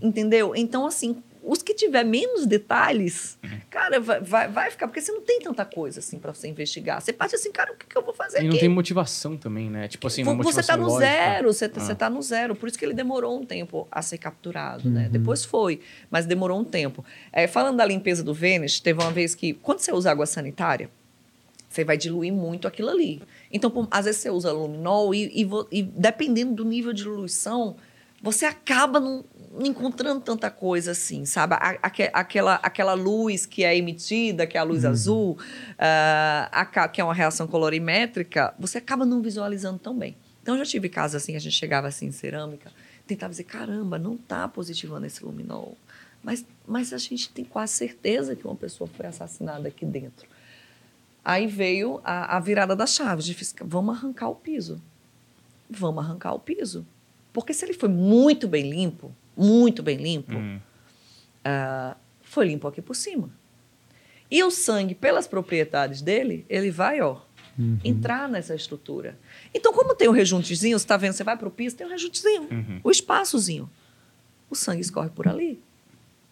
Entendeu? 0.03 0.55
Então, 0.57 0.87
assim, 0.87 1.23
os 1.43 1.62
que 1.62 1.75
tiver 1.75 2.05
menos 2.05 2.47
detalhes, 2.47 3.39
cara, 3.71 4.01
vai, 4.01 4.21
vai, 4.21 4.49
vai 4.49 4.71
ficar, 4.71 4.87
porque 4.89 5.01
você 5.01 5.12
não 5.12 5.21
tem 5.21 5.41
tanta 5.41 5.65
coisa, 5.65 6.01
assim, 6.01 6.19
pra 6.19 6.33
você 6.33 6.49
investigar. 6.49 7.01
Você 7.01 7.12
parte 7.12 7.35
assim, 7.35 7.53
cara, 7.53 7.73
o 7.73 7.77
que, 7.77 7.87
que 7.87 7.97
eu 7.97 8.03
vou 8.03 8.15
fazer 8.15 8.39
E 8.39 8.41
aqui? 8.41 8.49
não 8.49 8.59
tem 8.59 8.69
motivação 8.69 9.37
também, 9.37 9.69
né? 9.71 9.87
Tipo 9.87 10.07
assim, 10.07 10.23
uma 10.23 10.43
você 10.43 10.62
tá 10.62 10.77
no 10.77 10.87
lógica. 10.87 11.01
zero, 11.07 11.53
você, 11.53 11.69
tá- 11.69 11.81
Ah. 11.81 11.85
você 11.85 11.95
tá 11.95 12.11
no 12.11 12.23
zero. 12.23 12.55
Por 12.57 12.69
isso 12.69 12.79
que 12.79 12.85
ele 12.85 12.95
demorou 12.95 13.39
um 13.39 13.45
tempo 13.45 13.87
a 13.91 14.01
ser 14.03 14.19
capturado, 14.19 14.89
né? 14.91 15.09
Depois 15.11 15.45
foi, 15.45 15.81
mas 16.11 16.25
demorou 16.27 16.59
um 16.59 16.65
tempo. 16.65 17.05
É, 17.33 17.47
falando 17.47 17.77
da 17.77 17.85
limpeza 17.85 18.23
do 18.23 18.33
Vênus, 18.33 18.81
teve 18.81 19.01
uma 19.03 19.11
vez 19.12 19.35
que, 19.35 19.53
quando 19.53 19.81
você 19.81 19.93
usa 19.93 20.11
água 20.11 20.25
sanitária, 20.27 20.91
você 21.75 21.85
vai 21.85 21.97
diluir 21.97 22.33
muito 22.33 22.68
aquilo 22.68 22.91
ali. 22.91 23.20
Então, 23.53 23.70
pô, 23.70 23.87
às 23.91 24.05
vezes 24.05 24.20
você 24.20 24.31
usa 24.31 24.53
luminol 24.53 25.14
e, 25.14 25.43
e 25.43 25.49
e 25.72 25.83
dependendo 25.83 26.55
do 26.55 26.64
nível 26.64 26.93
de 26.93 27.03
diluição, 27.03 27.77
você 28.22 28.47
acaba 28.47 29.01
não 29.01 29.25
encontrando 29.61 30.20
tanta 30.20 30.51
coisa 30.51 30.93
assim, 30.93 31.25
sabe? 31.25 31.55
A, 31.55 31.77
a, 31.83 32.20
aquela, 32.20 32.55
aquela 32.57 32.95
luz 32.95 33.45
que 33.45 33.64
é 33.64 33.77
emitida, 33.77 34.47
que 34.47 34.57
é 34.57 34.61
a 34.61 34.64
luz 34.64 34.85
uhum. 34.85 34.91
azul, 34.91 35.31
uh, 35.33 36.49
a, 36.51 36.89
que 36.89 37.01
é 37.01 37.05
uma 37.05 37.14
reação 37.14 37.47
colorimétrica, 37.47 38.55
você 38.59 38.79
acaba 38.79 39.05
não 39.05 39.20
visualizando 39.20 39.79
tão 39.79 39.97
bem. 39.97 40.16
Então, 40.43 40.55
eu 40.55 40.64
já 40.64 40.70
tive 40.70 40.89
casos 40.89 41.16
assim, 41.16 41.37
a 41.37 41.39
gente 41.39 41.55
chegava 41.55 41.89
assim 41.89 42.07
em 42.07 42.12
cerâmica, 42.12 42.70
tentava 43.07 43.31
dizer, 43.31 43.45
caramba, 43.45 43.99
não 43.99 44.14
está 44.14 44.49
positivando 44.49 45.07
esse 45.07 45.25
luminol. 45.25 45.77
Mas, 46.22 46.45
mas 46.66 46.93
a 46.93 46.99
gente 46.99 47.29
tem 47.31 47.45
quase 47.45 47.75
certeza 47.75 48.35
que 48.35 48.47
uma 48.47 48.57
pessoa 48.57 48.89
foi 48.89 49.07
assassinada 49.07 49.68
aqui 49.68 49.85
dentro. 49.85 50.27
Aí 51.25 51.47
veio 51.47 52.01
a, 52.05 52.37
a 52.37 52.41
virada 52.41 52.77
da 52.77 52.87
chave, 52.87 53.22
de 53.22 53.37
vamos 53.64 53.97
arrancar 53.97 54.29
o 54.29 54.35
piso. 54.35 54.83
Vamos 55.70 56.05
arrancar 56.05 56.35
o 56.35 56.39
piso. 56.39 56.87
Porque 57.33 57.55
se 57.55 57.64
ele 57.64 57.72
foi 57.72 57.89
muito 57.89 58.47
bem 58.47 58.70
limpo, 58.70 59.14
muito 59.37 59.83
bem 59.83 59.97
limpo, 59.97 60.35
uhum. 60.35 60.61
uh, 61.47 61.97
foi 62.22 62.47
limpo 62.47 62.68
aqui 62.68 62.83
por 62.83 62.95
cima. 62.95 63.31
E 64.31 64.43
o 64.45 64.51
sangue, 64.51 64.95
pelas 64.95 65.27
propriedades 65.27 66.03
dele, 66.03 66.45
ele 66.49 66.70
vai, 66.70 67.01
ó, 67.01 67.20
uhum. 67.59 67.79
entrar 67.83 68.29
nessa 68.29 68.55
estrutura. 68.55 69.18
Então, 69.53 69.72
como 69.72 69.95
tem 69.95 70.09
um 70.09 70.12
rejuntezinho, 70.12 70.79
você 70.79 70.85
está 70.85 70.97
vendo, 70.97 71.14
você 71.14 71.25
vai 71.25 71.37
para 71.37 71.49
o 71.49 71.51
piso, 71.51 71.77
tem 71.77 71.87
um 71.87 71.91
rejuntezinho, 71.91 72.43
uhum. 72.51 72.81
o 72.85 72.91
espaçozinho. 72.91 73.70
O 74.51 74.55
sangue 74.55 74.83
escorre 74.83 75.11
por 75.11 75.27
ali. 75.27 75.61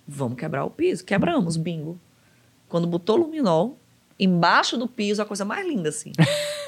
Vamos 0.06 0.38
quebrar 0.38 0.64
o 0.64 0.70
piso. 0.70 1.04
Quebramos, 1.04 1.56
bingo. 1.56 1.98
Quando 2.68 2.86
botou 2.86 3.16
luminol, 3.16 3.78
embaixo 4.24 4.76
do 4.76 4.86
piso, 4.86 5.20
a 5.20 5.24
coisa 5.24 5.44
mais 5.44 5.66
linda, 5.66 5.88
assim. 5.88 6.12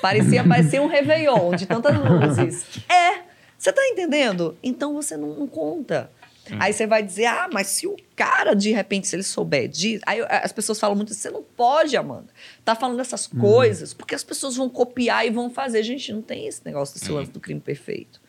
Parecia, 0.03 0.45
parecia 0.47 0.83
um 0.83 0.87
Réveillon 0.87 1.55
de 1.55 1.67
tantas 1.67 1.95
luzes. 1.97 2.67
É! 2.89 3.23
Você 3.57 3.71
está 3.71 3.87
entendendo? 3.87 4.57
Então 4.63 4.93
você 4.93 5.17
não, 5.17 5.35
não 5.35 5.47
conta. 5.47 6.11
Hum. 6.51 6.59
Aí 6.61 6.73
você 6.73 6.87
vai 6.87 7.03
dizer, 7.03 7.27
ah, 7.27 7.49
mas 7.51 7.69
se 7.69 7.87
o 7.87 7.97
cara, 8.15 8.55
de 8.55 8.71
repente, 8.73 9.07
se 9.07 9.17
ele 9.17 9.23
souber 9.23 9.69
disso. 9.69 10.03
Aí 10.07 10.21
as 10.29 10.53
pessoas 10.53 10.79
falam 10.79 10.97
muito 10.97 11.15
você 11.15 11.31
não 11.31 11.43
pode, 11.43 11.97
Amanda, 11.97 12.29
tá 12.65 12.75
falando 12.75 13.01
essas 13.01 13.31
hum. 13.33 13.41
coisas, 13.41 13.95
porque 13.95 14.15
as 14.15 14.23
pessoas 14.23 14.57
vão 14.57 14.69
copiar 14.69 15.27
e 15.27 15.31
vão 15.31 15.49
fazer. 15.49 15.83
Gente, 15.83 16.13
não 16.13 16.23
tem 16.23 16.47
esse 16.47 16.61
negócio 16.65 16.95
desse 16.95 17.11
hum. 17.11 17.15
lance 17.15 17.31
do 17.31 17.41
crime 17.41 17.61
perfeito. 17.61 18.21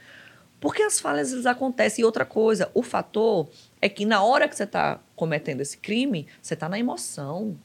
Porque 0.59 0.82
as 0.82 0.99
falhas 0.99 1.32
eles 1.32 1.45
acontecem. 1.45 2.01
E 2.01 2.05
outra 2.05 2.26
coisa, 2.26 2.71
o 2.73 2.82
fator 2.82 3.49
é 3.82 3.89
que 3.89 4.05
na 4.05 4.23
hora 4.23 4.47
que 4.47 4.55
você 4.55 4.63
está 4.63 4.99
cometendo 5.15 5.61
esse 5.61 5.78
crime, 5.78 6.28
você 6.41 6.53
está 6.53 6.69
na 6.69 6.80
emoção. 6.80 7.57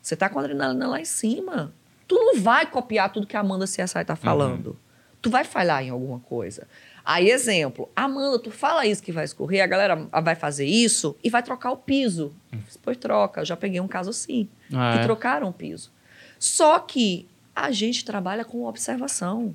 Você 0.00 0.14
está 0.14 0.28
com 0.28 0.38
a 0.38 0.42
adrenalina 0.42 0.88
lá 0.88 1.00
em 1.00 1.04
cima. 1.04 1.72
Tu 2.06 2.14
não 2.14 2.40
vai 2.40 2.66
copiar 2.66 3.12
tudo 3.12 3.26
que 3.26 3.36
a 3.36 3.40
Amanda 3.40 3.66
CSI 3.66 3.82
está 3.82 4.16
falando. 4.16 4.68
Uhum. 4.68 4.76
Tu 5.22 5.30
vai 5.30 5.44
falhar 5.44 5.82
em 5.82 5.90
alguma 5.90 6.18
coisa. 6.18 6.66
Aí, 7.04 7.30
exemplo, 7.30 7.88
Amanda, 7.94 8.38
tu 8.38 8.50
fala 8.50 8.86
isso 8.86 9.02
que 9.02 9.12
vai 9.12 9.24
escorrer, 9.24 9.62
a 9.62 9.66
galera 9.66 9.96
vai 10.22 10.34
fazer 10.34 10.66
isso 10.66 11.16
e 11.22 11.30
vai 11.30 11.42
trocar 11.42 11.70
o 11.70 11.76
piso. 11.76 12.34
Depois 12.72 12.96
troca. 12.96 13.40
Eu 13.40 13.44
já 13.44 13.56
peguei 13.56 13.80
um 13.80 13.88
caso 13.88 14.10
assim. 14.10 14.48
Ah, 14.72 14.92
que 14.94 14.98
é? 15.00 15.02
trocaram 15.02 15.48
o 15.48 15.52
piso. 15.52 15.92
Só 16.38 16.78
que 16.78 17.28
a 17.54 17.70
gente 17.70 18.04
trabalha 18.04 18.44
com 18.44 18.64
observação. 18.64 19.54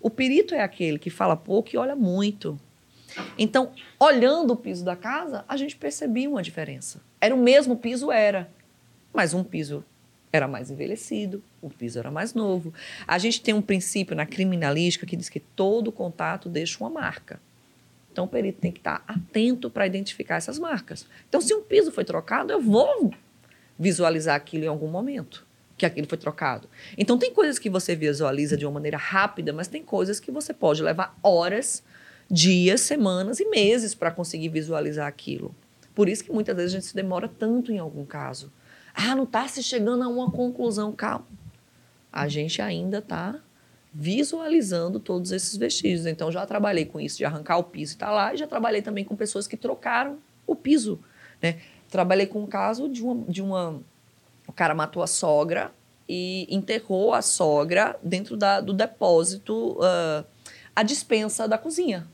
O 0.00 0.10
perito 0.10 0.54
é 0.54 0.62
aquele 0.62 0.98
que 0.98 1.10
fala 1.10 1.36
pouco 1.36 1.70
e 1.72 1.76
olha 1.78 1.96
muito. 1.96 2.58
Então, 3.38 3.72
olhando 3.98 4.52
o 4.52 4.56
piso 4.56 4.84
da 4.84 4.94
casa, 4.94 5.44
a 5.48 5.56
gente 5.56 5.76
percebia 5.76 6.28
uma 6.28 6.42
diferença. 6.42 7.00
Era 7.20 7.34
o 7.34 7.38
mesmo 7.38 7.76
piso, 7.76 8.12
era. 8.12 8.50
Mas 9.16 9.32
um 9.32 9.42
piso 9.42 9.82
era 10.30 10.46
mais 10.46 10.70
envelhecido, 10.70 11.42
o 11.62 11.70
piso 11.70 11.98
era 11.98 12.10
mais 12.10 12.34
novo. 12.34 12.74
A 13.06 13.16
gente 13.16 13.40
tem 13.40 13.54
um 13.54 13.62
princípio 13.62 14.14
na 14.14 14.26
criminalística 14.26 15.06
que 15.06 15.16
diz 15.16 15.30
que 15.30 15.40
todo 15.40 15.90
contato 15.90 16.50
deixa 16.50 16.78
uma 16.84 16.90
marca. 16.90 17.40
Então 18.12 18.26
o 18.26 18.28
perito 18.28 18.60
tem 18.60 18.70
que 18.70 18.78
estar 18.78 19.02
atento 19.08 19.70
para 19.70 19.86
identificar 19.86 20.36
essas 20.36 20.58
marcas. 20.58 21.06
Então, 21.28 21.40
se 21.40 21.54
um 21.54 21.62
piso 21.62 21.90
foi 21.90 22.04
trocado, 22.04 22.52
eu 22.52 22.60
vou 22.60 23.10
visualizar 23.78 24.36
aquilo 24.36 24.64
em 24.64 24.68
algum 24.68 24.88
momento 24.88 25.46
que 25.78 25.86
aquilo 25.86 26.06
foi 26.06 26.18
trocado. 26.18 26.68
Então 26.98 27.18
tem 27.18 27.32
coisas 27.32 27.58
que 27.58 27.70
você 27.70 27.96
visualiza 27.96 28.54
de 28.54 28.66
uma 28.66 28.72
maneira 28.72 28.98
rápida, 28.98 29.50
mas 29.50 29.66
tem 29.66 29.82
coisas 29.82 30.20
que 30.20 30.30
você 30.30 30.52
pode 30.52 30.82
levar 30.82 31.18
horas, 31.22 31.82
dias, 32.30 32.82
semanas 32.82 33.40
e 33.40 33.48
meses 33.48 33.94
para 33.94 34.10
conseguir 34.10 34.50
visualizar 34.50 35.06
aquilo. 35.06 35.54
Por 35.94 36.06
isso 36.06 36.22
que 36.22 36.32
muitas 36.32 36.54
vezes 36.54 36.72
a 36.72 36.76
gente 36.78 36.88
se 36.88 36.94
demora 36.94 37.28
tanto 37.28 37.72
em 37.72 37.78
algum 37.78 38.04
caso. 38.04 38.52
Ah, 38.96 39.14
não 39.14 39.24
está 39.24 39.46
se 39.46 39.62
chegando 39.62 40.02
a 40.02 40.08
uma 40.08 40.30
conclusão. 40.30 40.90
Calma. 40.90 41.26
A 42.10 42.26
gente 42.28 42.62
ainda 42.62 42.98
está 42.98 43.38
visualizando 43.92 44.98
todos 44.98 45.32
esses 45.32 45.54
vestígios. 45.54 46.06
Então, 46.06 46.32
já 46.32 46.46
trabalhei 46.46 46.86
com 46.86 46.98
isso, 46.98 47.18
de 47.18 47.24
arrancar 47.24 47.58
o 47.58 47.64
piso 47.64 47.94
e 47.94 47.98
tá 47.98 48.10
lá, 48.10 48.32
e 48.32 48.38
já 48.38 48.46
trabalhei 48.46 48.80
também 48.80 49.04
com 49.04 49.14
pessoas 49.14 49.46
que 49.46 49.56
trocaram 49.56 50.18
o 50.46 50.56
piso. 50.56 50.98
Né? 51.42 51.60
Trabalhei 51.90 52.26
com 52.26 52.42
um 52.42 52.46
caso 52.46 52.88
de 52.88 53.02
uma, 53.02 53.24
de 53.30 53.42
uma. 53.42 53.80
O 54.46 54.52
cara 54.52 54.74
matou 54.74 55.02
a 55.02 55.06
sogra 55.06 55.72
e 56.08 56.46
enterrou 56.50 57.12
a 57.12 57.20
sogra 57.20 57.98
dentro 58.02 58.36
da, 58.36 58.60
do 58.60 58.72
depósito, 58.72 59.72
uh, 59.72 60.24
a 60.74 60.82
dispensa 60.82 61.46
da 61.46 61.58
cozinha. 61.58 62.06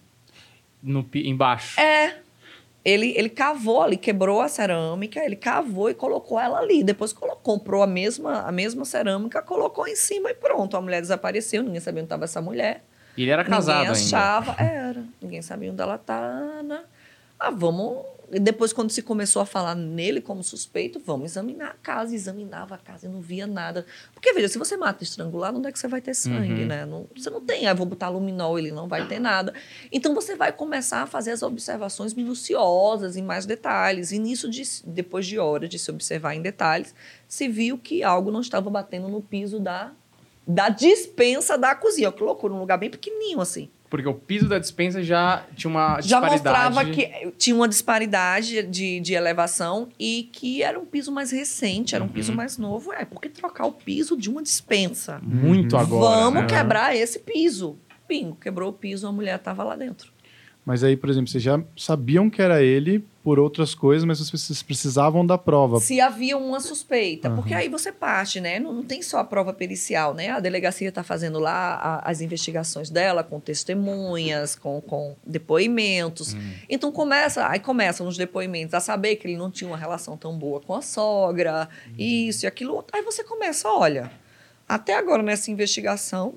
No, 0.83 1.07
embaixo? 1.14 1.80
É. 1.80 2.22
Ele, 2.85 3.14
ele 3.16 3.28
cavou 3.28 3.83
ali, 3.83 3.97
quebrou 3.97 4.41
a 4.41 4.49
cerâmica, 4.49 5.24
ele 5.24 5.37
cavou 5.37 5.89
e 5.89 5.95
colocou 5.95 6.39
ela 6.39 6.59
ali. 6.59 6.83
Depois 6.83 7.12
colocou, 7.12 7.41
comprou 7.41 7.83
a 7.83 7.87
mesma, 7.87 8.43
a 8.43 8.51
mesma 8.51 8.85
cerâmica, 8.85 9.41
colocou 9.41 9.87
em 9.87 9.95
cima 9.95 10.30
e 10.30 10.35
pronto. 10.35 10.76
A 10.76 10.80
mulher 10.80 11.01
desapareceu, 11.01 11.62
ninguém 11.62 11.80
sabia 11.80 12.01
onde 12.01 12.07
estava 12.07 12.24
essa 12.24 12.41
mulher. 12.41 12.83
E 13.16 13.22
ele 13.22 13.30
era 13.30 13.45
casado 13.45 13.87
ninguém 13.87 13.93
achava, 13.93 14.57
ainda. 14.59 14.72
Era. 14.72 15.05
Ninguém 15.20 15.43
sabia 15.43 15.70
onde 15.70 15.80
ela 15.80 15.95
estava. 15.95 16.62
Né? 16.62 16.80
Ah, 17.39 17.51
vamos 17.51 18.05
depois, 18.41 18.72
quando 18.72 18.91
se 18.91 19.03
começou 19.03 19.43
a 19.43 19.47
falar 19.47 19.74
nele 19.74 20.18
como 20.18 20.43
suspeito, 20.43 20.99
vamos 21.05 21.33
examinar 21.33 21.72
a 21.72 21.74
casa. 21.74 22.14
Examinava 22.14 22.76
a 22.76 22.78
casa 22.78 23.07
e 23.07 23.09
não 23.09 23.20
via 23.20 23.47
nada. 23.47 23.85
Porque, 24.14 24.33
veja, 24.33 24.49
se 24.49 24.59
você 24.59 24.74
mata 24.74 25.05
estrangulado, 25.05 25.59
onde 25.59 25.68
é 25.68 25.72
que 25.72 25.78
você 25.78 25.87
vai 25.87 26.01
ter 26.01 26.14
sangue, 26.14 26.62
uhum. 26.62 26.66
né? 26.66 26.87
Não, 26.87 27.07
você 27.14 27.28
não 27.28 27.43
tem, 27.43 27.66
ah, 27.66 27.74
vou 27.74 27.85
botar 27.85 28.09
luminol, 28.09 28.59
ele 28.59 28.72
não 28.72 28.89
vai 28.89 29.07
ter 29.07 29.18
nada. 29.18 29.53
Então, 29.93 30.14
você 30.14 30.35
vai 30.35 30.51
começar 30.51 31.03
a 31.03 31.07
fazer 31.07 31.33
as 31.33 31.43
observações 31.43 32.14
minuciosas, 32.14 33.18
em 33.18 33.22
mais 33.22 33.45
detalhes. 33.45 34.12
E 34.12 34.18
nisso, 34.18 34.49
de, 34.49 34.62
depois 34.87 35.26
de 35.26 35.39
horas 35.39 35.68
de 35.68 35.78
se 35.78 35.91
observar 35.91 36.35
em 36.35 36.41
detalhes, 36.41 36.95
se 37.28 37.49
viu 37.49 37.76
que 37.76 38.03
algo 38.03 38.30
não 38.30 38.41
estava 38.41 38.70
batendo 38.70 39.09
no 39.09 39.20
piso 39.20 39.61
da, 39.61 39.93
da 40.47 40.70
dispensa 40.70 41.59
da 41.59 41.74
cozinha. 41.74 42.11
Colocou 42.11 42.49
num 42.49 42.61
lugar 42.61 42.78
bem 42.78 42.89
pequenininho, 42.89 43.43
assim. 43.43 43.68
Porque 43.93 44.09
o 44.09 44.14
piso 44.14 44.49
da 44.49 44.59
dispensa 44.59 45.03
já 45.03 45.45
tinha 45.55 45.70
uma 45.70 46.01
já 46.01 46.18
disparidade. 46.18 46.43
Já 46.43 46.70
mostrava 46.70 46.90
que 46.90 47.32
tinha 47.36 47.55
uma 47.55 47.68
disparidade 47.68 48.62
de, 48.62 48.99
de 49.01 49.12
elevação 49.12 49.90
e 49.99 50.30
que 50.32 50.62
era 50.62 50.80
um 50.80 50.86
piso 50.86 51.12
mais 51.12 51.30
recente, 51.30 51.95
era 51.95 52.03
um 52.03 52.09
piso 52.09 52.30
uhum. 52.30 52.38
mais 52.38 52.57
novo. 52.57 52.90
É, 52.95 53.05
porque 53.05 53.28
trocar 53.28 53.66
o 53.66 53.72
piso 53.72 54.16
de 54.16 54.30
uma 54.30 54.43
dispensa? 54.43 55.20
Muito 55.22 55.76
agora. 55.76 56.22
Vamos 56.22 56.40
né? 56.40 56.49
quebrar 56.49 56.97
esse 56.97 57.18
piso. 57.18 57.76
Bingo, 58.09 58.34
quebrou 58.36 58.70
o 58.70 58.72
piso, 58.72 59.07
a 59.07 59.12
mulher 59.12 59.36
estava 59.36 59.62
lá 59.62 59.76
dentro. 59.76 60.11
Mas 60.64 60.82
aí, 60.82 60.97
por 60.97 61.11
exemplo, 61.11 61.28
vocês 61.28 61.43
já 61.43 61.62
sabiam 61.76 62.30
que 62.30 62.40
era 62.40 62.62
ele 62.62 63.05
por 63.23 63.39
outras 63.39 63.75
coisas, 63.75 64.05
mas 64.05 64.18
vocês 64.18 64.62
precisavam 64.62 65.25
da 65.25 65.39
prova. 65.39 65.79
Se 65.79 66.01
havia 66.01 66.37
uma 66.37 66.59
suspeita, 66.59 67.29
uhum. 67.29 67.37
porque 67.37 67.55
aí 67.55 67.68
você 67.68 67.93
parte, 67.93 68.41
né? 68.41 68.59
Não, 68.59 68.73
não, 68.73 68.83
tem 68.83 69.01
só 69.01 69.18
a 69.18 69.25
prova 69.25 69.53
pericial, 69.53 70.12
né? 70.12 70.31
A 70.31 70.41
delegacia 70.41 70.89
está 70.89 71.05
fazendo 71.05 71.39
lá 71.39 71.75
a, 71.75 72.11
as 72.11 72.20
investigações 72.20 72.91
dela 72.91 73.23
com 73.23 73.39
testemunhas, 73.39 74.57
com, 74.57 74.81
com 74.81 75.14
depoimentos. 75.25 76.35
Uhum. 76.35 76.53
Então 76.68 76.91
começa, 76.91 77.47
aí 77.47 77.61
começam 77.61 78.05
nos 78.05 78.16
depoimentos 78.16 78.75
a 78.75 78.81
saber 78.81 79.16
que 79.16 79.27
ele 79.27 79.37
não 79.37 79.51
tinha 79.51 79.68
uma 79.68 79.77
relação 79.77 80.16
tão 80.16 80.37
boa 80.37 80.61
com 80.61 80.75
a 80.75 80.83
sogra, 80.83 81.68
uhum. 81.87 81.95
isso 81.99 82.45
e 82.45 82.47
aquilo. 82.47 82.85
Aí 82.93 83.03
você 83.03 83.23
começa, 83.23 83.68
olha, 83.68 84.11
até 84.68 84.97
agora 84.97 85.23
nessa 85.23 85.51
investigação 85.51 86.35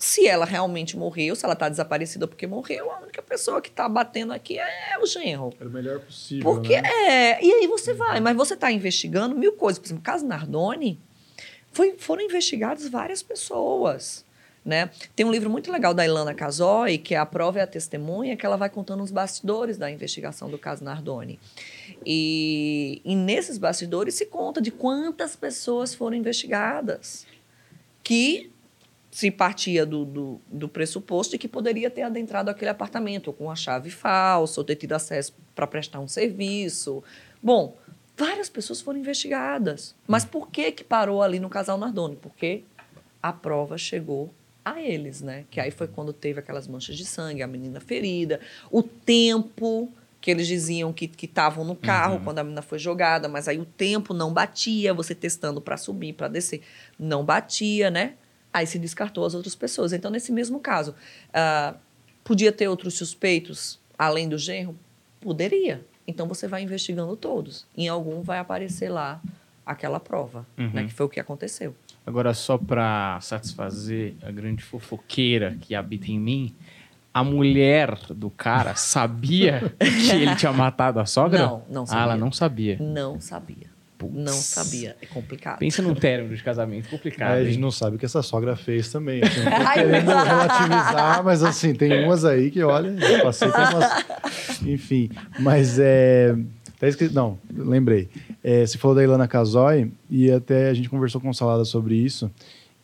se 0.00 0.26
ela 0.26 0.46
realmente 0.46 0.96
morreu, 0.96 1.36
se 1.36 1.44
ela 1.44 1.52
está 1.52 1.68
desaparecida 1.68 2.26
porque 2.26 2.46
morreu, 2.46 2.90
a 2.90 3.00
única 3.00 3.20
pessoa 3.20 3.60
que 3.60 3.68
está 3.68 3.86
batendo 3.86 4.32
aqui 4.32 4.58
é 4.58 4.98
o 4.98 5.04
genro. 5.04 5.52
É 5.60 5.64
o 5.64 5.68
melhor 5.68 6.00
possível. 6.00 6.42
Porque 6.42 6.80
né? 6.80 6.88
é. 6.88 7.44
E 7.44 7.52
aí 7.52 7.66
você 7.66 7.92
vai, 7.92 8.18
mas 8.18 8.34
você 8.34 8.54
está 8.54 8.72
investigando 8.72 9.36
mil 9.36 9.52
coisas. 9.52 9.78
Por 9.78 9.88
exemplo, 9.88 10.00
o 10.00 10.04
caso 10.04 10.26
Nardoni, 10.26 10.98
foi, 11.70 11.96
foram 11.98 12.22
investigadas 12.22 12.88
várias 12.88 13.22
pessoas. 13.22 14.24
Né? 14.64 14.88
Tem 15.14 15.26
um 15.26 15.30
livro 15.30 15.50
muito 15.50 15.70
legal 15.70 15.92
da 15.92 16.02
Ilana 16.02 16.32
Casoy, 16.32 16.96
que 16.96 17.14
é 17.14 17.18
A 17.18 17.26
Prova 17.26 17.58
e 17.58 17.60
a 17.60 17.66
Testemunha, 17.66 18.38
que 18.38 18.46
ela 18.46 18.56
vai 18.56 18.70
contando 18.70 19.02
os 19.02 19.10
bastidores 19.10 19.76
da 19.76 19.90
investigação 19.90 20.48
do 20.48 20.56
caso 20.56 20.82
Nardoni. 20.82 21.38
E, 22.06 23.02
e 23.04 23.14
nesses 23.14 23.58
bastidores 23.58 24.14
se 24.14 24.24
conta 24.24 24.62
de 24.62 24.70
quantas 24.70 25.36
pessoas 25.36 25.94
foram 25.94 26.16
investigadas 26.16 27.26
que 28.02 28.50
se 29.10 29.30
partia 29.30 29.84
do, 29.84 30.04
do, 30.04 30.40
do, 30.46 30.68
pressuposto 30.68 31.32
de 31.32 31.38
que 31.38 31.48
poderia 31.48 31.90
ter 31.90 32.02
adentrado 32.02 32.48
aquele 32.48 32.70
apartamento 32.70 33.32
com 33.32 33.50
a 33.50 33.56
chave 33.56 33.90
falsa, 33.90 34.60
ou 34.60 34.64
ter 34.64 34.76
tido 34.76 34.92
acesso 34.92 35.34
para 35.54 35.66
prestar 35.66 35.98
um 35.98 36.06
serviço. 36.06 37.02
Bom, 37.42 37.76
várias 38.16 38.48
pessoas 38.48 38.80
foram 38.80 39.00
investigadas. 39.00 39.96
Mas 40.06 40.24
por 40.24 40.48
que, 40.48 40.70
que 40.70 40.84
parou 40.84 41.22
ali 41.22 41.40
no 41.40 41.48
casal 41.48 41.76
Nardoni? 41.76 42.16
Porque 42.16 42.62
a 43.20 43.32
prova 43.32 43.76
chegou 43.76 44.32
a 44.64 44.80
eles, 44.80 45.20
né? 45.20 45.44
Que 45.50 45.60
aí 45.60 45.72
foi 45.72 45.88
quando 45.88 46.12
teve 46.12 46.38
aquelas 46.38 46.68
manchas 46.68 46.96
de 46.96 47.04
sangue, 47.04 47.42
a 47.42 47.46
menina 47.46 47.80
ferida, 47.80 48.40
o 48.70 48.82
tempo 48.82 49.90
que 50.20 50.30
eles 50.30 50.46
diziam 50.46 50.92
que 50.92 51.10
estavam 51.22 51.64
no 51.64 51.74
carro 51.74 52.16
uhum. 52.16 52.24
quando 52.24 52.38
a 52.40 52.44
menina 52.44 52.62
foi 52.62 52.78
jogada, 52.78 53.26
mas 53.26 53.48
aí 53.48 53.58
o 53.58 53.64
tempo 53.64 54.12
não 54.12 54.32
batia, 54.32 54.92
você 54.92 55.14
testando 55.14 55.60
para 55.62 55.78
subir, 55.78 56.12
para 56.12 56.28
descer, 56.28 56.60
não 56.98 57.24
batia, 57.24 57.90
né? 57.90 58.14
Aí 58.52 58.66
se 58.66 58.78
descartou 58.78 59.24
as 59.24 59.34
outras 59.34 59.54
pessoas. 59.54 59.92
Então, 59.92 60.10
nesse 60.10 60.32
mesmo 60.32 60.58
caso, 60.60 60.94
uh, 61.28 61.76
podia 62.24 62.50
ter 62.50 62.68
outros 62.68 62.94
suspeitos 62.94 63.78
além 63.98 64.28
do 64.28 64.36
genro? 64.36 64.76
Poderia. 65.20 65.84
Então, 66.06 66.26
você 66.26 66.48
vai 66.48 66.62
investigando 66.62 67.16
todos. 67.16 67.66
Em 67.76 67.88
algum 67.88 68.22
vai 68.22 68.38
aparecer 68.38 68.88
lá 68.88 69.20
aquela 69.64 70.00
prova, 70.00 70.46
né? 70.56 70.64
uhum. 70.64 70.70
né? 70.72 70.84
Que 70.84 70.92
foi 70.92 71.06
o 71.06 71.08
que 71.08 71.20
aconteceu. 71.20 71.74
Agora, 72.06 72.34
só 72.34 72.58
para 72.58 73.20
satisfazer 73.20 74.14
a 74.22 74.30
grande 74.30 74.64
fofoqueira 74.64 75.56
que 75.60 75.74
habita 75.74 76.10
em 76.10 76.18
mim, 76.18 76.54
a 77.12 77.22
mulher 77.22 77.96
do 78.10 78.30
cara 78.30 78.74
sabia 78.74 79.72
que 79.78 80.10
ele 80.10 80.34
tinha 80.34 80.52
matado 80.52 80.98
a 80.98 81.06
sogra? 81.06 81.46
Não, 81.46 81.62
não 81.68 81.86
sabia. 81.86 82.00
Ah, 82.00 82.04
ela 82.04 82.16
não 82.16 82.32
sabia. 82.32 82.76
Não 82.80 83.20
sabia. 83.20 83.69
Putz. 84.00 84.14
Não 84.14 84.32
sabia. 84.32 84.96
É 85.02 85.04
complicado. 85.04 85.58
Pensa 85.58 85.82
num 85.82 85.94
término 85.94 86.34
de 86.34 86.42
casamento 86.42 86.88
complicado. 86.88 87.36
É, 87.36 87.40
a 87.40 87.44
gente 87.44 87.58
não 87.58 87.70
sabe 87.70 87.96
o 87.96 87.98
que 87.98 88.06
essa 88.06 88.22
sogra 88.22 88.56
fez 88.56 88.90
também. 88.90 89.22
Assim, 89.22 89.42
não 89.44 89.52
tô 89.52 89.72
querendo 89.74 90.06
relativizar, 90.06 91.22
mas 91.22 91.44
assim, 91.44 91.74
tem 91.74 92.02
umas 92.02 92.24
aí 92.24 92.50
que, 92.50 92.62
olha, 92.62 92.88
eu 92.88 93.22
passei 93.22 93.48
por 93.48 93.60
umas. 93.60 94.06
Enfim, 94.66 95.10
mas 95.38 95.78
é. 95.78 96.34
Tá 96.78 96.88
escrito, 96.88 97.14
não, 97.14 97.38
lembrei. 97.54 98.08
É, 98.42 98.64
você 98.64 98.78
falou 98.78 98.96
da 98.96 99.04
Ilana 99.04 99.28
Casoy 99.28 99.92
e 100.08 100.30
até 100.30 100.70
a 100.70 100.74
gente 100.74 100.88
conversou 100.88 101.20
com 101.20 101.28
o 101.28 101.34
Salada 101.34 101.66
sobre 101.66 101.94
isso. 101.94 102.30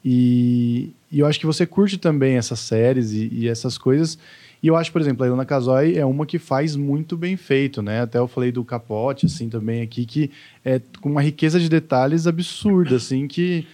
E, 0.04 0.92
e, 1.10 1.20
eu 1.20 1.26
acho 1.26 1.40
que 1.40 1.46
você 1.46 1.64
curte 1.64 1.96
também 1.96 2.36
essas 2.36 2.60
séries 2.60 3.12
e, 3.12 3.30
e 3.32 3.48
essas 3.48 3.78
coisas. 3.78 4.18
E 4.62 4.68
eu 4.68 4.76
acho, 4.76 4.90
por 4.90 5.00
exemplo, 5.00 5.24
a 5.24 5.26
Ilana 5.26 5.44
Casoy 5.44 5.96
é 5.96 6.04
uma 6.04 6.26
que 6.26 6.38
faz 6.38 6.76
muito 6.76 7.16
bem 7.16 7.36
feito, 7.36 7.82
né? 7.82 8.00
Até 8.00 8.18
eu 8.18 8.26
falei 8.26 8.50
do 8.50 8.64
Capote, 8.64 9.26
assim, 9.26 9.48
também 9.48 9.82
aqui, 9.82 10.04
que 10.06 10.30
é 10.64 10.80
com 11.00 11.10
uma 11.10 11.22
riqueza 11.22 11.60
de 11.60 11.68
detalhes 11.68 12.26
absurda, 12.26 12.96
assim, 12.96 13.28
que 13.28 13.66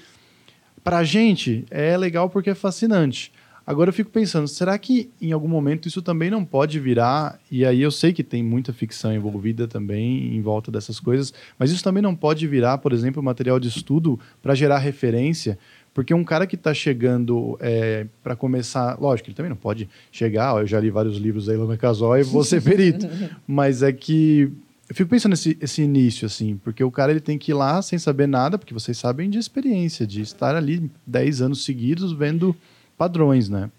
pra 0.82 1.04
gente 1.04 1.64
é 1.70 1.96
legal 1.96 2.28
porque 2.28 2.50
é 2.50 2.54
fascinante. 2.54 3.32
Agora 3.64 3.90
eu 3.90 3.94
fico 3.94 4.10
pensando, 4.10 4.48
será 4.48 4.76
que 4.76 5.08
em 5.20 5.30
algum 5.30 5.46
momento 5.46 5.86
isso 5.86 6.02
também 6.02 6.28
não 6.28 6.44
pode 6.44 6.80
virar? 6.80 7.38
E 7.48 7.64
aí 7.64 7.80
eu 7.80 7.92
sei 7.92 8.12
que 8.12 8.24
tem 8.24 8.42
muita 8.42 8.72
ficção 8.72 9.14
envolvida 9.14 9.68
também 9.68 10.34
em 10.34 10.42
volta 10.42 10.70
dessas 10.70 10.98
coisas, 10.98 11.32
mas 11.56 11.70
isso 11.70 11.84
também 11.84 12.02
não 12.02 12.14
pode 12.14 12.44
virar, 12.48 12.78
por 12.78 12.92
exemplo, 12.92 13.22
material 13.22 13.60
de 13.60 13.68
estudo 13.68 14.18
para 14.42 14.56
gerar 14.56 14.78
referência? 14.78 15.56
Porque 15.94 16.14
um 16.14 16.24
cara 16.24 16.46
que 16.46 16.54
está 16.54 16.72
chegando 16.72 17.58
é, 17.60 18.06
para 18.22 18.34
começar, 18.34 18.98
lógico, 18.98 19.28
ele 19.28 19.36
também 19.36 19.50
não 19.50 19.56
pode 19.56 19.88
chegar, 20.10 20.54
ó, 20.54 20.60
eu 20.60 20.66
já 20.66 20.80
li 20.80 20.90
vários 20.90 21.18
livros 21.18 21.48
aí, 21.48 21.56
Lama 21.56 21.76
Casói, 21.76 22.20
e 22.20 22.24
vou 22.24 22.42
ser 22.42 22.62
perito. 22.64 23.06
mas 23.46 23.82
é 23.82 23.92
que 23.92 24.50
eu 24.88 24.94
fico 24.94 25.10
pensando 25.10 25.32
nesse 25.32 25.56
esse 25.60 25.82
início, 25.82 26.26
assim, 26.26 26.58
porque 26.62 26.82
o 26.82 26.90
cara 26.90 27.12
ele 27.12 27.20
tem 27.20 27.38
que 27.38 27.50
ir 27.50 27.54
lá 27.54 27.80
sem 27.82 27.98
saber 27.98 28.26
nada, 28.26 28.58
porque 28.58 28.72
vocês 28.72 28.96
sabem 28.96 29.28
de 29.28 29.38
experiência, 29.38 30.06
de 30.06 30.22
estar 30.22 30.56
ali 30.56 30.90
10 31.06 31.42
anos 31.42 31.64
seguidos 31.64 32.12
vendo 32.12 32.56
padrões, 32.96 33.48
né? 33.48 33.70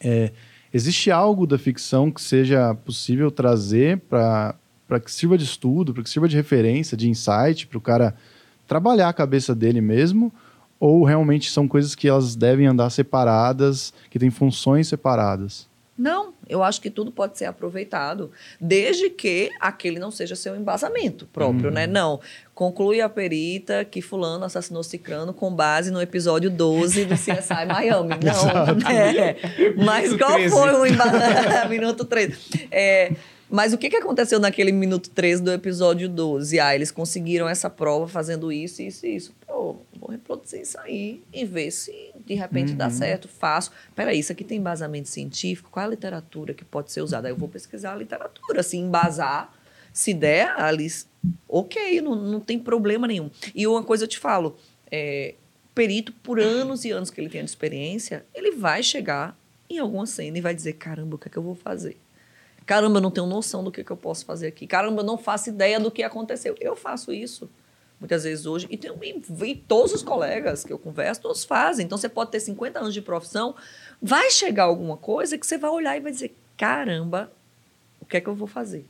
É, 0.00 0.32
existe 0.72 1.10
algo 1.10 1.46
da 1.46 1.58
ficção 1.58 2.10
que 2.10 2.20
seja 2.20 2.74
possível 2.74 3.30
trazer 3.30 3.98
para 4.08 4.54
que 5.02 5.10
sirva 5.10 5.36
de 5.36 5.44
estudo, 5.44 5.92
para 5.92 6.02
que 6.02 6.10
sirva 6.10 6.28
de 6.28 6.36
referência, 6.36 6.96
de 6.96 7.08
insight, 7.08 7.66
para 7.66 7.78
o 7.78 7.80
cara 7.80 8.14
trabalhar 8.66 9.08
a 9.08 9.12
cabeça 9.12 9.54
dele 9.54 9.80
mesmo? 9.80 10.32
Ou 10.78 11.04
realmente 11.04 11.50
são 11.50 11.66
coisas 11.66 11.94
que 11.94 12.08
elas 12.08 12.36
devem 12.36 12.66
andar 12.66 12.90
separadas, 12.90 13.92
que 14.10 14.18
têm 14.18 14.30
funções 14.30 14.88
separadas? 14.88 15.68
Não, 15.98 16.34
eu 16.46 16.62
acho 16.62 16.80
que 16.80 16.90
tudo 16.90 17.10
pode 17.10 17.38
ser 17.38 17.46
aproveitado, 17.46 18.30
desde 18.60 19.08
que 19.08 19.50
aquele 19.58 19.98
não 19.98 20.10
seja 20.10 20.36
seu 20.36 20.54
embasamento 20.54 21.26
próprio, 21.32 21.70
né? 21.70 21.86
uhum. 21.86 21.86
né? 21.86 22.00
Não, 22.00 22.20
conclui 22.54 23.00
a 23.00 23.08
perita 23.08 23.82
que 23.82 24.02
fulano 24.02 24.44
assassinou 24.44 24.82
Cicrano 24.82 25.32
com 25.32 25.50
base 25.54 25.90
no 25.90 26.00
episódio 26.00 26.50
12 26.50 27.06
do 27.06 27.14
CSI 27.14 27.64
Miami. 27.66 28.10
Não, 28.22 28.90
é. 28.90 29.36
Mas 29.82 30.14
qual 30.14 30.34
13. 30.34 30.50
foi 30.50 30.74
o 30.74 30.86
embasamento? 30.86 31.68
minuto 31.70 32.04
13. 32.04 32.68
É, 32.70 33.12
mas 33.48 33.72
o 33.72 33.78
que, 33.78 33.88
que 33.88 33.96
aconteceu 33.96 34.38
naquele 34.38 34.72
minuto 34.72 35.08
13 35.08 35.42
do 35.42 35.52
episódio 35.52 36.08
12? 36.08 36.60
Ah, 36.60 36.74
eles 36.74 36.90
conseguiram 36.90 37.48
essa 37.48 37.70
prova 37.70 38.06
fazendo 38.08 38.52
isso, 38.52 38.82
isso 38.82 39.06
e 39.06 39.16
isso. 39.16 39.34
Pô, 39.46 39.76
vou 40.06 40.12
reproduzir 40.12 40.60
isso 40.60 40.78
aí 40.78 41.22
e 41.32 41.44
ver 41.44 41.70
se 41.72 42.12
de 42.24 42.34
repente 42.34 42.72
uhum. 42.72 42.78
dá 42.78 42.88
certo, 42.88 43.28
faço. 43.28 43.72
Peraí, 43.94 44.20
isso 44.20 44.30
aqui 44.30 44.44
tem 44.44 44.58
embasamento 44.58 45.08
científico? 45.08 45.68
Qual 45.70 45.82
é 45.82 45.86
a 45.86 45.90
literatura 45.90 46.54
que 46.54 46.64
pode 46.64 46.92
ser 46.92 47.00
usada? 47.00 47.26
Aí 47.26 47.32
eu 47.32 47.36
vou 47.36 47.48
pesquisar 47.48 47.92
a 47.92 47.96
literatura, 47.96 48.62
se 48.62 48.76
embasar, 48.76 49.52
se 49.92 50.14
der, 50.14 50.48
ali, 50.60 50.86
ok, 51.48 52.00
não, 52.00 52.14
não 52.14 52.40
tem 52.40 52.58
problema 52.58 53.06
nenhum. 53.08 53.30
E 53.54 53.66
uma 53.66 53.82
coisa 53.82 54.04
eu 54.04 54.08
te 54.08 54.18
falo, 54.18 54.56
é, 54.90 55.34
perito, 55.74 56.12
por 56.12 56.38
anos 56.38 56.84
e 56.84 56.92
anos 56.92 57.10
que 57.10 57.20
ele 57.20 57.28
tenha 57.28 57.42
de 57.42 57.50
experiência, 57.50 58.24
ele 58.32 58.52
vai 58.52 58.82
chegar 58.82 59.36
em 59.68 59.78
alguma 59.78 60.06
cena 60.06 60.38
e 60.38 60.40
vai 60.40 60.54
dizer, 60.54 60.74
caramba, 60.74 61.16
o 61.16 61.18
que 61.18 61.26
é 61.26 61.30
que 61.30 61.36
eu 61.36 61.42
vou 61.42 61.56
fazer? 61.56 61.98
Caramba, 62.64 62.98
eu 62.98 63.02
não 63.02 63.10
tenho 63.10 63.26
noção 63.26 63.62
do 63.62 63.72
que, 63.72 63.82
que 63.82 63.90
eu 63.90 63.96
posso 63.96 64.24
fazer 64.24 64.48
aqui. 64.48 64.66
Caramba, 64.66 65.02
eu 65.02 65.06
não 65.06 65.16
faço 65.16 65.48
ideia 65.48 65.78
do 65.78 65.90
que 65.90 66.02
aconteceu. 66.02 66.56
Eu 66.60 66.74
faço 66.74 67.12
isso 67.12 67.48
muitas 67.98 68.24
vezes 68.24 68.46
hoje. 68.46 68.66
E, 68.70 68.76
tem, 68.76 68.90
e, 68.92 69.54
todos 69.56 69.92
os 69.92 70.02
colegas 70.02 70.64
que 70.64 70.72
eu 70.72 70.78
converso, 70.78 71.20
todos 71.20 71.44
fazem. 71.44 71.86
Então, 71.86 71.98
você 71.98 72.08
pode 72.08 72.30
ter 72.30 72.40
50 72.40 72.78
anos 72.78 72.94
de 72.94 73.02
profissão, 73.02 73.54
vai 74.00 74.30
chegar 74.30 74.64
alguma 74.64 74.96
coisa 74.96 75.38
que 75.38 75.46
você 75.46 75.58
vai 75.58 75.70
olhar 75.70 75.96
e 75.96 76.00
vai 76.00 76.12
dizer: 76.12 76.34
caramba, 76.56 77.32
o 78.00 78.06
que 78.06 78.16
é 78.16 78.20
que 78.20 78.28
eu 78.28 78.34
vou 78.34 78.48
fazer? 78.48 78.84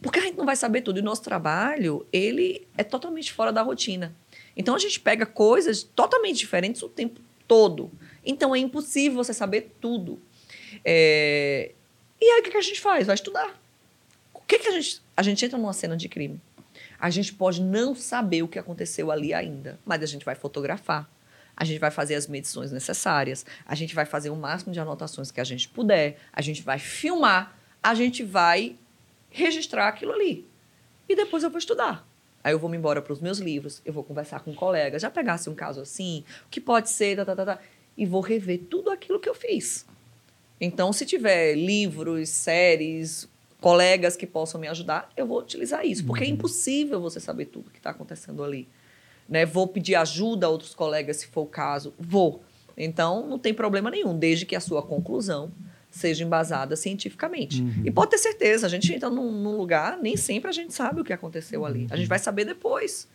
Porque 0.00 0.18
a 0.18 0.22
gente 0.22 0.36
não 0.36 0.44
vai 0.44 0.56
saber 0.56 0.82
tudo. 0.82 0.98
E 0.98 1.02
o 1.02 1.04
nosso 1.04 1.22
trabalho, 1.22 2.06
ele 2.12 2.66
é 2.76 2.84
totalmente 2.84 3.32
fora 3.32 3.52
da 3.52 3.62
rotina. 3.62 4.14
Então, 4.56 4.74
a 4.74 4.78
gente 4.78 5.00
pega 5.00 5.24
coisas 5.24 5.82
totalmente 5.82 6.36
diferentes 6.36 6.82
o 6.82 6.88
tempo 6.88 7.20
todo. 7.48 7.90
Então, 8.24 8.54
é 8.54 8.58
impossível 8.58 9.16
você 9.16 9.32
saber 9.32 9.72
tudo. 9.80 10.20
É, 10.84 11.72
e 12.20 12.24
aí 12.24 12.40
o 12.40 12.42
que, 12.42 12.56
a 12.56 12.60
gente 12.60 12.80
faz? 12.80 13.06
Vai 13.06 13.14
estudar. 13.14 13.60
O 14.34 14.40
que, 14.40 14.58
que 14.58 14.68
a 14.68 14.72
gente. 14.72 15.00
A 15.16 15.22
gente 15.22 15.44
entra 15.44 15.58
numa 15.58 15.72
cena 15.72 15.96
de 15.96 16.08
crime. 16.08 16.40
A 16.98 17.10
gente 17.10 17.32
pode 17.34 17.62
não 17.62 17.94
saber 17.94 18.42
o 18.42 18.48
que 18.48 18.58
aconteceu 18.58 19.10
ali 19.10 19.34
ainda, 19.34 19.78
mas 19.84 20.02
a 20.02 20.06
gente 20.06 20.24
vai 20.24 20.34
fotografar. 20.34 21.10
A 21.56 21.64
gente 21.64 21.78
vai 21.78 21.90
fazer 21.90 22.14
as 22.14 22.26
medições 22.26 22.70
necessárias, 22.70 23.46
a 23.64 23.74
gente 23.74 23.94
vai 23.94 24.04
fazer 24.04 24.28
o 24.28 24.36
máximo 24.36 24.72
de 24.72 24.80
anotações 24.80 25.30
que 25.30 25.40
a 25.40 25.44
gente 25.44 25.68
puder, 25.68 26.18
a 26.32 26.42
gente 26.42 26.62
vai 26.62 26.78
filmar, 26.78 27.58
a 27.82 27.94
gente 27.94 28.22
vai 28.22 28.76
registrar 29.30 29.88
aquilo 29.88 30.12
ali. 30.12 30.46
E 31.08 31.16
depois 31.16 31.42
eu 31.42 31.50
vou 31.50 31.58
estudar. 31.58 32.06
Aí 32.44 32.52
eu 32.52 32.58
vou 32.58 32.68
me 32.68 32.76
embora 32.76 33.02
para 33.02 33.12
os 33.12 33.20
meus 33.20 33.38
livros, 33.38 33.80
eu 33.84 33.92
vou 33.92 34.04
conversar 34.04 34.40
com 34.40 34.50
um 34.50 34.54
colega, 34.54 34.98
já 34.98 35.10
pegasse 35.10 35.48
um 35.48 35.54
caso 35.54 35.80
assim, 35.80 36.24
o 36.44 36.48
que 36.48 36.60
pode 36.60 36.90
ser, 36.90 37.16
tá, 37.16 37.24
tá, 37.24 37.34
tá, 37.34 37.44
tá, 37.44 37.58
e 37.96 38.06
vou 38.06 38.20
rever 38.20 38.64
tudo 38.70 38.90
aquilo 38.90 39.18
que 39.18 39.28
eu 39.28 39.34
fiz. 39.34 39.86
Então, 40.60 40.92
se 40.92 41.04
tiver 41.04 41.54
livros, 41.54 42.28
séries, 42.28 43.28
colegas 43.60 44.16
que 44.16 44.26
possam 44.26 44.60
me 44.60 44.68
ajudar, 44.68 45.10
eu 45.16 45.26
vou 45.26 45.40
utilizar 45.40 45.84
isso, 45.84 46.04
porque 46.04 46.24
é 46.24 46.26
uhum. 46.26 46.34
impossível 46.34 47.00
você 47.00 47.18
saber 47.18 47.46
tudo 47.46 47.70
que 47.70 47.78
está 47.78 47.90
acontecendo 47.90 48.44
ali. 48.44 48.68
Né? 49.28 49.44
Vou 49.44 49.66
pedir 49.66 49.94
ajuda 49.94 50.46
a 50.46 50.48
outros 50.48 50.74
colegas, 50.74 51.18
se 51.18 51.26
for 51.26 51.42
o 51.42 51.46
caso, 51.46 51.94
vou. 51.98 52.42
Então, 52.76 53.26
não 53.26 53.38
tem 53.38 53.54
problema 53.54 53.90
nenhum, 53.90 54.16
desde 54.16 54.44
que 54.44 54.54
a 54.54 54.60
sua 54.60 54.82
conclusão 54.82 55.50
seja 55.90 56.22
embasada 56.22 56.76
cientificamente. 56.76 57.62
Uhum. 57.62 57.82
E 57.84 57.90
pode 57.90 58.10
ter 58.10 58.18
certeza, 58.18 58.66
a 58.66 58.68
gente 58.68 58.92
entra 58.92 59.08
num, 59.08 59.32
num, 59.32 59.56
lugar, 59.56 59.98
nem 59.98 60.16
sempre 60.16 60.50
a 60.50 60.52
gente 60.52 60.74
sabe 60.74 61.00
o 61.00 61.04
que 61.04 61.12
aconteceu 61.12 61.64
ali. 61.64 61.86
A 61.90 61.96
gente 61.96 62.08
vai 62.08 62.18
saber 62.18 62.44
depois 62.44 63.08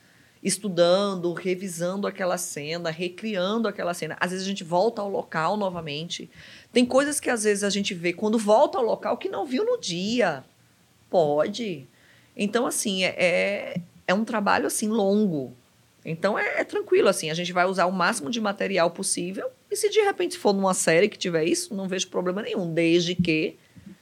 estudando, 0.43 1.31
revisando 1.33 2.07
aquela 2.07 2.37
cena, 2.37 2.89
recriando 2.89 3.67
aquela 3.67 3.93
cena. 3.93 4.17
Às 4.19 4.31
vezes 4.31 4.45
a 4.45 4.49
gente 4.49 4.63
volta 4.63 5.01
ao 5.01 5.09
local 5.09 5.55
novamente. 5.55 6.29
Tem 6.71 6.85
coisas 6.85 7.19
que 7.19 7.29
às 7.29 7.43
vezes 7.43 7.63
a 7.63 7.69
gente 7.69 7.93
vê 7.93 8.13
quando 8.13 8.37
volta 8.37 8.77
ao 8.77 8.83
local 8.83 9.17
que 9.17 9.29
não 9.29 9.45
viu 9.45 9.65
no 9.65 9.79
dia. 9.79 10.43
Pode. 11.09 11.87
Então, 12.35 12.65
assim, 12.65 13.03
é, 13.03 13.15
é, 13.17 13.81
é 14.07 14.13
um 14.13 14.23
trabalho 14.23 14.67
assim 14.67 14.87
longo. 14.87 15.53
Então 16.03 16.37
é, 16.37 16.61
é, 16.61 16.63
tranquilo, 16.63 17.07
assim, 17.07 17.29
a 17.29 17.33
gente 17.33 17.53
vai 17.53 17.65
usar 17.65 17.85
o 17.85 17.91
máximo 17.91 18.29
de 18.29 18.41
material 18.41 18.89
possível. 18.91 19.49
E 19.69 19.75
se 19.75 19.89
de 19.89 20.01
repente 20.01 20.37
for 20.37 20.53
numa 20.53 20.73
série 20.73 21.07
que 21.07 21.17
tiver 21.17 21.45
isso, 21.45 21.75
não 21.75 21.87
vejo 21.87 22.07
problema 22.09 22.41
nenhum, 22.41 22.73
desde 22.73 23.15
que 23.15 23.55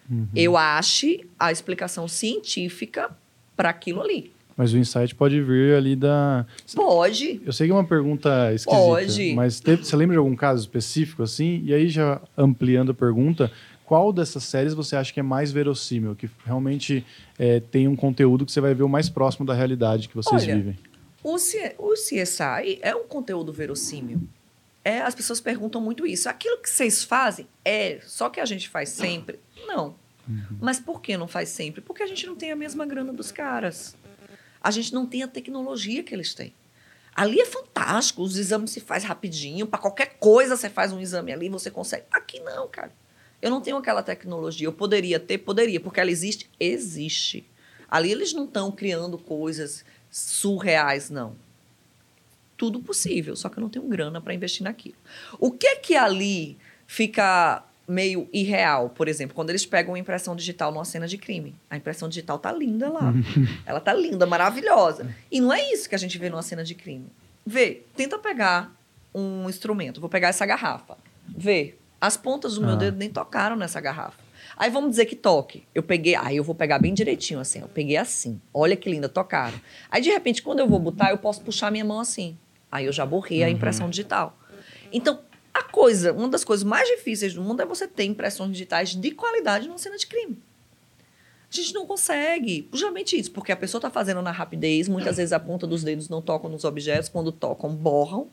uhum. 0.09 0.27
eu 0.35 0.57
ache 0.57 1.27
a 1.37 1.51
explicação 1.51 2.07
científica 2.07 3.15
para 3.55 3.69
aquilo 3.69 4.01
ali. 4.01 4.31
Mas 4.59 4.73
o 4.73 4.77
insight 4.77 5.15
pode 5.15 5.41
vir 5.41 5.73
ali 5.73 5.95
da. 5.95 6.45
Pode. 6.75 7.41
Eu 7.45 7.53
sei 7.53 7.65
que 7.65 7.71
é 7.71 7.73
uma 7.73 7.87
pergunta 7.87 8.53
esquisita. 8.53 8.83
Pode. 8.83 9.33
Mas 9.33 9.61
teve, 9.61 9.85
você 9.85 9.95
lembra 9.95 10.15
de 10.15 10.17
algum 10.17 10.35
caso 10.35 10.59
específico 10.59 11.23
assim? 11.23 11.61
E 11.63 11.73
aí, 11.73 11.87
já 11.87 12.21
ampliando 12.37 12.91
a 12.91 12.93
pergunta, 12.93 13.49
qual 13.85 14.11
dessas 14.11 14.43
séries 14.43 14.73
você 14.73 14.97
acha 14.97 15.13
que 15.13 15.19
é 15.21 15.23
mais 15.23 15.53
verossímil, 15.53 16.13
que 16.13 16.29
realmente 16.45 17.05
é, 17.37 17.61
tem 17.61 17.87
um 17.87 17.95
conteúdo 17.95 18.45
que 18.45 18.51
você 18.51 18.59
vai 18.59 18.73
ver 18.73 18.83
o 18.83 18.89
mais 18.89 19.07
próximo 19.07 19.45
da 19.45 19.53
realidade 19.53 20.09
que 20.09 20.15
vocês 20.15 20.43
Olha, 20.43 20.57
vivem? 20.57 20.77
O, 21.23 21.37
C, 21.37 21.73
o 21.77 21.93
CSI 21.93 22.79
é 22.81 22.93
um 22.93 23.07
conteúdo 23.07 23.53
verossímil. 23.53 24.19
É, 24.83 24.99
as 24.99 25.15
pessoas 25.15 25.39
perguntam 25.39 25.79
muito 25.79 26.05
isso. 26.05 26.27
Aquilo 26.27 26.57
que 26.57 26.69
vocês 26.69 27.01
fazem 27.01 27.47
é 27.63 28.01
só 28.03 28.29
que 28.29 28.41
a 28.41 28.45
gente 28.45 28.67
faz 28.67 28.89
sempre? 28.89 29.39
Não. 29.65 29.95
Mas 30.59 30.79
por 30.79 31.01
que 31.01 31.17
não 31.17 31.27
faz 31.27 31.49
sempre? 31.49 31.81
Porque 31.81 32.03
a 32.03 32.07
gente 32.07 32.27
não 32.27 32.35
tem 32.35 32.51
a 32.51 32.55
mesma 32.55 32.85
grana 32.85 33.11
dos 33.11 33.31
caras. 33.31 33.95
A 34.61 34.71
gente 34.71 34.93
não 34.93 35.05
tem 35.05 35.23
a 35.23 35.27
tecnologia 35.27 36.03
que 36.03 36.13
eles 36.13 36.33
têm. 36.33 36.53
Ali 37.15 37.41
é 37.41 37.45
fantástico, 37.45 38.21
os 38.21 38.37
exames 38.37 38.71
se 38.71 38.79
faz 38.79 39.03
rapidinho, 39.03 39.67
para 39.67 39.79
qualquer 39.79 40.17
coisa 40.19 40.55
você 40.55 40.69
faz 40.69 40.93
um 40.93 40.99
exame 40.99 41.33
ali, 41.33 41.49
você 41.49 41.69
consegue. 41.69 42.05
Aqui 42.11 42.39
não, 42.39 42.67
cara. 42.67 42.93
Eu 43.41 43.49
não 43.49 43.61
tenho 43.61 43.77
aquela 43.77 44.03
tecnologia. 44.03 44.67
Eu 44.67 44.73
poderia 44.73 45.19
ter, 45.19 45.37
poderia, 45.39 45.79
porque 45.79 45.99
ela 45.99 46.11
existe, 46.11 46.49
existe. 46.59 47.45
Ali 47.89 48.11
eles 48.11 48.33
não 48.33 48.45
estão 48.45 48.71
criando 48.71 49.17
coisas 49.17 49.83
surreais, 50.11 51.09
não. 51.09 51.35
Tudo 52.57 52.81
possível, 52.81 53.35
só 53.35 53.47
que 53.47 53.57
eu 53.57 53.61
não 53.61 53.69
tenho 53.69 53.87
grana 53.87 54.19
para 54.19 54.33
investir 54.33 54.63
naquilo. 54.63 54.97
O 55.39 55.51
que 55.51 55.77
que 55.77 55.95
ali 55.95 56.57
fica 56.85 57.63
meio 57.89 58.29
irreal, 58.31 58.89
por 58.89 59.07
exemplo, 59.07 59.35
quando 59.35 59.49
eles 59.49 59.65
pegam 59.65 59.91
uma 59.93 59.99
impressão 59.99 60.35
digital 60.35 60.71
numa 60.71 60.85
cena 60.85 61.07
de 61.07 61.17
crime. 61.17 61.55
A 61.69 61.75
impressão 61.75 62.07
digital 62.07 62.37
tá 62.37 62.51
linda 62.51 62.89
lá. 62.89 63.11
Ela 63.65 63.79
tá 63.79 63.93
linda, 63.93 64.25
maravilhosa. 64.25 65.13
E 65.31 65.41
não 65.41 65.51
é 65.51 65.71
isso 65.73 65.89
que 65.89 65.95
a 65.95 65.97
gente 65.97 66.17
vê 66.17 66.29
numa 66.29 66.43
cena 66.43 66.63
de 66.63 66.75
crime. 66.75 67.07
Vê, 67.45 67.81
tenta 67.95 68.19
pegar 68.19 68.71
um 69.13 69.49
instrumento. 69.49 69.99
Vou 69.99 70.09
pegar 70.09 70.27
essa 70.27 70.45
garrafa. 70.45 70.97
Vê, 71.27 71.75
as 71.99 72.15
pontas 72.15 72.55
do 72.55 72.61
meu 72.61 72.71
Ah. 72.71 72.75
dedo 72.75 72.97
nem 72.97 73.09
tocaram 73.09 73.55
nessa 73.55 73.81
garrafa. 73.81 74.19
Aí 74.55 74.69
vamos 74.69 74.91
dizer 74.91 75.05
que 75.05 75.15
toque. 75.15 75.63
Eu 75.73 75.81
peguei, 75.81 76.15
aí 76.15 76.35
eu 76.37 76.43
vou 76.43 76.53
pegar 76.53 76.77
bem 76.79 76.93
direitinho 76.93 77.39
assim. 77.39 77.59
Eu 77.61 77.67
peguei 77.67 77.97
assim. 77.97 78.39
Olha 78.53 78.75
que 78.75 78.89
linda, 78.89 79.07
tocaram. 79.09 79.59
Aí 79.89 80.01
de 80.01 80.09
repente, 80.09 80.41
quando 80.43 80.59
eu 80.59 80.67
vou 80.67 80.79
botar, 80.79 81.11
eu 81.11 81.17
posso 81.17 81.41
puxar 81.41 81.71
minha 81.71 81.85
mão 81.85 81.99
assim. 81.99 82.37
Aí 82.71 82.85
eu 82.85 82.91
já 82.91 83.05
borrei 83.05 83.43
a 83.43 83.49
impressão 83.49 83.89
digital. 83.89 84.37
Então, 84.91 85.19
a 85.53 85.63
coisa, 85.63 86.13
uma 86.13 86.27
das 86.27 86.43
coisas 86.43 86.63
mais 86.63 86.87
difíceis 86.87 87.33
do 87.33 87.41
mundo 87.41 87.61
é 87.61 87.65
você 87.65 87.87
ter 87.87 88.03
impressões 88.05 88.51
digitais 88.51 88.95
de 88.95 89.11
qualidade 89.11 89.67
numa 89.67 89.77
cena 89.77 89.97
de 89.97 90.07
crime. 90.07 90.41
A 91.51 91.55
gente 91.55 91.73
não 91.73 91.85
consegue. 91.85 92.69
Justamente 92.71 93.17
isso, 93.17 93.31
porque 93.31 93.51
a 93.51 93.57
pessoa 93.57 93.79
está 93.79 93.89
fazendo 93.89 94.21
na 94.21 94.31
rapidez, 94.31 94.87
muitas 94.87 95.17
vezes 95.17 95.33
a 95.33 95.39
ponta 95.39 95.65
dos 95.65 95.83
dedos 95.83 96.07
não 96.07 96.21
tocam 96.21 96.49
nos 96.49 96.63
objetos, 96.63 97.09
quando 97.09 97.31
tocam, 97.31 97.73
borram. 97.73 98.27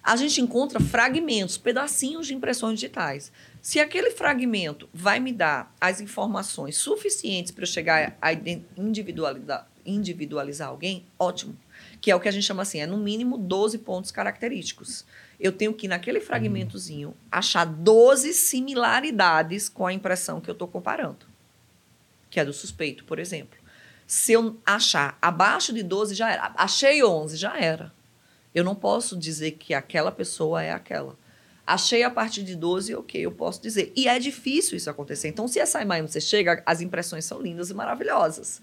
A 0.00 0.14
gente 0.14 0.40
encontra 0.40 0.78
fragmentos, 0.78 1.58
pedacinhos 1.58 2.28
de 2.28 2.34
impressões 2.34 2.74
digitais. 2.74 3.32
Se 3.60 3.80
aquele 3.80 4.12
fragmento 4.12 4.88
vai 4.94 5.18
me 5.18 5.32
dar 5.32 5.74
as 5.80 6.00
informações 6.00 6.76
suficientes 6.76 7.50
para 7.50 7.64
eu 7.64 7.66
chegar 7.66 8.16
a 8.22 8.32
individualizar, 8.76 9.68
individualizar 9.84 10.68
alguém, 10.68 11.04
ótimo. 11.18 11.56
Que 12.00 12.12
é 12.12 12.14
o 12.14 12.20
que 12.20 12.28
a 12.28 12.30
gente 12.30 12.44
chama 12.44 12.62
assim, 12.62 12.78
é 12.78 12.86
no 12.86 12.96
mínimo 12.96 13.36
12 13.36 13.78
pontos 13.78 14.12
característicos. 14.12 15.04
Eu 15.38 15.52
tenho 15.52 15.74
que, 15.74 15.86
naquele 15.86 16.20
fragmentozinho, 16.20 17.14
achar 17.30 17.64
12 17.64 18.32
similaridades 18.32 19.68
com 19.68 19.86
a 19.86 19.92
impressão 19.92 20.40
que 20.40 20.48
eu 20.48 20.54
estou 20.54 20.66
comparando 20.66 21.26
que 22.36 22.40
é 22.40 22.44
do 22.44 22.52
suspeito, 22.52 23.02
por 23.04 23.18
exemplo. 23.18 23.58
Se 24.06 24.32
eu 24.32 24.56
achar 24.64 25.16
abaixo 25.22 25.72
de 25.72 25.82
12, 25.82 26.14
já 26.14 26.30
era. 26.30 26.52
Achei 26.54 27.02
11, 27.02 27.34
já 27.34 27.58
era. 27.58 27.92
Eu 28.54 28.62
não 28.62 28.74
posso 28.74 29.16
dizer 29.16 29.52
que 29.52 29.72
aquela 29.72 30.12
pessoa 30.12 30.62
é 30.62 30.70
aquela. 30.70 31.16
Achei 31.66 32.02
a 32.02 32.10
partir 32.10 32.44
de 32.44 32.54
12, 32.54 32.94
ok, 32.94 33.20
eu 33.20 33.32
posso 33.32 33.62
dizer. 33.62 33.90
E 33.96 34.06
é 34.06 34.18
difícil 34.18 34.76
isso 34.76 34.90
acontecer. 34.90 35.28
Então, 35.28 35.46
o 35.46 35.48
CSI 35.48 35.84
Miami 35.86 36.08
você 36.08 36.20
chega, 36.20 36.62
as 36.66 36.82
impressões 36.82 37.24
são 37.24 37.40
lindas 37.40 37.70
e 37.70 37.74
maravilhosas. 37.74 38.60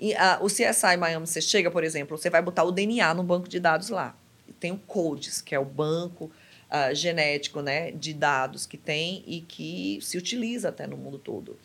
E 0.00 0.14
ah, 0.14 0.38
o 0.42 0.48
CSI 0.48 0.96
Miami 0.98 1.24
você 1.24 1.40
chega, 1.40 1.70
por 1.70 1.84
exemplo, 1.84 2.18
você 2.18 2.28
vai 2.28 2.42
botar 2.42 2.64
o 2.64 2.72
DNA 2.72 3.14
no 3.14 3.22
banco 3.22 3.48
de 3.48 3.60
dados 3.60 3.88
lá. 3.88 4.16
Tem 4.58 4.72
o 4.72 4.78
CODES, 4.78 5.40
que 5.40 5.54
é 5.54 5.58
o 5.58 5.64
banco 5.64 6.30
ah, 6.70 6.94
genético 6.94 7.60
né, 7.60 7.90
de 7.90 8.14
dados 8.14 8.64
que 8.64 8.78
tem 8.78 9.22
e 9.26 9.42
que 9.42 9.98
se 10.00 10.16
utiliza 10.16 10.70
até 10.70 10.86
no 10.86 10.96
mundo 10.96 11.18
todo. 11.18 11.58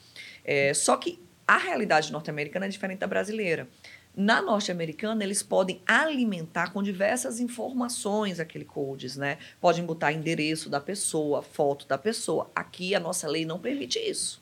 É, 0.44 0.74
só 0.74 0.98
que 0.98 1.18
a 1.48 1.58
realidade 1.58 2.12
norte-americana 2.12 2.66
é 2.66 2.70
diferente 2.70 3.00
da 3.00 3.08
brasileira. 3.08 3.70
Na 4.14 4.42
norte-americana, 4.42 5.24
eles 5.24 5.42
podem 5.44 5.80
alimentar 5.86 6.74
com 6.74 6.84
diversas 6.84 7.40
informações 7.40 8.40
aquele 8.40 8.66
codes, 8.66 9.16
né? 9.16 9.38
Podem 9.62 9.86
botar 9.86 10.12
endereço 10.12 10.70
da 10.70 10.82
pessoa, 10.82 11.42
foto 11.42 11.88
da 11.88 11.98
pessoa. 11.98 12.52
Aqui, 12.56 12.96
a 12.96 13.00
nossa 13.00 13.28
lei 13.28 13.46
não 13.46 13.60
permite 13.60 14.00
isso. 14.00 14.42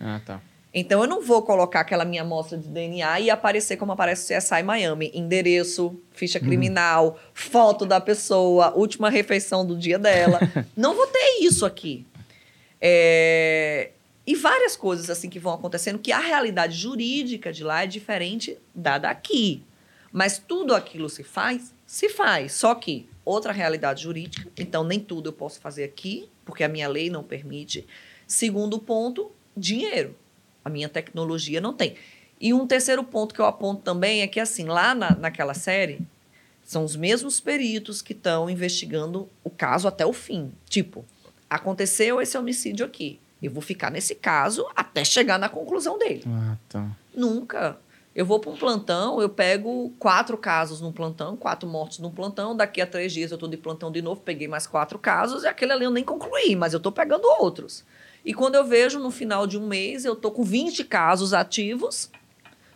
Ah, 0.00 0.20
tá. 0.24 0.40
Então, 0.72 1.02
eu 1.02 1.08
não 1.08 1.20
vou 1.20 1.42
colocar 1.42 1.80
aquela 1.80 2.04
minha 2.04 2.22
amostra 2.22 2.56
de 2.56 2.68
DNA 2.68 3.20
e 3.20 3.30
aparecer 3.30 3.76
como 3.76 3.90
aparece 3.92 4.32
o 4.32 4.38
CSI 4.38 4.62
Miami. 4.62 5.10
Endereço, 5.12 6.00
ficha 6.12 6.38
criminal, 6.38 7.18
foto 7.34 7.84
da 7.84 8.00
pessoa, 8.00 8.72
última 8.76 9.10
refeição 9.10 9.66
do 9.66 9.76
dia 9.76 9.98
dela. 9.98 10.38
não 10.76 10.94
vou 10.94 11.06
ter 11.08 11.40
isso 11.40 11.66
aqui. 11.66 12.06
É, 12.80 13.90
E 14.24 14.36
várias 14.36 14.76
coisas 14.76 15.10
assim 15.10 15.28
que 15.28 15.40
vão 15.40 15.54
acontecendo 15.54 15.98
que 15.98 16.12
a 16.12 16.20
realidade 16.20 16.76
jurídica 16.76 17.52
de 17.52 17.64
lá 17.64 17.82
é 17.82 17.86
diferente 17.86 18.56
da 18.72 18.96
daqui. 18.96 19.64
Mas 20.12 20.38
tudo 20.38 20.74
aquilo 20.74 21.08
se 21.08 21.24
faz, 21.24 21.74
se 21.84 22.08
faz. 22.08 22.52
Só 22.52 22.74
que 22.74 23.08
outra 23.24 23.52
realidade 23.52 24.02
jurídica, 24.04 24.48
então 24.56 24.84
nem 24.84 25.00
tudo 25.00 25.28
eu 25.28 25.32
posso 25.32 25.60
fazer 25.60 25.84
aqui, 25.84 26.28
porque 26.44 26.64
a 26.64 26.68
minha 26.68 26.88
lei 26.88 27.10
não 27.10 27.22
permite. 27.22 27.86
Segundo 28.26 28.78
ponto, 28.78 29.30
dinheiro. 29.56 30.16
A 30.64 30.70
minha 30.70 30.88
tecnologia 30.88 31.60
não 31.60 31.72
tem. 31.72 31.94
E 32.40 32.54
um 32.54 32.66
terceiro 32.66 33.04
ponto 33.04 33.34
que 33.34 33.40
eu 33.40 33.46
aponto 33.46 33.82
também 33.82 34.22
é 34.22 34.26
que, 34.26 34.40
assim, 34.40 34.64
lá 34.64 34.94
na, 34.94 35.14
naquela 35.14 35.54
série, 35.54 36.00
são 36.64 36.84
os 36.84 36.96
mesmos 36.96 37.40
peritos 37.40 38.00
que 38.00 38.12
estão 38.12 38.48
investigando 38.48 39.28
o 39.44 39.50
caso 39.50 39.86
até 39.86 40.06
o 40.06 40.12
fim. 40.12 40.52
Tipo, 40.68 41.04
aconteceu 41.48 42.20
esse 42.20 42.38
homicídio 42.38 42.86
aqui. 42.86 43.20
Eu 43.42 43.50
vou 43.50 43.62
ficar 43.62 43.90
nesse 43.90 44.14
caso 44.14 44.66
até 44.74 45.04
chegar 45.04 45.38
na 45.38 45.48
conclusão 45.48 45.98
dele. 45.98 46.22
Ah, 46.26 46.56
tá. 46.68 46.90
Nunca. 47.14 47.78
Eu 48.14 48.26
vou 48.26 48.38
para 48.40 48.50
um 48.50 48.56
plantão, 48.56 49.20
eu 49.20 49.28
pego 49.28 49.92
quatro 49.98 50.36
casos 50.36 50.80
num 50.80 50.92
plantão, 50.92 51.36
quatro 51.36 51.68
mortes 51.68 52.00
num 52.00 52.10
plantão. 52.10 52.56
Daqui 52.56 52.80
a 52.80 52.86
três 52.86 53.12
dias 53.12 53.30
eu 53.30 53.36
estou 53.36 53.48
de 53.48 53.56
plantão 53.56 53.90
de 53.90 54.02
novo, 54.02 54.20
peguei 54.20 54.48
mais 54.48 54.66
quatro 54.66 54.98
casos 54.98 55.44
e 55.44 55.46
aquele 55.46 55.72
ali 55.72 55.84
eu 55.84 55.90
nem 55.90 56.04
concluí, 56.04 56.56
mas 56.56 56.72
eu 56.72 56.78
estou 56.78 56.92
pegando 56.92 57.24
outros. 57.40 57.84
E 58.24 58.34
quando 58.34 58.54
eu 58.54 58.64
vejo 58.64 58.98
no 58.98 59.10
final 59.10 59.46
de 59.46 59.58
um 59.58 59.66
mês, 59.66 60.04
eu 60.04 60.12
estou 60.12 60.30
com 60.30 60.42
20 60.42 60.84
casos 60.84 61.32
ativos 61.32 62.10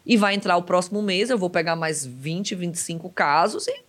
e 0.06 0.16
vai 0.16 0.34
entrar 0.34 0.56
o 0.56 0.62
próximo 0.62 1.02
mês, 1.02 1.30
eu 1.30 1.38
vou 1.38 1.50
pegar 1.50 1.76
mais 1.76 2.04
20, 2.04 2.54
25 2.54 3.10
casos 3.10 3.66
e 3.66 3.84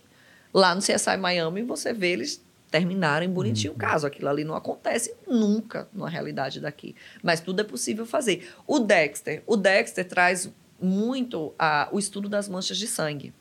lá 0.52 0.74
no 0.74 0.80
CSI 0.80 1.16
Miami 1.18 1.62
você 1.62 1.92
vê 1.92 2.12
eles 2.12 2.44
terminarem 2.70 3.28
bonitinho 3.28 3.72
o 3.72 3.76
caso. 3.76 4.06
Aquilo 4.06 4.28
ali 4.28 4.44
não 4.44 4.54
acontece 4.54 5.14
nunca 5.26 5.88
na 5.92 6.08
realidade 6.08 6.60
daqui. 6.60 6.94
Mas 7.22 7.40
tudo 7.40 7.60
é 7.60 7.64
possível 7.64 8.04
fazer. 8.04 8.48
O 8.66 8.78
Dexter, 8.78 9.42
o 9.46 9.56
Dexter 9.56 10.06
traz 10.06 10.50
muito 10.80 11.54
a, 11.58 11.88
o 11.92 11.98
estudo 11.98 12.28
das 12.28 12.48
manchas 12.48 12.76
de 12.76 12.86
sangue. 12.86 13.32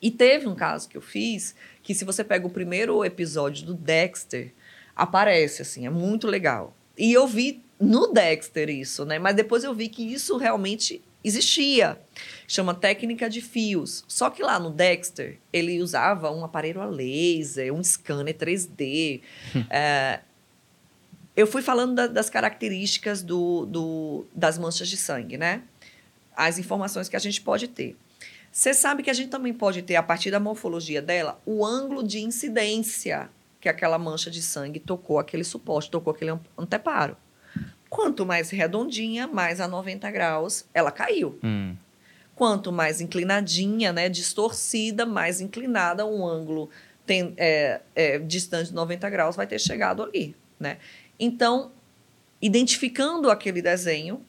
E 0.00 0.10
teve 0.10 0.46
um 0.46 0.54
caso 0.54 0.88
que 0.88 0.96
eu 0.96 1.02
fiz 1.02 1.54
que 1.82 1.94
se 1.94 2.04
você 2.04 2.22
pega 2.22 2.46
o 2.46 2.50
primeiro 2.50 3.04
episódio 3.04 3.66
do 3.66 3.74
Dexter, 3.74 4.52
aparece 4.94 5.62
assim, 5.62 5.86
é 5.86 5.90
muito 5.90 6.26
legal. 6.26 6.74
E 6.98 7.12
eu 7.12 7.26
vi 7.26 7.62
no 7.80 8.08
Dexter 8.12 8.68
isso, 8.68 9.04
né? 9.04 9.18
Mas 9.18 9.36
depois 9.36 9.62
eu 9.64 9.72
vi 9.72 9.88
que 9.88 10.02
isso 10.02 10.36
realmente 10.36 11.00
existia. 11.22 11.98
Chama 12.46 12.74
técnica 12.74 13.28
de 13.30 13.40
fios. 13.40 14.04
Só 14.08 14.30
que 14.30 14.42
lá 14.42 14.58
no 14.58 14.70
Dexter, 14.70 15.38
ele 15.52 15.80
usava 15.80 16.30
um 16.32 16.44
aparelho 16.44 16.80
a 16.80 16.86
laser, 16.86 17.72
um 17.72 17.82
scanner 17.84 18.34
3D. 18.36 19.20
É, 19.70 20.20
eu 21.36 21.46
fui 21.46 21.62
falando 21.62 21.94
da- 21.94 22.06
das 22.08 22.28
características 22.28 23.22
do, 23.22 23.64
do- 23.66 24.26
das 24.34 24.58
manchas 24.58 24.88
de 24.88 24.96
sangue, 24.96 25.36
né? 25.36 25.62
As 26.36 26.58
informações 26.58 27.08
que 27.08 27.16
a 27.16 27.20
gente 27.20 27.40
pode 27.40 27.68
ter. 27.68 27.96
Você 28.50 28.72
sabe 28.74 29.02
que 29.02 29.10
a 29.10 29.12
gente 29.14 29.28
também 29.28 29.52
pode 29.52 29.82
ter, 29.82 29.94
a 29.96 30.02
partir 30.02 30.30
da 30.30 30.40
morfologia 30.40 31.00
dela, 31.02 31.40
o 31.46 31.64
ângulo 31.64 32.02
de 32.02 32.20
incidência 32.20 33.30
que 33.68 33.70
aquela 33.70 33.98
mancha 33.98 34.30
de 34.30 34.40
sangue 34.40 34.80
tocou 34.80 35.18
aquele 35.18 35.44
suporte, 35.44 35.90
tocou 35.90 36.12
aquele 36.12 36.30
an- 36.30 36.40
anteparo. 36.56 37.16
Quanto 37.90 38.24
mais 38.24 38.50
redondinha, 38.50 39.26
mais 39.26 39.60
a 39.60 39.68
90 39.68 40.10
graus, 40.10 40.64
ela 40.72 40.90
caiu. 40.90 41.38
Hum. 41.44 41.76
Quanto 42.34 42.70
mais 42.72 43.00
inclinadinha, 43.00 43.92
né, 43.92 44.08
distorcida, 44.08 45.04
mais 45.04 45.40
inclinada 45.40 46.06
um 46.06 46.26
ângulo 46.26 46.70
tem, 47.04 47.34
é, 47.36 47.80
é, 47.94 48.18
distante 48.18 48.68
de 48.68 48.74
90 48.74 49.08
graus 49.10 49.34
vai 49.36 49.46
ter 49.46 49.58
chegado 49.58 50.02
ali, 50.02 50.36
né? 50.60 50.76
Então, 51.18 51.72
identificando 52.40 53.30
aquele 53.30 53.60
desenho, 53.62 54.22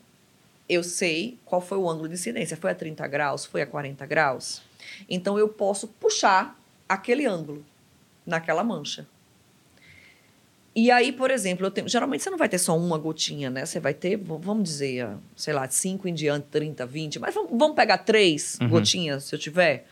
eu 0.68 0.84
sei 0.84 1.38
qual 1.46 1.62
foi 1.62 1.78
o 1.78 1.90
ângulo 1.90 2.08
de 2.08 2.14
incidência. 2.16 2.56
Foi 2.58 2.72
a 2.72 2.76
30 2.76 3.06
graus? 3.08 3.46
Foi 3.46 3.62
a 3.62 3.66
40 3.68 4.06
graus? 4.06 4.62
Então, 5.10 5.38
eu 5.38 5.48
posso 5.50 5.88
puxar 5.88 6.58
aquele 6.88 7.26
ângulo 7.26 7.66
naquela 8.26 8.64
mancha. 8.64 9.06
E 10.76 10.92
aí, 10.92 11.12
por 11.12 11.32
exemplo, 11.32 11.66
eu 11.66 11.72
tenho, 11.72 11.90
geralmente 11.90 12.24
você 12.24 12.30
não 12.30 12.38
vai 12.38 12.48
ter 12.48 12.60
só 12.60 12.78
uma 12.78 12.98
gotinha, 12.98 13.50
né? 13.50 13.66
Você 13.66 13.80
vai 13.80 13.94
ter, 13.94 14.16
vamos 14.18 14.64
dizer, 14.64 15.02
ah, 15.06 15.18
sei 15.36 15.54
lá, 15.54 15.68
5 15.68 16.08
em 16.08 16.14
diante, 16.14 16.46
30, 16.52 16.86
20, 16.86 17.20
mas 17.20 17.34
vamos, 17.34 17.52
vamos 17.58 17.76
pegar 17.76 17.98
três 18.00 18.58
Uhum. 18.62 18.70
gotinhas, 18.70 19.24
se 19.26 19.36
eu 19.36 19.40
tiver. 19.40 19.86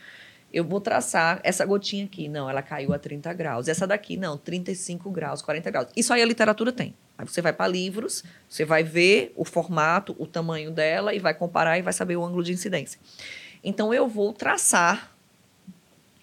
Eu 0.54 0.64
vou 0.64 0.80
traçar 0.80 1.42
essa 1.44 1.66
gotinha 1.66 2.06
aqui. 2.06 2.30
Não, 2.30 2.50
ela 2.50 2.62
caiu 2.62 2.94
a 2.94 3.00
30 3.00 3.34
graus. 3.34 3.68
Essa 3.68 3.86
daqui, 3.86 4.16
não, 4.16 4.38
35 4.38 5.10
graus, 5.12 5.42
40 5.42 5.70
graus. 5.72 5.88
Isso 5.96 6.14
aí 6.14 6.22
a 6.22 6.26
literatura 6.26 6.72
tem. 6.72 6.94
Aí 7.18 7.28
você 7.28 7.42
vai 7.42 7.52
para 7.52 7.68
livros, 7.68 8.24
você 8.48 8.64
vai 8.64 8.82
ver 8.84 9.34
o 9.36 9.44
formato, 9.44 10.16
o 10.18 10.26
tamanho 10.26 10.72
dela 10.72 11.14
e 11.14 11.20
vai 11.20 11.34
comparar 11.34 11.78
e 11.78 11.82
vai 11.82 11.92
saber 11.92 12.16
o 12.16 12.24
ângulo 12.24 12.44
de 12.44 12.54
incidência. 12.54 13.00
Então, 13.64 13.94
eu 13.94 14.08
vou 14.08 14.32
traçar 14.32 15.12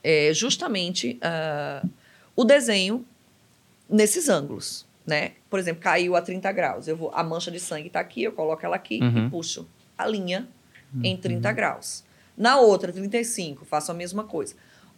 é, 0.03 0.31
justamente 0.33 1.19
uh, 1.23 1.87
o 2.35 2.45
desenho 2.45 3.05
nesses 3.89 4.29
ângulos, 4.29 4.87
né? 5.07 5.33
Por 5.51 5.59
exemplo, 5.59 5.83
caiu 5.83 6.17
a 6.17 6.23
30 6.23 6.51
graus. 6.53 6.89
Eu 6.89 6.97
vou, 6.97 7.11
a 7.15 7.23
mancha 7.23 7.51
de 7.51 7.61
sangue 7.61 7.89
está 7.89 8.01
aqui, 8.01 8.23
eu 8.23 8.33
coloco 8.33 8.65
ela 8.65 8.77
aqui 8.77 9.01
Uhum. 9.03 9.27
e 9.27 9.31
puxo 9.31 9.67
a 9.97 10.07
linha 10.07 10.49
em 11.03 11.15
Uhum. 11.15 11.21
30 11.21 11.53
graus. 11.53 12.05
Na 12.37 12.59
outra, 12.59 12.93
35, 12.93 13.65
faço 13.65 13.91
a 13.91 13.95
mesma 13.95 14.25
coisa. 14.25 14.55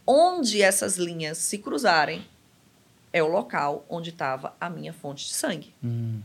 Onde 0.06 0.62
essas 0.62 0.96
linhas 0.96 1.36
se 1.38 1.58
cruzarem 1.58 2.24
é 3.12 3.22
o 3.22 3.26
local 3.28 3.84
onde 3.88 4.10
estava 4.10 4.54
a 4.60 4.70
minha 4.70 4.92
fonte 4.92 5.26
de 5.26 5.32
sangue, 5.34 5.74
Hum. 5.82 6.20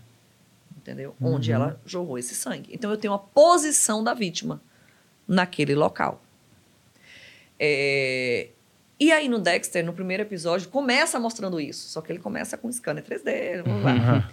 entendeu? 0.77 1.15
Uhum. 1.19 1.35
Onde 1.35 1.51
ela 1.51 1.79
jorrou 1.85 2.17
esse 2.17 2.35
sangue. 2.35 2.69
Então 2.73 2.91
eu 2.91 2.97
tenho 2.97 3.13
a 3.13 3.19
posição 3.19 4.03
da 4.03 4.13
vítima 4.13 4.61
naquele 5.27 5.73
local. 5.75 6.21
É, 7.59 8.49
E 9.01 9.11
aí 9.11 9.27
no 9.27 9.39
Dexter, 9.39 9.83
no 9.83 9.93
primeiro 9.93 10.21
episódio, 10.21 10.69
começa 10.69 11.19
mostrando 11.19 11.59
isso. 11.59 11.89
Só 11.89 12.01
que 12.01 12.11
ele 12.11 12.19
começa 12.19 12.55
com 12.55 12.71
scanner 12.71 13.03
3D. 13.03 13.63
blá, 13.63 13.73
blá, 13.79 13.93
blá. 13.93 14.31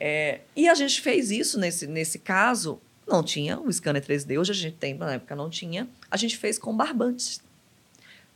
É, 0.00 0.40
e 0.56 0.66
a 0.70 0.74
gente 0.74 1.02
fez 1.02 1.30
isso 1.30 1.58
nesse, 1.60 1.86
nesse 1.86 2.18
caso. 2.18 2.80
Não 3.06 3.22
tinha 3.22 3.60
o 3.60 3.70
scanner 3.70 4.02
3D, 4.02 4.40
hoje 4.40 4.52
a 4.52 4.54
gente 4.54 4.76
tem, 4.76 4.94
na 4.94 5.12
época 5.12 5.36
não 5.36 5.50
tinha. 5.50 5.86
A 6.10 6.16
gente 6.16 6.38
fez 6.38 6.58
com 6.58 6.74
barbantes. 6.74 7.42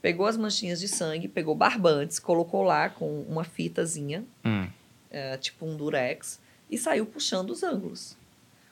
Pegou 0.03 0.27
as 0.27 0.37
manchinhas 0.37 0.81
de 0.81 0.87
sangue, 0.87 1.29
pegou 1.29 1.55
barbantes, 1.55 2.19
colocou 2.19 2.63
lá 2.63 2.91
com 2.91 3.23
uma 3.23 3.43
fitazinha, 3.43 4.23
Hum. 4.45 4.69
é, 5.11 5.39
tipo 5.39 5.65
um 5.67 5.77
durex, 5.77 6.39
e 6.71 6.77
saiu 6.77 7.07
puxando 7.07 7.51
os 7.51 7.63
ângulos. 7.63 8.17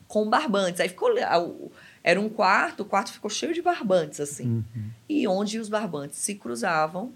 Com 0.06 0.28
barbantes. 0.28 0.78
Aí 0.80 0.88
ficou. 0.90 1.10
Era 2.08 2.18
um 2.18 2.30
quarto, 2.30 2.84
o 2.84 2.86
quarto 2.86 3.12
ficou 3.12 3.28
cheio 3.28 3.52
de 3.52 3.60
barbantes, 3.60 4.18
assim. 4.18 4.64
Uhum. 4.74 4.90
E 5.06 5.28
onde 5.28 5.58
os 5.58 5.68
barbantes 5.68 6.18
se 6.18 6.36
cruzavam 6.36 7.12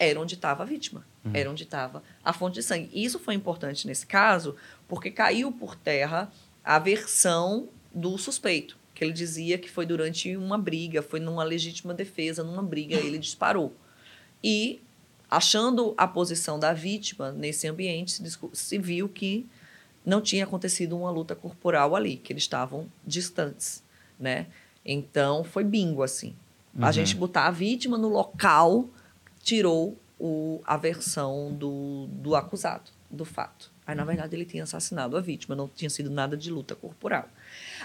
era 0.00 0.20
onde 0.20 0.34
estava 0.34 0.64
a 0.64 0.66
vítima, 0.66 1.06
era 1.32 1.48
onde 1.48 1.62
estava 1.62 2.02
a 2.24 2.32
fonte 2.32 2.54
de 2.54 2.64
sangue. 2.64 2.90
E 2.92 3.04
isso 3.04 3.20
foi 3.20 3.34
importante 3.34 3.86
nesse 3.86 4.04
caso, 4.04 4.56
porque 4.88 5.12
caiu 5.12 5.52
por 5.52 5.76
terra 5.76 6.28
a 6.64 6.76
versão 6.76 7.68
do 7.94 8.18
suspeito, 8.18 8.76
que 8.96 9.04
ele 9.04 9.12
dizia 9.12 9.58
que 9.58 9.70
foi 9.70 9.86
durante 9.86 10.36
uma 10.36 10.58
briga, 10.58 11.02
foi 11.02 11.20
numa 11.20 11.44
legítima 11.44 11.94
defesa, 11.94 12.42
numa 12.42 12.64
briga, 12.64 12.96
ele 12.96 13.18
disparou. 13.18 13.76
E, 14.42 14.82
achando 15.30 15.94
a 15.96 16.08
posição 16.08 16.58
da 16.58 16.72
vítima 16.72 17.30
nesse 17.30 17.68
ambiente, 17.68 18.20
se 18.52 18.78
viu 18.78 19.08
que 19.08 19.46
não 20.04 20.20
tinha 20.20 20.42
acontecido 20.42 20.98
uma 20.98 21.12
luta 21.12 21.36
corporal 21.36 21.94
ali, 21.94 22.16
que 22.16 22.32
eles 22.32 22.42
estavam 22.42 22.88
distantes, 23.06 23.85
né? 24.18 24.46
Então, 24.84 25.42
foi 25.44 25.64
bingo, 25.64 26.02
assim. 26.02 26.34
A 26.80 26.86
Uhum. 26.86 26.92
gente 26.92 27.16
botar 27.16 27.46
a 27.46 27.50
vítima 27.50 27.96
no 27.98 28.08
local 28.08 28.88
tirou 29.42 29.96
o, 30.18 30.60
a 30.64 30.76
versão 30.76 31.52
do, 31.54 32.06
do 32.10 32.34
acusado, 32.34 32.90
do 33.10 33.24
fato. 33.24 33.70
Aí, 33.86 33.94
na 33.94 34.04
verdade, 34.04 34.34
ele 34.34 34.44
tinha 34.44 34.64
assassinado 34.64 35.16
a 35.16 35.20
vítima, 35.20 35.54
não 35.54 35.68
tinha 35.68 35.88
sido 35.88 36.10
nada 36.10 36.36
de 36.36 36.50
luta 36.50 36.74
corporal. 36.74 37.28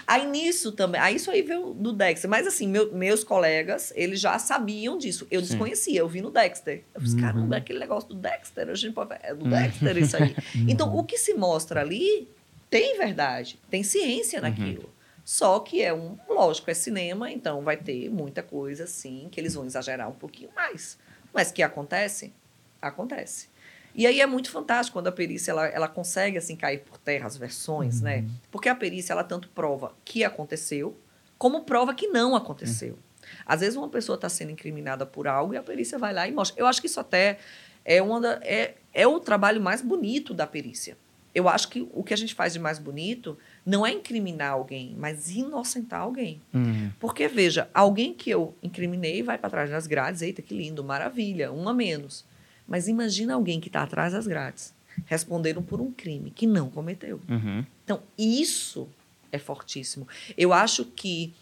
Aí, 0.04 0.26
nisso 0.26 0.72
também... 0.72 1.00
Aí, 1.00 1.14
isso 1.14 1.30
aí 1.30 1.42
veio 1.42 1.72
do 1.74 1.92
Dexter. 1.92 2.28
Mas, 2.28 2.44
assim, 2.44 2.66
meu- 2.66 2.92
meus 2.92 3.22
colegas, 3.22 3.92
eles 3.94 4.18
já 4.20 4.36
sabiam 4.38 4.98
disso. 4.98 5.28
Eu 5.30 5.40
Sim. 5.40 5.46
desconhecia, 5.46 6.00
eu 6.00 6.08
vi 6.08 6.20
no 6.20 6.30
Dexter. 6.32 6.82
Eu 6.92 7.00
disse, 7.00 7.14
Uhum. 7.14 7.20
caramba, 7.22 7.54
é 7.54 7.58
aquele 7.58 7.78
negócio 7.78 8.08
do 8.08 8.16
Dexter. 8.16 8.68
A 8.68 8.74
gente 8.74 8.92
pode... 8.94 9.14
É 9.22 9.32
do 9.32 9.48
Dexter 9.48 9.96
isso 9.96 10.16
aí. 10.16 10.34
Então, 10.68 10.92
o 10.96 11.04
que 11.04 11.16
se 11.16 11.34
mostra 11.34 11.80
ali 11.80 12.28
tem 12.68 12.98
verdade, 12.98 13.60
tem 13.70 13.84
ciência 13.84 14.40
naquilo. 14.40 14.90
Só 15.24 15.60
que 15.60 15.82
é 15.82 15.94
um, 15.94 16.18
lógico, 16.28 16.70
é 16.70 16.74
cinema, 16.74 17.30
então 17.30 17.62
vai 17.62 17.76
ter 17.76 18.10
muita 18.10 18.42
coisa 18.42 18.84
assim 18.84 19.28
que 19.30 19.40
eles 19.40 19.54
vão 19.54 19.64
exagerar 19.64 20.08
um 20.08 20.14
pouquinho 20.14 20.50
mais. 20.54 20.98
Mas 21.32 21.52
que 21.52 21.62
acontece, 21.62 22.32
acontece. 22.80 23.48
E 23.94 24.06
aí 24.06 24.20
é 24.20 24.26
muito 24.26 24.50
fantástico 24.50 24.94
quando 24.94 25.08
a 25.08 25.12
perícia 25.12 25.50
ela, 25.50 25.66
ela 25.66 25.88
consegue 25.88 26.38
assim 26.38 26.56
cair 26.56 26.78
por 26.78 26.98
terra 26.98 27.26
as 27.26 27.36
versões, 27.36 28.00
né? 28.00 28.24
Porque 28.50 28.68
a 28.68 28.74
perícia 28.74 29.12
ela 29.12 29.22
tanto 29.22 29.48
prova 29.50 29.94
que 30.04 30.24
aconteceu, 30.24 30.96
como 31.36 31.64
prova 31.64 31.94
que 31.94 32.08
não 32.08 32.34
aconteceu. 32.34 32.98
Às 33.44 33.60
vezes 33.60 33.76
uma 33.76 33.88
pessoa 33.88 34.16
está 34.16 34.28
sendo 34.28 34.50
incriminada 34.50 35.04
por 35.04 35.28
algo 35.28 35.54
e 35.54 35.56
a 35.56 35.62
perícia 35.62 35.98
vai 35.98 36.12
lá 36.12 36.26
e 36.26 36.32
mostra. 36.32 36.60
Eu 36.60 36.66
acho 36.66 36.80
que 36.80 36.86
isso 36.86 37.00
até 37.00 37.38
é 37.84 38.00
uma 38.00 38.20
da, 38.20 38.40
é, 38.42 38.74
é 38.94 39.06
o 39.06 39.20
trabalho 39.20 39.60
mais 39.60 39.82
bonito 39.82 40.32
da 40.32 40.46
perícia. 40.46 40.96
Eu 41.34 41.48
acho 41.48 41.68
que 41.68 41.88
o 41.92 42.02
que 42.02 42.12
a 42.12 42.16
gente 42.16 42.34
faz 42.34 42.52
de 42.52 42.58
mais 42.58 42.78
bonito 42.78 43.38
não 43.64 43.86
é 43.86 43.92
incriminar 43.92 44.52
alguém, 44.52 44.94
mas 44.98 45.30
inocentar 45.30 46.00
alguém. 46.00 46.40
Hum. 46.52 46.90
Porque, 46.98 47.28
veja, 47.28 47.68
alguém 47.72 48.12
que 48.12 48.28
eu 48.28 48.54
incriminei 48.62 49.22
vai 49.22 49.38
para 49.38 49.50
trás 49.50 49.70
das 49.70 49.86
grades, 49.86 50.22
eita, 50.22 50.42
que 50.42 50.54
lindo, 50.54 50.82
maravilha, 50.82 51.52
um 51.52 51.68
a 51.68 51.74
menos. 51.74 52.24
Mas 52.66 52.88
imagina 52.88 53.34
alguém 53.34 53.60
que 53.60 53.68
está 53.68 53.82
atrás 53.82 54.12
das 54.12 54.26
grades, 54.26 54.74
respondendo 55.06 55.62
por 55.62 55.80
um 55.80 55.92
crime 55.92 56.30
que 56.30 56.46
não 56.46 56.68
cometeu. 56.68 57.20
Uhum. 57.28 57.64
Então, 57.84 58.02
isso 58.18 58.88
é 59.30 59.38
fortíssimo. 59.38 60.08
Eu 60.36 60.52
acho 60.52 60.84
que, 60.84 61.32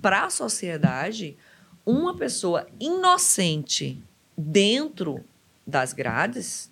para 0.00 0.24
a 0.24 0.30
sociedade, 0.30 1.36
uma 1.84 2.16
pessoa 2.16 2.66
inocente 2.78 4.00
dentro 4.36 5.24
das 5.66 5.92
grades 5.92 6.70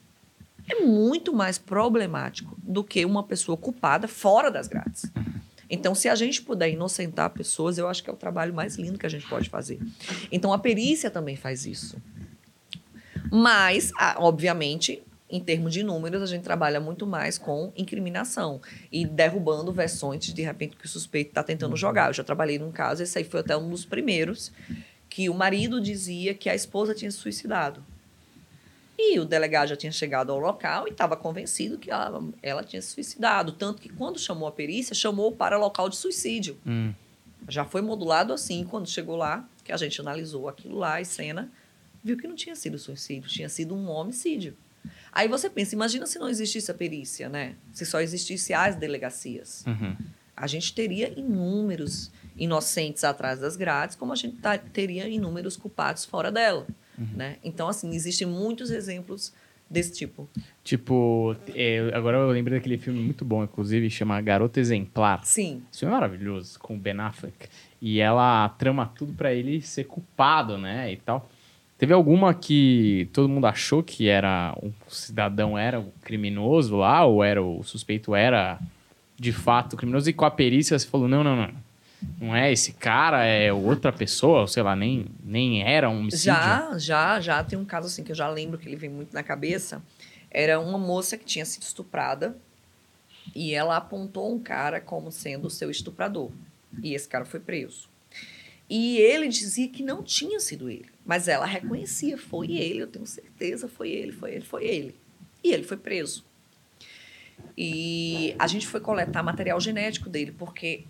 é 0.68 0.80
muito 0.80 1.32
mais 1.32 1.58
problemático 1.58 2.56
do 2.62 2.82
que 2.82 3.04
uma 3.04 3.22
pessoa 3.22 3.56
culpada 3.56 4.08
fora 4.08 4.50
das 4.50 4.66
grades. 4.66 5.06
Então, 5.68 5.94
se 5.94 6.08
a 6.08 6.14
gente 6.14 6.42
puder 6.42 6.70
inocentar 6.70 7.30
pessoas, 7.30 7.78
eu 7.78 7.88
acho 7.88 8.02
que 8.02 8.10
é 8.10 8.12
o 8.12 8.16
trabalho 8.16 8.54
mais 8.54 8.76
lindo 8.76 8.98
que 8.98 9.06
a 9.06 9.08
gente 9.08 9.26
pode 9.26 9.48
fazer. 9.48 9.80
Então, 10.30 10.52
a 10.52 10.58
perícia 10.58 11.10
também 11.10 11.36
faz 11.36 11.66
isso. 11.66 11.96
Mas, 13.32 13.90
obviamente, 14.18 15.02
em 15.28 15.40
termos 15.40 15.72
de 15.72 15.82
números, 15.82 16.22
a 16.22 16.26
gente 16.26 16.42
trabalha 16.42 16.78
muito 16.78 17.06
mais 17.06 17.38
com 17.38 17.72
incriminação 17.74 18.60
e 18.92 19.04
derrubando 19.04 19.72
versões 19.72 20.32
de 20.32 20.42
repente 20.42 20.76
que 20.76 20.84
o 20.84 20.88
suspeito 20.88 21.30
está 21.30 21.42
tentando 21.42 21.76
jogar. 21.76 22.08
Eu 22.08 22.14
já 22.14 22.22
trabalhei 22.22 22.58
num 22.58 22.70
caso, 22.70 23.02
esse 23.02 23.18
aí 23.18 23.24
foi 23.24 23.40
até 23.40 23.56
um 23.56 23.68
dos 23.68 23.84
primeiros, 23.84 24.52
que 25.08 25.28
o 25.28 25.34
marido 25.34 25.80
dizia 25.80 26.34
que 26.34 26.48
a 26.48 26.54
esposa 26.54 26.94
tinha 26.94 27.10
se 27.10 27.18
suicidado. 27.18 27.84
E 29.12 29.18
o 29.20 29.24
delegado 29.24 29.68
já 29.68 29.76
tinha 29.76 29.92
chegado 29.92 30.32
ao 30.32 30.38
local 30.38 30.86
e 30.88 30.90
estava 30.90 31.16
convencido 31.16 31.76
que 31.78 31.90
ela, 31.90 32.22
ela 32.42 32.62
tinha 32.64 32.80
se 32.80 32.88
suicidado. 32.92 33.52
Tanto 33.52 33.82
que, 33.82 33.88
quando 33.88 34.18
chamou 34.18 34.48
a 34.48 34.52
perícia, 34.52 34.94
chamou 34.94 35.32
para 35.32 35.58
local 35.58 35.88
de 35.88 35.96
suicídio. 35.96 36.58
Hum. 36.66 36.92
Já 37.48 37.64
foi 37.64 37.82
modulado 37.82 38.32
assim, 38.32 38.64
quando 38.64 38.88
chegou 38.88 39.16
lá, 39.16 39.46
que 39.62 39.72
a 39.72 39.76
gente 39.76 40.00
analisou 40.00 40.48
aquilo 40.48 40.78
lá, 40.78 40.98
a 40.98 41.04
cena, 41.04 41.50
viu 42.02 42.16
que 42.16 42.26
não 42.26 42.34
tinha 42.34 42.56
sido 42.56 42.78
suicídio, 42.78 43.28
tinha 43.28 43.48
sido 43.48 43.74
um 43.74 43.88
homicídio. 43.90 44.56
Aí 45.12 45.28
você 45.28 45.48
pensa, 45.48 45.74
imagina 45.74 46.06
se 46.06 46.18
não 46.18 46.28
existisse 46.28 46.70
a 46.70 46.74
perícia, 46.74 47.28
né? 47.28 47.54
Se 47.72 47.84
só 47.86 48.00
existisse 48.00 48.52
as 48.52 48.76
delegacias. 48.76 49.64
Uhum. 49.66 49.96
A 50.36 50.46
gente 50.46 50.74
teria 50.74 51.08
inúmeros 51.18 52.10
inocentes 52.36 53.04
atrás 53.04 53.38
das 53.38 53.56
grades, 53.56 53.94
como 53.94 54.12
a 54.12 54.16
gente 54.16 54.36
tá- 54.38 54.58
teria 54.58 55.08
inúmeros 55.08 55.56
culpados 55.56 56.04
fora 56.04 56.32
dela, 56.32 56.66
né? 56.98 57.36
Então, 57.44 57.68
assim, 57.68 57.94
existem 57.94 58.26
muitos 58.26 58.70
exemplos 58.70 59.32
desse 59.68 59.92
tipo. 59.92 60.28
Tipo, 60.62 61.36
é, 61.54 61.90
agora 61.94 62.18
eu 62.18 62.28
lembro 62.30 62.52
daquele 62.52 62.78
filme 62.78 63.00
muito 63.00 63.24
bom, 63.24 63.42
inclusive, 63.44 63.88
chama 63.90 64.20
Garota 64.20 64.60
Exemplar. 64.60 65.24
Sim, 65.24 65.62
Esse 65.70 65.80
filme 65.80 65.92
é 65.92 65.98
maravilhoso, 65.98 66.58
com 66.58 66.74
o 66.74 66.78
Ben 66.78 66.98
Affleck. 67.00 67.48
E 67.80 68.00
ela 68.00 68.48
trama 68.50 68.86
tudo 68.86 69.12
pra 69.12 69.32
ele 69.32 69.60
ser 69.60 69.84
culpado, 69.84 70.56
né? 70.56 70.92
E 70.92 70.96
tal. 70.96 71.28
Teve 71.76 71.92
alguma 71.92 72.32
que 72.32 73.08
todo 73.12 73.28
mundo 73.28 73.46
achou 73.46 73.82
que 73.82 74.08
era 74.08 74.56
um 74.62 74.72
cidadão 74.88 75.58
era 75.58 75.80
o 75.80 75.92
criminoso 76.02 76.76
lá, 76.76 77.04
ou 77.04 77.22
era 77.22 77.42
o 77.42 77.62
suspeito 77.64 78.14
era 78.14 78.58
de 79.18 79.32
fato 79.32 79.76
criminoso, 79.76 80.08
e 80.08 80.12
com 80.12 80.24
a 80.24 80.30
perícia 80.30 80.78
você 80.78 80.86
falou: 80.86 81.08
não, 81.08 81.24
não, 81.24 81.36
não. 81.36 81.50
Não 82.20 82.34
é 82.34 82.52
esse 82.52 82.72
cara, 82.72 83.24
é 83.24 83.52
outra 83.52 83.92
pessoa, 83.92 84.46
sei 84.46 84.62
lá, 84.62 84.74
nem, 84.74 85.06
nem 85.22 85.62
era 85.62 85.88
um 85.90 86.00
homicídio. 86.00 86.26
Já, 86.26 86.78
já, 86.78 87.20
já 87.20 87.44
tem 87.44 87.58
um 87.58 87.64
caso 87.64 87.86
assim 87.86 88.02
que 88.02 88.12
eu 88.12 88.16
já 88.16 88.28
lembro 88.28 88.58
que 88.58 88.68
ele 88.68 88.76
vem 88.76 88.90
muito 88.90 89.12
na 89.12 89.22
cabeça. 89.22 89.82
Era 90.30 90.58
uma 90.58 90.78
moça 90.78 91.16
que 91.16 91.24
tinha 91.24 91.44
sido 91.44 91.62
estuprada 91.62 92.36
e 93.34 93.54
ela 93.54 93.76
apontou 93.76 94.34
um 94.34 94.38
cara 94.38 94.80
como 94.80 95.12
sendo 95.12 95.46
o 95.46 95.50
seu 95.50 95.70
estuprador. 95.70 96.30
E 96.82 96.94
esse 96.94 97.08
cara 97.08 97.24
foi 97.24 97.40
preso. 97.40 97.88
E 98.68 98.96
ele 98.96 99.28
dizia 99.28 99.68
que 99.68 99.82
não 99.82 100.02
tinha 100.02 100.40
sido 100.40 100.70
ele, 100.70 100.86
mas 101.04 101.28
ela 101.28 101.44
reconhecia, 101.44 102.16
foi 102.16 102.52
ele, 102.52 102.80
eu 102.80 102.86
tenho 102.86 103.06
certeza, 103.06 103.68
foi 103.68 103.90
ele, 103.90 104.10
foi 104.10 104.32
ele, 104.32 104.44
foi 104.44 104.64
ele. 104.64 104.94
E 105.42 105.52
ele 105.52 105.62
foi 105.62 105.76
preso. 105.76 106.24
E 107.56 108.34
a 108.38 108.46
gente 108.46 108.66
foi 108.66 108.80
coletar 108.80 109.22
material 109.22 109.60
genético 109.60 110.08
dele 110.08 110.32
porque 110.32 110.84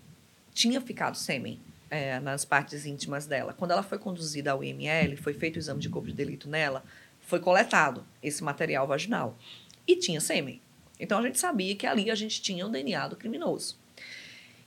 tinha 0.55 0.81
ficado 0.81 1.15
sêmen. 1.15 1.59
é, 1.89 2.19
nas 2.19 2.43
partes 2.43 2.85
íntimas 2.85 3.25
dela. 3.25 3.53
Quando 3.53 3.71
ela 3.71 3.83
foi 3.83 3.97
conduzida 3.99 4.51
ao 4.51 4.63
IML, 4.63 5.15
foi 5.17 5.33
feito 5.33 5.57
o 5.57 5.59
exame 5.59 5.79
de 5.79 5.87
corpo 5.87 6.07
de 6.07 6.13
delito 6.13 6.49
nela, 6.49 6.83
foi 7.21 7.39
coletado 7.39 8.03
esse 8.21 8.43
material 8.43 8.87
vaginal. 8.87 9.37
E 9.87 9.95
tinha 9.95 10.19
sêmen. 10.19 10.59
Então 10.99 11.19
a 11.19 11.21
gente 11.21 11.39
sabia 11.39 11.75
que 11.75 11.85
ali 11.85 12.09
a 12.09 12.15
gente 12.15 12.41
tinha 12.41 12.65
o 12.65 12.69
DNA 12.69 13.07
do 13.07 13.15
criminoso. 13.15 13.77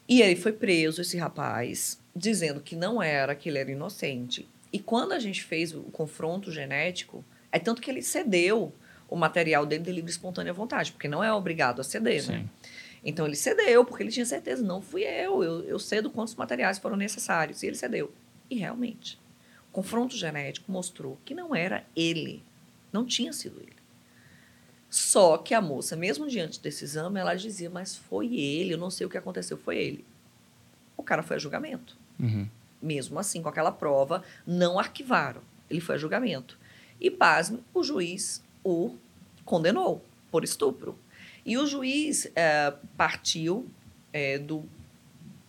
E 0.09 0.23
aí 0.23 0.37
foi 0.37 0.53
preso 0.53 1.03
esse 1.03 1.19
rapaz, 1.19 2.01
dizendo 2.15 2.61
que 2.61 2.77
não 2.77 3.03
era, 3.03 3.35
que 3.35 3.49
ele 3.49 3.59
era 3.59 3.71
inocente. 3.71 4.49
E 4.73 4.79
quando 4.79 5.13
a 5.13 5.19
gente 5.19 5.43
fez 5.43 5.75
o 5.75 5.83
confronto 5.83 6.53
genético, 6.53 7.25
é 7.51 7.59
tanto 7.59 7.83
que 7.83 7.91
ele 7.91 8.03
cedeu 8.03 8.73
o 9.09 9.17
material 9.17 9.67
dele 9.67 9.85
de 9.85 9.93
livre 9.93 10.11
e 10.11 10.13
espontânea 10.13 10.53
vontade, 10.53 10.93
porque 10.93 11.09
não 11.09 11.25
é 11.25 11.33
obrigado 11.33 11.81
a 11.81 11.85
ceder, 11.85 12.27
né? 12.27 12.39
Sim. 12.39 12.43
né? 12.43 12.49
Então 13.05 13.27
ele 13.27 13.37
cedeu, 13.37 13.85
porque 13.85 14.03
ele 14.03 14.11
tinha 14.11 14.27
certeza, 14.27 14.63
não 14.63 14.83
fui 14.83 15.03
eu, 15.03 15.43
eu, 15.43 15.65
eu 15.65 15.79
cedo 15.79 16.11
quantos 16.11 16.35
materiais 16.35 16.79
foram 16.79 16.97
necessários. 16.97 17.63
E 17.63 17.67
ele 17.67 17.77
cedeu. 17.77 18.13
E 18.51 18.57
realmente, 18.57 19.19
o 19.71 19.73
confronto 19.73 20.17
genético 20.17 20.71
mostrou 20.71 21.19
que 21.25 21.35
não 21.35 21.55
era 21.55 21.85
ele, 21.95 22.43
não 22.93 23.05
tinha 23.05 23.33
sido 23.33 23.61
ele. 23.61 23.79
Só 24.91 25.37
que 25.37 25.53
a 25.53 25.61
moça, 25.61 25.95
mesmo 25.95 26.27
diante 26.27 26.61
desse 26.61 26.85
exame, 26.85 27.21
ela 27.21 27.35
dizia, 27.35 27.69
mas 27.69 27.95
foi 27.95 28.35
ele, 28.35 28.73
eu 28.73 28.79
não 28.79 28.91
sei 28.91 29.07
o 29.07 29.11
que 29.11 29.19
aconteceu, 29.19 29.59
foi 29.59 29.77
ele. 29.77 30.05
O 30.97 31.03
cara 31.03 31.23
foi 31.23 31.37
a 31.37 31.39
julgamento. 31.39 31.97
Uhum. 32.19 32.49
Mesmo 32.81 33.19
assim, 33.19 33.43
com 33.43 33.49
aquela 33.49 33.71
prova, 33.71 34.25
não 34.47 34.79
arquivaram. 34.79 35.43
Ele 35.69 35.81
foi 35.81 35.97
a 35.97 35.99
julgamento. 35.99 36.59
E, 36.99 37.11
pasme, 37.11 37.63
o 37.75 37.83
juiz 37.83 38.43
o 38.65 38.97
condenou 39.45 40.03
por 40.31 40.43
estupro. 40.43 40.99
E 41.49 41.57
o 41.57 41.67
juiz 41.67 42.31
é, 42.37 42.75
partiu 42.95 43.67
é, 44.13 44.37
do. 44.37 44.69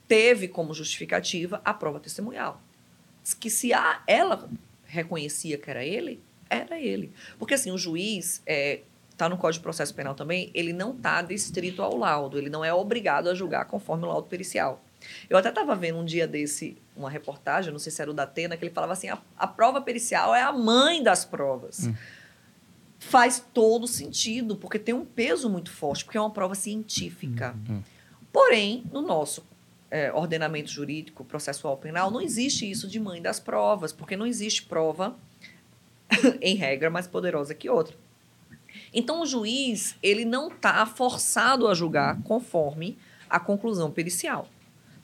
teve 0.07 0.47
como 0.47 0.73
justificativa 0.73 1.61
a 1.65 1.73
prova 1.73 1.99
testemunhal. 1.99 2.61
Que 3.37 3.49
se 3.49 3.73
a, 3.73 4.01
ela 4.07 4.49
reconhecia 4.85 5.57
que 5.57 5.69
era 5.69 5.83
ele, 5.83 6.23
era 6.49 6.79
ele. 6.79 7.11
Porque 7.37 7.53
assim, 7.53 7.69
o 7.69 7.77
juiz, 7.77 8.41
é, 8.45 8.79
está 9.11 9.27
no 9.27 9.37
Código 9.37 9.59
de 9.59 9.63
Processo 9.63 9.93
Penal 9.93 10.15
também, 10.15 10.49
ele 10.53 10.71
não 10.71 10.95
está 10.95 11.21
distrito 11.21 11.83
ao 11.83 11.97
laudo, 11.97 12.37
ele 12.37 12.49
não 12.49 12.63
é 12.63 12.73
obrigado 12.73 13.29
a 13.29 13.35
julgar 13.35 13.65
conforme 13.65 14.05
o 14.05 14.07
laudo 14.07 14.27
pericial. 14.29 14.81
Eu 15.29 15.37
até 15.37 15.49
estava 15.49 15.75
vendo 15.75 15.99
um 15.99 16.05
dia 16.05 16.25
desse 16.25 16.77
uma 16.95 17.09
reportagem, 17.09 17.73
não 17.73 17.79
sei 17.79 17.91
se 17.91 18.01
era 18.01 18.09
o 18.09 18.13
da 18.13 18.23
Atena, 18.23 18.55
que 18.55 18.63
ele 18.63 18.73
falava 18.73 18.93
assim: 18.93 19.09
a, 19.09 19.17
a 19.37 19.47
prova 19.47 19.81
pericial 19.81 20.33
é 20.33 20.41
a 20.41 20.53
mãe 20.53 21.03
das 21.03 21.25
provas. 21.25 21.87
Hum. 21.87 21.95
Faz 22.99 23.43
todo 23.53 23.87
sentido, 23.87 24.57
porque 24.57 24.77
tem 24.77 24.93
um 24.93 25.05
peso 25.05 25.49
muito 25.49 25.71
forte, 25.71 26.03
porque 26.03 26.17
é 26.17 26.21
uma 26.21 26.29
prova 26.29 26.53
científica. 26.53 27.55
Hum. 27.69 27.75
hum. 27.75 27.83
Porém, 28.31 28.83
no 28.91 29.01
nosso 29.01 29.43
é, 29.89 30.11
ordenamento 30.13 30.69
jurídico 30.69 31.23
processual 31.25 31.77
penal, 31.77 32.11
não 32.11 32.21
existe 32.21 32.69
isso 32.69 32.87
de 32.87 32.99
mãe 32.99 33.21
das 33.21 33.39
provas, 33.39 33.91
porque 33.91 34.15
não 34.15 34.25
existe 34.25 34.63
prova, 34.63 35.15
em 36.41 36.55
regra, 36.55 36.89
mais 36.89 37.07
poderosa 37.07 37.55
que 37.55 37.69
outra. 37.69 37.95
Então, 38.93 39.21
o 39.21 39.25
juiz 39.25 39.95
ele 40.01 40.25
não 40.25 40.49
está 40.49 40.85
forçado 40.85 41.67
a 41.67 41.73
julgar 41.73 42.21
conforme 42.23 42.97
a 43.29 43.39
conclusão 43.39 43.91
pericial, 43.91 44.47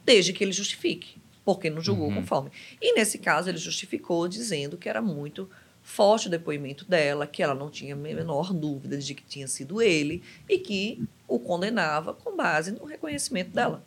desde 0.03 0.34
que 0.34 0.43
ele 0.43 0.51
justifique, 0.51 1.17
porque 1.43 1.69
não 1.69 1.81
julgou 1.81 2.09
uhum. 2.09 2.15
conforme. 2.15 2.51
E 2.81 2.93
nesse 2.93 3.17
caso, 3.17 3.49
ele 3.49 3.57
justificou 3.57 4.27
dizendo 4.27 4.77
que 4.77 4.89
era 4.89 5.01
muito 5.01 5.49
forte 5.86 6.28
depoimento 6.28 6.84
dela, 6.84 7.28
que 7.28 7.44
ela 7.44 7.53
não 7.53 7.70
tinha 7.70 7.94
a 7.94 7.98
menor 7.98 8.52
dúvida 8.52 8.98
de 8.98 9.14
que 9.14 9.24
tinha 9.24 9.48
sido 9.48 9.80
ele 9.80 10.24
e 10.49 10.57
que 10.57 11.07
o 11.28 11.38
condenava 11.38 12.12
com 12.12 12.36
base 12.36 12.72
no 12.72 12.86
reconhecimento 12.86 13.52
dela. 13.52 13.86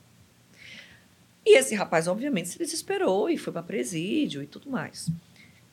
E 1.44 1.58
esse 1.58 1.74
rapaz, 1.74 2.06
obviamente, 2.06 2.50
se 2.50 2.58
desesperou 2.58 3.28
e 3.28 3.36
foi 3.36 3.52
para 3.52 3.64
presídio 3.64 4.40
e 4.40 4.46
tudo 4.46 4.70
mais. 4.70 5.10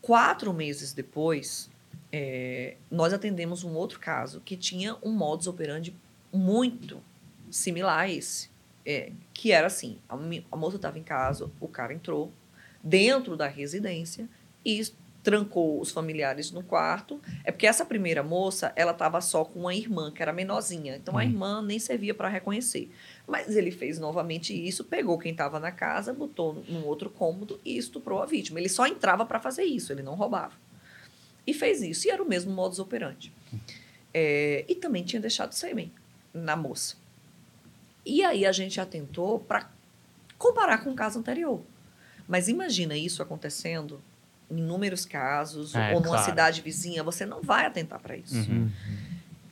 Quatro 0.02 0.52
meses 0.52 0.94
depois, 0.94 1.70
é, 2.12 2.76
nós 2.90 3.14
atendemos 3.14 3.64
um 3.64 3.76
outro 3.76 4.00
caso 4.00 4.42
que 4.44 4.58
tinha 4.58 4.98
um 5.04 5.12
modus 5.12 5.46
operandi 5.46 5.96
muito 6.34 7.04
similar 7.52 8.00
a 8.00 8.10
esse. 8.10 8.50
É, 8.84 9.12
que 9.32 9.52
era 9.52 9.68
assim: 9.68 10.00
a, 10.10 10.16
a 10.52 10.58
moça 10.58 10.78
estava 10.78 10.98
em 10.98 11.04
casa, 11.04 11.52
o 11.60 11.68
cara 11.68 11.94
entrou 11.94 12.32
dentro 12.84 13.38
da 13.38 13.48
residência 13.48 14.28
e 14.66 14.82
trancou 15.26 15.82
os 15.82 15.90
familiares 15.90 16.52
no 16.52 16.64
quarto. 16.64 17.20
É 17.44 17.52
porque 17.52 17.66
essa 17.66 17.84
primeira 17.84 18.22
moça, 18.22 18.72
ela 18.76 18.92
estava 18.92 19.20
só 19.20 19.44
com 19.44 19.62
uma 19.62 19.74
irmã, 19.74 20.12
que 20.12 20.22
era 20.22 20.32
menorzinha. 20.32 20.96
Então, 20.96 21.16
a 21.16 21.18
uhum. 21.18 21.24
irmã 21.24 21.62
nem 21.64 21.80
servia 21.80 22.14
para 22.14 22.30
reconhecer. 22.30 22.92
Mas 23.28 23.56
ele 23.56 23.72
fez 23.72 23.98
novamente 23.98 24.54
isso, 24.54 24.84
pegou 24.84 25.18
quem 25.18 25.32
estava 25.32 25.60
na 25.60 25.72
casa, 25.72 26.14
botou 26.14 26.64
num 26.70 26.86
outro 26.86 27.10
cômodo 27.10 27.60
e 27.66 27.76
estuprou 27.76 28.22
a 28.22 28.28
vítima. 28.28 28.60
Ele 28.60 28.70
só 28.70 28.86
entrava 28.86 29.26
para 29.26 29.40
fazer 29.40 29.64
isso, 29.64 29.92
ele 29.92 30.04
não 30.04 30.14
roubava. 30.14 30.54
E 31.46 31.56
fez 31.56 31.82
isso. 31.82 32.08
E 32.08 32.12
era 32.12 32.22
o 32.22 32.28
mesmo 32.28 32.54
modus 32.54 32.78
operandi. 32.78 33.34
É, 34.14 34.64
e 34.68 34.76
também 34.76 35.04
tinha 35.04 35.20
deixado 35.20 35.54
sêmen 35.54 35.92
na 36.32 36.56
moça. 36.56 36.96
E 38.06 38.24
aí 38.24 38.46
a 38.46 38.52
gente 38.52 38.80
atentou 38.80 39.40
para 39.40 39.72
comparar 40.38 40.84
com 40.84 40.92
o 40.92 40.96
caso 40.96 41.18
anterior. 41.18 41.62
Mas 42.28 42.48
imagina 42.48 42.96
isso 42.96 43.24
acontecendo 43.24 44.00
inúmeros 44.58 45.06
casos, 45.06 45.76
é, 45.76 45.94
ou 45.94 46.00
numa 46.00 46.10
claro. 46.10 46.26
cidade 46.26 46.62
vizinha, 46.62 47.04
você 47.04 47.26
não 47.26 47.42
vai 47.42 47.66
atentar 47.66 48.00
para 48.00 48.16
isso. 48.16 48.36
Uhum. 48.36 48.70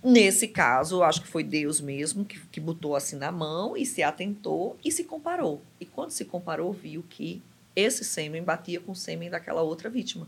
Nesse 0.04 0.50
caso, 0.50 1.02
acho 1.02 1.22
que 1.22 1.28
foi 1.28 1.44
Deus 1.44 1.80
mesmo 1.80 2.26
que, 2.26 2.38
que 2.48 2.60
botou 2.60 2.96
assim 2.96 3.16
na 3.16 3.32
mão 3.32 3.78
e 3.78 3.86
se 3.86 4.04
atentou 4.04 4.78
e 4.84 4.92
se 4.92 5.06
comparou. 5.06 5.62
E 5.80 5.86
quando 5.86 6.12
se 6.12 6.26
comparou, 6.26 6.74
viu 6.74 7.04
que 7.10 7.42
esse 7.74 8.04
sêmen 8.04 8.44
batia 8.44 8.82
com 8.82 8.92
o 8.92 8.96
sêmen 8.96 9.30
daquela 9.30 9.62
outra 9.62 9.90
vítima. 9.90 10.28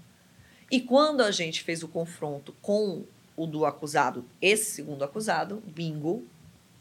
E 0.72 0.80
quando 0.80 1.22
a 1.22 1.30
gente 1.30 1.62
fez 1.62 1.84
o 1.84 1.88
confronto 1.88 2.56
com 2.62 3.04
o 3.36 3.46
do 3.46 3.66
acusado, 3.66 4.26
esse 4.42 4.72
segundo 4.72 5.04
acusado, 5.04 5.62
bingo, 5.68 6.26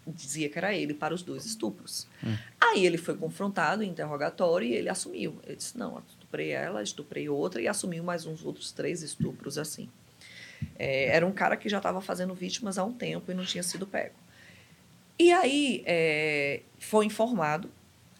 dizia 0.06 0.48
que 0.48 0.56
era 0.56 0.74
ele 0.74 0.94
para 0.94 1.14
os 1.14 1.22
dois 1.22 1.44
estupros. 1.44 2.06
Hum. 2.22 2.36
Aí 2.60 2.86
ele 2.86 2.96
foi 2.96 3.16
confrontado 3.16 3.82
em 3.82 3.90
interrogatório 3.90 4.68
e 4.68 4.74
ele 4.74 4.88
assumiu. 4.88 5.38
Ele 5.44 5.56
disse: 5.56 5.76
não, 5.76 6.02
estuprei 6.34 6.50
ela, 6.50 6.82
estuprei 6.82 7.28
outra 7.28 7.60
e 7.60 7.68
assumiu 7.68 8.02
mais 8.02 8.26
uns 8.26 8.44
outros 8.44 8.72
três 8.72 9.02
estupros 9.02 9.58
assim. 9.58 9.88
É, 10.76 11.08
era 11.08 11.26
um 11.26 11.32
cara 11.32 11.56
que 11.56 11.68
já 11.68 11.76
estava 11.76 12.00
fazendo 12.00 12.34
vítimas 12.34 12.78
há 12.78 12.84
um 12.84 12.92
tempo 12.92 13.30
e 13.30 13.34
não 13.34 13.44
tinha 13.44 13.62
sido 13.62 13.86
pego. 13.86 14.14
E 15.18 15.32
aí 15.32 15.82
é, 15.86 16.62
foi 16.78 17.06
informado 17.06 17.70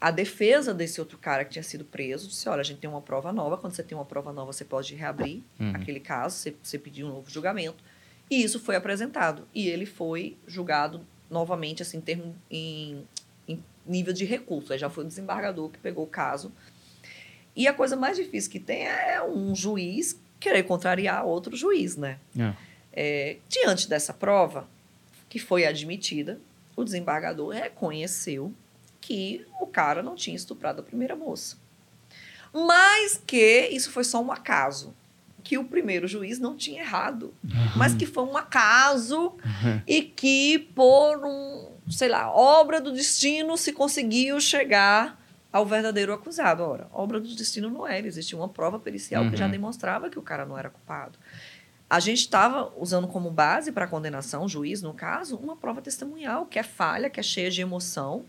a 0.00 0.10
defesa 0.10 0.72
desse 0.74 1.00
outro 1.00 1.18
cara 1.18 1.44
que 1.44 1.52
tinha 1.52 1.62
sido 1.62 1.84
preso 1.84 2.28
disse: 2.28 2.48
olha, 2.48 2.60
a 2.60 2.64
gente 2.64 2.78
tem 2.78 2.88
uma 2.90 3.00
prova 3.00 3.32
nova. 3.32 3.56
Quando 3.56 3.72
você 3.72 3.82
tem 3.82 3.96
uma 3.96 4.04
prova 4.04 4.32
nova, 4.32 4.52
você 4.52 4.64
pode 4.64 4.94
reabrir 4.94 5.42
uhum. 5.58 5.72
aquele 5.74 5.98
caso, 5.98 6.36
você, 6.36 6.54
você 6.62 6.78
pedir 6.78 7.04
um 7.04 7.08
novo 7.08 7.30
julgamento. 7.30 7.82
E 8.30 8.42
isso 8.42 8.60
foi 8.60 8.76
apresentado. 8.76 9.46
E 9.54 9.68
ele 9.68 9.86
foi 9.86 10.36
julgado 10.46 11.00
novamente, 11.30 11.82
assim, 11.82 11.98
em, 11.98 12.00
termo, 12.00 12.36
em, 12.50 13.04
em 13.48 13.62
nível 13.86 14.12
de 14.12 14.24
recurso. 14.24 14.72
Aí 14.72 14.78
já 14.78 14.88
foi 14.88 15.04
o 15.04 15.06
desembargador 15.06 15.68
que 15.70 15.78
pegou 15.78 16.04
o 16.04 16.08
caso. 16.08 16.52
E 17.56 17.68
a 17.68 17.72
coisa 17.72 17.96
mais 17.96 18.16
difícil 18.16 18.50
que 18.50 18.60
tem 18.60 18.86
é 18.86 19.22
um 19.22 19.54
juiz 19.54 20.18
querer 20.40 20.64
contrariar 20.64 21.24
outro 21.24 21.56
juiz, 21.56 21.96
né? 21.96 22.18
É. 22.38 22.52
É, 22.92 23.36
diante 23.48 23.88
dessa 23.88 24.12
prova, 24.12 24.68
que 25.28 25.38
foi 25.38 25.66
admitida, 25.66 26.40
o 26.76 26.84
desembargador 26.84 27.52
reconheceu 27.52 28.52
que 29.00 29.44
o 29.60 29.66
cara 29.66 30.02
não 30.02 30.14
tinha 30.14 30.36
estuprado 30.36 30.80
a 30.80 30.84
primeira 30.84 31.16
moça. 31.16 31.56
Mas 32.52 33.20
que 33.26 33.68
isso 33.72 33.90
foi 33.90 34.04
só 34.04 34.22
um 34.22 34.30
acaso. 34.30 34.94
Que 35.42 35.58
o 35.58 35.64
primeiro 35.64 36.06
juiz 36.06 36.38
não 36.38 36.56
tinha 36.56 36.82
errado. 36.82 37.34
Uhum. 37.42 37.50
Mas 37.76 37.94
que 37.94 38.06
foi 38.06 38.22
um 38.22 38.36
acaso 38.36 39.32
uhum. 39.44 39.82
e 39.86 40.02
que, 40.02 40.58
por 40.74 41.24
um, 41.24 41.68
sei 41.90 42.08
lá, 42.08 42.32
obra 42.32 42.80
do 42.80 42.92
destino, 42.92 43.56
se 43.56 43.72
conseguiu 43.72 44.40
chegar 44.40 45.20
ao 45.54 45.64
verdadeiro 45.64 46.12
acusado. 46.12 46.64
Ora, 46.64 46.88
obra 46.92 47.20
do 47.20 47.32
destino 47.32 47.70
não 47.70 47.86
era. 47.86 48.08
Existia 48.08 48.36
uma 48.36 48.48
prova 48.48 48.76
pericial 48.76 49.22
uhum. 49.22 49.30
que 49.30 49.36
já 49.36 49.44
uhum. 49.44 49.52
demonstrava 49.52 50.10
que 50.10 50.18
o 50.18 50.22
cara 50.22 50.44
não 50.44 50.58
era 50.58 50.68
culpado. 50.68 51.16
A 51.88 52.00
gente 52.00 52.18
estava 52.18 52.72
usando 52.76 53.06
como 53.06 53.30
base 53.30 53.70
para 53.70 53.84
a 53.84 53.88
condenação, 53.88 54.46
o 54.46 54.48
juiz, 54.48 54.82
no 54.82 54.92
caso, 54.92 55.36
uma 55.36 55.54
prova 55.54 55.80
testemunhal, 55.80 56.46
que 56.46 56.58
é 56.58 56.64
falha, 56.64 57.08
que 57.08 57.20
é 57.20 57.22
cheia 57.22 57.52
de 57.52 57.60
emoção, 57.60 58.24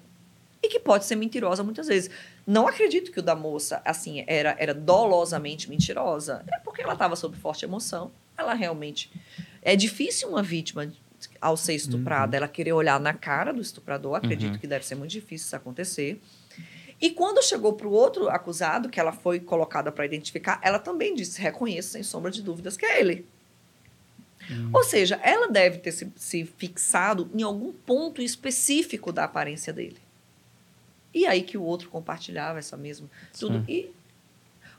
e 0.61 0.67
que 0.67 0.79
pode 0.79 1.05
ser 1.05 1.15
mentirosa 1.15 1.63
muitas 1.63 1.87
vezes. 1.87 2.11
Não 2.45 2.67
acredito 2.67 3.11
que 3.11 3.19
o 3.19 3.23
da 3.23 3.35
moça, 3.35 3.81
assim, 3.83 4.23
era, 4.27 4.55
era 4.59 4.73
dolosamente 4.73 5.67
mentirosa. 5.67 6.43
É 6.53 6.59
porque 6.59 6.83
ela 6.83 6.93
estava 6.93 7.15
sob 7.15 7.35
forte 7.37 7.65
emoção. 7.65 8.11
Ela 8.37 8.53
realmente. 8.53 9.11
É 9.63 9.75
difícil 9.75 10.29
uma 10.29 10.43
vítima, 10.43 10.91
ao 11.41 11.57
ser 11.57 11.73
estuprada, 11.73 12.37
uhum. 12.37 12.43
ela 12.43 12.47
querer 12.47 12.73
olhar 12.73 12.99
na 12.99 13.15
cara 13.15 13.51
do 13.51 13.61
estuprador. 13.61 14.15
Acredito 14.15 14.53
uhum. 14.53 14.59
que 14.59 14.67
deve 14.67 14.85
ser 14.85 14.93
muito 14.93 15.09
difícil 15.09 15.47
isso 15.47 15.55
acontecer. 15.55 16.21
E 17.01 17.11
quando 17.11 17.43
chegou 17.43 17.73
para 17.73 17.87
o 17.87 17.91
outro 17.91 18.29
acusado, 18.29 18.89
que 18.89 18.99
ela 18.99 19.11
foi 19.11 19.39
colocada 19.39 19.91
para 19.91 20.05
identificar, 20.05 20.59
ela 20.61 20.79
também 20.79 21.13
disse: 21.13 21.41
reconheço, 21.41 21.89
sem 21.89 22.03
sombra 22.03 22.31
de 22.31 22.41
dúvidas, 22.41 22.77
que 22.77 22.85
é 22.85 22.99
ele. 22.99 23.25
Uhum. 24.49 24.69
Ou 24.73 24.83
seja, 24.83 25.19
ela 25.23 25.47
deve 25.47 25.79
ter 25.79 25.91
se, 25.91 26.11
se 26.15 26.45
fixado 26.45 27.29
em 27.33 27.41
algum 27.41 27.71
ponto 27.71 28.21
específico 28.21 29.11
da 29.11 29.23
aparência 29.23 29.73
dele. 29.73 29.97
E 31.13 31.25
aí 31.25 31.41
que 31.41 31.57
o 31.57 31.63
outro 31.63 31.89
compartilhava 31.89 32.59
essa 32.59 32.75
mesma 32.75 33.09
tudo. 33.37 33.59
Sim. 33.59 33.65
E, 33.67 33.91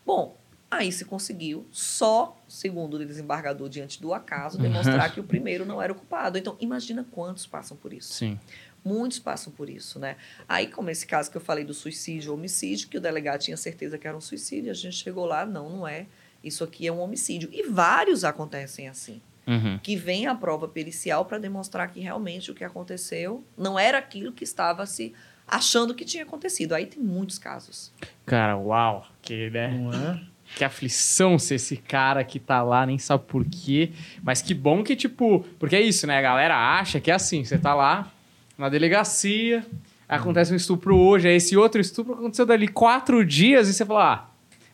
bom, 0.05 0.37
aí 0.71 0.93
se 0.93 1.05
conseguiu 1.05 1.67
só, 1.73 2.37
segundo 2.47 2.95
o 2.95 3.07
desembargador, 3.07 3.69
diante 3.69 4.01
do 4.01 4.13
acaso, 4.13 4.59
demonstrar 4.61 5.13
que 5.13 5.19
o 5.19 5.25
primeiro 5.25 5.65
não 5.65 5.81
era 5.81 5.93
o 5.93 5.97
culpado. 5.97 6.39
Então, 6.39 6.57
imagina 6.61 7.07
quantos 7.11 7.47
passam 7.47 7.77
por 7.77 7.93
isso. 7.93 8.13
Sim. 8.13 8.39
Muitos 8.87 9.19
passam 9.19 9.53
por 9.53 9.69
isso, 9.69 9.99
né? 9.99 10.15
Aí, 10.49 10.69
como 10.69 10.89
esse 10.91 11.05
caso 11.05 11.29
que 11.29 11.37
eu 11.37 11.41
falei 11.41 11.65
do 11.65 11.75
suicídio 11.75 12.31
ou 12.31 12.39
homicídio, 12.39 12.87
que 12.87 12.97
o 12.97 13.01
delegado 13.01 13.41
tinha 13.41 13.57
certeza 13.57 13.99
que 13.99 14.07
era 14.07 14.17
um 14.17 14.21
suicídio, 14.21 14.71
a 14.71 14.75
gente 14.75 14.95
chegou 14.95 15.27
lá, 15.27 15.45
não, 15.45 15.69
não 15.69 15.89
é. 15.89 16.07
Isso 16.45 16.63
aqui 16.63 16.87
é 16.87 16.93
um 16.93 17.01
homicídio. 17.01 17.49
E 17.53 17.65
vários 17.65 18.23
acontecem 18.23 18.89
assim. 18.89 19.21
Uhum. 19.45 19.81
Que 19.83 19.97
vem 19.97 20.29
a 20.29 20.37
prova 20.37 20.69
pericial 20.69 21.25
para 21.25 21.37
demonstrar 21.37 21.91
que 21.91 21.99
realmente 21.99 22.53
o 22.53 22.55
que 22.55 22.63
aconteceu 22.63 23.45
não 23.59 23.77
era 23.77 23.99
aquilo 23.99 24.31
que 24.31 24.45
estava 24.45 24.87
se 24.87 25.13
achando 25.49 25.93
que 25.93 26.05
tinha 26.05 26.23
acontecido. 26.23 26.73
Aí 26.73 26.87
tem 26.87 27.03
muitos 27.03 27.41
casos. 27.41 27.93
Cara, 28.25 28.57
uau. 28.57 29.05
Que, 29.21 29.51
né? 29.51 29.67
Não 29.67 29.93
é? 29.93 30.23
Que 30.55 30.63
aflição 30.63 31.41
ser 31.41 31.57
esse 31.57 31.77
cara 31.77 32.23
que 32.23 32.39
tá 32.39 32.63
lá, 32.63 32.87
nem 32.87 32.99
sabe 32.99 33.25
por 33.27 33.45
quê. 33.45 33.91
Mas 34.23 34.41
que 34.43 34.55
bom 34.55 34.85
que, 34.85 34.95
tipo. 34.95 35.45
Porque 35.59 35.75
é 35.75 35.81
isso, 35.81 36.07
né? 36.07 36.19
A 36.19 36.23
galera 36.23 36.79
acha 36.79 37.01
que 37.01 37.11
é 37.11 37.15
assim: 37.15 37.45
você 37.45 37.59
tá 37.59 37.75
lá 37.75 38.13
na 38.59 38.69
delegacia, 38.69 39.65
acontece 40.09 40.53
um 40.53 40.57
estupro 40.57 40.97
hoje, 40.97 41.29
aí 41.29 41.35
esse 41.37 41.57
outro 41.57 41.81
estupro 41.81 42.15
aconteceu 42.15 42.47
dali 42.47 42.69
quatro 42.69 43.25
dias 43.25 43.69
e 43.69 43.75
você 43.75 43.85
fala, 43.85 44.13
ah. 44.15 44.27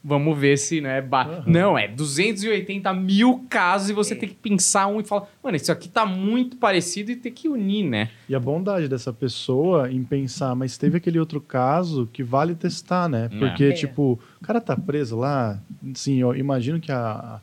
Vamos 0.05 0.37
ver 0.37 0.59
se, 0.59 0.81
né? 0.81 1.01
ba- 1.01 1.23
Aham. 1.23 1.45
Não, 1.47 1.79
é 1.79 1.87
280 1.87 2.93
mil 2.93 3.45
casos 3.49 3.89
e 3.89 3.93
você 3.93 4.15
É. 4.15 4.17
tem 4.17 4.29
que 4.29 4.35
pensar 4.35 4.89
um 4.89 4.99
e 5.01 5.05
falar, 5.05 5.29
mano, 5.41 5.57
isso 5.57 5.71
aqui 5.71 5.89
tá 5.89 6.05
muito 6.05 6.57
parecido 6.57 7.13
e 7.13 7.15
tem 7.17 7.31
que 7.31 7.49
unir, 7.49 7.85
né? 7.85 8.09
E 8.29 8.35
a 8.35 8.41
bondade 8.41 8.89
dessa 8.89 9.13
pessoa 9.13 9.93
em 9.93 10.03
pensar, 10.03 10.57
mas 10.57 10.77
teve 10.77 10.97
aquele 10.97 11.21
outro 11.21 11.41
caso 11.41 12.09
que 12.13 12.25
vale 12.25 12.57
testar, 12.57 13.09
né? 13.09 13.27
É. 13.33 13.39
Porque, 13.39 13.63
É. 13.67 13.73
tipo, 13.73 14.19
o 14.41 14.45
cara 14.45 14.61
tá 14.61 14.77
preso 14.77 15.17
lá, 15.17 15.61
sim, 15.95 16.17
eu 16.21 16.35
imagino 16.35 16.81
que 16.81 16.91
a. 16.91 17.41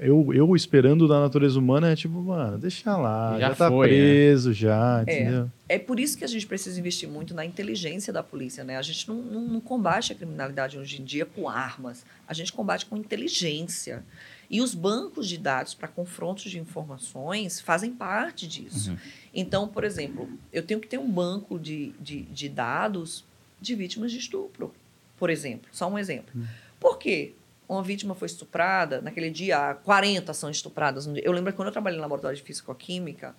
eu, 0.00 0.32
eu 0.32 0.54
esperando 0.56 1.06
da 1.08 1.20
natureza 1.20 1.58
humana 1.58 1.90
é 1.90 1.96
tipo, 1.96 2.20
mano, 2.20 2.58
deixa 2.58 2.96
lá, 2.96 3.38
Já 3.38 3.48
já, 3.48 3.54
tá 3.54 3.68
foi, 3.68 3.86
né? 3.88 3.92
preso, 3.94 4.52
já, 4.52 5.04
É. 5.06 5.20
entendeu? 5.22 5.50
É 5.68 5.78
por 5.78 6.00
isso 6.00 6.16
que 6.16 6.24
a 6.24 6.28
gente 6.28 6.46
precisa 6.46 6.78
investir 6.78 7.08
muito 7.08 7.34
na 7.34 7.44
inteligência 7.44 8.12
da 8.12 8.22
polícia, 8.22 8.64
né? 8.64 8.76
A 8.76 8.82
gente 8.82 9.06
não, 9.08 9.16
não, 9.16 9.40
não 9.42 9.60
combate 9.60 10.12
a 10.12 10.14
criminalidade 10.14 10.78
hoje 10.78 11.00
em 11.00 11.04
dia 11.04 11.26
com 11.26 11.48
armas, 11.48 12.04
a 12.26 12.32
gente 12.32 12.52
combate 12.52 12.86
com 12.86 12.96
inteligência. 12.96 14.02
E 14.50 14.62
os 14.62 14.74
bancos 14.74 15.28
de 15.28 15.36
dados 15.36 15.74
para 15.74 15.88
confrontos 15.88 16.50
de 16.50 16.58
informações 16.58 17.60
fazem 17.60 17.90
parte 17.92 18.46
disso. 18.48 18.92
Uhum. 18.92 18.96
Então, 19.34 19.68
por 19.68 19.84
exemplo, 19.84 20.26
eu 20.50 20.62
tenho 20.62 20.80
que 20.80 20.88
ter 20.88 20.98
um 20.98 21.10
banco 21.10 21.58
de, 21.58 21.92
de, 22.00 22.22
de 22.22 22.48
dados 22.48 23.24
de 23.60 23.74
vítimas 23.74 24.10
de 24.10 24.18
estupro, 24.18 24.72
por 25.18 25.28
exemplo. 25.28 25.68
Só 25.70 25.86
um 25.90 25.98
exemplo. 25.98 26.32
Por 26.80 26.98
quê? 26.98 27.34
Uma 27.68 27.82
vítima 27.82 28.14
foi 28.14 28.26
estuprada, 28.26 29.02
naquele 29.02 29.30
dia 29.30 29.74
40 29.84 30.32
são 30.32 30.50
estupradas. 30.50 31.06
Eu 31.22 31.32
lembro 31.32 31.52
que 31.52 31.56
quando 31.56 31.68
eu 31.68 31.72
trabalhei 31.72 31.98
no 31.98 32.02
laboratório 32.02 32.36
de 32.36 32.42
físico-química, 32.42 33.34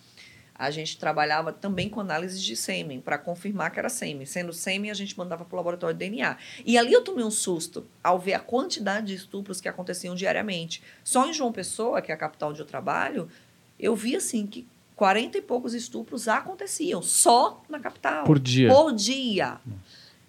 a 0.54 0.70
gente 0.70 1.00
trabalhava 1.00 1.54
também 1.54 1.90
com 1.90 2.02
análise 2.02 2.40
de 2.40 2.56
sêmen, 2.56 3.00
para 3.00 3.18
confirmar 3.18 3.72
que 3.72 3.80
era 3.80 3.88
sêmen. 3.88 4.26
Sendo 4.26 4.52
sêmen, 4.52 4.92
a 4.92 4.94
gente 4.94 5.18
mandava 5.18 5.46
para 5.46 5.56
o 5.56 5.58
laboratório 5.58 5.96
de 5.96 6.00
DNA. 6.00 6.38
E 6.66 6.78
ali 6.78 6.92
eu 6.92 7.02
tomei 7.02 7.24
um 7.24 7.32
susto 7.32 7.88
ao 8.04 8.20
ver 8.20 8.34
a 8.34 8.40
quantidade 8.40 9.08
de 9.08 9.16
estupros 9.16 9.62
que 9.62 9.70
aconteciam 9.70 10.14
diariamente. 10.14 10.84
Só 11.02 11.26
em 11.26 11.34
João 11.34 11.54
Pessoa, 11.54 12.02
que 12.02 12.12
é 12.12 12.16
a 12.16 12.18
capital 12.18 12.50
onde 12.50 12.60
eu 12.60 12.66
trabalho, 12.66 13.30
eu 13.80 13.96
vi 13.96 14.18
assim 14.18 14.46
que 14.46 14.68
40 14.98 15.38
e 15.38 15.42
poucos 15.42 15.74
estupros 15.74 16.28
aconteciam, 16.28 17.02
só 17.02 17.64
na 17.70 17.80
capital. 17.80 18.26
Por 18.26 18.38
dia. 18.38 18.68
Por 18.68 18.94
dia. 18.94 19.62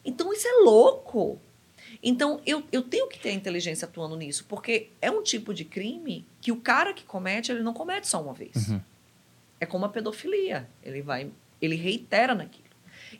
Então 0.04 0.32
isso 0.32 0.46
é 0.46 0.62
louco. 0.62 1.40
Então 2.02 2.40
eu, 2.46 2.62
eu 2.72 2.82
tenho 2.82 3.08
que 3.08 3.18
ter 3.18 3.30
a 3.30 3.34
inteligência 3.34 3.86
atuando 3.86 4.16
nisso, 4.16 4.44
porque 4.48 4.88
é 5.00 5.10
um 5.10 5.22
tipo 5.22 5.52
de 5.52 5.64
crime 5.64 6.24
que 6.40 6.50
o 6.50 6.56
cara 6.56 6.94
que 6.94 7.04
comete, 7.04 7.52
ele 7.52 7.62
não 7.62 7.74
comete 7.74 8.08
só 8.08 8.22
uma 8.22 8.32
vez. 8.32 8.68
Uhum. 8.68 8.80
É 9.60 9.66
como 9.66 9.84
a 9.84 9.88
pedofilia. 9.88 10.68
Ele 10.82 11.02
vai, 11.02 11.30
ele 11.60 11.76
reitera 11.76 12.34
naquilo. 12.34 12.70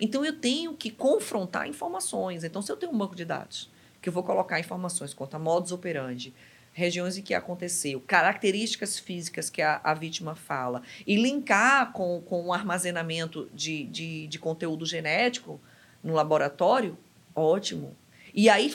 Então 0.01 0.25
eu 0.25 0.39
tenho 0.39 0.75
que 0.75 0.91
confrontar 0.91 1.67
informações. 1.67 2.45
Então, 2.45 2.63
se 2.63 2.71
eu 2.71 2.77
tenho 2.77 2.93
um 2.93 2.99
banco 2.99 3.15
de 3.15 3.25
dados, 3.25 3.71
que 4.01 4.09
eu 4.09 4.13
vou 4.13 4.23
colocar 4.23 4.59
informações 4.59 5.13
quanto 5.13 5.35
a 5.35 5.39
modus 5.39 5.73
operandi, 5.73 6.33
regiões 6.73 7.19
em 7.19 7.23
que 7.23 7.35
aconteceu, 7.35 8.01
características 8.01 8.99
físicas 8.99 9.51
que 9.51 9.61
a, 9.61 9.81
a 9.83 9.93
vítima 9.93 10.35
fala, 10.35 10.83
e 11.07 11.17
linkar 11.17 11.93
com, 11.93 12.23
com 12.23 12.47
o 12.47 12.53
armazenamento 12.53 13.51
de, 13.53 13.85
de, 13.85 14.27
de 14.29 14.39
conteúdo 14.39 14.87
genético 14.87 15.61
no 16.03 16.15
laboratório, 16.15 16.97
ótimo. 17.35 17.95
E 18.35 18.49
aí, 18.49 18.75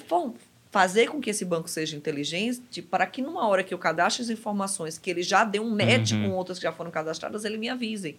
fazer 0.72 1.08
com 1.08 1.22
que 1.22 1.30
esse 1.30 1.46
banco 1.46 1.70
seja 1.70 1.96
inteligente 1.96 2.82
para 2.82 3.06
que 3.06 3.22
numa 3.22 3.48
hora 3.48 3.64
que 3.64 3.74
eu 3.74 3.78
cadastre 3.78 4.24
as 4.24 4.30
informações, 4.30 4.98
que 4.98 5.10
ele 5.10 5.24
já 5.24 5.44
dê 5.44 5.60
um 5.60 5.70
match 5.70 6.12
Uhum. 6.12 6.24
com 6.30 6.36
outras 6.36 6.58
que 6.58 6.64
já 6.64 6.72
foram 6.74 6.92
cadastradas, 6.92 7.46
ele 7.46 7.58
me 7.58 7.70
avisem. 7.70 8.18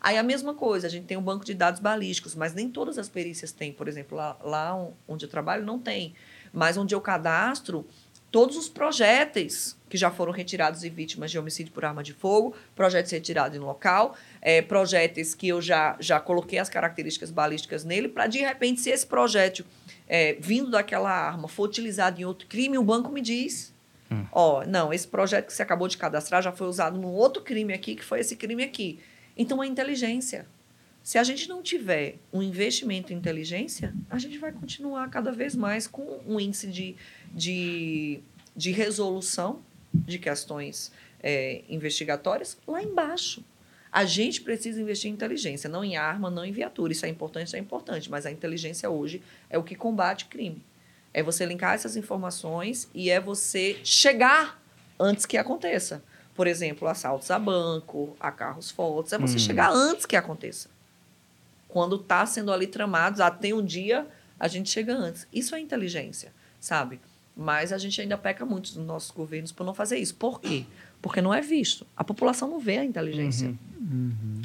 Aí 0.00 0.16
a 0.16 0.22
mesma 0.22 0.54
coisa, 0.54 0.86
a 0.86 0.90
gente 0.90 1.06
tem 1.06 1.16
um 1.16 1.22
banco 1.22 1.44
de 1.44 1.52
dados 1.54 1.80
balísticos, 1.80 2.34
mas 2.34 2.54
nem 2.54 2.70
todas 2.70 2.98
as 2.98 3.08
perícias 3.08 3.50
têm. 3.52 3.72
Por 3.72 3.88
exemplo, 3.88 4.16
lá, 4.16 4.38
lá 4.42 4.74
on- 4.74 4.92
onde 5.08 5.24
eu 5.26 5.28
trabalho 5.28 5.64
não 5.66 5.78
tem. 5.78 6.14
Mas 6.52 6.76
onde 6.76 6.94
eu 6.94 7.00
cadastro 7.00 7.84
todos 8.30 8.56
os 8.56 8.68
projéteis 8.68 9.76
que 9.88 9.96
já 9.96 10.10
foram 10.10 10.32
retirados 10.32 10.80
de 10.82 10.88
vítimas 10.88 11.30
de 11.30 11.38
homicídio 11.38 11.72
por 11.72 11.84
arma 11.84 12.02
de 12.02 12.12
fogo, 12.12 12.54
projéteis 12.76 13.10
retirados 13.10 13.56
em 13.56 13.60
local, 13.60 14.14
é, 14.40 14.62
projéteis 14.62 15.34
que 15.34 15.48
eu 15.48 15.60
já, 15.60 15.96
já 15.98 16.20
coloquei 16.20 16.58
as 16.58 16.68
características 16.68 17.30
balísticas 17.30 17.84
nele, 17.84 18.08
para 18.08 18.26
de 18.26 18.38
repente, 18.38 18.80
se 18.80 18.90
esse 18.90 19.06
projétil 19.06 19.64
é, 20.08 20.36
vindo 20.40 20.70
daquela 20.70 21.10
arma 21.10 21.46
for 21.48 21.64
utilizado 21.64 22.20
em 22.20 22.24
outro 22.24 22.48
crime, 22.48 22.78
o 22.78 22.82
banco 22.82 23.12
me 23.12 23.20
diz. 23.20 23.74
Ó, 24.32 24.64
não, 24.64 24.92
esse 24.92 25.06
projeto 25.06 25.46
que 25.46 25.52
você 25.52 25.62
acabou 25.62 25.86
de 25.86 25.98
cadastrar 25.98 26.42
já 26.42 26.50
foi 26.50 26.66
usado 26.66 26.98
num 26.98 27.12
outro 27.12 27.42
crime 27.42 27.74
aqui, 27.74 27.94
que 27.94 28.04
foi 28.04 28.20
esse 28.20 28.36
crime 28.36 28.64
aqui. 28.64 28.98
Então, 29.36 29.62
é 29.62 29.66
inteligência. 29.66 30.46
Se 31.02 31.18
a 31.18 31.24
gente 31.24 31.48
não 31.48 31.62
tiver 31.62 32.16
um 32.32 32.42
investimento 32.42 33.12
em 33.12 33.16
inteligência, 33.16 33.94
a 34.10 34.18
gente 34.18 34.38
vai 34.38 34.52
continuar 34.52 35.08
cada 35.10 35.30
vez 35.30 35.54
mais 35.54 35.86
com 35.86 36.20
um 36.26 36.40
índice 36.40 36.66
de, 36.66 36.96
de, 37.32 38.20
de 38.56 38.70
resolução 38.70 39.62
de 39.92 40.18
questões 40.18 40.92
é, 41.22 41.62
investigatórias 41.68 42.58
lá 42.66 42.82
embaixo. 42.82 43.42
A 43.90 44.04
gente 44.04 44.40
precisa 44.42 44.80
investir 44.80 45.10
em 45.10 45.14
inteligência, 45.14 45.68
não 45.68 45.82
em 45.82 45.96
arma, 45.96 46.30
não 46.30 46.44
em 46.44 46.52
viatura. 46.52 46.92
Isso 46.92 47.06
é 47.06 47.08
importante, 47.08 47.46
isso 47.48 47.56
é 47.56 47.58
importante, 47.58 48.10
mas 48.10 48.26
a 48.26 48.30
inteligência 48.30 48.88
hoje 48.90 49.22
é 49.48 49.56
o 49.58 49.62
que 49.62 49.74
combate 49.74 50.26
crime. 50.26 50.62
É 51.14 51.22
você 51.22 51.46
linkar 51.46 51.74
essas 51.74 51.96
informações 51.96 52.88
e 52.94 53.08
é 53.10 53.18
você 53.18 53.80
chegar 53.82 54.62
antes 55.00 55.24
que 55.24 55.36
aconteça. 55.38 56.02
Por 56.34 56.46
exemplo, 56.46 56.86
assaltos 56.86 57.30
a 57.30 57.38
banco, 57.38 58.16
a 58.20 58.30
carros 58.30 58.70
fortes, 58.70 59.12
é 59.12 59.18
você 59.18 59.36
Hum. 59.36 59.38
chegar 59.40 59.70
antes 59.72 60.06
que 60.06 60.14
aconteça. 60.16 60.68
Quando 61.66 61.96
está 61.96 62.24
sendo 62.26 62.52
ali 62.52 62.66
tramados, 62.66 63.20
até 63.20 63.52
um 63.52 63.64
dia, 63.64 64.06
a 64.38 64.48
gente 64.48 64.70
chega 64.70 64.94
antes. 64.94 65.26
Isso 65.32 65.54
é 65.54 65.60
inteligência, 65.60 66.32
sabe? 66.60 67.00
Mas 67.36 67.72
a 67.72 67.78
gente 67.78 68.00
ainda 68.00 68.16
peca 68.18 68.44
muito 68.44 68.74
nos 68.76 68.86
nossos 68.86 69.10
governos 69.10 69.52
por 69.52 69.64
não 69.64 69.74
fazer 69.74 69.98
isso. 69.98 70.14
Por 70.14 70.40
quê? 70.40 70.64
Porque 71.00 71.20
não 71.20 71.32
é 71.32 71.40
visto. 71.40 71.86
A 71.96 72.02
população 72.02 72.48
não 72.48 72.58
vê 72.58 72.78
a 72.78 72.84
inteligência. 72.84 73.54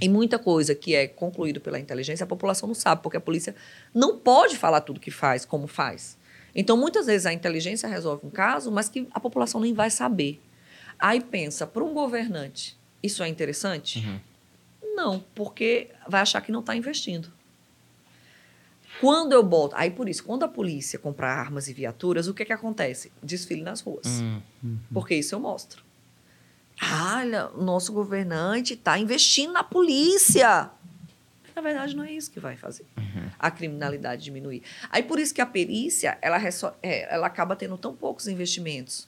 E 0.02 0.08
muita 0.08 0.38
coisa 0.38 0.76
que 0.76 0.94
é 0.96 1.08
concluído 1.08 1.60
pela 1.60 1.80
inteligência, 1.80 2.24
a 2.24 2.28
população 2.28 2.68
não 2.68 2.76
sabe, 2.76 3.02
porque 3.02 3.18
a 3.18 3.22
polícia 3.22 3.56
não 3.94 4.18
pode 4.18 4.58
falar 4.58 4.82
tudo 4.82 5.00
que 5.00 5.12
faz, 5.12 5.46
como 5.46 5.68
faz. 5.68 6.18
Então, 6.56 6.78
muitas 6.78 7.08
vezes 7.08 7.26
a 7.26 7.34
inteligência 7.34 7.90
resolve 7.90 8.26
um 8.26 8.30
caso, 8.30 8.72
mas 8.72 8.88
que 8.88 9.08
a 9.12 9.20
população 9.20 9.60
nem 9.60 9.74
vai 9.74 9.90
saber. 9.90 10.42
Aí 11.00 11.20
pensa, 11.20 11.66
para 11.66 11.84
um 11.84 11.94
governante, 11.94 12.78
isso 13.02 13.24
é 13.24 13.28
interessante? 13.28 14.08
Não, 14.96 15.24
porque 15.34 15.90
vai 16.08 16.22
achar 16.22 16.42
que 16.42 16.52
não 16.52 16.60
está 16.60 16.76
investindo. 16.76 17.32
Quando 19.02 19.34
eu 19.34 19.42
boto. 19.42 19.76
Aí 19.76 19.90
por 19.90 20.08
isso, 20.08 20.24
quando 20.24 20.44
a 20.44 20.48
polícia 20.48 21.00
comprar 21.00 21.36
armas 21.36 21.68
e 21.68 21.74
viaturas, 21.74 22.28
o 22.28 22.34
que, 22.34 22.46
que 22.46 22.54
acontece? 22.54 23.12
Desfile 23.22 23.62
nas 23.64 23.82
ruas. 23.82 24.22
Hum. 24.64 24.78
Porque 24.94 25.16
isso 25.16 25.34
eu 25.34 25.40
mostro. 25.40 25.84
Ah, 26.80 27.18
olha, 27.20 27.48
o 27.50 27.64
nosso 27.64 27.94
governante 27.94 28.74
está 28.74 28.98
investindo 29.00 29.54
na 29.54 29.64
polícia. 29.64 30.70
Na 31.56 31.62
verdade, 31.62 31.96
não 31.96 32.04
é 32.04 32.12
isso 32.12 32.32
que 32.32 32.40
vai 32.40 32.56
fazer 32.56 32.86
a 33.44 33.52
criminalidade 33.52 34.24
diminuir. 34.24 34.64
Aí 34.90 35.04
por 35.04 35.20
isso 35.20 35.34
que 35.34 35.42
a 35.42 35.46
perícia 35.46 36.18
ela, 36.22 36.42
é, 36.82 37.14
ela 37.14 37.28
acaba 37.28 37.56
tendo 37.58 37.78
tão 37.78 37.94
poucos 37.94 38.28
investimentos. 38.28 39.08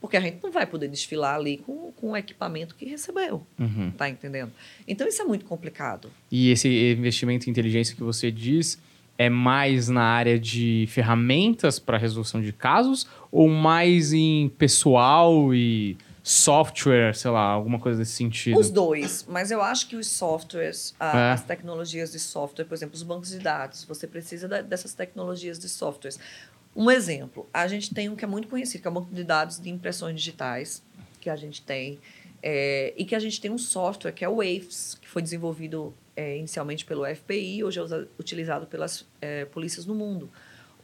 Porque 0.00 0.16
a 0.16 0.20
gente 0.20 0.42
não 0.42 0.50
vai 0.50 0.66
poder 0.66 0.88
desfilar 0.88 1.36
ali 1.36 1.58
com, 1.58 1.92
com 1.92 2.10
o 2.10 2.16
equipamento 2.16 2.74
que 2.74 2.84
recebeu. 2.84 3.46
Uhum. 3.58 3.92
Tá 3.92 4.08
entendendo? 4.08 4.52
Então 4.86 5.06
isso 5.06 5.22
é 5.22 5.24
muito 5.24 5.44
complicado. 5.44 6.10
E 6.30 6.50
esse 6.50 6.68
investimento 6.68 7.48
em 7.48 7.50
inteligência 7.50 7.94
que 7.94 8.02
você 8.02 8.30
diz 8.30 8.78
é 9.16 9.30
mais 9.30 9.88
na 9.88 10.02
área 10.02 10.38
de 10.38 10.86
ferramentas 10.88 11.78
para 11.78 11.96
resolução 11.96 12.42
de 12.42 12.52
casos 12.52 13.06
ou 13.32 13.48
mais 13.48 14.12
em 14.12 14.48
pessoal 14.50 15.54
e 15.54 15.96
software, 16.30 17.14
sei 17.14 17.30
lá, 17.30 17.40
alguma 17.42 17.78
coisa 17.78 18.00
desse 18.00 18.10
sentido? 18.12 18.58
Os 18.58 18.68
dois, 18.68 19.24
mas 19.28 19.52
eu 19.52 19.62
acho 19.62 19.86
que 19.88 19.94
os 19.94 20.08
softwares, 20.08 20.92
a- 20.98 21.16
É. 21.16 21.32
as 21.32 21.44
tecnologias 21.44 22.10
de 22.10 22.18
software, 22.18 22.64
por 22.64 22.74
exemplo, 22.74 22.96
os 22.96 23.04
bancos 23.04 23.30
de 23.30 23.38
dados, 23.38 23.84
você 23.84 24.08
precisa 24.08 24.48
da- 24.48 24.60
dessas 24.60 24.92
tecnologias 24.92 25.56
de 25.56 25.68
softwares. 25.68 26.18
Um 26.74 26.90
exemplo, 26.90 27.48
a 27.54 27.68
gente 27.68 27.94
tem 27.94 28.08
um 28.08 28.16
que 28.16 28.24
é 28.24 28.28
muito 28.28 28.48
conhecido, 28.48 28.82
que 28.82 28.88
é 28.88 28.90
o 28.90 28.94
banco 28.94 29.14
de 29.14 29.22
dados 29.22 29.60
de 29.60 29.70
impressões 29.70 30.16
digitais, 30.16 30.82
que 31.20 31.30
a 31.30 31.36
gente 31.36 31.62
tem, 31.62 32.00
é, 32.42 32.92
e 32.96 33.04
que 33.04 33.14
a 33.14 33.20
gente 33.20 33.40
tem 33.40 33.50
um 33.52 33.56
software 33.58 34.10
que 34.10 34.24
é 34.24 34.28
o 34.28 34.38
WAFES, 34.38 34.98
que 35.00 35.08
foi 35.08 35.22
desenvolvido 35.22 35.94
é, 36.16 36.38
inicialmente 36.38 36.84
pelo 36.84 37.04
FBI, 37.06 37.62
hoje 37.62 37.78
é 37.78 37.82
utilizado 38.18 38.66
pelas 38.66 39.06
é, 39.20 39.44
polícias 39.44 39.84
no 39.86 39.94
mundo. 39.94 40.28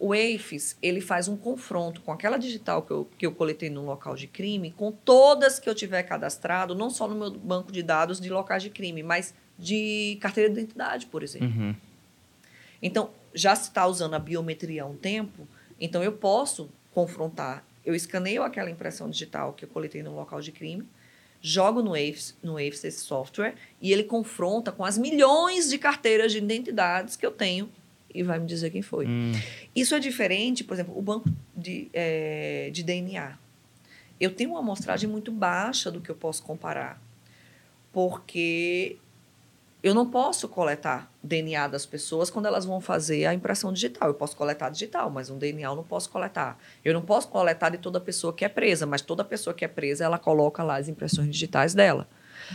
O 0.03 0.09
WAFES, 0.09 0.77
ele 0.83 1.01
faz 1.01 1.29
um 1.29 1.37
confronto 1.37 2.01
com 2.01 2.11
aquela 2.11 2.37
digital 2.37 2.83
que 2.83 2.91
eu, 2.91 3.09
que 3.17 3.25
eu 3.25 3.31
coletei 3.31 3.71
no 3.71 3.85
local 3.85 4.17
de 4.17 4.27
crime, 4.27 4.73
com 4.73 4.91
todas 4.91 5.61
que 5.61 5.69
eu 5.69 5.77
tiver 5.77 6.03
cadastrado, 6.03 6.75
não 6.75 6.91
só 6.91 7.07
no 7.07 7.15
meu 7.15 7.31
banco 7.31 7.71
de 7.71 7.85
dados 7.85 8.21
de 8.21 8.29
locais 8.29 8.65
de 8.65 8.71
crime, 8.71 9.01
mas 9.01 9.33
de 9.57 10.19
carteira 10.21 10.51
de 10.51 10.59
identidade, 10.59 11.07
por 11.07 11.23
exemplo. 11.23 11.47
Uhum. 11.47 11.77
Então, 12.83 13.11
já 13.33 13.55
se 13.55 13.69
está 13.69 13.87
usando 13.87 14.15
a 14.15 14.19
biometria 14.19 14.83
há 14.83 14.87
um 14.87 14.97
tempo, 14.97 15.47
então 15.81 16.03
eu 16.03 16.11
posso 16.11 16.69
confrontar. 16.93 17.65
Eu 17.87 17.95
escaneio 17.95 18.43
aquela 18.43 18.69
impressão 18.69 19.09
digital 19.09 19.53
que 19.53 19.65
eu 19.65 19.69
coletei 19.69 20.03
no 20.03 20.17
local 20.17 20.41
de 20.41 20.51
crime, 20.51 20.85
jogo 21.41 21.81
no 21.81 21.95
AFES, 21.95 22.37
no 22.43 22.57
AFES 22.57 22.83
esse 22.83 23.05
software, 23.05 23.55
e 23.81 23.93
ele 23.93 24.03
confronta 24.03 24.73
com 24.73 24.85
as 24.85 24.99
milhões 24.99 25.71
de 25.71 25.79
carteiras 25.79 26.33
de 26.33 26.39
identidades 26.39 27.15
que 27.15 27.25
eu 27.25 27.31
tenho 27.31 27.71
e 28.15 28.23
vai 28.23 28.39
me 28.39 28.47
dizer 28.47 28.71
quem 28.71 28.83
foi. 28.83 29.07
Hum, 29.07 29.33
Isso 29.75 29.95
é 29.95 29.99
diferente, 29.99 30.65
por 30.65 30.75
exemplo, 30.75 30.97
o 30.97 31.03
banco 31.03 31.29
de, 31.57 31.89
eh, 31.93 32.71
de 32.73 32.83
DNA. 32.83 33.39
Eu 34.21 34.35
tenho 34.35 34.51
uma 34.51 34.61
amostragem 34.61 35.09
muito 35.09 35.33
baixa 35.33 35.91
do 35.91 36.01
que 36.01 36.11
eu 36.11 36.15
posso 36.15 36.43
comparar, 36.43 37.01
porque 37.93 38.97
eu 39.83 39.95
não 39.95 40.09
posso 40.09 40.49
coletar 40.49 41.11
DNA 41.23 41.67
das 41.67 41.85
pessoas 41.85 42.31
quando 42.31 42.47
elas 42.47 42.65
vão 42.65 42.81
fazer 42.81 43.27
a 43.27 43.35
impressão 43.35 43.73
digital. 43.73 44.09
Eu 44.09 44.15
posso 44.15 44.37
coletar 44.37 44.71
digital, 44.71 45.11
mas 45.11 45.29
um 45.29 45.37
DNA 45.39 45.69
eu 45.69 45.75
não 45.75 45.83
posso 45.83 46.09
coletar. 46.09 46.57
Eu 46.85 46.95
não 46.95 47.03
posso 47.03 47.29
coletar 47.29 47.71
de 47.71 47.79
toda 47.79 48.01
pessoa 48.01 48.33
que 48.33 48.45
é 48.45 48.49
presa, 48.49 48.87
mas 48.87 49.03
toda 49.03 49.25
pessoa 49.25 49.53
que 49.53 49.65
é 49.65 49.69
presa, 49.69 50.05
ela 50.05 50.19
coloca 50.19 50.63
lá 50.63 50.77
as 50.77 50.89
impressões 50.89 51.29
digitais 51.29 51.75
dela. 51.75 52.09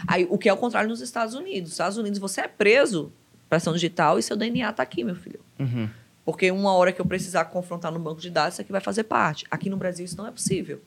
Aí, 0.07 0.25
o 0.29 0.37
que 0.37 0.47
é 0.47 0.53
o 0.53 0.57
contrário 0.57 0.89
nos 0.89 1.01
Estados 1.01 1.33
Unidos. 1.33 1.63
Nos 1.63 1.71
Estados 1.71 1.97
Unidos, 1.97 2.19
você 2.19 2.41
é 2.41 2.47
preso, 2.47 3.11
impressão 3.47 3.73
digital, 3.73 4.19
e 4.19 4.23
seu 4.23 4.35
DNA 4.37 4.69
está 4.69 4.83
aqui, 4.83 5.03
meu 5.03 5.15
filho. 5.15 5.39
uhum. 5.59 5.89
Porque 6.23 6.51
uma 6.51 6.73
hora 6.73 6.91
que 6.91 6.99
eu 6.99 7.05
precisar 7.05 7.45
confrontar 7.45 7.89
no 7.89 7.99
banco 7.99 8.19
de 8.19 8.29
dados, 8.29 8.55
isso 8.55 8.61
aqui 8.61 8.69
vai 8.71 8.81
fazer 8.81 9.05
parte. 9.05 9.45
Aqui 9.49 9.69
no 9.69 9.77
Brasil 9.77 10.03
isso 10.03 10.17
não 10.17 10.27
é 10.27 10.31
possível. 10.31 10.81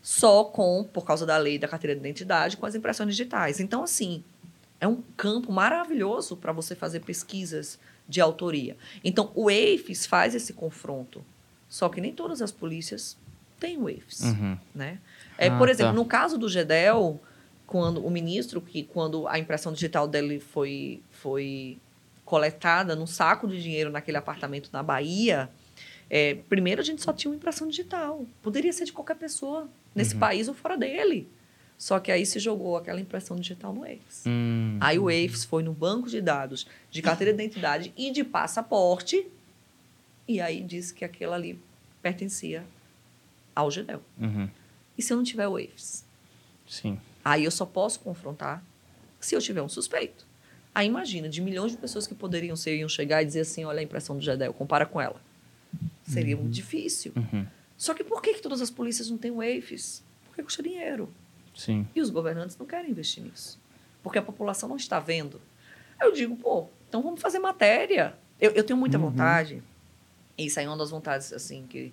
Só 0.00 0.44
com, 0.44 0.82
por 0.82 1.04
causa 1.04 1.26
da 1.26 1.36
lei 1.36 1.58
da 1.58 1.68
carteira 1.68 1.94
de 1.94 2.00
identidade, 2.00 2.56
com 2.56 2.64
as 2.64 2.74
impressões 2.74 3.10
digitais. 3.10 3.60
Então, 3.60 3.84
assim, 3.84 4.24
é 4.80 4.88
um 4.88 5.02
campo 5.14 5.52
maravilhoso 5.52 6.38
para 6.38 6.52
você 6.52 6.74
fazer 6.74 7.00
pesquisas 7.00 7.78
de 8.08 8.18
autoria. 8.20 8.74
Então, 9.04 9.30
o 9.34 9.50
EIFES 9.50 10.06
faz 10.06 10.34
esse 10.34 10.54
confronto. 10.54 11.22
Só 11.68 11.90
que 11.90 12.00
nem 12.00 12.12
todas 12.14 12.40
as 12.40 12.50
polícias 12.50 13.16
têm 13.60 13.76
o 13.76 13.90
EIFES 13.90 14.20
Uhum. 14.22 14.56
né? 14.74 14.98
É, 15.36 15.48
Ah, 15.48 15.58
por 15.58 15.68
exemplo, 15.68 15.92
tá. 15.92 15.98
no 15.98 16.04
caso 16.06 16.38
do 16.38 16.48
GEDEL, 16.48 17.20
quando 17.66 18.04
o 18.04 18.10
ministro, 18.10 18.60
que 18.60 18.82
quando 18.84 19.28
a 19.28 19.38
impressão 19.38 19.72
digital 19.72 20.08
dele 20.08 20.40
foi, 20.40 21.00
foi 21.22 21.78
coletada 22.24 22.96
num 22.96 23.06
saco 23.06 23.46
de 23.46 23.62
dinheiro 23.62 23.90
naquele 23.90 24.16
apartamento 24.16 24.70
na 24.72 24.82
Bahia, 24.82 25.48
é, 26.10 26.34
primeiro 26.48 26.80
a 26.80 26.84
gente 26.84 27.00
só 27.02 27.12
tinha 27.12 27.30
uma 27.30 27.36
impressão 27.36 27.68
digital. 27.68 28.26
Poderia 28.42 28.72
ser 28.72 28.84
de 28.84 28.92
qualquer 28.92 29.16
pessoa, 29.16 29.68
nesse 29.94 30.14
Uhum. 30.14 30.20
país 30.20 30.48
ou 30.48 30.54
fora 30.54 30.76
dele. 30.76 31.28
Só 31.78 31.98
que 31.98 32.12
aí 32.12 32.24
se 32.24 32.38
jogou 32.38 32.76
aquela 32.76 33.00
impressão 33.00 33.36
digital 33.36 33.72
no 33.72 33.84
EIFES. 33.84 34.24
Hum. 34.26 34.78
Aí 34.80 34.98
o 34.98 35.10
EIFES 35.10 35.44
foi 35.44 35.62
no 35.62 35.72
banco 35.72 36.08
de 36.08 36.20
dados 36.20 36.66
de 36.90 37.02
carteira 37.02 37.32
de 37.32 37.42
identidade 37.42 37.92
e 37.96 38.10
de 38.10 38.22
passaporte, 38.24 39.26
e 40.28 40.40
aí 40.40 40.62
disse 40.62 40.94
que 40.94 41.04
aquilo 41.04 41.32
ali 41.32 41.58
pertencia 42.00 42.64
ao 43.54 43.70
GEDEL. 43.70 44.02
Uhum. 44.18 44.48
E 44.96 45.02
se 45.02 45.12
eu 45.12 45.16
não 45.16 45.24
tiver 45.24 45.48
o 45.48 45.58
EIFES? 45.58 46.04
Sim. 46.68 46.98
Aí 47.24 47.44
eu 47.44 47.50
só 47.50 47.66
posso 47.66 48.00
confrontar 48.00 48.62
se 49.20 49.34
eu 49.34 49.40
tiver 49.40 49.62
um 49.62 49.68
suspeito. 49.68 50.26
Aí 50.74 50.86
imagina, 50.86 51.28
de 51.28 51.40
milhões 51.40 51.72
de 51.72 51.78
pessoas 51.78 52.06
que 52.06 52.14
poderiam 52.14 52.56
ser, 52.56 52.76
iam 52.76 52.88
chegar 52.88 53.22
e 53.22 53.26
dizer 53.26 53.40
assim, 53.40 53.64
olha 53.64 53.80
a 53.80 53.82
impressão 53.82 54.16
do 54.16 54.22
Gedel, 54.22 54.52
compara 54.54 54.86
com 54.86 55.00
ela. 55.00 55.20
Seria 56.02 56.36
muito 56.36 56.52
difícil. 56.52 57.12
Uhum. 57.16 57.46
Só 57.76 57.94
que 57.94 58.02
por 58.04 58.22
que, 58.22 58.34
que 58.34 58.40
todas 58.42 58.60
as 58.60 58.70
polícias 58.70 59.10
não 59.10 59.18
têm 59.18 59.32
EIFES? 59.42 60.02
Porque 60.26 60.42
custa 60.42 60.62
dinheiro. 60.62 61.12
Sim. 61.54 61.86
E 61.94 62.00
os 62.00 62.08
governantes 62.10 62.56
não 62.56 62.64
querem 62.66 62.90
investir 62.90 63.22
nisso. 63.22 63.58
Porque 64.02 64.18
a 64.18 64.22
população 64.22 64.68
não 64.68 64.76
está 64.76 64.98
vendo. 64.98 65.40
Aí 66.00 66.08
eu 66.08 66.12
digo, 66.12 66.36
pô, 66.36 66.68
então 66.88 67.02
vamos 67.02 67.20
fazer 67.20 67.38
matéria. 67.38 68.14
Eu, 68.40 68.52
eu 68.52 68.64
tenho 68.64 68.78
muita 68.78 68.98
Uhum. 68.98 69.10
vontade, 69.10 69.62
e 70.38 70.46
isso 70.46 70.58
aí 70.58 70.64
é 70.66 70.68
uma 70.68 70.76
das 70.76 70.90
vontades, 70.90 71.32
assim, 71.32 71.66
que 71.68 71.92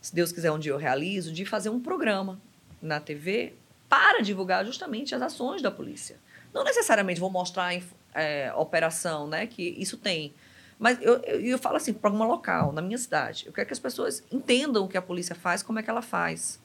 se 0.00 0.14
Deus 0.14 0.30
quiser 0.32 0.52
um 0.52 0.58
dia 0.58 0.72
eu 0.72 0.76
realizo, 0.76 1.32
de 1.32 1.44
fazer 1.44 1.70
um 1.70 1.80
programa 1.80 2.38
na 2.80 3.00
TV 3.00 3.54
para 3.88 4.20
divulgar 4.22 4.64
justamente 4.64 5.14
as 5.14 5.22
ações 5.22 5.62
da 5.62 5.70
polícia. 5.70 6.16
Não 6.54 6.62
necessariamente 6.62 7.18
vou 7.18 7.30
mostrar 7.30 7.74
inf- 7.74 7.92
é, 8.18 8.52
operação, 8.54 9.26
né? 9.26 9.46
Que 9.46 9.62
isso 9.62 9.96
tem. 9.96 10.32
Mas 10.78 11.00
eu, 11.02 11.14
eu, 11.24 11.40
eu 11.40 11.58
falo 11.58 11.76
assim, 11.76 11.92
programa 11.92 12.26
local, 12.26 12.72
na 12.72 12.80
minha 12.80 12.98
cidade. 12.98 13.44
Eu 13.46 13.52
quero 13.52 13.66
que 13.66 13.72
as 13.72 13.78
pessoas 13.78 14.22
entendam 14.30 14.84
o 14.84 14.88
que 14.88 14.96
a 14.96 15.02
polícia 15.02 15.34
faz, 15.34 15.62
como 15.62 15.78
é 15.78 15.82
que 15.82 15.90
ela 15.90 16.02
faz. 16.02 16.60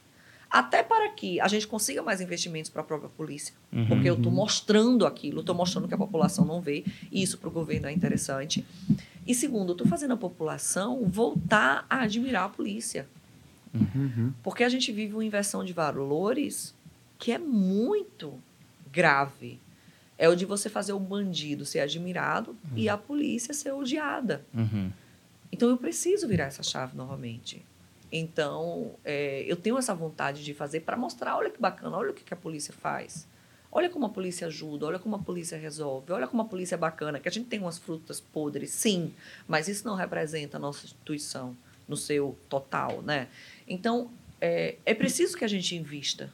Até 0.50 0.84
para 0.84 1.10
que 1.10 1.42
a 1.42 1.48
gente 1.48 1.66
consiga 1.66 2.04
mais 2.04 2.22
investimentos 2.22 2.70
para 2.70 2.82
a 2.82 2.86
própria 2.86 3.10
polícia. 3.10 3.56
Uhum. 3.72 3.88
Porque 3.88 4.08
eu 4.08 4.14
estou 4.14 4.32
mostrando 4.32 5.08
aquilo, 5.08 5.40
estou 5.40 5.56
mostrando 5.56 5.88
que 5.88 5.96
a 5.96 5.98
população 5.98 6.46
não 6.46 6.62
vê, 6.62 6.86
e 7.12 7.24
isso 7.24 7.40
para 7.40 7.50
o 7.50 7.52
governo 7.52 7.88
é 7.88 7.92
interessante. 7.92 8.64
E 9.26 9.34
segundo, 9.34 9.72
estou 9.72 9.88
fazendo 9.88 10.14
a 10.14 10.18
população 10.18 11.06
voltar 11.06 11.88
a 11.90 12.02
admirar 12.04 12.46
a 12.46 12.50
polícia. 12.50 13.08
Uhum. 13.74 14.32
Porque 14.44 14.64
a 14.64 14.70
gente 14.70 14.92
vive 14.92 15.14
uma 15.14 15.26
inversão 15.26 15.66
de 15.66 15.74
valores 15.74 16.76
que 17.18 17.32
é 17.32 17.40
muito 17.40 18.36
grave. 18.92 19.60
É 20.18 20.30
o 20.30 20.36
de 20.36 20.46
você 20.46 20.70
fazer 20.70 20.94
o 20.94 21.00
bandido 21.00 21.66
ser 21.66 21.80
admirado 21.80 22.56
e 22.76 22.88
a 22.88 22.98
polícia 22.98 23.54
ser 23.54 23.72
odiada. 23.72 24.46
Uhum. 24.54 24.92
Então 25.52 25.70
eu 25.70 25.78
preciso 25.78 26.28
virar 26.28 26.46
essa 26.46 26.64
chave 26.64 26.96
novamente. 26.96 27.66
Então 28.12 28.96
é, 29.04 29.44
eu 29.48 29.56
tenho 29.56 29.78
essa 29.78 29.94
vontade 29.94 30.44
de 30.44 30.54
fazer 30.54 30.82
para 30.82 30.96
mostrar, 30.96 31.36
olha 31.36 31.50
que 31.50 31.60
bacana, 31.60 31.98
olha 31.98 32.12
o 32.12 32.14
que, 32.14 32.24
que 32.24 32.34
a 32.34 32.38
polícia 32.38 32.74
faz. 32.74 33.28
Olha 33.76 33.90
como 33.90 34.06
a 34.06 34.10
polícia 34.10 34.46
ajuda, 34.46 34.86
olha 34.86 35.00
como 35.00 35.16
a 35.16 35.20
polícia 35.20 35.58
resolve, 35.58 36.12
olha 36.12 36.28
como 36.28 36.44
a 36.44 36.46
polícia 36.46 36.76
é 36.76 36.78
bacana, 36.78 37.20
que 37.20 37.28
a 37.28 37.32
gente 37.32 37.48
tem 37.48 37.60
umas 37.60 37.80
frutas 37.80 38.22
podres, 38.22 38.70
sim, 38.70 39.12
mas 39.48 39.68
isso 39.68 39.88
não 39.88 39.96
representa 39.96 40.58
a 40.58 40.60
nossa 40.60 40.86
instituição 40.86 41.58
no 41.88 41.98
seu 41.98 42.38
total, 42.48 43.02
né? 43.02 43.28
Então, 43.68 44.12
é, 44.40 44.76
é 44.86 44.94
preciso 44.94 45.36
que 45.36 45.44
a 45.44 45.48
gente 45.48 45.76
invista 45.76 46.32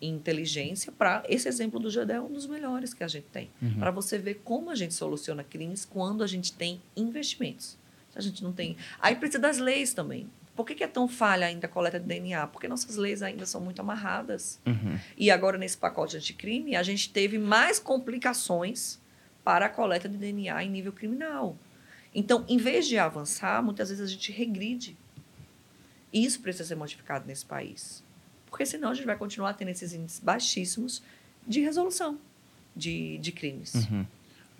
inteligência 0.00 0.92
para 0.92 1.22
esse 1.28 1.48
exemplo 1.48 1.78
do 1.80 1.90
GEDEL 1.90 2.16
é 2.16 2.20
um 2.20 2.32
dos 2.32 2.46
melhores 2.46 2.94
que 2.94 3.02
a 3.02 3.08
gente 3.08 3.26
tem. 3.32 3.50
Uhum. 3.60 3.78
Para 3.78 3.90
você 3.90 4.18
ver 4.18 4.40
como 4.44 4.70
a 4.70 4.74
gente 4.74 4.94
soluciona 4.94 5.42
crimes 5.42 5.84
quando 5.84 6.22
a 6.22 6.26
gente 6.26 6.52
tem 6.52 6.80
investimentos. 6.96 7.76
A 8.14 8.20
gente 8.20 8.42
não 8.42 8.52
tem. 8.52 8.76
Aí 9.00 9.14
precisa 9.14 9.38
das 9.38 9.58
leis 9.58 9.94
também. 9.94 10.28
Por 10.56 10.66
que, 10.66 10.74
que 10.74 10.82
é 10.82 10.88
tão 10.88 11.06
falha 11.06 11.46
ainda 11.46 11.68
a 11.68 11.70
coleta 11.70 12.00
de 12.00 12.06
DNA? 12.06 12.48
Porque 12.48 12.66
nossas 12.66 12.96
leis 12.96 13.22
ainda 13.22 13.46
são 13.46 13.60
muito 13.60 13.80
amarradas. 13.80 14.58
Uhum. 14.66 14.98
E 15.16 15.30
agora, 15.30 15.56
nesse 15.56 15.78
pacote 15.78 16.16
anticrime, 16.16 16.74
a 16.74 16.82
gente 16.82 17.10
teve 17.10 17.38
mais 17.38 17.78
complicações 17.78 18.98
para 19.44 19.66
a 19.66 19.68
coleta 19.68 20.08
de 20.08 20.16
DNA 20.16 20.64
em 20.64 20.68
nível 20.68 20.92
criminal. 20.92 21.56
Então, 22.12 22.44
em 22.48 22.56
vez 22.56 22.88
de 22.88 22.98
avançar, 22.98 23.62
muitas 23.62 23.88
vezes 23.88 24.04
a 24.04 24.08
gente 24.08 24.32
regride. 24.32 24.96
E 26.12 26.24
isso 26.24 26.40
precisa 26.40 26.64
ser 26.64 26.74
modificado 26.74 27.24
nesse 27.24 27.46
país. 27.46 28.02
Porque 28.50 28.66
senão 28.66 28.90
a 28.90 28.94
gente 28.94 29.06
vai 29.06 29.16
continuar 29.16 29.54
tendo 29.54 29.68
esses 29.68 29.92
índices 29.92 30.20
baixíssimos 30.20 31.02
de 31.46 31.60
resolução 31.60 32.18
de, 32.74 33.18
de 33.18 33.32
crimes. 33.32 33.74
Uhum. 33.74 34.04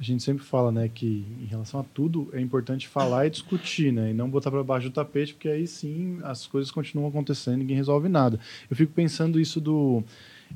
A 0.01 0.03
gente 0.03 0.23
sempre 0.23 0.45
fala, 0.45 0.71
né, 0.71 0.89
que 0.89 1.27
em 1.43 1.47
relação 1.47 1.81
a 1.81 1.83
tudo 1.83 2.29
é 2.33 2.41
importante 2.41 2.87
falar 2.87 3.27
e 3.27 3.31
discutir, 3.31 3.93
né, 3.93 4.11
e 4.11 4.15
não 4.15 4.31
botar 4.31 4.49
para 4.49 4.63
baixo 4.63 4.89
do 4.89 4.93
tapete, 4.93 5.35
porque 5.35 5.49
aí 5.49 5.67
sim 5.67 6.21
as 6.23 6.47
coisas 6.47 6.71
continuam 6.71 7.09
acontecendo, 7.09 7.55
e 7.55 7.59
ninguém 7.59 7.77
resolve 7.77 8.09
nada. 8.09 8.39
Eu 8.71 8.77
fico 8.77 8.93
pensando 8.93 9.41
isso 9.41 9.61
do 9.61 10.05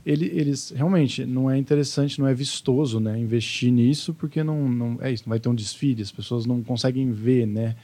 ele, 0.06 0.26
eles 0.26 0.70
realmente 0.70 1.26
não 1.26 1.50
é 1.50 1.58
interessante, 1.58 2.20
não 2.20 2.28
é 2.28 2.32
vistoso, 2.32 3.00
né, 3.00 3.18
investir 3.18 3.72
nisso, 3.72 4.14
porque 4.14 4.44
não, 4.44 4.68
não 4.68 4.98
é 5.00 5.10
isso, 5.10 5.24
não 5.26 5.30
vai 5.30 5.40
ter 5.40 5.48
um 5.48 5.54
desfile, 5.56 6.02
as 6.02 6.12
pessoas 6.12 6.46
não 6.46 6.62
conseguem 6.62 7.10
ver, 7.10 7.44
né. 7.44 7.74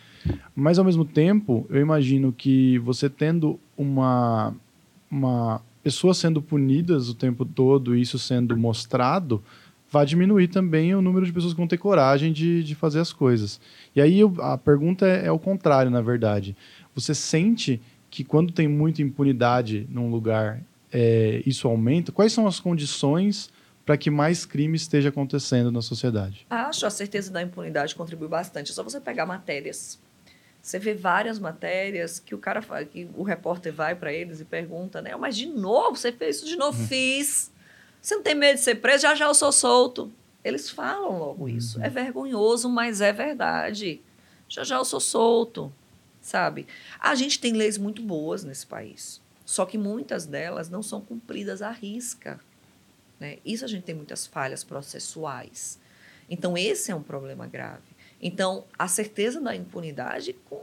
Mas 0.55 0.79
ao 0.79 0.85
mesmo 0.85 1.05
tempo, 1.05 1.67
eu 1.69 1.81
imagino 1.81 2.33
que 2.33 2.79
você 2.79 3.11
tendo 3.11 3.59
uma 3.77 4.55
uma 5.11 5.61
pessoas 5.83 6.19
sendo 6.19 6.43
punidas 6.43 7.09
o 7.09 7.15
tempo 7.15 7.45
todo, 7.45 7.97
e 7.97 8.01
isso 8.03 8.19
sendo 8.19 8.57
mostrado, 8.57 9.43
vai 9.91 10.05
diminuir 10.05 10.49
também 10.49 10.95
o 10.95 11.01
número 11.01 11.25
de 11.25 11.33
pessoas 11.33 11.55
que 11.55 11.59
vão 11.59 11.67
ter 11.69 11.79
coragem 11.79 12.31
de, 12.33 12.63
de 12.63 12.75
fazer 12.75 13.01
as 13.01 13.13
coisas. 13.13 13.59
E 13.97 14.01
aí 14.03 14.19
eu- 14.21 14.35
a 14.41 14.59
pergunta 14.59 15.07
é, 15.07 15.27
é 15.27 15.33
o 15.33 15.39
contrário, 15.39 15.91
na 15.91 16.03
verdade. 16.03 16.55
Você 16.95 17.15
sente 17.15 17.81
que 18.11 18.23
quando 18.23 18.53
tem 18.53 18.69
muita 18.69 19.01
impunidade 19.01 19.87
num 19.91 20.11
lugar, 20.11 20.61
é, 20.93 21.43
isso 21.47 21.67
aumenta, 21.69 22.13
quais 22.13 22.33
são 22.33 22.47
as 22.47 22.61
condições 22.61 23.49
para 23.87 23.97
que 23.97 24.11
mais 24.11 24.45
crime 24.45 24.77
esteja 24.77 25.09
acontecendo 25.09 25.73
na 25.73 25.81
sociedade? 25.81 26.47
Acho 26.51 26.85
a 26.85 26.91
certeza 26.91 27.31
da 27.33 27.43
impunidade 27.43 27.95
contribui 27.95 28.29
bastante. 28.29 28.71
É 28.73 28.75
só 28.75 28.83
você 28.83 29.01
pegar 29.01 29.25
matérias. 29.25 29.99
Você 30.69 30.79
vê 30.79 30.93
várias 30.93 31.39
matérias 31.39 32.21
que 32.21 32.35
o 32.35 32.39
cara 32.39 32.61
que 32.85 33.09
o 33.17 33.23
repórter 33.23 33.73
vai 33.73 33.95
para 33.95 34.13
eles 34.13 34.39
e 34.39 34.45
pergunta, 34.45 35.01
né? 35.01 35.17
Mas 35.17 35.35
de 35.35 35.47
novo, 35.47 35.97
você 35.97 36.13
fez 36.13 36.37
isso 36.37 36.47
de 36.47 36.57
novo? 36.57 36.79
Uhum. 36.79 36.87
Fiz. 36.87 37.51
Você 38.03 38.15
não 38.15 38.23
tem 38.23 38.35
medo 38.35 38.57
de 38.57 38.61
ser 38.65 38.75
preso? 38.75 39.01
Já 39.01 39.15
já 39.15 39.25
eu 39.25 39.33
sou 39.33 39.51
solto. 39.51 40.13
Eles 40.45 40.69
falam 40.69 41.19
logo 41.19 41.45
uhum. 41.45 41.49
isso. 41.49 41.83
É 41.83 41.89
vergonhoso, 41.89 42.69
mas 42.69 43.01
é 43.01 43.15
verdade. 43.15 44.03
Já 44.47 44.63
já 44.63 44.77
eu 44.77 44.85
sou 44.85 45.01
solto, 45.01 45.73
sabe? 46.21 46.67
A 47.01 47.15
gente 47.15 47.41
tem 47.41 47.55
leis 47.55 47.79
muito 47.79 48.03
boas 48.03 48.45
nesse 48.45 48.67
país. 48.67 49.23
Só 49.47 49.65
que 49.65 49.79
muitas 49.79 50.27
delas 50.27 50.69
não 50.69 50.83
são 50.83 51.01
cumpridas 51.01 51.63
à 51.63 51.71
risca. 51.71 52.39
Né? 53.19 53.39
Isso 53.43 53.65
a 53.65 53.69
gente 53.69 53.85
tem 53.85 53.95
muitas 53.95 54.27
falhas 54.27 54.65
processuais. 54.65 55.79
Então, 56.29 56.59
esse 56.59 56.91
é 56.91 56.95
um 56.95 57.03
problema 57.03 57.47
grave. 57.47 57.97
Então, 58.21 58.65
a 58.79 58.89
certeza 58.89 59.41
da 59.41 59.55
impunidade 59.55 60.35
com, 60.49 60.61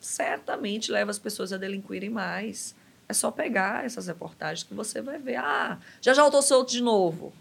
certamente 0.00 0.90
leva 0.90 1.10
as 1.10 1.18
pessoas 1.18 1.52
a 1.52 1.56
delinquirem 1.56 2.10
mais. 2.10 2.74
É 3.08 3.12
só 3.12 3.30
pegar 3.30 3.84
essas 3.84 4.06
reportagens 4.06 4.62
que 4.62 4.72
você 4.72 5.02
vai 5.02 5.18
ver. 5.18 5.36
Ah, 5.36 5.78
já 6.00 6.14
já 6.14 6.22
eu 6.22 6.26
estou 6.26 6.42
solto 6.42 6.70
de 6.70 6.80
novo. 6.80 7.32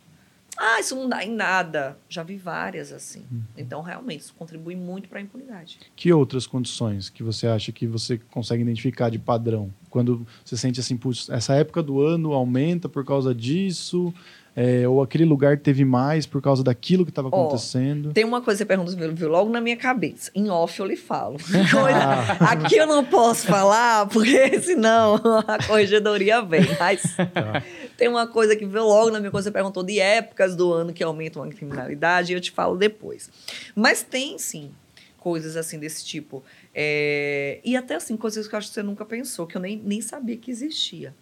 Ah, 0.57 0.79
isso 0.79 0.95
não 0.95 1.07
dá 1.07 1.23
em 1.23 1.31
nada. 1.31 1.97
Já 2.09 2.23
vi 2.23 2.35
várias 2.35 2.91
assim. 2.91 3.25
Hum. 3.31 3.43
Então, 3.55 3.81
realmente, 3.81 4.21
isso 4.21 4.33
contribui 4.33 4.75
muito 4.75 5.07
para 5.07 5.19
a 5.19 5.21
impunidade. 5.21 5.79
Que 5.95 6.11
outras 6.11 6.45
condições 6.45 7.09
que 7.09 7.23
você 7.23 7.47
acha 7.47 7.71
que 7.71 7.87
você 7.87 8.17
consegue 8.17 8.61
identificar 8.61 9.09
de 9.09 9.19
padrão? 9.19 9.73
Quando 9.89 10.25
você 10.43 10.55
sente 10.55 10.79
assim, 10.79 10.99
essa 11.29 11.53
época 11.55 11.81
do 11.81 12.01
ano 12.01 12.33
aumenta 12.33 12.87
por 12.87 13.03
causa 13.05 13.33
disso, 13.33 14.13
é, 14.55 14.87
ou 14.87 15.01
aquele 15.01 15.23
lugar 15.23 15.57
teve 15.57 15.85
mais 15.85 16.25
por 16.25 16.41
causa 16.41 16.61
daquilo 16.63 17.05
que 17.05 17.11
estava 17.11 17.29
acontecendo? 17.29 18.09
Oh, 18.09 18.13
tem 18.13 18.25
uma 18.25 18.41
coisa 18.41 18.57
que 18.57 18.73
você 18.73 18.77
pergunta, 18.77 19.13
viu 19.13 19.29
logo 19.29 19.49
na 19.49 19.61
minha 19.61 19.77
cabeça. 19.77 20.29
Em 20.35 20.49
off 20.49 20.77
eu 20.79 20.85
lhe 20.85 20.97
falo. 20.97 21.37
Ah. 21.89 22.51
Aqui 22.51 22.75
eu 22.75 22.85
não 22.85 23.03
posso 23.03 23.47
falar, 23.47 24.07
porque 24.07 24.59
senão 24.59 25.15
a 25.47 25.65
corregedoria 25.65 26.41
vem. 26.41 26.61
Mas 26.77 27.01
tá. 27.33 27.63
tem 27.97 28.07
uma 28.07 28.27
coisa 28.27 28.55
que 28.55 28.65
veio 28.65 28.83
logo 28.83 29.11
na 29.11 29.19
minha 29.19 29.31
coisa, 29.31 29.45
você 29.45 29.51
perguntou 29.51 29.81
de 29.81 29.99
épocas 29.99 30.55
do 30.55 30.73
ano 30.73 30.91
que 30.91 31.03
aumentam 31.03 31.41
a 31.43 31.47
criminalidade, 31.47 32.33
e 32.33 32.35
eu 32.35 32.41
te 32.41 32.51
falo 32.51 32.75
depois. 32.75 33.29
Mas 33.75 34.03
tem 34.03 34.37
sim 34.37 34.71
coisas 35.19 35.55
assim 35.55 35.79
desse 35.79 36.03
tipo. 36.05 36.43
É, 36.73 37.59
e 37.63 37.75
até 37.75 37.95
assim, 37.95 38.15
coisas 38.15 38.47
que 38.47 38.55
eu 38.55 38.57
acho 38.57 38.67
que 38.69 38.73
você 38.73 38.83
nunca 38.83 39.03
pensou, 39.05 39.47
que 39.47 39.57
eu 39.57 39.61
nem, 39.61 39.77
nem 39.77 40.01
sabia 40.01 40.37
que 40.37 40.51
existia. 40.51 41.13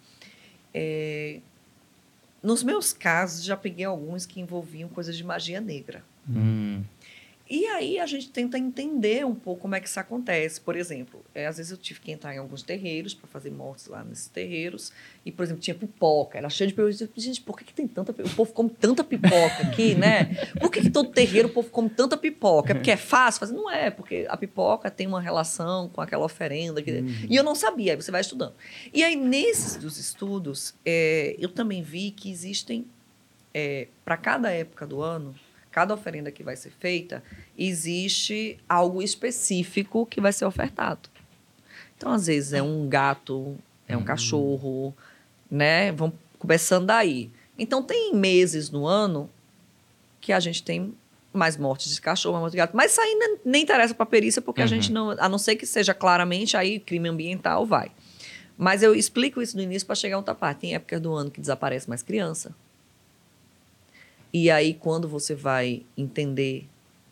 É, 0.72 1.40
nos 2.42 2.62
meus 2.62 2.92
casos, 2.92 3.44
já 3.44 3.56
peguei 3.56 3.84
alguns 3.84 4.26
que 4.26 4.40
envolviam 4.40 4.88
coisas 4.88 5.16
de 5.16 5.24
magia 5.24 5.60
negra. 5.60 6.04
Hum. 6.28 6.82
E 7.50 7.66
aí 7.66 7.98
a 7.98 8.04
gente 8.04 8.28
tenta 8.28 8.58
entender 8.58 9.24
um 9.24 9.34
pouco 9.34 9.62
como 9.62 9.74
é 9.74 9.80
que 9.80 9.88
isso 9.88 9.98
acontece. 9.98 10.60
Por 10.60 10.76
exemplo, 10.76 11.24
é, 11.34 11.46
às 11.46 11.56
vezes 11.56 11.72
eu 11.72 11.78
tive 11.78 12.00
que 12.00 12.12
entrar 12.12 12.34
em 12.34 12.38
alguns 12.38 12.62
terreiros 12.62 13.14
para 13.14 13.26
fazer 13.26 13.50
mortes 13.50 13.86
lá 13.86 14.04
nesses 14.04 14.28
terreiros. 14.28 14.92
E, 15.24 15.32
por 15.32 15.44
exemplo, 15.44 15.62
tinha 15.62 15.74
pipoca. 15.74 16.36
Era 16.36 16.50
cheio 16.50 16.68
de 16.68 16.74
pipoca. 16.74 16.92
Gente, 17.16 17.40
por 17.40 17.56
que, 17.56 17.64
que 17.64 17.72
tem 17.72 17.88
tanta 17.88 18.12
pipoca? 18.12 18.32
O 18.32 18.36
povo 18.36 18.52
come 18.52 18.68
tanta 18.68 19.02
pipoca 19.02 19.62
aqui, 19.62 19.94
né? 19.94 20.26
Por 20.60 20.70
que, 20.70 20.82
que 20.82 20.90
todo 20.90 21.10
terreiro 21.10 21.48
o 21.48 21.50
povo 21.50 21.70
come 21.70 21.88
tanta 21.88 22.18
pipoca? 22.18 22.72
É 22.72 22.74
porque 22.74 22.90
é 22.90 22.96
fácil 22.96 23.40
fazer? 23.40 23.54
Não 23.54 23.70
é, 23.70 23.90
porque 23.90 24.26
a 24.28 24.36
pipoca 24.36 24.90
tem 24.90 25.06
uma 25.06 25.20
relação 25.20 25.88
com 25.88 26.02
aquela 26.02 26.26
oferenda. 26.26 26.82
Que... 26.82 26.98
Uhum. 26.98 27.26
E 27.30 27.34
eu 27.34 27.42
não 27.42 27.54
sabia, 27.54 27.92
aí 27.92 27.96
você 27.96 28.10
vai 28.10 28.20
estudando. 28.20 28.52
E 28.92 29.02
aí, 29.02 29.16
nesses 29.16 29.76
dos 29.76 29.98
estudos, 29.98 30.74
é, 30.84 31.34
eu 31.38 31.48
também 31.48 31.82
vi 31.82 32.10
que 32.10 32.30
existem, 32.30 32.86
é, 33.54 33.88
para 34.04 34.18
cada 34.18 34.50
época 34.50 34.86
do 34.86 35.00
ano, 35.00 35.34
cada 35.70 35.94
oferenda 35.94 36.30
que 36.30 36.42
vai 36.42 36.56
ser 36.56 36.70
feita, 36.70 37.22
existe 37.56 38.58
algo 38.68 39.02
específico 39.02 40.06
que 40.06 40.20
vai 40.20 40.32
ser 40.32 40.44
ofertado. 40.44 41.08
Então, 41.96 42.12
às 42.12 42.26
vezes, 42.26 42.52
é 42.52 42.62
um 42.62 42.88
gato, 42.88 43.56
é 43.86 43.96
um 43.96 44.00
uhum. 44.00 44.04
cachorro, 44.04 44.94
né? 45.50 45.92
Vão 45.92 46.12
começando 46.38 46.86
daí. 46.86 47.30
Então, 47.58 47.82
tem 47.82 48.14
meses 48.14 48.70
no 48.70 48.86
ano 48.86 49.28
que 50.20 50.32
a 50.32 50.40
gente 50.40 50.62
tem 50.62 50.94
mais 51.32 51.56
mortes 51.56 51.94
de 51.94 52.00
cachorro, 52.00 52.40
mais 52.40 52.52
de 52.52 52.58
gato. 52.58 52.76
Mas 52.76 52.92
isso 52.92 53.00
aí 53.00 53.14
nem, 53.14 53.38
nem 53.44 53.62
interessa 53.62 53.94
para 53.94 54.04
a 54.04 54.06
perícia, 54.06 54.40
porque 54.40 54.60
uhum. 54.60 54.66
a 54.66 54.68
gente 54.68 54.92
não... 54.92 55.10
A 55.10 55.28
não 55.28 55.38
ser 55.38 55.56
que 55.56 55.66
seja 55.66 55.92
claramente 55.92 56.56
aí 56.56 56.78
crime 56.78 57.08
ambiental, 57.08 57.66
vai. 57.66 57.90
Mas 58.56 58.82
eu 58.82 58.94
explico 58.94 59.42
isso 59.42 59.56
no 59.56 59.62
início 59.62 59.86
para 59.86 59.94
chegar 59.94 60.16
a 60.16 60.18
outra 60.18 60.34
parte. 60.34 60.60
Tem 60.60 60.74
épocas 60.74 61.00
do 61.00 61.12
ano 61.14 61.30
que 61.30 61.40
desaparece 61.40 61.88
mais 61.88 62.02
criança. 62.02 62.54
E 64.32 64.50
aí, 64.50 64.74
quando 64.74 65.08
você 65.08 65.34
vai 65.34 65.82
entender 65.96 66.68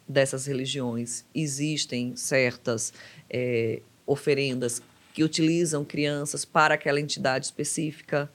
dessas 0.09 0.47
religiões, 0.47 1.25
existem 1.35 2.15
certas 2.15 2.93
é, 3.29 3.81
oferendas 4.07 4.81
que 5.13 5.25
utilizam 5.25 5.85
crianças 5.85 6.45
para 6.45 6.75
aquela 6.75 7.01
entidade 7.01 7.47
específica. 7.47 8.31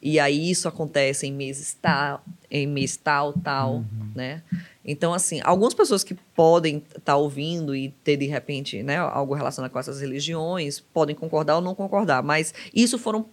E 0.00 0.18
aí 0.18 0.50
isso 0.50 0.68
acontece 0.68 1.26
em 1.26 1.32
meses 1.32 1.76
tal, 1.80 2.24
em 2.50 2.66
mês 2.66 2.96
tal, 2.96 3.32
tal, 3.34 3.74
uhum. 3.74 3.84
né? 4.14 4.42
Então, 4.84 5.14
assim, 5.14 5.40
algumas 5.44 5.74
pessoas 5.74 6.02
que 6.02 6.14
podem 6.34 6.78
estar 6.78 7.00
tá 7.00 7.16
ouvindo 7.16 7.74
e 7.74 7.90
ter, 8.02 8.16
de 8.16 8.26
repente, 8.26 8.82
né, 8.82 8.96
algo 8.96 9.34
relacionado 9.34 9.70
com 9.70 9.78
essas 9.78 10.00
religiões, 10.00 10.80
podem 10.80 11.14
concordar 11.14 11.56
ou 11.56 11.60
não 11.60 11.74
concordar, 11.74 12.22
mas 12.22 12.52
isso 12.74 12.98
foram 12.98 13.26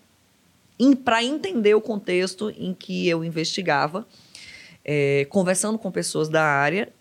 para 1.03 1.23
entender 1.23 1.73
o 1.73 1.81
contexto 1.81 2.51
em 2.51 2.73
que 2.73 3.07
eu 3.07 3.23
investigava 3.23 4.07
é, 4.91 5.25
conversando 5.25 5.77
com 5.77 5.91
pessoas 5.91 6.29
da 6.29 6.43
área, 6.43 6.91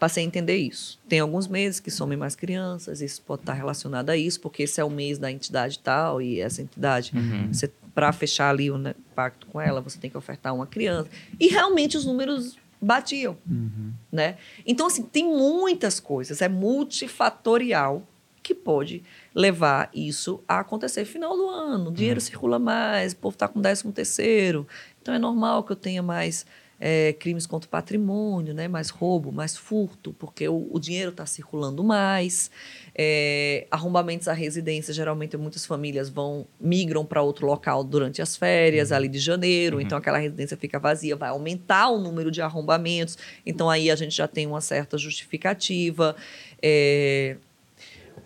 passei 0.00 0.24
a 0.24 0.26
entender 0.26 0.56
isso. 0.56 0.98
Tem 1.06 1.20
alguns 1.20 1.46
meses 1.46 1.78
que 1.78 1.90
somem 1.90 2.16
mais 2.16 2.34
crianças, 2.34 3.02
isso 3.02 3.20
pode 3.20 3.42
estar 3.42 3.52
relacionado 3.52 4.08
a 4.08 4.16
isso, 4.16 4.40
porque 4.40 4.62
esse 4.62 4.80
é 4.80 4.84
o 4.84 4.88
mês 4.88 5.18
da 5.18 5.30
entidade 5.30 5.78
tal, 5.78 6.22
e 6.22 6.40
essa 6.40 6.62
entidade, 6.62 7.12
uhum. 7.14 7.50
para 7.94 8.10
fechar 8.14 8.48
ali 8.48 8.70
o 8.70 8.78
né, 8.78 8.94
pacto 9.14 9.46
com 9.48 9.60
ela, 9.60 9.82
você 9.82 9.98
tem 9.98 10.10
que 10.10 10.16
ofertar 10.16 10.54
uma 10.54 10.66
criança. 10.66 11.10
E 11.38 11.48
realmente 11.48 11.98
os 11.98 12.06
números 12.06 12.56
batiam, 12.80 13.36
uhum. 13.46 13.92
né? 14.10 14.38
Então, 14.66 14.86
assim, 14.86 15.02
tem 15.02 15.26
muitas 15.26 16.00
coisas, 16.00 16.40
é 16.40 16.48
multifatorial 16.48 18.08
que 18.42 18.54
pode 18.54 19.02
levar 19.34 19.90
isso 19.94 20.42
a 20.48 20.60
acontecer. 20.60 21.04
Final 21.04 21.36
do 21.36 21.46
ano, 21.46 21.90
o 21.90 21.92
dinheiro 21.92 22.20
uhum. 22.20 22.24
circula 22.24 22.58
mais, 22.58 23.12
o 23.12 23.16
povo 23.16 23.34
está 23.34 23.46
com 23.46 23.60
décimo 23.60 23.92
terceiro, 23.92 24.66
então 25.02 25.12
é 25.12 25.18
normal 25.18 25.62
que 25.62 25.72
eu 25.72 25.76
tenha 25.76 26.02
mais 26.02 26.46
é, 26.80 27.12
crimes 27.14 27.46
contra 27.46 27.66
o 27.66 27.70
patrimônio, 27.70 28.52
né? 28.52 28.68
mais 28.68 28.90
roubo, 28.90 29.32
mais 29.32 29.56
furto, 29.56 30.14
porque 30.18 30.48
o, 30.48 30.68
o 30.70 30.78
dinheiro 30.78 31.10
está 31.10 31.26
circulando 31.26 31.82
mais. 31.82 32.50
É, 32.94 33.66
arrombamentos 33.70 34.28
à 34.28 34.32
residência, 34.32 34.94
geralmente 34.94 35.36
muitas 35.36 35.66
famílias 35.66 36.08
vão 36.08 36.46
migram 36.60 37.04
para 37.04 37.22
outro 37.22 37.46
local 37.46 37.82
durante 37.82 38.22
as 38.22 38.36
férias, 38.36 38.90
uhum. 38.90 38.96
ali 38.96 39.08
de 39.08 39.18
janeiro, 39.18 39.76
uhum. 39.76 39.82
então 39.82 39.98
aquela 39.98 40.18
residência 40.18 40.56
fica 40.56 40.78
vazia, 40.78 41.16
vai 41.16 41.30
aumentar 41.30 41.88
o 41.90 41.98
número 41.98 42.30
de 42.30 42.40
arrombamentos, 42.40 43.18
então 43.44 43.68
aí 43.68 43.90
a 43.90 43.96
gente 43.96 44.14
já 44.14 44.28
tem 44.28 44.46
uma 44.46 44.60
certa 44.60 44.96
justificativa. 44.96 46.14
É, 46.62 47.36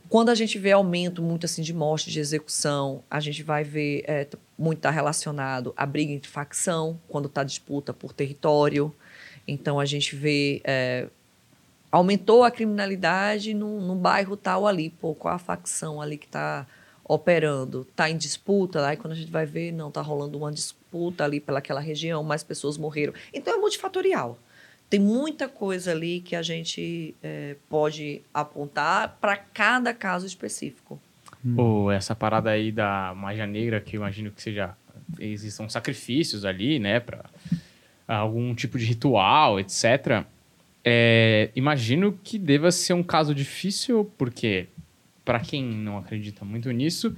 quando 0.09 0.31
a 0.31 0.35
gente 0.35 0.59
vê 0.59 0.73
aumento 0.73 1.23
muito 1.23 1.45
assim 1.45 1.63
de 1.63 1.75
morte, 1.75 2.11
de 2.11 2.19
execução, 2.19 3.03
a 3.11 3.21
gente 3.21 3.43
vai 3.43 3.63
ver 3.63 4.05
é, 4.07 4.27
muito 4.59 4.79
está 4.79 4.91
relacionado 4.91 5.75
à 5.77 5.85
briga 5.85 6.13
entre 6.13 6.31
facção, 6.31 6.99
quando 7.09 7.27
está 7.27 7.45
disputa 7.45 7.93
por 7.93 8.13
território. 8.13 8.95
Então 9.47 9.79
a 9.79 9.85
gente 9.85 10.17
vê 10.17 10.61
é, 10.65 11.09
aumentou 11.91 12.45
a 12.45 12.51
criminalidade 12.51 13.53
no, 13.55 13.81
no 13.81 13.95
bairro 13.95 14.37
tal 14.37 14.67
ali, 14.67 14.91
pô, 14.91 15.15
qual 15.15 15.35
a 15.35 15.39
facção 15.39 16.01
ali 16.01 16.17
que 16.17 16.27
está 16.27 16.67
operando? 17.05 17.87
Está 17.91 18.09
em 18.09 18.17
disputa, 18.17 18.87
aí 18.87 18.97
quando 18.97 19.13
a 19.13 19.17
gente 19.17 19.31
vai 19.31 19.47
ver, 19.47 19.73
não, 19.73 19.89
está 19.89 20.01
rolando 20.01 20.39
uma 20.39 20.53
disputa 20.53 21.25
ali 21.25 21.41
pelaquela 21.41 21.81
região, 21.81 22.23
mais 22.23 22.43
pessoas 22.43 22.79
morreram. 22.79 23.13
Então 23.33 23.55
é 23.55 23.59
multifatorial 23.59 24.39
tem 24.91 24.99
muita 24.99 25.49
coisa 25.49 25.91
ali 25.91 26.21
que 26.21 26.35
a 26.35 26.43
gente 26.43 27.15
é, 27.23 27.57
pode 27.69 28.23
apontar 28.33 29.19
para 29.21 29.37
cada 29.37 29.93
caso 29.93 30.27
específico. 30.27 31.01
Hum. 31.45 31.91
essa 31.93 32.17
parada 32.17 32.51
aí 32.51 32.73
da 32.73 33.15
magia 33.17 33.47
negra, 33.47 33.81
que 33.81 33.97
eu 33.97 34.01
imagino 34.01 34.31
que 34.31 34.43
seja. 34.43 34.75
Existam 35.19 35.69
sacrifícios 35.71 36.45
ali, 36.45 36.79
né, 36.79 37.01
para 37.01 37.25
algum 38.07 38.55
tipo 38.55 38.79
de 38.79 38.85
ritual, 38.85 39.59
etc. 39.59 40.25
É, 40.85 41.51
imagino 41.57 42.19
que 42.23 42.39
deva 42.39 42.71
ser 42.71 42.93
um 42.93 43.03
caso 43.03 43.35
difícil, 43.35 44.11
porque, 44.19 44.67
para 45.25 45.41
quem 45.41 45.65
não 45.65 45.97
acredita 45.97 46.45
muito 46.45 46.71
nisso, 46.73 47.17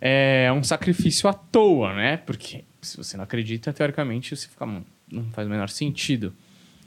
é 0.00 0.52
um 0.52 0.62
sacrifício 0.62 1.28
à 1.28 1.32
toa, 1.32 1.94
né? 1.94 2.18
Porque 2.18 2.64
se 2.82 2.96
você 2.96 3.16
não 3.16 3.24
acredita, 3.24 3.72
teoricamente, 3.72 4.36
você 4.36 4.48
fica. 4.48 4.66
Não 5.10 5.24
faz 5.32 5.46
o 5.46 5.50
menor 5.50 5.70
sentido. 5.70 6.34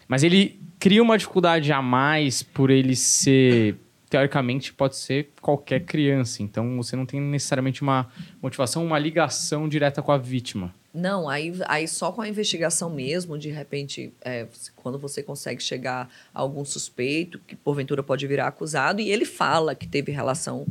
Mas 0.08 0.24
ele 0.24 0.60
cria 0.80 1.02
uma 1.02 1.18
dificuldade 1.18 1.72
a 1.72 1.82
mais 1.82 2.42
por 2.44 2.70
ele 2.70 2.96
ser. 2.96 3.76
Teoricamente, 4.10 4.72
pode 4.72 4.96
ser 4.96 5.32
qualquer 5.42 5.82
criança. 5.82 6.42
Então, 6.42 6.78
você 6.78 6.96
não 6.96 7.06
tem 7.06 7.20
necessariamente 7.20 7.82
uma 7.82 8.08
motivação, 8.42 8.86
uma 8.86 8.98
ligação 8.98 9.68
direta 9.68 10.02
com 10.02 10.14
a 10.14 10.18
vítima. 10.18 10.74
Não, 10.94 11.28
aí, 11.28 11.54
aí 11.68 11.88
só 11.88 12.12
com 12.12 12.22
a 12.22 12.28
investigação 12.28 12.90
mesmo, 12.90 13.38
de 13.38 13.50
repente, 13.50 14.14
é, 14.22 14.48
quando 14.78 14.98
você 14.98 15.22
consegue 15.22 15.62
chegar 15.62 16.10
a 16.34 16.40
algum 16.40 16.64
suspeito, 16.64 17.38
que 17.46 17.56
porventura 17.56 18.02
pode 18.02 18.26
virar 18.26 18.48
acusado, 18.48 19.02
e 19.02 19.12
ele 19.12 19.26
fala 19.26 19.76
que 19.76 19.86
teve 19.86 20.12
relação 20.12 20.66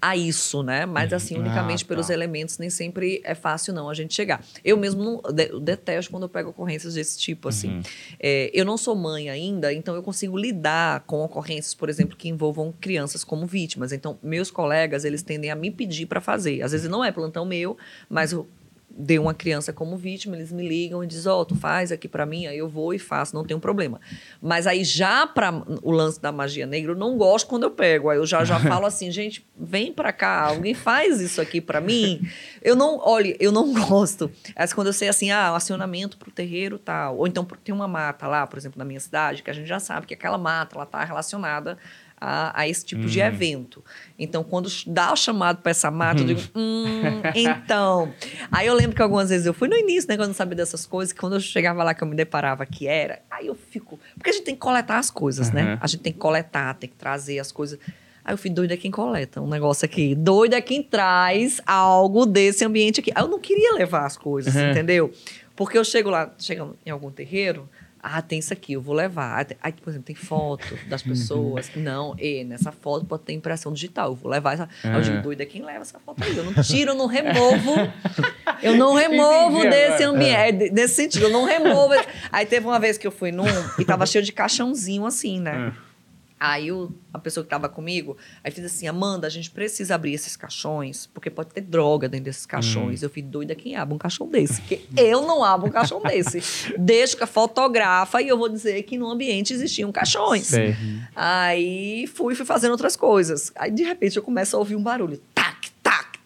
a 0.00 0.16
isso, 0.16 0.62
né? 0.62 0.86
Mas 0.86 1.12
assim, 1.12 1.34
Ah, 1.36 1.40
unicamente 1.40 1.84
tá. 1.84 1.88
pelos 1.88 2.08
elementos, 2.08 2.56
nem 2.58 2.70
sempre 2.70 3.20
é 3.24 3.34
fácil 3.34 3.74
não 3.74 3.90
a 3.90 3.94
gente 3.94 4.14
chegar. 4.14 4.44
Eu 4.64 4.76
mesmo 4.76 5.02
não, 5.02 5.32
de- 5.32 5.58
detesto 5.60 6.10
quando 6.10 6.22
eu 6.22 6.28
pego 6.28 6.50
ocorrências 6.50 6.94
desse 6.94 7.18
tipo, 7.18 7.48
assim. 7.48 7.68
Uhum. 7.78 7.82
É, 8.20 8.50
eu 8.54 8.64
não 8.64 8.76
sou 8.76 8.94
mãe 8.94 9.28
ainda, 9.28 9.72
então 9.72 9.94
eu 9.94 10.02
consigo 10.02 10.38
lidar 10.38 11.00
com 11.00 11.20
ocorrências, 11.24 11.74
por 11.74 11.88
exemplo, 11.88 12.16
que 12.16 12.28
envolvam 12.28 12.72
crianças 12.80 13.24
como 13.24 13.44
vítimas. 13.46 13.90
Então, 13.92 14.18
meus 14.22 14.50
colegas, 14.50 15.04
eles 15.04 15.22
tendem 15.22 15.50
a 15.50 15.56
me 15.56 15.70
pedir 15.70 16.06
para 16.06 16.20
fazer. 16.20 16.62
Às 16.62 16.72
vezes 16.72 16.88
não 16.88 17.04
é 17.04 17.10
plantão 17.10 17.44
meu, 17.44 17.76
mas 18.08 18.30
eu 18.32 18.46
dei 18.98 19.18
uma 19.18 19.32
criança 19.32 19.72
como 19.72 19.96
vítima, 19.96 20.34
eles 20.34 20.50
me 20.50 20.66
ligam 20.66 21.04
e 21.04 21.06
dizem, 21.06 21.30
ó, 21.30 21.44
tu 21.44 21.54
faz 21.54 21.92
aqui 21.92 22.08
para 22.08 22.26
mim, 22.26 22.46
aí 22.46 22.58
eu 22.58 22.68
vou 22.68 22.92
e 22.92 22.98
faço, 22.98 23.32
não 23.32 23.44
tem 23.44 23.56
um 23.56 23.60
problema. 23.60 24.00
Mas 24.42 24.66
aí 24.66 24.82
já 24.82 25.24
para 25.24 25.62
o 25.82 25.92
lance 25.92 26.20
da 26.20 26.32
magia 26.32 26.66
negra, 26.66 26.92
eu 26.92 26.96
não 26.96 27.16
gosto 27.16 27.46
quando 27.46 27.62
eu 27.62 27.70
pego. 27.70 28.10
Aí 28.10 28.18
eu 28.18 28.26
já, 28.26 28.44
já 28.44 28.58
falo 28.60 28.86
assim, 28.86 29.10
gente, 29.12 29.46
vem 29.56 29.92
para 29.92 30.12
cá, 30.12 30.48
alguém 30.48 30.74
faz 30.74 31.20
isso 31.20 31.40
aqui 31.40 31.60
para 31.60 31.80
mim. 31.80 32.20
Eu 32.60 32.74
não, 32.74 32.98
olha, 32.98 33.36
eu 33.38 33.52
não 33.52 33.72
gosto. 33.86 34.28
Mas 34.56 34.72
quando 34.72 34.88
eu 34.88 34.92
sei 34.92 35.08
assim, 35.08 35.30
ah, 35.30 35.52
um 35.52 35.54
acionamento 35.54 36.18
pro 36.18 36.32
terreiro 36.32 36.76
tal, 36.76 37.18
ou 37.18 37.26
então 37.26 37.44
tem 37.44 37.72
uma 37.72 37.86
mata 37.86 38.26
lá, 38.26 38.46
por 38.48 38.58
exemplo, 38.58 38.78
na 38.78 38.84
minha 38.84 39.00
cidade, 39.00 39.44
que 39.44 39.50
a 39.50 39.54
gente 39.54 39.68
já 39.68 39.78
sabe 39.78 40.06
que 40.06 40.14
aquela 40.14 40.38
mata, 40.38 40.74
ela 40.74 40.86
tá 40.86 41.04
relacionada 41.04 41.78
a, 42.20 42.60
a 42.60 42.68
esse 42.68 42.84
tipo 42.84 43.06
de 43.06 43.20
evento. 43.20 43.84
Então, 44.18 44.42
quando 44.42 44.68
dá 44.86 45.12
o 45.12 45.16
chamado 45.16 45.58
para 45.62 45.70
essa 45.70 45.90
mata, 45.90 46.20
eu 46.22 46.26
digo, 46.26 46.40
hum, 46.54 47.22
então. 47.34 48.12
Aí 48.50 48.66
eu 48.66 48.74
lembro 48.74 48.94
que 48.96 49.02
algumas 49.02 49.28
vezes 49.30 49.46
eu 49.46 49.54
fui 49.54 49.68
no 49.68 49.76
início, 49.76 50.08
né, 50.08 50.16
quando 50.16 50.22
eu 50.24 50.28
não 50.28 50.34
sabia 50.34 50.56
dessas 50.56 50.84
coisas, 50.86 51.12
que 51.12 51.20
quando 51.20 51.34
eu 51.34 51.40
chegava 51.40 51.82
lá 51.84 51.94
que 51.94 52.02
eu 52.02 52.08
me 52.08 52.16
deparava 52.16 52.64
que 52.66 52.86
era, 52.86 53.20
aí 53.30 53.46
eu 53.46 53.54
fico. 53.54 53.98
Porque 54.14 54.30
a 54.30 54.32
gente 54.32 54.44
tem 54.44 54.54
que 54.54 54.60
coletar 54.60 54.98
as 54.98 55.10
coisas, 55.10 55.50
né? 55.52 55.72
Uhum. 55.74 55.78
A 55.80 55.86
gente 55.86 56.00
tem 56.00 56.12
que 56.12 56.18
coletar, 56.18 56.74
tem 56.74 56.88
que 56.88 56.96
trazer 56.96 57.38
as 57.38 57.52
coisas. 57.52 57.78
Aí 58.24 58.34
eu 58.34 58.38
fui 58.38 58.50
doida 58.50 58.74
é 58.74 58.76
quem 58.76 58.90
coleta 58.90 59.40
um 59.40 59.48
negócio 59.48 59.84
aqui. 59.86 60.14
Doida 60.14 60.56
é 60.56 60.60
quem 60.60 60.82
traz 60.82 61.60
algo 61.66 62.26
desse 62.26 62.64
ambiente 62.64 63.00
aqui. 63.00 63.10
Aí 63.14 63.22
eu 63.22 63.28
não 63.28 63.38
queria 63.38 63.72
levar 63.74 64.04
as 64.04 64.16
coisas, 64.16 64.54
Uhum. 64.54 64.70
entendeu? 64.70 65.12
Porque 65.56 65.78
eu 65.78 65.84
chego 65.84 66.10
lá, 66.10 66.30
chego 66.38 66.76
em 66.84 66.90
algum 66.90 67.10
terreiro, 67.10 67.68
ah, 68.02 68.22
tem 68.22 68.38
isso 68.38 68.52
aqui, 68.52 68.72
eu 68.74 68.80
vou 68.80 68.94
levar. 68.94 69.38
Aí, 69.38 69.46
Aí, 69.62 69.72
por 69.72 69.90
exemplo, 69.90 70.06
tem 70.06 70.14
foto 70.16 70.78
das 70.88 71.02
pessoas. 71.02 71.70
Não, 71.76 72.14
e 72.18 72.44
nessa 72.44 72.70
foto 72.72 73.04
pode 73.04 73.22
ter 73.24 73.32
impressão 73.32 73.72
digital, 73.72 74.10
eu 74.10 74.14
vou 74.14 74.30
levar 74.30 74.54
essa. 74.54 74.68
Aí 74.84 74.94
eu 74.94 75.00
digo, 75.00 75.16
Uhum. 75.16 75.22
doida 75.22 75.42
é 75.42 75.46
quem 75.46 75.62
leva 75.64 75.80
essa 75.82 75.98
foto 75.98 76.22
aí. 76.22 76.36
Eu 76.36 76.44
não 76.44 76.54
tiro, 76.62 76.92
eu 76.92 76.94
não 76.94 77.06
removo. 77.06 77.74
Eu 78.60 78.76
não 78.76 78.94
removo 78.94 79.58
Entendi 79.58 79.70
desse 79.70 80.02
ambiente. 80.02 80.34
É, 80.34 80.70
nesse 80.70 80.94
sentido, 80.94 81.26
eu 81.26 81.30
não 81.30 81.44
removo. 81.44 81.94
Aí 82.32 82.44
teve 82.44 82.66
uma 82.66 82.80
vez 82.80 82.98
que 82.98 83.06
eu 83.06 83.12
fui 83.12 83.30
num 83.30 83.44
e 83.78 83.84
tava 83.84 84.04
cheio 84.04 84.24
de 84.24 84.32
caixãozinho 84.32 85.06
assim, 85.06 85.38
né? 85.38 85.72
Ah. 85.72 85.87
Aí 86.40 86.70
o, 86.70 86.92
a 87.12 87.18
pessoa 87.18 87.42
que 87.42 87.50
tava 87.50 87.68
comigo, 87.68 88.16
aí 88.44 88.50
fez 88.50 88.66
assim, 88.66 88.86
Amanda, 88.86 89.26
a 89.26 89.30
gente 89.30 89.50
precisa 89.50 89.94
abrir 89.94 90.12
esses 90.12 90.36
caixões, 90.36 91.06
porque 91.06 91.30
pode 91.30 91.50
ter 91.50 91.60
droga 91.62 92.08
dentro 92.08 92.26
desses 92.26 92.46
caixões. 92.46 93.02
Eu 93.02 93.10
fui 93.10 93.22
doida 93.22 93.54
quem 93.54 93.74
abre 93.76 93.94
um 93.94 93.98
caixão 93.98 94.28
desse, 94.28 94.60
porque 94.60 94.82
eu 94.96 95.22
não 95.22 95.42
abro 95.42 95.68
um 95.68 95.70
caixão 95.70 96.00
desse. 96.00 96.40
Deixo 96.78 97.16
que 97.16 97.26
fotografa 97.26 98.20
e 98.22 98.28
eu 98.28 98.38
vou 98.38 98.48
dizer 98.48 98.82
que 98.82 98.96
no 98.98 99.10
ambiente 99.10 99.52
existiam 99.52 99.90
caixões. 99.92 100.46
Sei. 100.46 100.74
Aí 101.14 102.06
fui, 102.06 102.34
fui 102.34 102.46
fazendo 102.46 102.72
outras 102.72 102.96
coisas. 102.96 103.52
Aí, 103.54 103.70
de 103.70 103.82
repente, 103.82 104.16
eu 104.16 104.22
começo 104.22 104.56
a 104.56 104.58
ouvir 104.58 104.76
um 104.76 104.82
barulho. 104.82 105.20
Tac, 105.34 105.47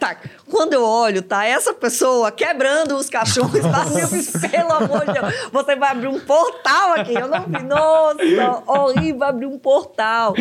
tac. 0.03 0.29
Quando 0.51 0.73
eu 0.73 0.83
olho, 0.83 1.23
tá 1.23 1.47
essa 1.47 1.73
pessoa 1.73 2.33
quebrando 2.33 2.97
os 2.97 3.09
caixões. 3.09 3.65
Mas 3.65 3.97
eu 3.97 4.09
fiz, 4.09 4.33
pelo 4.51 4.73
amor 4.73 5.07
de 5.07 5.13
Deus, 5.13 5.51
você 5.53 5.77
vai 5.77 5.93
abrir 5.93 6.09
um 6.09 6.19
portal 6.19 6.95
aqui. 6.95 7.15
Eu 7.15 7.29
não 7.29 7.45
vi. 7.45 7.63
Nossa, 7.63 8.63
horrível 8.67 9.23
abrir 9.23 9.47
um 9.47 9.59
portal. 9.59 10.35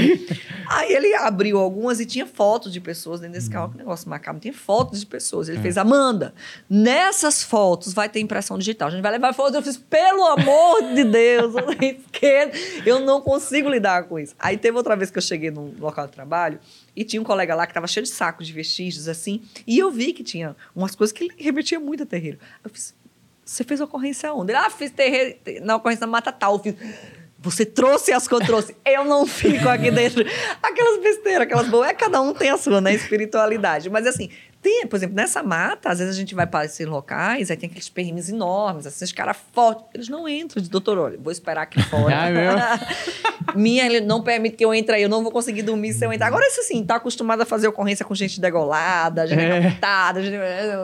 Aí 0.67 0.91
ele 0.91 1.13
abriu 1.13 1.59
algumas 1.59 1.99
e 1.99 2.05
tinha 2.05 2.25
fotos 2.25 2.73
de 2.73 2.81
pessoas 2.81 3.19
dentro 3.19 3.35
desse 3.35 3.49
carro. 3.49 3.69
Que 3.71 3.77
negócio 3.77 4.09
macabro. 4.09 4.41
Tinha 4.41 4.53
fotos 4.53 4.99
de 4.99 5.05
pessoas. 5.05 5.47
Ele 5.47 5.59
fez, 5.59 5.77
Amanda, 5.77 6.33
nessas 6.67 7.43
fotos 7.43 7.93
vai 7.93 8.09
ter 8.09 8.19
impressão 8.19 8.57
digital. 8.57 8.87
A 8.87 8.91
gente 8.91 9.03
vai 9.03 9.11
levar 9.11 9.31
fotos. 9.33 9.53
Eu 9.53 9.61
fiz, 9.61 9.77
pelo 9.77 10.25
amor 10.25 10.81
de 10.95 11.03
Deus. 11.03 11.53
Eu 12.83 12.99
não 12.99 13.21
consigo 13.21 13.69
lidar 13.69 14.05
com 14.05 14.17
isso. 14.17 14.33
Aí 14.39 14.57
teve 14.57 14.75
outra 14.75 14.95
vez 14.95 15.11
que 15.11 15.19
eu 15.19 15.21
cheguei 15.21 15.51
num 15.51 15.73
local 15.79 16.07
de 16.07 16.13
trabalho 16.13 16.59
e 16.95 17.03
tinha 17.03 17.21
um 17.21 17.25
colega 17.25 17.55
lá 17.55 17.65
que 17.65 17.71
estava 17.71 17.87
cheio 17.87 18.03
de 18.03 18.09
sacos 18.09 18.47
de 18.47 18.53
vestígios, 18.53 19.07
assim, 19.07 19.41
e 19.65 19.79
eu 19.79 19.91
vi 19.91 20.13
que 20.13 20.23
tinha 20.23 20.55
umas 20.75 20.95
coisas 20.95 21.11
que 21.11 21.29
remetia 21.37 21.79
muito 21.79 22.03
a 22.03 22.05
terreiro. 22.05 22.37
Eu 22.63 22.69
fiz, 22.69 22.93
você 23.43 23.63
fez 23.63 23.81
ocorrência 23.81 24.33
onde? 24.33 24.51
Ele, 24.51 24.59
ah, 24.59 24.69
fiz 24.69 24.91
terreiro 24.91 25.37
na 25.61 25.75
ocorrência 25.75 26.01
da 26.01 26.07
Mata 26.07 26.31
Tal. 26.31 26.55
Eu 26.55 26.59
fiz, 26.59 26.75
você 27.37 27.65
trouxe 27.65 28.13
as 28.13 28.27
que 28.27 28.33
eu 28.33 28.39
trouxe. 28.39 28.75
Eu 28.85 29.03
não 29.03 29.25
fico 29.25 29.67
aqui 29.67 29.89
dentro. 29.89 30.23
Aquelas 30.61 31.01
besteiras, 31.01 31.41
aquelas 31.41 31.67
boas. 31.67 31.89
É, 31.89 31.93
cada 31.93 32.21
um 32.21 32.33
tem 32.33 32.51
a 32.51 32.57
sua, 32.57 32.79
né? 32.79 32.93
Espiritualidade. 32.93 33.89
Mas 33.89 34.05
assim, 34.05 34.29
tem, 34.61 34.85
por 34.87 34.95
exemplo, 34.95 35.15
nessa 35.15 35.41
mata, 35.41 35.89
às 35.89 35.99
vezes 35.99 36.13
a 36.13 36.17
gente 36.17 36.35
vai 36.35 36.45
para 36.45 36.65
esses 36.65 36.85
locais, 36.85 37.49
aí 37.49 37.57
tem 37.57 37.67
aqueles 37.67 37.89
perrinhos 37.89 38.29
enormes, 38.29 38.85
assim, 38.85 39.03
os 39.05 39.11
caras 39.11 39.37
fortes. 39.53 39.85
Eles 39.93 40.07
não 40.09 40.27
entram 40.29 40.61
de 40.61 40.69
doutor, 40.69 40.97
olha, 40.97 41.17
vou 41.21 41.31
esperar 41.31 41.63
aqui 41.63 41.81
fora. 41.83 42.15
Ai, 42.15 42.31
meu. 42.33 42.53
Minha, 43.55 43.85
ele 43.85 44.01
não 44.01 44.21
permite 44.21 44.55
que 44.55 44.63
eu 44.63 44.73
entre 44.73 44.95
aí, 44.95 45.03
eu 45.03 45.09
não 45.09 45.23
vou 45.23 45.31
conseguir 45.31 45.63
dormir 45.63 45.93
se 45.93 46.05
eu 46.05 46.13
entrar. 46.13 46.27
Agora, 46.27 46.45
isso 46.47 46.59
assim, 46.61 46.85
tá 46.85 46.95
acostumado 46.95 47.41
a 47.41 47.45
fazer 47.45 47.67
ocorrência 47.67 48.05
com 48.05 48.13
gente 48.15 48.39
degolada, 48.39 49.25
gente 49.27 49.41
É. 49.41 49.61
gente- 50.21 50.37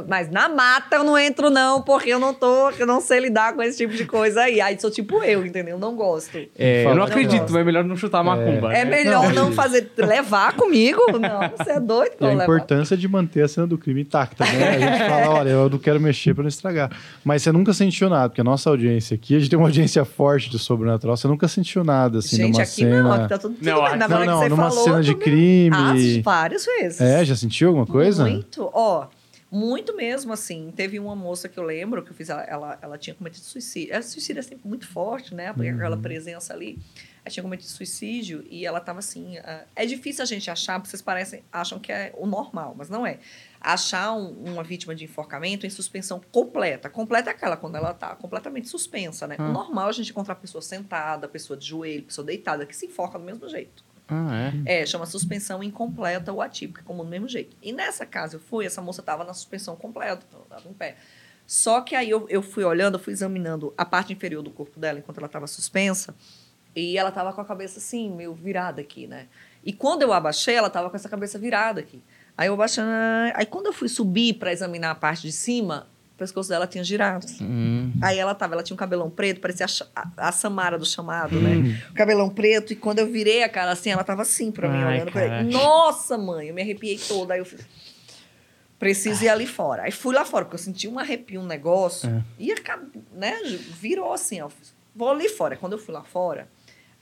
mas 0.07 0.29
na 0.29 0.49
mata 0.49 0.95
eu 0.97 1.03
não 1.03 1.17
entro, 1.17 1.49
não, 1.49 1.81
porque 1.81 2.09
eu 2.09 2.19
não 2.19 2.33
tô, 2.33 2.69
eu 2.71 2.85
não 2.85 2.99
sei 2.99 3.19
lidar 3.19 3.53
com 3.53 3.61
esse 3.61 3.77
tipo 3.77 3.93
de 3.93 4.05
coisa 4.05 4.41
aí. 4.41 4.59
Aí 4.59 4.77
sou 4.79 4.89
tipo 4.91 5.23
eu, 5.23 5.45
entendeu? 5.45 5.77
Não 5.77 5.95
gosto. 5.95 6.37
É, 6.57 6.83
eu 6.83 6.89
não 6.89 6.95
Não 6.97 7.03
acredito, 7.03 7.41
gosto. 7.43 7.57
é 7.57 7.63
melhor 7.63 7.83
não 7.83 7.95
chutar 7.95 8.23
macumba. 8.23 8.73
É 8.73 8.83
né? 8.83 8.85
melhor 8.85 9.33
Não, 9.33 9.45
não, 9.45 9.51
fazer. 9.53 9.91
Levar 9.97 10.53
comigo? 10.53 10.99
Não, 11.19 11.49
você 11.57 11.71
é 11.71 11.79
doido 11.79 12.15
E 12.19 12.25
a 12.25 12.27
levar. 12.29 12.43
importância 12.43 12.97
de 12.97 13.07
manter 13.07 13.43
a 13.43 13.47
cena 13.67 13.69
do 13.69 13.77
crime 13.77 14.01
intacta, 14.01 14.45
né? 14.45 14.69
A 14.69 14.79
gente 14.79 15.09
fala, 15.09 15.29
olha, 15.39 15.49
eu 15.49 15.69
não 15.69 15.77
quero 15.77 15.99
mexer 15.99 16.33
para 16.33 16.43
não 16.43 16.49
estragar. 16.49 16.91
Mas 17.23 17.43
você 17.43 17.51
nunca 17.51 17.73
sentiu 17.73 18.09
nada, 18.09 18.29
porque 18.29 18.41
a 18.41 18.43
nossa 18.43 18.69
audiência 18.69 19.15
aqui, 19.15 19.35
a 19.35 19.39
gente 19.39 19.49
tem 19.49 19.59
uma 19.59 19.67
audiência 19.67 20.03
forte 20.05 20.49
de 20.49 20.57
sobrenatural, 20.57 21.17
você 21.17 21.27
nunca 21.27 21.47
sentiu 21.47 21.83
nada, 21.83 22.19
assim, 22.19 22.37
Gente, 22.37 22.53
numa 22.53 22.63
aqui 22.63 22.71
cena... 22.71 23.03
não, 23.03 23.11
aqui 23.11 23.29
tá 23.29 23.37
tudo, 23.37 23.55
tudo 23.55 23.65
Não, 23.65 23.83
bem. 23.83 23.97
Na 23.97 24.07
Não, 24.07 24.15
hora 24.15 24.25
que 24.25 24.31
não, 24.31 24.39
você 24.39 24.49
numa 24.49 24.69
falou, 24.69 24.83
cena 24.83 25.03
de 25.03 25.15
crime... 25.15 25.75
Ah, 25.75 25.93
várias 26.23 26.65
vezes. 26.65 27.01
É, 27.01 27.25
já 27.25 27.35
sentiu 27.35 27.69
alguma 27.69 27.85
coisa? 27.85 28.23
Muito, 28.23 28.69
ó. 28.73 29.07
Muito 29.49 29.95
mesmo, 29.95 30.33
assim. 30.33 30.73
Teve 30.75 30.99
uma 30.99 31.15
moça 31.15 31.47
que 31.47 31.57
eu 31.57 31.63
lembro 31.63 32.03
que 32.03 32.11
eu 32.11 32.15
fiz, 32.15 32.29
ela, 32.29 32.43
ela, 32.43 32.79
ela 32.81 32.97
tinha 32.97 33.15
cometido 33.15 33.45
suicídio. 33.45 33.93
Ela 33.93 34.03
suicídio 34.03 34.39
é 34.39 34.43
sempre 34.43 34.67
muito 34.67 34.85
forte, 34.85 35.33
né? 35.33 35.53
Porque 35.53 35.69
aquela 35.69 35.95
presença 35.95 36.53
ali. 36.53 36.77
Ela 37.23 37.31
tinha 37.31 37.43
cometido 37.43 37.69
suicídio 37.69 38.43
e 38.49 38.65
ela 38.65 38.79
tava 38.79 38.99
assim. 38.99 39.37
ah, 39.37 39.63
é 39.75 39.85
difícil 39.85 40.23
a 40.23 40.25
gente 40.25 40.49
achar, 40.49 40.79
porque 40.79 40.89
vocês 40.89 41.01
parecem, 41.01 41.43
acham 41.51 41.79
que 41.79 41.91
é 41.91 42.13
o 42.17 42.25
normal, 42.25 42.75
mas 42.77 42.89
não 42.89 43.07
é. 43.07 43.19
Achar 43.73 44.13
um- 44.13 44.51
uma 44.53 44.63
vítima 44.63 44.95
de 44.95 45.03
enforcamento 45.03 45.65
em 45.65 45.69
suspensão 45.69 46.21
completa. 46.31 46.89
Completa 46.89 47.29
é 47.29 47.33
aquela 47.33 47.57
quando 47.57 47.75
ela 47.75 47.93
tá 47.93 48.15
completamente 48.15 48.69
suspensa, 48.69 49.27
né? 49.27 49.35
Ah. 49.37 49.49
O 49.49 49.51
normal 49.51 49.87
é 49.87 49.89
a 49.89 49.93
gente 49.93 50.11
encontrar 50.11 50.33
a 50.33 50.37
pessoa 50.37 50.61
sentada, 50.61 51.25
a 51.25 51.29
pessoa 51.29 51.57
de 51.57 51.65
joelho, 51.67 52.03
a 52.03 52.05
pessoa 52.05 52.25
deitada, 52.25 52.65
que 52.65 52.73
se 52.75 52.85
enforca 52.85 53.19
do 53.19 53.25
mesmo 53.25 53.47
jeito. 53.49 53.83
Ah, 54.07 54.51
é. 54.65 54.81
É, 54.81 54.85
chama 54.85 55.05
suspensão 55.05 55.61
incompleta 55.61 56.31
ou 56.31 56.41
atípica, 56.41 56.81
como 56.85 57.03
do 57.03 57.09
mesmo 57.09 57.27
jeito. 57.27 57.57
E 57.61 57.73
nessa 57.73 58.05
casa 58.05 58.37
eu 58.37 58.39
fui, 58.39 58.65
essa 58.65 58.81
moça 58.81 59.01
estava 59.01 59.25
na 59.25 59.33
suspensão 59.33 59.75
completa, 59.75 60.25
estava 60.43 60.69
em 60.69 60.73
pé. 60.73 60.95
Só 61.45 61.81
que 61.81 61.93
aí 61.93 62.09
eu, 62.09 62.25
eu 62.29 62.41
fui 62.41 62.63
olhando, 62.63 62.95
eu 62.95 62.99
fui 62.99 63.11
examinando 63.11 63.73
a 63.77 63.83
parte 63.83 64.13
inferior 64.13 64.41
do 64.41 64.49
corpo 64.51 64.79
dela 64.79 64.99
enquanto 64.99 65.17
ela 65.17 65.27
estava 65.27 65.45
suspensa, 65.47 66.15
e 66.73 66.97
ela 66.97 67.09
estava 67.09 67.33
com 67.33 67.41
a 67.41 67.45
cabeça 67.45 67.79
assim, 67.79 68.09
meio 68.09 68.33
virada 68.33 68.79
aqui, 68.79 69.07
né? 69.07 69.27
E 69.63 69.73
quando 69.73 70.03
eu 70.03 70.13
abaixei, 70.13 70.55
ela 70.55 70.67
estava 70.67 70.89
com 70.89 70.95
essa 70.95 71.09
cabeça 71.09 71.37
virada 71.37 71.79
aqui. 71.81 72.01
Aí 72.37 72.47
eu 72.47 72.53
abaixando, 72.53 72.89
aí 73.33 73.45
quando 73.45 73.65
eu 73.67 73.73
fui 73.73 73.89
subir 73.89 74.35
para 74.35 74.51
examinar 74.51 74.91
a 74.91 74.95
parte 74.95 75.23
de 75.23 75.31
cima, 75.31 75.87
o 76.13 76.17
pescoço 76.17 76.49
dela 76.49 76.67
tinha 76.67 76.83
girado. 76.83 77.25
Hum. 77.41 77.91
Aí 78.01 78.17
ela 78.19 78.35
tava, 78.35 78.53
ela 78.53 78.61
tinha 78.63 78.75
um 78.75 78.77
cabelão 78.77 79.09
preto, 79.09 79.41
parecia 79.41 79.65
a, 79.95 80.01
a, 80.17 80.27
a 80.29 80.31
Samara 80.31 80.77
do 80.77 80.85
chamado, 80.85 81.39
né? 81.39 81.79
O 81.89 81.93
cabelão 81.95 82.29
preto, 82.29 82.73
e 82.73 82.75
quando 82.75 82.99
eu 82.99 83.07
virei 83.07 83.43
a 83.43 83.49
cara 83.49 83.71
assim, 83.71 83.89
ela 83.89 84.03
tava 84.03 84.21
assim 84.21 84.51
pra 84.51 84.69
mim, 84.69 84.77
Ai, 84.83 84.95
olhando. 84.97 85.11
Falei, 85.11 85.43
nossa, 85.51 86.15
mãe, 86.17 86.47
eu 86.49 86.53
me 86.53 86.61
arrepiei 86.61 86.97
toda. 86.99 87.33
Aí 87.33 87.39
eu 87.39 87.45
fiz, 87.45 87.65
preciso 88.79 89.23
ir 89.23 89.29
ali 89.29 89.47
fora. 89.47 89.83
Aí 89.83 89.91
fui 89.91 90.13
lá 90.13 90.23
fora, 90.25 90.45
porque 90.45 90.55
eu 90.55 90.59
senti 90.63 90.87
um 90.87 90.99
arrepio, 90.99 91.41
um 91.41 91.45
negócio, 91.45 92.09
É. 92.09 92.23
e 92.37 92.51
acab- 92.51 92.95
né, 93.13 93.35
virou 93.79 94.13
assim, 94.13 94.41
ó. 94.41 94.49
Vou 94.95 95.09
ali 95.09 95.29
fora. 95.29 95.55
Quando 95.55 95.73
eu 95.73 95.79
fui 95.79 95.93
lá 95.93 96.03
fora, 96.03 96.47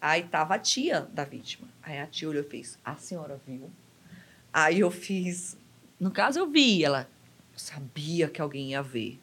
aí 0.01 0.23
tava 0.23 0.55
a 0.55 0.59
tia 0.59 1.07
da 1.13 1.23
vítima. 1.23 1.67
Aí 1.83 1.99
a 1.99 2.05
tia 2.05 2.27
olhou 2.29 2.43
e 2.43 2.45
fez, 2.49 2.77
a 2.83 2.95
senhora 2.95 3.39
viu? 3.47 3.69
Aí 4.57 4.79
eu 4.79 4.89
fiz, 4.89 5.57
no 5.99 6.09
caso 6.09 6.39
eu 6.39 6.49
vi, 6.49 6.81
ela 6.81 7.09
sabia 7.57 8.29
que 8.29 8.39
alguém 8.41 8.69
ia 8.71 8.81
ver. 8.81 9.19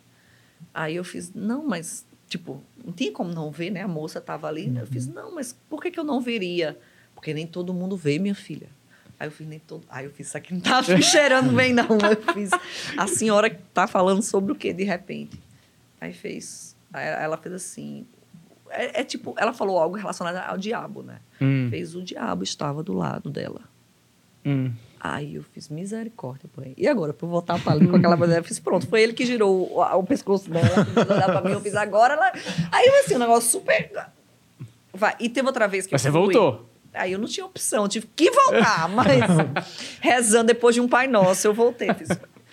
Aí 0.74 0.96
eu 0.96 1.02
fiz, 1.04 1.32
não, 1.34 1.66
mas, 1.66 2.04
tipo, 2.28 2.62
não 2.84 2.92
tinha 2.92 3.10
como 3.10 3.32
não 3.32 3.50
ver, 3.50 3.70
né? 3.70 3.80
A 3.80 3.88
moça 3.88 4.20
tava 4.20 4.46
ali. 4.46 4.70
Eu 4.76 4.86
fiz, 4.86 5.06
não, 5.06 5.34
mas 5.34 5.56
por 5.70 5.82
que, 5.82 5.90
que 5.90 5.98
eu 5.98 6.04
não 6.04 6.20
veria? 6.20 6.78
Porque 7.14 7.32
nem 7.32 7.46
todo 7.46 7.72
mundo 7.72 7.96
vê, 7.96 8.18
minha 8.18 8.34
filha. 8.34 8.68
Aí 9.18 9.26
eu 9.26 9.32
fiz, 9.32 9.46
nem 9.46 9.59
todo. 9.59 9.84
Aí 9.88 10.04
eu 10.04 10.10
fiz, 10.10 10.26
isso 10.26 10.36
aqui 10.36 10.52
não 10.52 10.60
tá 10.60 10.82
cheirando 11.00 11.56
bem, 11.56 11.72
não. 11.72 11.86
Eu 11.86 12.34
fiz, 12.34 12.50
a 12.98 13.06
senhora 13.06 13.48
tá 13.72 13.86
falando 13.86 14.20
sobre 14.20 14.52
o 14.52 14.54
quê, 14.54 14.74
de 14.74 14.84
repente? 14.84 15.40
Aí 15.98 16.12
fez. 16.12 16.76
Aí 16.92 17.06
ela 17.06 17.38
fez 17.38 17.54
assim. 17.54 18.06
É, 18.68 19.00
é 19.00 19.04
tipo, 19.04 19.34
ela 19.38 19.54
falou 19.54 19.78
algo 19.78 19.96
relacionado 19.96 20.36
ao 20.36 20.59
diabo, 20.59 21.02
né? 21.02 21.20
Hum, 21.40 21.68
Fez 21.70 21.94
o 21.94 22.02
diabo 22.02 22.42
estava 22.42 22.82
do 22.82 22.92
lado 22.92 23.30
dela. 23.30 23.62
hum. 24.44 24.70
Aí 25.04 25.34
eu 25.34 25.42
fiz 25.42 25.68
misericórdia, 25.68 26.48
porém. 26.54 26.74
E 26.76 26.86
agora, 26.86 27.12
pra 27.12 27.26
eu 27.26 27.30
voltar 27.30 27.60
pra 27.60 27.72
ali 27.72 27.88
com 27.88 27.96
aquela 27.96 28.16
mulher, 28.16 28.38
eu 28.38 28.44
fiz 28.44 28.60
pronto. 28.60 28.86
Foi 28.86 29.02
ele 29.02 29.12
que 29.12 29.26
girou 29.26 29.68
o, 29.72 29.82
o 29.82 30.04
pescoço 30.04 30.48
dela, 30.48 30.68
olhar 31.10 31.24
pra 31.24 31.40
mim, 31.40 31.50
eu 31.50 31.60
fiz 31.60 31.74
agora. 31.74 32.14
Ela... 32.14 32.30
Aí, 32.70 32.88
assim, 33.04 33.16
um 33.16 33.18
negócio 33.18 33.50
super. 33.50 33.90
Vai. 34.94 35.16
E 35.18 35.28
teve 35.28 35.44
outra 35.48 35.66
vez 35.66 35.86
que 35.88 35.92
Mas 35.92 36.02
você 36.02 36.08
eu 36.08 36.12
fui. 36.12 36.20
voltou. 36.32 36.70
Aí 36.94 37.10
eu 37.10 37.18
não 37.18 37.26
tinha 37.26 37.44
opção, 37.44 37.88
tive 37.88 38.06
que 38.14 38.30
voltar, 38.30 38.86
mas 38.94 39.08
rezando 40.00 40.48
depois 40.48 40.74
de 40.74 40.80
um 40.80 40.86
Pai 40.86 41.08
Nosso, 41.08 41.48
eu 41.48 41.54
voltei. 41.54 41.92
Fiz, 41.94 42.08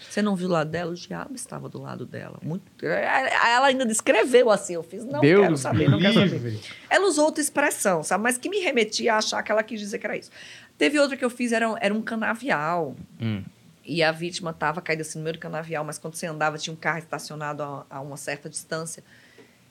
você 0.10 0.22
não 0.22 0.36
viu 0.36 0.48
o 0.48 0.52
lado 0.52 0.72
dela? 0.72 0.92
O 0.92 0.96
diabo 0.96 1.36
estava 1.36 1.70
do 1.70 1.80
lado 1.80 2.06
dela. 2.06 2.40
Muito... 2.42 2.64
Ela 2.84 3.68
ainda 3.68 3.86
descreveu 3.86 4.50
assim, 4.50 4.74
eu 4.74 4.82
fiz, 4.82 5.04
não 5.06 5.20
Deus 5.20 5.42
quero 5.42 5.58
saber, 5.58 5.90
não 5.90 6.00
quero 6.00 6.14
saber. 6.14 6.30
livre. 6.30 6.60
Ela 6.90 7.06
usou 7.06 7.26
outra 7.26 7.42
expressão, 7.42 8.02
sabe? 8.02 8.24
Mas 8.24 8.38
que 8.38 8.50
me 8.50 8.60
remetia 8.60 9.14
a 9.14 9.18
achar 9.18 9.44
que 9.44 9.52
ela 9.52 9.62
quis 9.62 9.80
dizer 9.80 10.00
que 10.00 10.06
era 10.08 10.18
isso. 10.18 10.32
Teve 10.80 10.98
outra 10.98 11.18
que 11.18 11.26
eu 11.26 11.30
fiz, 11.30 11.52
era, 11.52 11.76
era 11.82 11.94
um 11.94 12.02
canavial. 12.02 12.96
Hum. 13.22 13.44
E 13.86 14.02
a 14.02 14.14
vítima 14.14 14.52
estava 14.52 14.82
caída 14.82 15.02
assim 15.02 15.18
no 15.18 15.26
meio 15.26 15.34
do 15.34 15.40
canavial, 15.40 15.84
mas 15.84 15.98
quando 15.98 16.16
você 16.16 16.26
andava, 16.26 16.58
tinha 16.58 16.74
um 16.74 16.78
carro 16.78 17.00
estacionado 17.00 17.62
a, 17.62 17.86
a 17.90 18.00
uma 18.00 18.16
certa 18.16 18.50
distância. 18.50 19.04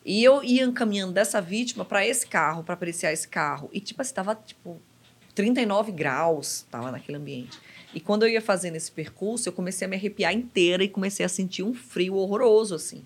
E 0.05 0.23
eu 0.23 0.45
ia 0.45 0.65
encaminhando 0.65 1.15
dessa 1.15 1.41
vítima 1.41 1.83
para 1.83 2.07
esse 2.07 2.27
carro, 2.27 2.63
para 2.63 2.75
apreciar 2.75 3.11
esse 3.11 3.27
carro. 3.27 3.71
E, 3.73 3.81
tipo 3.81 4.03
assim, 4.03 4.11
estava, 4.11 4.35
tipo, 4.35 4.79
39 5.35 5.93
graus, 5.93 6.57
estava 6.57 6.93
naquele 6.93 7.17
ambiente. 7.17 7.59
E 7.95 8.01
quando 8.01 8.25
eu 8.25 8.29
ia 8.29 8.43
fazendo 8.43 8.77
esse 8.77 8.93
percurso, 8.93 9.49
eu 9.49 9.53
comecei 9.55 9.87
a 9.87 9.89
me 9.89 9.97
arrepiar 9.97 10.35
inteira 10.35 10.85
e 10.85 10.91
comecei 10.91 11.25
a 11.25 11.29
sentir 11.29 11.63
um 11.63 11.73
frio 11.73 12.17
horroroso, 12.17 12.75
assim. 12.75 13.03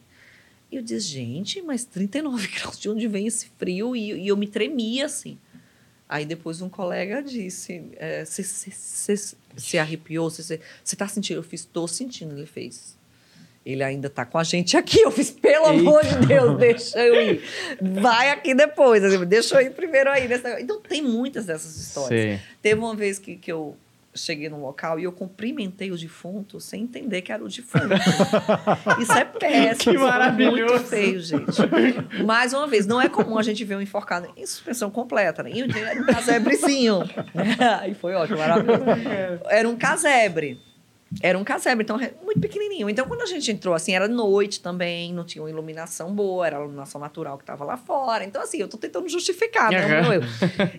E 0.73 0.77
eu 0.77 0.83
disse, 0.83 1.07
gente, 1.07 1.63
mas 1.63 1.85
39 1.85 2.49
graus, 2.59 2.81
de 2.81 2.91
onde 2.91 3.07
vem 3.07 3.29
esse 3.29 3.47
frio? 3.59 3.95
E, 3.95 4.13
e 4.13 4.27
eu 4.27 4.37
me 4.37 4.49
tremia, 4.49 5.07
assim. 5.07 5.39
Aí 6.13 6.27
depois 6.27 6.61
um 6.61 6.69
colega 6.69 7.23
disse, 7.23 7.85
é, 7.97 8.23
você 8.23 9.17
se 9.57 9.79
arrepiou? 9.79 10.29
Você 10.29 10.61
está 10.85 11.09
sentindo? 11.09 11.39
Eu 11.39 11.43
fiz, 11.43 11.61
estou 11.61 11.89
sentindo. 11.89 12.37
Ele 12.37 12.45
fez, 12.45 12.99
ele 13.65 13.83
ainda 13.83 14.09
está 14.09 14.27
com 14.27 14.37
a 14.37 14.45
gente 14.45 14.77
aqui. 14.77 15.01
Eu 15.01 15.11
fiz, 15.11 15.31
pelo 15.31 15.65
amor 15.65 16.05
de 16.05 16.27
Deus, 16.27 16.59
deixa 16.59 16.99
eu 16.99 17.15
ir. 17.19 17.43
Vai 17.81 18.29
aqui 18.29 18.55
depois. 18.55 19.03
assim, 19.03 19.25
Deixa 19.25 19.55
eu 19.55 19.67
ir 19.67 19.71
primeiro 19.71 20.11
aí. 20.11 20.29
Nessa... 20.29 20.61
Então 20.61 20.83
tem 20.83 21.01
muitas 21.01 21.47
dessas 21.47 21.75
histórias. 21.77 22.21
Sei. 22.21 22.41
Teve 22.61 22.79
uma 22.79 22.95
vez 22.95 23.19
que, 23.19 23.37
que 23.37 23.51
eu 23.51 23.75
cheguei 24.15 24.49
num 24.49 24.61
local 24.61 24.99
e 24.99 25.05
eu 25.05 25.13
cumprimentei 25.13 25.91
o 25.91 25.97
defunto 25.97 26.61
sem 26.61 26.83
entender 26.83 27.23
que 27.23 27.33
era 27.33 27.43
o 27.43 27.49
defunto. 27.49 27.87
Isso 29.01 29.13
é 29.13 29.25
péssimo. 29.25 29.93
Que 29.93 29.99
é 29.99 30.05
maravilhoso. 30.05 30.75
Muito 30.75 30.87
feio, 30.87 31.21
gente. 31.21 32.23
Mais 32.25 32.53
uma 32.53 32.67
vez, 32.67 32.87
não 32.87 33.01
é 33.01 33.09
comum 33.09 33.39
a 33.39 33.43
gente 33.43 33.65
ver 33.65 33.77
um 33.77 33.81
enforcado 33.81 34.29
em 34.37 34.45
suspensão 34.45 34.91
completa, 34.91 35.43
né? 35.43 35.51
E 35.55 35.63
o 35.63 35.69
dia 35.69 35.89
era 35.89 36.01
um 36.01 36.07
casebrezinho. 36.07 37.03
Aí 37.81 37.95
foi 37.95 38.15
ótimo, 38.15 38.39
maravilhoso. 38.39 38.85
Era 39.49 39.69
um 39.69 39.77
casebre. 39.77 40.61
Era 41.21 41.37
um 41.39 41.45
casebre, 41.45 41.83
então 41.85 41.99
muito 42.25 42.41
pequenininho. 42.41 42.89
Então, 42.89 43.07
quando 43.07 43.23
a 43.23 43.27
gente 43.27 43.51
entrou, 43.51 43.75
assim, 43.75 43.95
era 43.95 44.09
noite 44.09 44.61
também, 44.61 45.13
não 45.13 45.25
tinha 45.25 45.43
uma 45.43 45.51
iluminação 45.51 46.15
boa, 46.15 46.47
era 46.47 46.57
a 46.57 46.61
iluminação 46.61 47.01
natural 47.01 47.37
que 47.37 47.43
estava 47.43 47.65
lá 47.65 47.77
fora. 47.77 48.25
Então, 48.25 48.41
assim, 48.43 48.59
eu 48.59 48.69
tô 48.69 48.77
tentando 48.79 49.09
justificar, 49.09 49.71
né? 49.71 49.79
erro. 50.15 50.25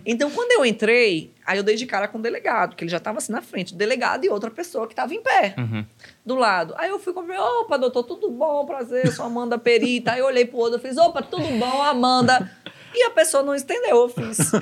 Então, 0.04 0.30
quando 0.30 0.52
eu 0.52 0.64
entrei, 0.66 1.32
aí 1.46 1.56
eu 1.58 1.62
dei 1.62 1.76
de 1.76 1.86
cara 1.86 2.08
com 2.08 2.18
o 2.18 2.22
delegado, 2.22 2.74
que 2.74 2.82
ele 2.84 2.90
já 2.90 2.96
estava 2.96 3.18
assim 3.18 3.32
na 3.32 3.42
frente, 3.42 3.74
o 3.74 3.76
delegado 3.76 4.24
e 4.24 4.28
outra 4.28 4.50
pessoa 4.50 4.86
que 4.86 4.92
estava 4.92 5.14
em 5.14 5.22
pé 5.22 5.54
Uhum. 5.56 5.84
do 6.26 6.34
lado. 6.34 6.74
Aí 6.78 6.90
eu 6.90 6.98
fui 6.98 7.12
comprar, 7.12 7.40
opa, 7.42 7.76
doutor, 7.76 8.02
tudo 8.02 8.30
bom, 8.30 8.66
prazer, 8.66 9.12
sou 9.12 9.24
Amanda 9.26 9.58
Perita. 9.58 10.12
Aí 10.12 10.20
eu 10.20 10.26
olhei 10.26 10.44
pro 10.44 10.58
outro, 10.58 10.76
eu 10.76 10.80
fiz, 10.82 10.96
opa, 10.96 11.22
tudo 11.22 11.46
bom, 11.58 11.82
Amanda. 11.82 12.50
E 12.96 13.02
a 13.06 13.10
pessoa 13.10 13.42
não 13.42 13.56
entendeu, 13.56 13.96
eu 13.96 14.08
fiz. 14.08 14.52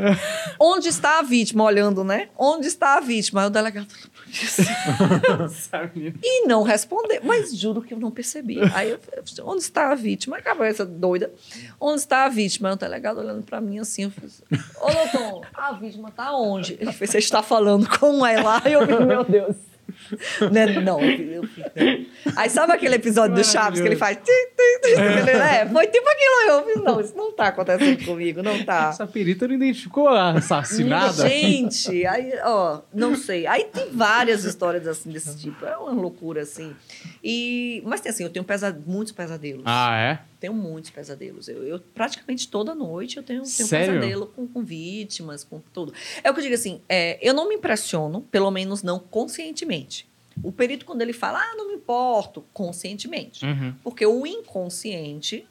Onde 0.58 0.88
está 0.88 1.18
a 1.18 1.22
vítima? 1.22 1.64
Olhando, 1.64 2.02
né? 2.02 2.28
Onde 2.38 2.66
está 2.66 2.96
a 2.96 3.00
vítima? 3.00 3.42
Aí 3.42 3.46
o 3.46 3.50
delegado 3.50 3.86
E 6.22 6.46
não 6.46 6.62
respondeu. 6.62 7.20
Mas 7.22 7.56
juro 7.56 7.80
que 7.82 7.94
eu 7.94 7.98
não 7.98 8.10
percebi. 8.10 8.58
Aí 8.74 8.90
eu 8.90 8.98
falei, 8.98 9.22
onde 9.42 9.62
está 9.62 9.90
a 9.90 9.94
vítima? 9.94 10.36
A 10.38 10.42
cabeça 10.42 10.84
doida. 10.84 11.32
Onde 11.80 12.00
está 12.00 12.24
a 12.24 12.28
vítima? 12.28 12.72
O 12.72 12.76
delegado 12.76 13.18
olhando 13.18 13.42
pra 13.42 13.60
mim 13.60 13.78
assim, 13.78 14.04
eu 14.04 14.10
fiz, 14.10 14.42
ô 14.80 14.90
doutor, 14.90 15.46
a 15.54 15.72
vítima 15.72 16.10
tá 16.10 16.36
onde? 16.36 16.76
Ele 16.80 16.92
fez, 16.92 17.10
você 17.10 17.18
está 17.18 17.42
falando 17.42 17.88
com 17.98 18.24
ela? 18.26 18.60
Aí 18.64 18.72
eu 18.72 18.86
fiz, 18.86 19.00
meu 19.06 19.24
Deus. 19.24 19.56
Né? 20.52 20.66
Não, 20.80 21.00
eu 21.00 21.16
fiz, 21.46 21.62
não. 21.64 22.32
Aí 22.36 22.50
sabe 22.50 22.72
aquele 22.72 22.96
episódio 22.96 23.34
do 23.34 23.44
Chaves 23.44 23.80
que 23.80 23.86
ele 23.86 23.96
faz? 23.96 24.16
Tim, 24.16 24.22
tim, 24.24 24.80
tim, 24.82 25.00
ele, 25.00 25.30
é, 25.30 25.66
foi 25.66 25.86
tipo 25.86 26.06
aquilo. 26.08 26.50
Eu 26.50 26.64
fiz, 26.64 26.82
não, 26.82 27.00
isso 27.00 27.16
não 27.16 27.32
tá 27.32 27.48
acontecendo 27.48 28.04
comigo, 28.04 28.42
não 28.42 28.64
tá. 28.64 28.90
Essa 28.90 29.06
perita 29.06 29.48
não 29.48 29.54
identificou 29.54 30.08
a 30.08 30.32
assassinada? 30.32 31.28
Gente, 31.28 32.06
aí, 32.06 32.32
ó, 32.44 32.80
não 32.92 33.16
sei. 33.16 33.46
Aí 33.46 33.64
tem 33.64 33.90
várias 33.90 34.44
histórias 34.44 34.86
assim 34.86 35.10
desse 35.10 35.36
tipo. 35.36 35.64
É 35.64 35.76
uma 35.76 35.92
loucura, 35.92 36.42
assim. 36.42 36.74
E, 37.22 37.82
mas 37.86 38.00
tem 38.00 38.10
assim, 38.10 38.24
eu 38.24 38.30
tenho 38.30 38.44
muitos 38.86 39.12
pesadelos. 39.12 39.62
Ah, 39.64 39.96
é? 39.96 40.18
Tenho 40.44 40.52
muitos 40.52 40.90
pesadelos. 40.90 41.48
Eu, 41.48 41.62
eu 41.66 41.80
praticamente 41.80 42.48
toda 42.48 42.74
noite 42.74 43.16
eu 43.16 43.22
tenho, 43.22 43.40
tenho 43.44 43.66
Sério? 43.66 43.94
pesadelo 43.94 44.26
com, 44.26 44.46
com 44.46 44.62
vítimas, 44.62 45.42
com 45.42 45.58
tudo. 45.72 45.94
É 46.22 46.30
o 46.30 46.34
que 46.34 46.40
eu 46.40 46.42
digo 46.42 46.54
assim, 46.54 46.82
é, 46.86 47.18
eu 47.26 47.32
não 47.32 47.48
me 47.48 47.54
impressiono, 47.54 48.20
pelo 48.30 48.50
menos 48.50 48.82
não 48.82 48.98
conscientemente. 48.98 50.06
O 50.42 50.52
perito, 50.52 50.84
quando 50.84 51.00
ele 51.00 51.14
fala, 51.14 51.38
ah, 51.38 51.54
não 51.56 51.68
me 51.68 51.76
importo, 51.76 52.44
conscientemente. 52.52 53.42
Uhum. 53.46 53.74
Porque 53.82 54.04
o 54.04 54.26
inconsciente 54.26 55.46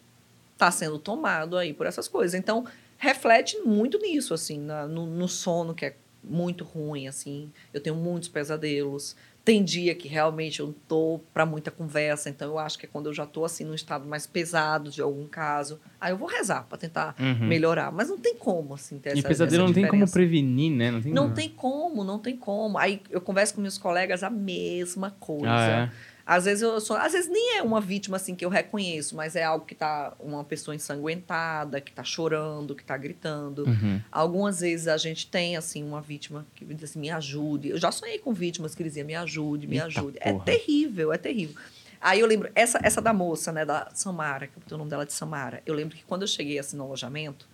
está 0.53 0.69
sendo 0.69 0.99
tomado 0.99 1.57
aí 1.57 1.73
por 1.73 1.87
essas 1.87 2.07
coisas. 2.07 2.39
Então, 2.39 2.63
reflete 2.99 3.57
muito 3.61 3.97
nisso, 3.97 4.31
assim, 4.31 4.59
na- 4.59 4.85
no, 4.85 5.07
no 5.07 5.27
sono, 5.27 5.73
que 5.73 5.85
é 5.85 5.95
muito 6.23 6.63
ruim, 6.63 7.07
assim. 7.07 7.51
Eu 7.73 7.81
tenho 7.81 7.95
muitos 7.95 8.29
pesadelos. 8.29 9.15
Tem 9.45 9.61
dia 9.61 9.93
que 9.93 10.07
realmente 10.07 10.61
eu 10.61 10.67
não 10.67 10.73
tô 10.87 11.19
para 11.33 11.45
muita 11.45 11.69
conversa, 11.69 12.29
então 12.29 12.47
eu 12.51 12.57
acho 12.57 12.79
que 12.79 12.85
é 12.85 12.89
quando 12.89 13.07
eu 13.07 13.13
já 13.13 13.25
tô 13.25 13.43
assim 13.43 13.65
num 13.65 13.73
estado 13.73 14.07
mais 14.07 14.25
pesado 14.25 14.89
de 14.89 15.01
algum 15.01 15.27
caso, 15.27 15.81
aí 15.99 16.13
eu 16.13 16.17
vou 16.17 16.29
rezar 16.29 16.63
para 16.63 16.77
tentar 16.77 17.13
Uhum. 17.19 17.47
melhorar, 17.47 17.91
mas 17.91 18.07
não 18.09 18.17
tem 18.17 18.35
como 18.35 18.73
assim 18.73 18.99
ter 18.99 19.09
E 19.09 19.19
essa 19.19 19.27
pesadelo 19.27 19.63
essa 19.63 19.67
não 19.67 19.73
tem 19.73 19.87
como 19.87 20.09
prevenir, 20.09 20.71
né? 20.71 20.91
Não 20.91 21.01
tem, 21.01 21.13
Não 21.13 21.33
tem 21.33 21.49
como, 21.49 22.03
não 22.05 22.19
tem 22.19 22.37
como. 22.37 22.77
Aí 22.77 23.01
eu 23.09 23.19
converso 23.19 23.55
com 23.55 23.61
meus 23.61 23.77
colegas 23.77 24.23
a 24.23 24.29
mesma 24.29 25.11
coisa. 25.19 25.51
Ah, 25.53 25.69
é? 25.69 25.89
Às 26.25 26.45
vezes 26.45 26.61
eu 26.61 26.79
sou, 26.79 26.95
às 26.95 27.11
vezes 27.11 27.29
nem 27.29 27.57
é 27.57 27.61
uma 27.61 27.81
vítima 27.81 28.15
assim 28.15 28.33
que 28.33 28.45
eu 28.45 28.49
reconheço, 28.49 29.15
mas 29.15 29.35
é 29.35 29.43
algo 29.43 29.65
que 29.65 29.75
tá 29.75 30.13
uma 30.19 30.43
pessoa 30.43 30.73
ensanguentada, 30.73 31.81
que 31.81 31.91
tá 31.91 32.03
chorando, 32.03 32.73
que 32.73 32.83
tá 32.83 32.95
gritando. 32.95 33.65
Uhum. 33.65 34.01
Algumas 34.09 34.61
vezes 34.61 34.87
a 34.87 34.95
gente 34.95 35.27
tem 35.27 35.57
assim 35.57 35.83
uma 35.83 36.01
vítima 36.01 36.45
que 36.55 36.63
diz 36.63 36.91
assim, 36.91 36.99
me 36.99 37.09
ajude. 37.09 37.69
Eu 37.69 37.77
já 37.77 37.91
sonhei 37.91 38.19
com 38.19 38.33
vítimas 38.33 38.73
que 38.73 38.83
diziam 38.83 39.05
me 39.05 39.15
ajude, 39.15 39.67
me 39.67 39.75
Eita 39.75 39.87
ajude. 39.87 40.17
É 40.21 40.31
porra. 40.31 40.45
terrível, 40.45 41.11
é 41.11 41.17
terrível. 41.17 41.61
Aí 41.99 42.21
eu 42.21 42.25
lembro 42.25 42.49
essa 42.55 42.79
essa 42.81 43.01
da 43.01 43.11
moça, 43.11 43.51
né, 43.51 43.65
da 43.65 43.89
Samara, 43.93 44.47
que 44.47 44.57
eu 44.57 44.61
botei 44.61 44.75
o 44.75 44.77
nome 44.77 44.89
dela 44.89 45.05
de 45.05 45.11
Samara. 45.11 45.61
Eu 45.65 45.73
lembro 45.73 45.97
que 45.97 46.03
quando 46.05 46.21
eu 46.21 46.27
cheguei 46.27 46.57
assim 46.57 46.77
no 46.77 46.83
alojamento, 46.83 47.47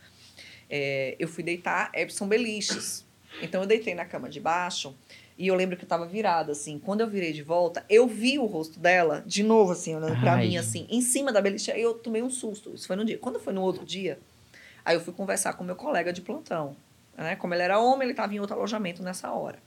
é, 0.70 1.16
eu 1.18 1.28
fui 1.28 1.44
deitar, 1.44 1.90
é, 1.92 2.08
são 2.10 2.28
beliches. 2.28 3.04
Então 3.42 3.62
eu 3.62 3.68
deitei 3.68 3.96
na 3.96 4.06
cama 4.06 4.30
de 4.30 4.40
baixo 4.40 4.96
e 5.40 5.48
eu 5.48 5.56
lembro 5.56 5.78
que 5.78 5.86
eu 5.86 5.88
tava 5.88 6.06
virada, 6.06 6.52
assim. 6.52 6.78
Quando 6.78 7.00
eu 7.00 7.08
virei 7.08 7.32
de 7.32 7.42
volta, 7.42 7.86
eu 7.90 8.06
vi 8.06 8.38
o 8.38 8.46
rosto 8.46 8.78
dela, 8.78 9.24
de 9.26 9.42
novo, 9.42 9.72
assim, 9.72 9.96
olhando 9.96 10.20
pra 10.20 10.34
Ai. 10.34 10.48
mim, 10.50 10.58
assim, 10.58 10.86
em 10.90 11.00
cima 11.00 11.32
da 11.32 11.40
beliche. 11.40 11.72
Eu 11.72 11.94
tomei 11.94 12.22
um 12.22 12.30
susto. 12.30 12.76
Isso 12.76 12.86
foi 12.86 12.98
no 12.98 13.06
dia. 13.06 13.18
Quando 13.18 13.40
foi 13.40 13.54
no 13.54 13.62
outro 13.62 13.86
dia, 13.86 14.20
aí 14.84 14.98
eu 14.98 15.00
fui 15.00 15.14
conversar 15.14 15.54
com 15.54 15.64
meu 15.64 15.78
colega 15.78 16.12
de 16.12 16.20
plantão. 16.20 16.76
Né? 17.18 17.38
Como 17.38 17.54
ele 17.54 17.64
era 17.64 17.80
homem, 17.80 18.10
ele 18.10 18.14
tava 18.14 18.34
em 18.36 18.40
outro 18.42 18.54
alojamento 18.54 19.02
nessa 19.02 19.32
hora. 19.32 19.60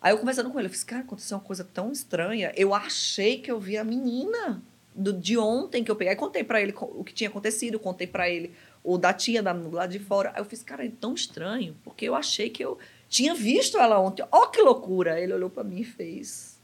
Aí 0.00 0.10
eu 0.10 0.18
conversando 0.18 0.50
com 0.50 0.58
ele, 0.58 0.68
eu 0.68 0.72
fiz, 0.72 0.84
cara, 0.84 1.02
aconteceu 1.02 1.36
uma 1.36 1.44
coisa 1.44 1.64
tão 1.64 1.92
estranha. 1.92 2.50
Eu 2.56 2.72
achei 2.72 3.40
que 3.40 3.52
eu 3.52 3.60
vi 3.60 3.76
a 3.76 3.84
menina 3.84 4.62
do, 4.94 5.12
de 5.12 5.36
ontem 5.36 5.84
que 5.84 5.90
eu 5.90 5.96
peguei. 5.96 6.12
Aí 6.12 6.16
contei 6.16 6.42
pra 6.42 6.62
ele 6.62 6.74
o 6.78 7.04
que 7.04 7.12
tinha 7.12 7.28
acontecido, 7.28 7.78
contei 7.78 8.06
pra 8.06 8.30
ele 8.30 8.54
o 8.82 8.96
da 8.96 9.12
tia 9.12 9.42
da, 9.42 9.52
lá 9.52 9.86
de 9.86 9.98
fora. 9.98 10.32
Aí 10.34 10.40
eu 10.40 10.46
fiz, 10.46 10.62
cara, 10.62 10.86
é 10.86 10.90
tão 10.98 11.12
estranho, 11.12 11.76
porque 11.84 12.06
eu 12.06 12.14
achei 12.14 12.48
que 12.48 12.64
eu 12.64 12.78
tinha 13.08 13.34
visto 13.34 13.78
ela 13.78 13.98
ontem. 13.98 14.24
Ó, 14.30 14.46
que 14.46 14.60
loucura! 14.60 15.20
Ele 15.20 15.32
olhou 15.32 15.50
pra 15.50 15.64
mim 15.64 15.80
e 15.80 15.84
fez. 15.84 16.58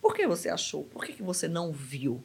Por 0.00 0.14
que 0.14 0.26
você 0.26 0.48
achou? 0.48 0.84
Por 0.84 1.04
que, 1.04 1.12
que 1.12 1.22
você 1.22 1.48
não 1.48 1.72
viu? 1.72 2.22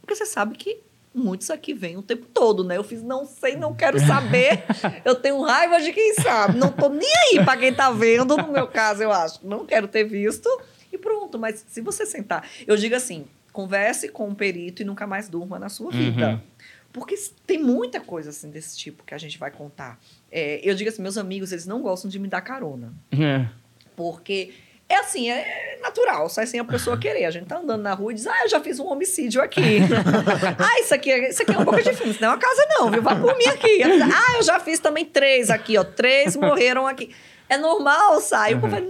Porque 0.00 0.14
você 0.14 0.26
sabe 0.26 0.56
que 0.56 0.80
muitos 1.14 1.50
aqui 1.50 1.72
vêm 1.72 1.96
o 1.96 2.02
tempo 2.02 2.26
todo, 2.26 2.62
né? 2.62 2.76
Eu 2.76 2.84
fiz, 2.84 3.02
não 3.02 3.24
sei, 3.24 3.56
não 3.56 3.74
quero 3.74 3.98
saber. 3.98 4.62
Eu 5.04 5.14
tenho 5.14 5.40
raiva 5.40 5.80
de 5.80 5.92
quem 5.92 6.14
sabe. 6.14 6.58
Não 6.58 6.70
tô 6.70 6.88
nem 6.88 7.10
aí 7.30 7.44
pra 7.44 7.56
quem 7.56 7.72
tá 7.72 7.90
vendo, 7.90 8.36
no 8.36 8.52
meu 8.52 8.68
caso, 8.68 9.02
eu 9.02 9.10
acho. 9.10 9.46
Não 9.46 9.64
quero 9.64 9.88
ter 9.88 10.04
visto. 10.04 10.48
E 10.92 10.98
pronto. 10.98 11.38
Mas 11.38 11.64
se 11.68 11.80
você 11.80 12.04
sentar... 12.04 12.48
Eu 12.66 12.76
digo 12.76 12.94
assim, 12.94 13.26
converse 13.52 14.08
com 14.10 14.28
um 14.28 14.34
perito 14.34 14.82
e 14.82 14.84
nunca 14.84 15.06
mais 15.06 15.28
durma 15.28 15.58
na 15.58 15.70
sua 15.70 15.90
vida. 15.90 16.32
Uhum. 16.32 16.40
Porque 16.92 17.14
tem 17.46 17.58
muita 17.58 18.00
coisa 18.00 18.30
assim 18.30 18.50
desse 18.50 18.76
tipo 18.76 19.02
que 19.02 19.14
a 19.14 19.18
gente 19.18 19.38
vai 19.38 19.50
contar. 19.50 19.98
É, 20.30 20.60
eu 20.62 20.74
digo 20.74 20.90
assim, 20.90 21.02
meus 21.02 21.16
amigos, 21.18 21.52
eles 21.52 21.66
não 21.66 21.80
gostam 21.82 22.10
de 22.10 22.18
me 22.18 22.28
dar 22.28 22.40
carona. 22.40 22.92
É. 23.12 23.46
Porque 23.94 24.52
É 24.88 24.96
assim, 25.00 25.28
é 25.28 25.78
natural, 25.82 26.28
sai 26.28 26.46
sem 26.46 26.60
a 26.60 26.64
pessoa 26.64 26.96
querer. 26.96 27.24
A 27.24 27.30
gente 27.32 27.46
tá 27.46 27.58
andando 27.58 27.82
na 27.82 27.92
rua 27.92 28.12
e 28.12 28.14
diz, 28.14 28.26
ah, 28.28 28.42
eu 28.44 28.48
já 28.48 28.60
fiz 28.60 28.78
um 28.78 28.86
homicídio 28.86 29.42
aqui. 29.42 29.80
ah, 30.58 30.80
isso 30.80 30.94
aqui, 30.94 31.10
é- 31.10 31.28
isso 31.30 31.42
aqui 31.42 31.52
é 31.52 31.58
um 31.58 31.64
pouco 31.64 31.82
de 31.82 31.92
filme, 31.92 32.12
isso 32.12 32.20
não 32.22 32.28
é 32.28 32.32
uma 32.32 32.38
casa 32.38 32.66
não, 32.70 32.88
viu? 32.90 33.02
Vai 33.02 33.20
por 33.20 33.36
mim 33.36 33.46
aqui. 33.46 33.82
Ah, 33.82 34.36
eu 34.36 34.42
já 34.44 34.60
fiz 34.60 34.78
também 34.78 35.04
três 35.04 35.50
aqui, 35.50 35.76
ó. 35.76 35.82
Três 35.82 36.36
morreram 36.36 36.86
aqui. 36.86 37.12
É 37.48 37.56
normal, 37.58 38.20
sai. 38.20 38.54
O 38.54 38.60
povo 38.60 38.70
vai, 38.70 38.80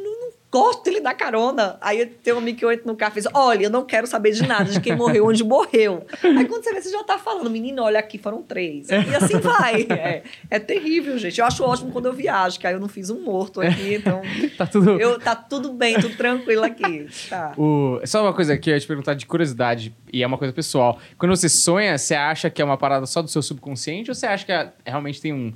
de 0.85 0.91
lhe 0.91 1.01
dar 1.01 1.15
carona. 1.15 1.77
Aí 1.81 2.07
tem 2.07 2.33
um 2.35 2.39
amigo 2.39 2.59
que 2.59 2.65
eu 2.65 2.73
entro 2.73 2.87
no 2.87 2.97
carro 2.97 3.13
e 3.17 3.21
diz, 3.21 3.29
olha, 3.35 3.65
eu 3.65 3.71
não 3.71 3.85
quero 3.85 4.07
saber 4.07 4.33
de 4.33 4.47
nada, 4.47 4.65
de 4.65 4.81
quem 4.81 4.97
morreu, 4.97 5.27
onde 5.27 5.45
morreu. 5.45 6.07
Aí 6.23 6.45
quando 6.47 6.63
você 6.63 6.73
vê, 6.73 6.81
você 6.81 6.91
já 6.91 7.03
tá 7.05 7.19
falando, 7.19 7.51
menino, 7.51 7.83
olha 7.83 7.99
aqui, 7.99 8.19
foram 8.19 8.43
três. 8.43 8.89
E 8.89 9.15
assim 9.15 9.39
vai. 9.39 9.87
É, 9.91 10.23
é 10.51 10.59
terrível, 10.59 11.19
gente. 11.19 11.39
Eu 11.41 11.47
acho 11.47 11.65
ótimo 11.65 11.91
quando 11.93 12.07
eu 12.07 12.13
viajo, 12.13 12.59
que 12.59 12.67
aí 12.67 12.75
eu 12.75 12.81
não 12.81 12.89
fiz 12.89 13.11
um 13.11 13.21
morto 13.21 13.61
aqui, 13.61 13.95
então... 13.95 14.23
Tá 14.57 14.67
tudo... 14.67 14.99
Eu, 14.99 15.19
tá 15.19 15.35
tudo 15.35 15.73
bem, 15.73 16.01
tudo 16.01 16.17
tranquilo 16.17 16.65
aqui. 16.65 17.07
Tá. 17.29 17.53
O... 17.59 18.01
Só 18.05 18.23
uma 18.23 18.33
coisa 18.33 18.57
que 18.57 18.71
eu 18.71 18.75
ia 18.75 18.81
te 18.81 18.87
perguntar 18.87 19.15
de 19.15 19.27
curiosidade, 19.27 19.95
e 20.13 20.23
é 20.23 20.27
uma 20.27 20.39
coisa 20.39 20.53
pessoal. 20.53 20.99
Quando 21.19 21.37
você 21.37 21.49
sonha, 21.49 21.99
você 21.99 22.15
acha 22.15 22.49
que 22.49 22.63
é 22.63 22.65
uma 22.65 22.77
parada 22.77 23.05
só 23.07 23.21
do 23.21 23.29
seu 23.29 23.43
subconsciente 23.43 24.11
ou 24.11 24.15
você 24.15 24.27
acha 24.27 24.47
que 24.47 24.53
é- 24.53 24.73
realmente 24.85 25.21
tem 25.21 25.33
um, 25.33 25.53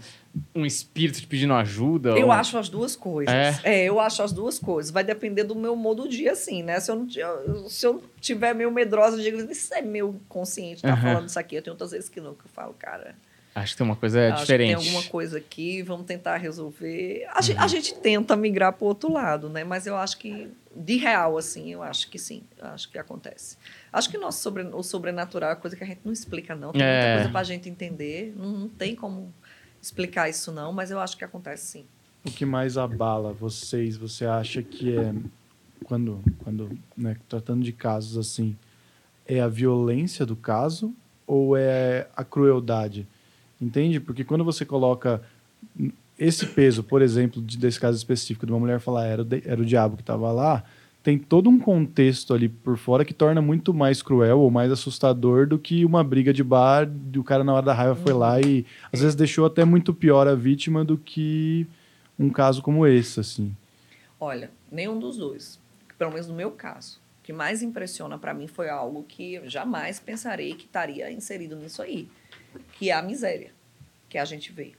um 0.55 0.65
espírito 0.65 1.20
te 1.20 1.27
pedindo 1.27 1.52
ajuda? 1.55 2.11
Eu 2.11 2.27
ou- 2.27 2.32
acho 2.32 2.57
as 2.57 2.69
duas 2.69 2.94
coisas. 2.94 3.35
É? 3.35 3.61
É? 3.65 3.85
eu 3.85 3.98
acho 3.98 4.23
as 4.23 4.32
duas 4.32 4.59
coisas. 4.59 4.90
Vai 4.93 5.02
depender 5.05 5.44
do 5.44 5.55
meu 5.55 5.74
modo 5.74 6.02
do 6.05 6.09
dia, 6.09 6.32
assim, 6.32 6.62
né? 6.62 6.78
Se 6.81 6.90
eu, 6.90 6.97
não, 6.97 7.69
se 7.69 7.86
eu 7.86 8.02
tiver 8.20 8.55
meio 8.55 8.70
medrosa, 8.70 9.16
eu 9.16 9.23
digo, 9.23 9.51
isso 9.51 9.74
é 9.74 9.82
meu 9.82 10.20
consciente, 10.28 10.82
tá 10.82 10.93
Aham. 10.93 11.02
falando 11.02 11.28
isso 11.28 11.39
aqui. 11.39 11.57
Eu 11.57 11.62
tenho 11.62 11.74
outras 11.74 11.90
vezes 11.90 12.09
que 12.09 12.20
não, 12.20 12.35
que 12.35 12.44
eu 12.47 12.51
falo, 12.52 12.74
cara, 12.78 13.15
Acho 13.52 13.73
que 13.73 13.78
tem 13.78 13.85
uma 13.85 13.97
coisa 13.97 14.32
acho 14.32 14.43
diferente. 14.43 14.69
que 14.77 14.81
tem 14.85 14.86
alguma 14.93 15.11
coisa 15.11 15.39
aqui, 15.39 15.82
vamos 15.82 16.07
tentar 16.07 16.36
resolver. 16.36 17.27
A, 17.35 17.43
gente, 17.43 17.59
a 17.59 17.66
gente 17.66 17.94
tenta 17.94 18.36
migrar 18.36 18.73
pro 18.73 18.86
outro 18.86 19.12
lado, 19.12 19.48
né? 19.48 19.65
Mas 19.65 19.89
eu 19.89 19.97
acho 19.97 20.19
que, 20.19 20.48
de 20.74 20.97
real, 20.98 21.36
assim, 21.36 21.73
eu 21.73 21.82
acho 21.82 22.09
que 22.09 22.16
sim. 22.16 22.44
Acho 22.62 22.89
que 22.89 22.97
acontece. 22.97 23.57
Acho 23.93 24.09
que 24.09 24.16
o 24.16 24.20
nosso 24.20 24.40
sobre, 24.40 24.62
o 24.62 24.85
sobrenatural 24.85 25.51
é 25.51 25.57
coisa 25.57 25.74
que 25.74 25.82
a 25.82 25.86
gente 25.86 26.01
não 26.05 26.12
explica, 26.12 26.55
não. 26.55 26.70
Tem 26.70 26.81
É. 26.81 26.93
muita 27.02 27.15
coisa 27.16 27.28
pra 27.32 27.43
gente 27.43 27.69
entender. 27.69 28.32
Não, 28.36 28.52
não 28.52 28.69
tem 28.69 28.94
como 28.94 29.35
explicar 29.81 30.28
isso, 30.28 30.52
não. 30.52 30.73
Mas 30.73 30.90
eu 30.90 31.01
acho 31.01 31.16
que 31.16 31.24
acontece, 31.24 31.66
sim. 31.66 31.85
O 32.24 32.31
que 32.31 32.44
mais 32.44 32.77
abala 32.77 33.32
vocês, 33.32 33.97
você 33.97 34.27
acha 34.27 34.62
que 34.62 34.97
é 34.97 35.15
quando, 35.85 36.23
quando 36.44 36.78
né, 36.97 37.16
tratando 37.28 37.62
de 37.62 37.73
casos 37.73 38.19
assim, 38.19 38.57
é 39.27 39.40
a 39.40 39.48
violência 39.48 40.27
do 40.27 40.36
caso 40.36 40.94
ou 41.27 41.57
é 41.57 42.09
a 42.15 42.23
crueldade? 42.23 43.07
Entende? 43.61 44.01
Porque 44.01 44.24
quando 44.24 44.44
você 44.44 44.65
coloca 44.65 45.23
esse 46.19 46.47
peso, 46.47 46.82
por 46.82 47.01
exemplo, 47.01 47.40
de, 47.40 47.57
desse 47.57 47.81
caso 47.81 47.97
específico, 47.97 48.44
de 48.44 48.52
uma 48.52 48.61
mulher 48.61 48.81
falar 48.81 49.07
era 49.07 49.27
era 49.44 49.61
o 49.61 49.65
diabo 49.65 49.97
que 49.97 50.02
estava 50.02 50.31
lá, 50.31 50.62
tem 51.03 51.19
todo 51.19 51.49
um 51.49 51.59
contexto 51.59 52.35
ali 52.35 52.49
por 52.49 52.77
fora 52.77 53.05
que 53.05 53.15
torna 53.15 53.41
muito 53.41 53.73
mais 53.73 54.03
cruel 54.03 54.41
ou 54.41 54.51
mais 54.51 54.71
assustador 54.71 55.47
do 55.47 55.59
que 55.59 55.85
uma 55.85 56.05
briga 56.05 56.33
de 56.33 56.45
bar, 56.45 56.89
e 57.13 57.19
o 57.19 57.25
cara 57.25 57.43
na 57.43 57.55
hora 57.55 57.67
da 57.67 57.73
raiva 57.75 57.95
foi 57.97 58.13
lá 58.13 58.41
e 58.41 58.67
às 58.93 59.01
vezes 59.01 59.15
deixou 59.15 59.47
até 59.47 59.65
muito 59.65 59.95
pior 59.95 60.29
a 60.29 60.35
vítima 60.35 60.85
do 60.85 60.99
que 60.99 61.67
um 62.19 62.29
caso 62.29 62.61
como 62.61 62.87
esse, 62.87 63.19
assim. 63.21 63.57
Olha, 64.19 64.51
nenhum 64.71 64.99
dos 64.99 65.17
dois. 65.17 65.59
Pelo 65.99 66.11
menos 66.13 66.29
no 66.29 66.35
meu 66.35 66.51
caso. 66.51 67.01
O 67.21 67.23
que 67.23 67.33
mais 67.33 67.63
impressiona 67.63 68.19
para 68.19 68.35
mim 68.35 68.47
foi 68.47 68.69
algo 68.69 69.03
que 69.05 69.35
eu 69.35 69.49
jamais 69.49 69.99
pensarei 70.01 70.55
que 70.55 70.65
estaria 70.65 71.11
inserido 71.11 71.57
nisso 71.57 71.81
aí, 71.81 72.09
que 72.73 72.91
é 72.91 72.93
a 72.93 73.01
miséria 73.03 73.53
que 74.09 74.19
a 74.19 74.25
gente 74.25 74.53
vê. 74.53 74.73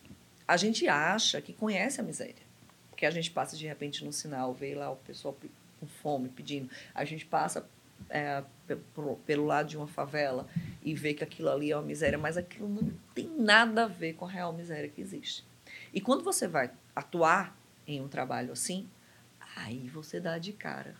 A 0.47 0.57
gente 0.57 0.87
acha 0.87 1.39
que 1.41 1.53
conhece 1.53 2.01
a 2.01 2.03
miséria, 2.03 2.35
porque 2.89 3.05
a 3.05 3.11
gente 3.11 3.31
passa 3.31 3.55
de 3.55 3.65
repente 3.65 4.03
no 4.03 4.11
sinal, 4.11 4.53
vê 4.53 4.75
lá 4.75 4.91
o 4.91 4.97
pessoal 4.97 5.33
pe- 5.33 5.49
com 5.81 5.87
fome 5.87 6.29
pedindo, 6.29 6.69
a 6.95 7.03
gente 7.03 7.25
passa 7.25 7.67
é, 8.09 8.43
pelo 9.25 9.45
lado 9.45 9.67
de 9.67 9.75
uma 9.75 9.87
favela 9.87 10.47
e 10.83 10.93
vê 10.93 11.13
que 11.13 11.23
aquilo 11.23 11.49
ali 11.49 11.71
é 11.71 11.75
uma 11.75 11.81
miséria, 11.85 12.17
mas 12.17 12.37
aquilo 12.37 12.69
não 12.69 12.89
tem 13.13 13.27
nada 13.37 13.83
a 13.85 13.87
ver 13.87 14.13
com 14.13 14.25
a 14.25 14.29
real 14.29 14.53
miséria 14.53 14.87
que 14.87 15.01
existe. 15.01 15.43
E 15.93 15.99
quando 15.99 16.23
você 16.23 16.47
vai 16.47 16.71
atuar 16.95 17.57
em 17.87 17.99
um 17.99 18.07
trabalho 18.07 18.53
assim, 18.53 18.87
aí 19.57 19.89
você 19.89 20.19
dá 20.19 20.37
de 20.37 20.53
cara 20.53 20.95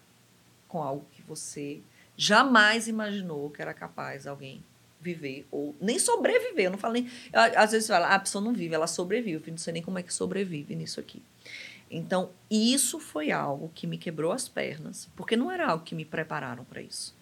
com 0.67 0.81
algo 0.81 1.05
que 1.11 1.21
você 1.21 1.79
jamais 2.17 2.87
imaginou 2.87 3.49
que 3.49 3.61
era 3.61 3.73
capaz 3.73 4.25
alguém 4.27 4.63
viver 4.99 5.47
ou 5.51 5.75
nem 5.81 5.97
sobreviver. 5.97 6.65
Eu 6.65 6.71
não 6.71 6.77
a- 7.33 7.63
Às 7.63 7.71
vezes 7.71 7.87
fala, 7.87 8.07
ah, 8.07 8.15
a 8.15 8.19
pessoa 8.19 8.43
não 8.43 8.53
vive, 8.53 8.75
ela 8.75 8.85
sobrevive. 8.87 9.43
Eu 9.47 9.51
não 9.51 9.57
sei 9.57 9.73
nem 9.73 9.81
como 9.81 9.97
é 9.97 10.03
que 10.03 10.13
sobrevive 10.13 10.75
nisso 10.75 10.99
aqui. 10.99 11.23
Então, 11.93 12.29
isso 12.49 12.99
foi 12.99 13.31
algo 13.31 13.69
que 13.75 13.85
me 13.85 13.97
quebrou 13.97 14.31
as 14.31 14.47
pernas, 14.47 15.09
porque 15.13 15.35
não 15.35 15.51
era 15.51 15.67
algo 15.67 15.83
que 15.83 15.93
me 15.93 16.05
prepararam 16.05 16.63
para 16.63 16.81
isso. 16.81 17.13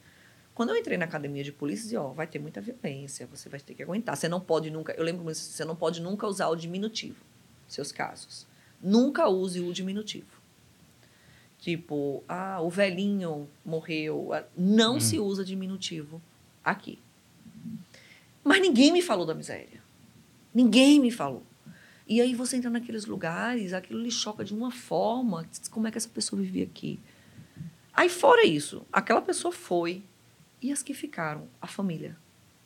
Quando 0.54 0.70
eu 0.70 0.78
entrei 0.78 0.96
na 0.96 1.06
academia 1.06 1.44
de 1.44 1.52
polícia, 1.52 1.84
dizia, 1.84 2.02
ó, 2.02 2.10
vai 2.10 2.28
ter 2.28 2.38
muita 2.38 2.62
violência, 2.62 3.26
você 3.26 3.50
vai 3.50 3.60
ter 3.60 3.74
que 3.74 3.82
aguentar. 3.82 4.16
Você 4.16 4.28
não 4.30 4.40
pode 4.40 4.70
nunca, 4.70 4.94
eu 4.94 5.04
lembro 5.04 5.24
você 5.24 5.66
não 5.66 5.76
pode 5.76 6.02
nunca 6.02 6.28
usar 6.28 6.50
o 6.50 6.56
diminutivo, 6.56 7.24
seus 7.68 7.92
casos. 7.92 8.46
Nunca 8.80 9.28
use 9.28 9.60
o 9.60 9.74
diminutivo. 9.74 10.40
Tipo, 11.58 12.24
ah, 12.28 12.62
o 12.62 12.70
velhinho 12.70 13.50
morreu. 13.66 14.34
Ah, 14.34 14.46
Não 14.56 15.00
se 15.00 15.20
usa 15.20 15.44
diminutivo 15.44 16.22
aqui. 16.64 17.00
Mas 18.44 18.62
ninguém 18.62 18.92
me 18.92 19.02
falou 19.02 19.26
da 19.26 19.34
miséria. 19.34 19.82
Ninguém 20.54 21.00
me 21.00 21.12
falou. 21.12 21.44
E 22.10 22.20
aí 22.20 22.34
você 22.34 22.58
entra 22.58 22.72
naqueles 22.72 23.06
lugares, 23.06 23.72
aquilo 23.72 24.02
lhe 24.02 24.10
choca 24.10 24.44
de 24.44 24.52
uma 24.54 24.72
forma. 24.72 25.48
Como 25.70 25.88
é 25.88 25.92
que 25.92 25.98
essa 25.98 26.10
pessoa 26.10 26.42
vivia 26.42 26.64
aqui? 26.64 27.00
Aí, 27.94 28.10
fora 28.10 28.44
isso, 28.46 28.84
aquela 28.92 29.22
pessoa 29.22 29.52
foi. 29.52 30.04
E 30.62 30.72
as 30.72 30.82
que 30.82 30.94
ficaram? 30.94 31.48
A 31.62 31.68
família. 31.68 32.18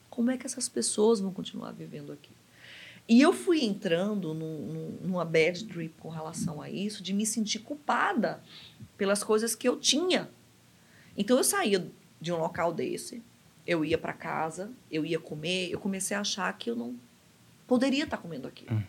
Como 0.09 0.31
é 0.31 0.37
que 0.37 0.45
essas 0.45 0.69
pessoas 0.69 1.19
vão 1.19 1.31
continuar 1.33 1.71
vivendo 1.73 2.13
aqui? 2.13 2.29
E 3.07 3.19
eu 3.21 3.33
fui 3.33 3.65
entrando 3.65 4.33
num, 4.33 4.59
num- 4.73 4.97
numa 5.01 5.25
bad 5.25 5.65
trip 5.65 5.93
com 5.99 6.07
relação 6.07 6.61
a 6.61 6.69
isso, 6.69 7.03
de 7.03 7.11
me 7.13 7.25
sentir 7.25 7.59
culpada 7.59 8.41
pelas 8.97 9.23
coisas 9.25 9.53
que 9.53 9.67
eu 9.67 9.77
tinha. 9.77 10.29
Então 11.17 11.37
eu 11.37 11.43
saía 11.43 11.85
de 12.21 12.31
um 12.31 12.37
local 12.37 12.71
desse, 12.73 13.21
eu 13.67 13.83
ia 13.83 13.97
para 13.97 14.13
casa, 14.13 14.71
eu 14.89 15.05
ia 15.05 15.19
comer, 15.19 15.69
eu 15.69 15.79
comecei 15.79 16.15
a 16.15 16.21
achar 16.21 16.57
que 16.57 16.69
eu 16.69 16.75
não 16.77 16.95
poderia 17.67 18.05
estar 18.05 18.17
comendo 18.17 18.47
aquilo. 18.47 18.81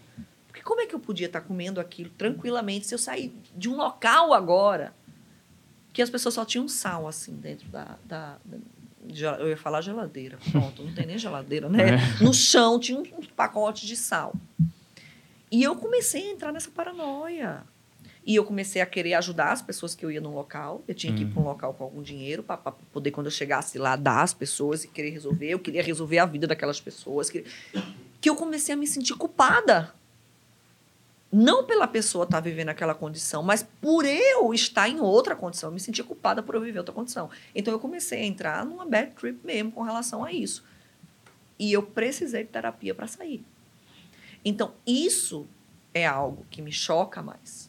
Porque 0.55 0.63
como 0.63 0.81
é 0.81 0.87
que 0.87 0.95
eu 0.95 1.01
podia 1.01 1.27
estar 1.27 1.41
comendo 1.41 1.81
aquilo 1.81 2.09
tranquilamente 2.11 2.87
se 2.87 2.95
eu 2.95 2.99
sair 2.99 3.35
de 3.57 3.69
um 3.69 3.75
local 3.75 4.33
agora 4.33 4.95
que 5.93 6.01
as 6.01 6.09
pessoas 6.09 6.33
só 6.33 6.45
tinham 6.45 6.69
sal 6.69 7.09
assim 7.09 7.33
dentro 7.35 7.67
da, 7.71 7.99
da, 8.05 8.39
da- 8.45 8.59
eu 9.41 9.49
ia 9.49 9.57
falar 9.57 9.81
geladeira, 9.81 10.39
pronto, 10.53 10.85
não 10.85 10.95
tem 10.95 11.07
nem 11.07 11.19
geladeira, 11.19 11.69
né? 11.69 11.97
No 12.23 12.33
chão 12.33 12.79
tinha 12.79 13.01
um, 13.01 13.03
pacote 13.37 13.85
de 13.85 13.97
sal. 13.97 14.33
E 15.51 15.61
eu 15.61 15.75
comecei 15.75 16.29
a 16.29 16.33
entrar 16.33 16.53
nessa 16.53 16.71
paranoia. 16.71 17.65
E 18.25 18.37
eu 18.37 18.45
comecei 18.45 18.81
a 18.81 18.87
querer 18.87 19.15
ajudar 19.15 19.51
as 19.51 19.61
pessoas 19.61 19.93
que 19.97 20.05
eu 20.07 20.11
ia 20.11 20.21
num 20.21 20.33
local. 20.35 20.85
Eu 20.87 20.95
tinha 20.95 21.13
que 21.13 21.23
ir 21.25 21.27
para 21.27 21.43
um 21.43 21.45
local 21.47 21.75
com 21.75 21.83
algum 21.83 22.01
dinheiro 22.01 22.45
para 22.45 22.57
poder, 22.57 23.11
quando 23.11 23.27
eu 23.27 23.31
chegasse 23.33 23.77
lá, 23.77 23.97
dar 23.97 24.23
às 24.23 24.33
pessoas 24.33 24.85
e 24.85 24.89
querer 24.89 25.11
resolver. 25.11 25.51
Eu 25.51 25.59
queria 25.59 25.83
resolver 25.83 26.19
a 26.21 26.25
vida 26.27 26.47
daquelas 26.47 26.81
pessoas. 26.81 27.29
Que 27.29 27.45
eu 28.31 28.37
comecei 28.37 28.73
a 28.73 28.77
me 28.79 28.87
sentir 28.87 29.15
culpada. 29.15 29.93
Não 31.37 31.65
pela 31.65 31.89
pessoa 31.89 32.23
estar 32.23 32.39
vivendo 32.39 32.69
aquela 32.69 32.95
condição, 32.95 33.43
mas 33.43 33.61
por 33.81 34.05
eu 34.05 34.55
estar 34.55 34.89
em 34.89 35.01
outra 35.01 35.35
condição. 35.35 35.69
Eu 35.69 35.75
me 35.75 35.81
sentia 35.81 36.05
culpada 36.05 36.45
por 36.45 36.55
eu 36.55 36.61
viver 36.61 36.79
outra 36.79 36.95
condição. 36.95 37.29
Então 37.53 37.75
eu 37.75 37.81
comecei 37.81 38.21
a 38.21 38.25
entrar 38.25 38.65
numa 38.65 38.87
bad 38.87 39.11
trip 39.17 39.45
mesmo 39.45 39.73
com 39.73 39.83
relação 39.83 40.25
a 40.25 40.33
isso. 40.33 40.65
E 41.59 41.73
eu 41.73 41.83
precisei 41.83 42.45
de 42.45 42.51
terapia 42.51 42.95
para 42.95 43.09
sair. 43.09 43.45
Então, 44.45 44.75
isso 44.87 45.45
é 45.93 46.07
algo 46.07 46.47
que 46.49 46.63
me 46.63 46.71
choca 46.71 47.21
mais. 47.21 47.69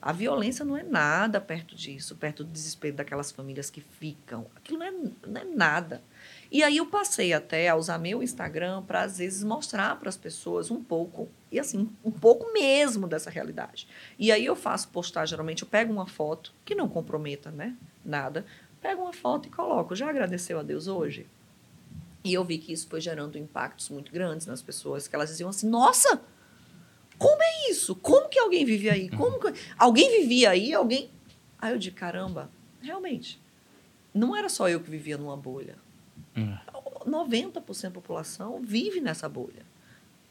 A 0.00 0.12
violência 0.12 0.64
não 0.64 0.76
é 0.76 0.82
nada 0.82 1.40
perto 1.40 1.74
disso, 1.74 2.14
perto 2.14 2.44
do 2.44 2.50
desespero 2.50 2.96
daquelas 2.96 3.32
famílias 3.32 3.68
que 3.68 3.80
ficam. 3.80 4.46
Aquilo 4.54 4.78
não 4.78 4.86
é, 4.86 4.92
não 5.26 5.40
é 5.40 5.44
nada. 5.44 6.02
E 6.50 6.62
aí 6.62 6.76
eu 6.76 6.86
passei 6.86 7.32
até 7.32 7.68
a 7.68 7.74
usar 7.74 7.98
meu 7.98 8.22
Instagram 8.22 8.82
para, 8.82 9.02
às 9.02 9.18
vezes, 9.18 9.42
mostrar 9.42 9.98
para 9.98 10.08
as 10.08 10.16
pessoas 10.16 10.70
um 10.70 10.80
pouco, 10.82 11.28
e 11.56 11.60
assim, 11.60 11.90
um 12.04 12.10
pouco 12.10 12.52
mesmo 12.52 13.08
dessa 13.08 13.30
realidade. 13.30 13.88
E 14.18 14.30
aí 14.30 14.44
eu 14.44 14.54
faço 14.54 14.88
postar, 14.88 15.24
geralmente, 15.24 15.62
eu 15.62 15.68
pego 15.68 15.90
uma 15.90 16.06
foto, 16.06 16.52
que 16.64 16.74
não 16.74 16.86
comprometa, 16.86 17.50
né? 17.50 17.74
Nada. 18.04 18.44
Pego 18.80 19.02
uma 19.02 19.12
foto 19.12 19.48
e 19.48 19.50
coloco. 19.50 19.96
Já 19.96 20.10
agradeceu 20.10 20.58
a 20.58 20.62
Deus 20.62 20.86
hoje? 20.86 21.26
E 22.22 22.34
eu 22.34 22.44
vi 22.44 22.58
que 22.58 22.72
isso 22.72 22.86
foi 22.88 23.00
gerando 23.00 23.38
impactos 23.38 23.88
muito 23.88 24.12
grandes 24.12 24.46
nas 24.46 24.60
pessoas, 24.60 25.08
que 25.08 25.16
elas 25.16 25.30
diziam 25.30 25.48
assim, 25.48 25.66
nossa, 25.66 26.20
como 27.16 27.42
é 27.42 27.70
isso? 27.70 27.94
Como 27.96 28.28
que 28.28 28.38
alguém 28.38 28.64
vive 28.64 28.90
aí? 28.90 29.08
Como 29.08 29.40
que... 29.40 29.58
Alguém 29.78 30.20
vivia 30.20 30.50
aí? 30.50 30.74
Alguém... 30.74 31.10
Aí 31.58 31.72
eu 31.72 31.78
digo, 31.78 31.96
caramba, 31.96 32.50
realmente, 32.82 33.40
não 34.12 34.36
era 34.36 34.50
só 34.50 34.68
eu 34.68 34.80
que 34.80 34.90
vivia 34.90 35.16
numa 35.16 35.36
bolha. 35.36 35.76
Hum. 36.36 36.54
90% 37.06 37.82
da 37.82 37.90
população 37.90 38.60
vive 38.60 39.00
nessa 39.00 39.26
bolha. 39.26 39.64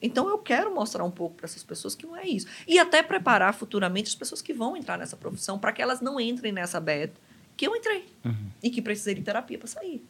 Então 0.06 0.30
eu 0.30 0.38
quero 0.38 0.74
mostrar 0.74 1.04
um 1.04 1.12
pouco 1.12 1.36
para 1.36 1.46
essas 1.46 1.64
pessoas 1.64 1.96
que 1.96 2.06
não 2.06 2.16
é 2.16 2.28
isso. 2.28 2.48
E 2.68 2.78
até 2.80 3.02
preparar 3.02 3.54
futuramente 3.54 4.10
as 4.10 4.16
pessoas 4.16 4.42
que 4.42 4.54
vão 4.54 4.78
entrar 4.78 4.98
nessa 4.98 5.18
profissão 5.18 5.58
para 5.58 5.72
que 5.72 5.82
elas 5.82 6.00
não 6.02 6.20
entrem 6.20 6.52
nessa 6.52 6.80
bad 6.80 7.12
que 7.58 7.66
eu 7.68 7.76
entrei 7.76 8.06
Uhum. 8.24 8.50
e 8.62 8.70
que 8.70 8.82
precisei 8.82 9.16
de 9.16 9.22
terapia 9.22 9.58
para 9.58 9.68
sair. 9.68 10.04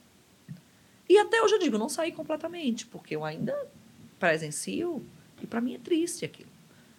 E 1.07 1.17
até 1.17 1.41
hoje 1.41 1.53
eu 1.55 1.59
digo, 1.59 1.77
não 1.77 1.87
saí 1.87 2.11
completamente, 2.11 2.85
porque 2.87 3.15
eu 3.15 3.23
ainda 3.23 3.55
presencio 4.19 5.05
e 5.41 5.45
para 5.45 5.61
mim 5.61 5.75
é 5.75 5.77
triste 5.77 6.25
aquilo. 6.25 6.49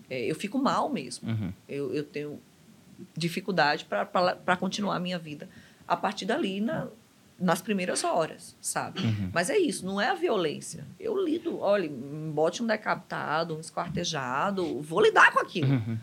É, 0.09 0.20
eu 0.31 0.35
fico 0.36 0.59
mal 0.59 0.89
mesmo. 0.89 1.28
Uhum. 1.28 1.52
Eu, 1.68 1.93
eu 1.93 2.05
tenho 2.05 2.40
dificuldade 3.16 3.85
para 3.85 4.56
continuar 4.56 4.97
a 4.97 5.01
minha 5.01 5.18
vida 5.18 5.48
a 5.86 5.97
partir 5.97 6.24
dali, 6.24 6.60
na, 6.60 6.89
nas 7.39 7.61
primeiras 7.61 8.03
horas, 8.03 8.57
sabe? 8.61 9.01
Uhum. 9.01 9.31
Mas 9.33 9.51
é 9.51 9.59
isso, 9.59 9.85
não 9.85 10.01
é 10.01 10.09
a 10.09 10.15
violência. 10.15 10.87
Eu 10.99 11.23
lido, 11.23 11.59
olha, 11.61 11.91
bote 12.33 12.63
um 12.63 12.67
decapitado, 12.67 13.57
um 13.57 13.61
esquartejado, 13.61 14.81
vou 14.81 15.03
lidar 15.03 15.33
com 15.33 15.41
aquilo. 15.41 15.75
Uhum. 15.75 15.99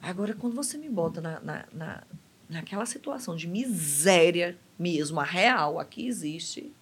Agora, 0.00 0.34
quando 0.34 0.54
você 0.54 0.78
me 0.78 0.88
bota 0.88 1.20
na, 1.20 1.40
na, 1.40 1.64
na, 1.72 2.02
naquela 2.48 2.86
situação 2.86 3.34
de 3.34 3.48
miséria 3.48 4.56
mesmo, 4.78 5.18
a 5.18 5.24
real, 5.24 5.80
aqui 5.80 6.06
existe, 6.06 6.72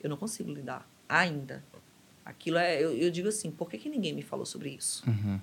eu 0.00 0.08
não 0.08 0.16
consigo 0.16 0.52
lidar 0.52 0.88
ainda. 1.08 1.62
Aquilo 2.24 2.58
é, 2.58 2.80
eu, 2.80 2.96
eu 2.96 3.10
digo 3.10 3.28
assim, 3.28 3.50
por 3.50 3.68
que, 3.68 3.76
que 3.76 3.88
ninguém 3.88 4.12
me 4.12 4.22
falou 4.22 4.46
sobre 4.46 4.70
isso? 4.70 5.02
Uhum. 5.08 5.40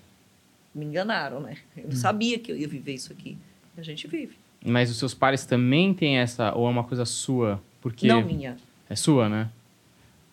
Me 0.74 0.86
enganaram, 0.86 1.42
né? 1.42 1.58
Eu 1.76 1.90
não 1.90 1.96
sabia 1.96 2.40
que 2.40 2.52
eu 2.52 2.56
ia 2.56 2.68
viver 2.68 2.94
isso 2.94 3.12
aqui. 3.12 3.38
A 3.78 3.82
gente 3.82 4.08
vive. 4.08 4.38
Mas 4.66 4.90
os 4.90 4.98
seus 4.98 5.14
pares 5.14 5.46
também 5.46 5.94
têm 5.94 6.18
essa, 6.18 6.54
ou 6.54 6.66
é 6.66 6.70
uma 6.70 6.84
coisa 6.84 7.04
sua? 7.04 7.62
Porque 7.88 8.06
Não 8.06 8.22
minha. 8.22 8.58
é 8.90 8.96
sua, 8.98 9.30
né? 9.30 9.50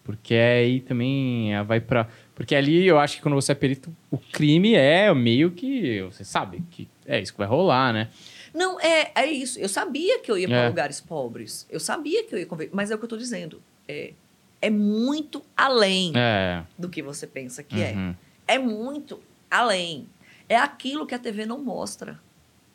Porque 0.02 0.34
aí 0.34 0.80
também 0.80 1.54
ah, 1.54 1.62
vai 1.62 1.80
pra. 1.80 2.08
Porque 2.34 2.52
ali 2.54 2.84
eu 2.84 2.98
acho 2.98 3.16
que 3.16 3.22
quando 3.22 3.36
você 3.36 3.52
é 3.52 3.54
perito, 3.54 3.94
o 4.10 4.18
crime 4.18 4.74
é 4.74 5.14
meio 5.14 5.52
que. 5.52 6.02
Você 6.02 6.24
sabe 6.24 6.64
que 6.68 6.88
é 7.06 7.20
isso 7.20 7.30
que 7.32 7.38
vai 7.38 7.46
rolar, 7.46 7.92
né? 7.92 8.08
Não, 8.52 8.78
é, 8.80 9.12
é 9.14 9.26
isso. 9.30 9.58
Eu 9.60 9.68
sabia 9.68 10.18
que 10.18 10.30
eu 10.30 10.36
ia 10.36 10.48
para 10.48 10.64
É. 10.64 10.68
lugares 10.68 11.00
pobres. 11.00 11.64
Eu 11.70 11.78
sabia 11.78 12.24
que 12.24 12.34
eu 12.34 12.38
ia 12.40 12.46
conviver. 12.46 12.70
Mas 12.74 12.90
é 12.90 12.94
o 12.96 12.98
que 12.98 13.04
eu 13.04 13.08
tô 13.08 13.16
dizendo. 13.16 13.62
É, 13.86 14.12
é 14.60 14.68
muito 14.68 15.42
além 15.56 16.12
É. 16.16 16.64
do 16.76 16.88
que 16.88 17.00
você 17.00 17.24
pensa 17.26 17.62
que 17.62 17.80
é. 17.80 17.92
Uhum. 17.92 18.14
É 18.48 18.58
muito 18.58 19.20
além. 19.48 20.06
É 20.48 20.56
aquilo 20.56 21.06
que 21.06 21.14
a 21.14 21.18
TV 21.20 21.46
não 21.46 21.62
mostra. 21.62 22.18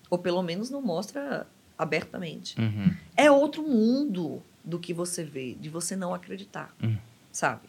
Ou 0.10 0.18
pelo 0.18 0.42
menos 0.42 0.70
não 0.70 0.82
mostra 0.82 1.46
abertamente. 1.78 2.60
Uhum. 2.60 2.92
É 3.16 3.30
outro 3.30 3.62
mundo 3.62 4.42
do 4.64 4.78
que 4.80 4.94
você 4.94 5.24
vê, 5.24 5.56
de 5.60 5.70
você 5.70 5.96
não 5.96 6.14
acreditar. 6.14 6.74
Hum. 6.84 6.96
Sabe? 7.32 7.62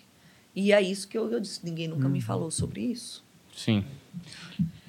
E 0.54 0.72
é 0.72 0.80
isso 0.82 1.06
que 1.08 1.16
eu, 1.16 1.30
eu 1.30 1.40
disse. 1.40 1.60
Ninguém 1.64 1.86
nunca 1.88 2.08
me 2.08 2.20
falou 2.20 2.50
sobre 2.50 2.80
isso. 2.80 3.24
Sim. 3.54 3.84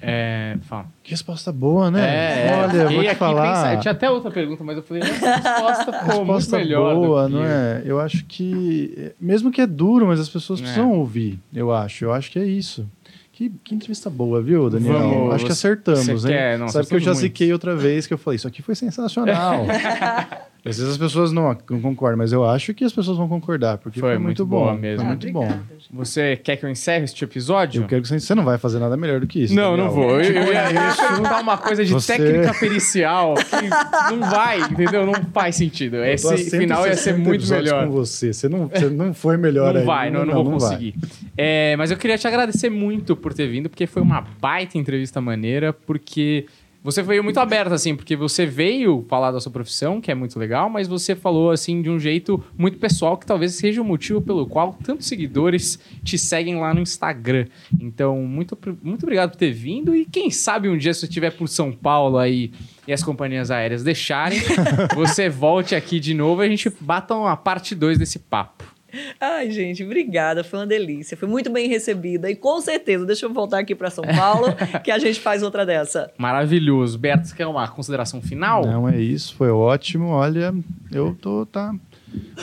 É, 0.00 0.56
fala. 0.62 0.86
Que 1.02 1.10
resposta 1.12 1.52
boa, 1.52 1.90
né? 1.90 2.48
É, 2.48 2.56
Olha, 2.56 2.76
eu 2.82 2.90
vou 2.90 3.04
te 3.04 3.14
falar. 3.14 3.74
Eu 3.74 3.80
tinha 3.80 3.92
até 3.92 4.10
outra 4.10 4.30
pergunta, 4.30 4.64
mas 4.64 4.76
eu 4.76 4.82
falei, 4.82 5.02
resposta 5.04 5.92
muito 6.02 6.06
resposta 6.16 6.58
melhor. 6.58 6.94
do 6.94 7.00
boa, 7.00 7.26
que- 7.26 7.32
não 7.34 7.44
é? 7.44 7.82
Eu 7.84 8.00
acho 8.00 8.24
que, 8.24 9.12
mesmo 9.20 9.52
que 9.52 9.60
é 9.60 9.66
duro, 9.66 10.06
mas 10.06 10.18
as 10.18 10.28
pessoas 10.28 10.58
É. 10.60 10.62
precisam 10.62 10.90
ouvir, 10.92 11.38
eu 11.54 11.72
acho. 11.72 12.04
Eu 12.04 12.12
acho 12.12 12.30
que 12.30 12.38
é 12.38 12.44
isso. 12.44 12.88
Que, 13.32 13.48
que 13.62 13.74
entrevista 13.74 14.10
boa, 14.10 14.42
viu, 14.42 14.68
Daniel? 14.68 14.92
Vamos, 14.98 15.34
acho 15.34 15.46
que 15.46 15.52
acertamos, 15.52 16.24
hein? 16.24 16.32
quer? 16.32 16.58
Não, 16.58 16.68
Sabe 16.68 16.86
que 16.88 16.94
eu 16.94 17.00
já 17.00 17.12
muito. 17.12 17.20
ziquei 17.20 17.52
outra 17.52 17.74
vez 17.76 18.06
que 18.06 18.12
eu 18.12 18.18
falei, 18.18 18.36
isso 18.36 18.48
aqui 18.48 18.60
foi 18.62 18.74
sensacional. 18.74 19.64
Às 20.64 20.76
vezes 20.78 20.92
as 20.92 20.96
pessoas 20.98 21.32
não, 21.32 21.56
não 21.68 21.80
concordam, 21.80 22.16
mas 22.18 22.32
eu 22.32 22.44
acho 22.48 22.72
que 22.72 22.84
as 22.84 22.92
pessoas 22.92 23.18
vão 23.18 23.28
concordar, 23.28 23.78
porque 23.78 23.98
Foi 23.98 24.10
foi, 24.10 24.18
muito 24.18 24.46
muito, 24.46 24.46
bom. 24.46 24.72
mesmo. 24.74 24.98
Foi 24.98 25.04
Ah, 25.04 25.08
muito 25.08 25.32
bom. 25.32 25.46
gente. 25.48 25.88
Você 25.92 26.36
quer 26.36 26.56
que 26.56 26.64
eu 26.64 26.70
encerre 26.70 27.04
este 27.04 27.24
episódio? 27.24 27.82
Eu 27.82 27.88
quero 27.88 28.00
que 28.02 28.06
você, 28.08 28.20
você 28.20 28.32
não 28.34 28.44
vai 28.44 28.58
fazer 28.58 28.78
nada 28.78 28.96
melhor 28.96 29.18
do 29.18 29.26
que 29.26 29.42
isso. 29.42 29.54
Não, 29.56 29.72
Daniel. 29.72 29.86
não 29.86 29.92
vou. 29.92 30.20
Eu, 30.20 30.32
eu 30.32 30.52
ia, 30.52 30.64
eu 30.70 30.72
ia 30.72 30.94
perguntar 30.94 31.40
uma 31.40 31.58
coisa 31.58 31.84
de 31.84 31.92
Você- 31.92 32.16
técnica 32.16 32.54
pericial 32.54 33.34
que 33.34 34.14
não 34.16 34.30
vai, 34.30 34.60
entendeu? 34.60 35.04
Não 35.04 35.14
faz 35.32 35.56
sentido. 35.56 35.96
Eu 35.96 36.04
Esse 36.04 36.48
final 36.50 36.86
ia 36.86 36.94
ser 36.96 37.14
160 37.14 37.18
muito 37.18 37.48
melhor. 37.50 37.84
com 37.86 37.92
você. 37.92 38.32
Você 38.32 38.48
não, 38.48 38.68
você 38.68 38.88
não 38.88 39.12
foi 39.12 39.36
melhor 39.36 39.74
Não 39.74 39.80
aí. 39.80 39.86
vai, 39.86 40.10
não, 40.10 40.24
não, 40.24 40.34
vou 40.34 40.44
vai. 40.44 40.52
conseguir. 40.70 40.94
É, 41.36 41.74
mas 41.76 41.90
eu 41.90 41.96
queria 41.96 42.16
te 42.16 42.28
agradecer 42.28 42.70
muito 42.70 43.16
por 43.16 43.34
ter 43.34 43.48
vindo, 43.48 43.68
porque 43.68 43.86
foi 43.86 44.00
uma 44.00 44.24
baita 44.40 44.78
entrevista 44.78 45.20
maneira, 45.20 45.72
porque 45.72 46.46
você 46.82 47.00
veio 47.02 47.22
muito 47.22 47.38
aberto, 47.38 47.72
assim, 47.72 47.94
porque 47.94 48.16
você 48.16 48.44
veio 48.44 49.04
falar 49.08 49.30
da 49.30 49.40
sua 49.40 49.52
profissão, 49.52 50.00
que 50.00 50.10
é 50.10 50.14
muito 50.14 50.38
legal, 50.38 50.68
mas 50.68 50.88
você 50.88 51.14
falou, 51.14 51.50
assim, 51.50 51.80
de 51.80 51.88
um 51.88 51.98
jeito 51.98 52.42
muito 52.58 52.78
pessoal, 52.78 53.16
que 53.16 53.24
talvez 53.24 53.54
seja 53.54 53.80
o 53.80 53.84
motivo 53.84 54.20
pelo 54.20 54.46
qual 54.46 54.76
tantos 54.82 55.06
seguidores 55.06 55.78
te 56.02 56.18
seguem 56.18 56.58
lá 56.58 56.74
no 56.74 56.80
Instagram. 56.80 57.46
Então, 57.80 58.22
muito, 58.22 58.58
muito 58.82 59.04
obrigado 59.04 59.30
por 59.30 59.36
ter 59.36 59.52
vindo 59.52 59.94
e 59.94 60.04
quem 60.04 60.30
sabe 60.30 60.68
um 60.68 60.76
dia, 60.76 60.92
se 60.92 61.00
você 61.00 61.06
estiver 61.06 61.30
por 61.30 61.48
São 61.48 61.70
Paulo 61.70 62.18
aí 62.18 62.50
e 62.86 62.92
as 62.92 63.02
companhias 63.02 63.50
aéreas 63.50 63.84
deixarem, 63.84 64.40
você 64.94 65.28
volte 65.28 65.74
aqui 65.76 66.00
de 66.00 66.14
novo 66.14 66.42
e 66.42 66.46
a 66.46 66.48
gente 66.48 66.68
bata 66.80 67.14
uma 67.14 67.36
parte 67.36 67.74
2 67.74 67.98
desse 67.98 68.18
papo. 68.18 68.71
Ai, 69.20 69.50
gente, 69.50 69.82
obrigada. 69.84 70.44
Foi 70.44 70.58
uma 70.58 70.66
delícia. 70.66 71.16
Foi 71.16 71.28
muito 71.28 71.50
bem 71.50 71.68
recebida. 71.68 72.30
E 72.30 72.36
com 72.36 72.60
certeza, 72.60 73.06
deixa 73.06 73.26
eu 73.26 73.32
voltar 73.32 73.58
aqui 73.58 73.74
para 73.74 73.90
São 73.90 74.04
Paulo, 74.04 74.48
que 74.84 74.90
a 74.90 74.98
gente 74.98 75.20
faz 75.20 75.42
outra 75.42 75.64
dessa. 75.64 76.10
Maravilhoso. 76.18 76.98
Berto, 76.98 77.28
você 77.28 77.34
quer 77.34 77.46
uma 77.46 77.66
consideração 77.68 78.20
final? 78.20 78.66
Não, 78.66 78.88
é 78.88 79.00
isso, 79.00 79.34
foi 79.34 79.50
ótimo. 79.50 80.08
Olha, 80.08 80.54
eu 80.90 81.16
tô. 81.20 81.46
Tá... 81.46 81.74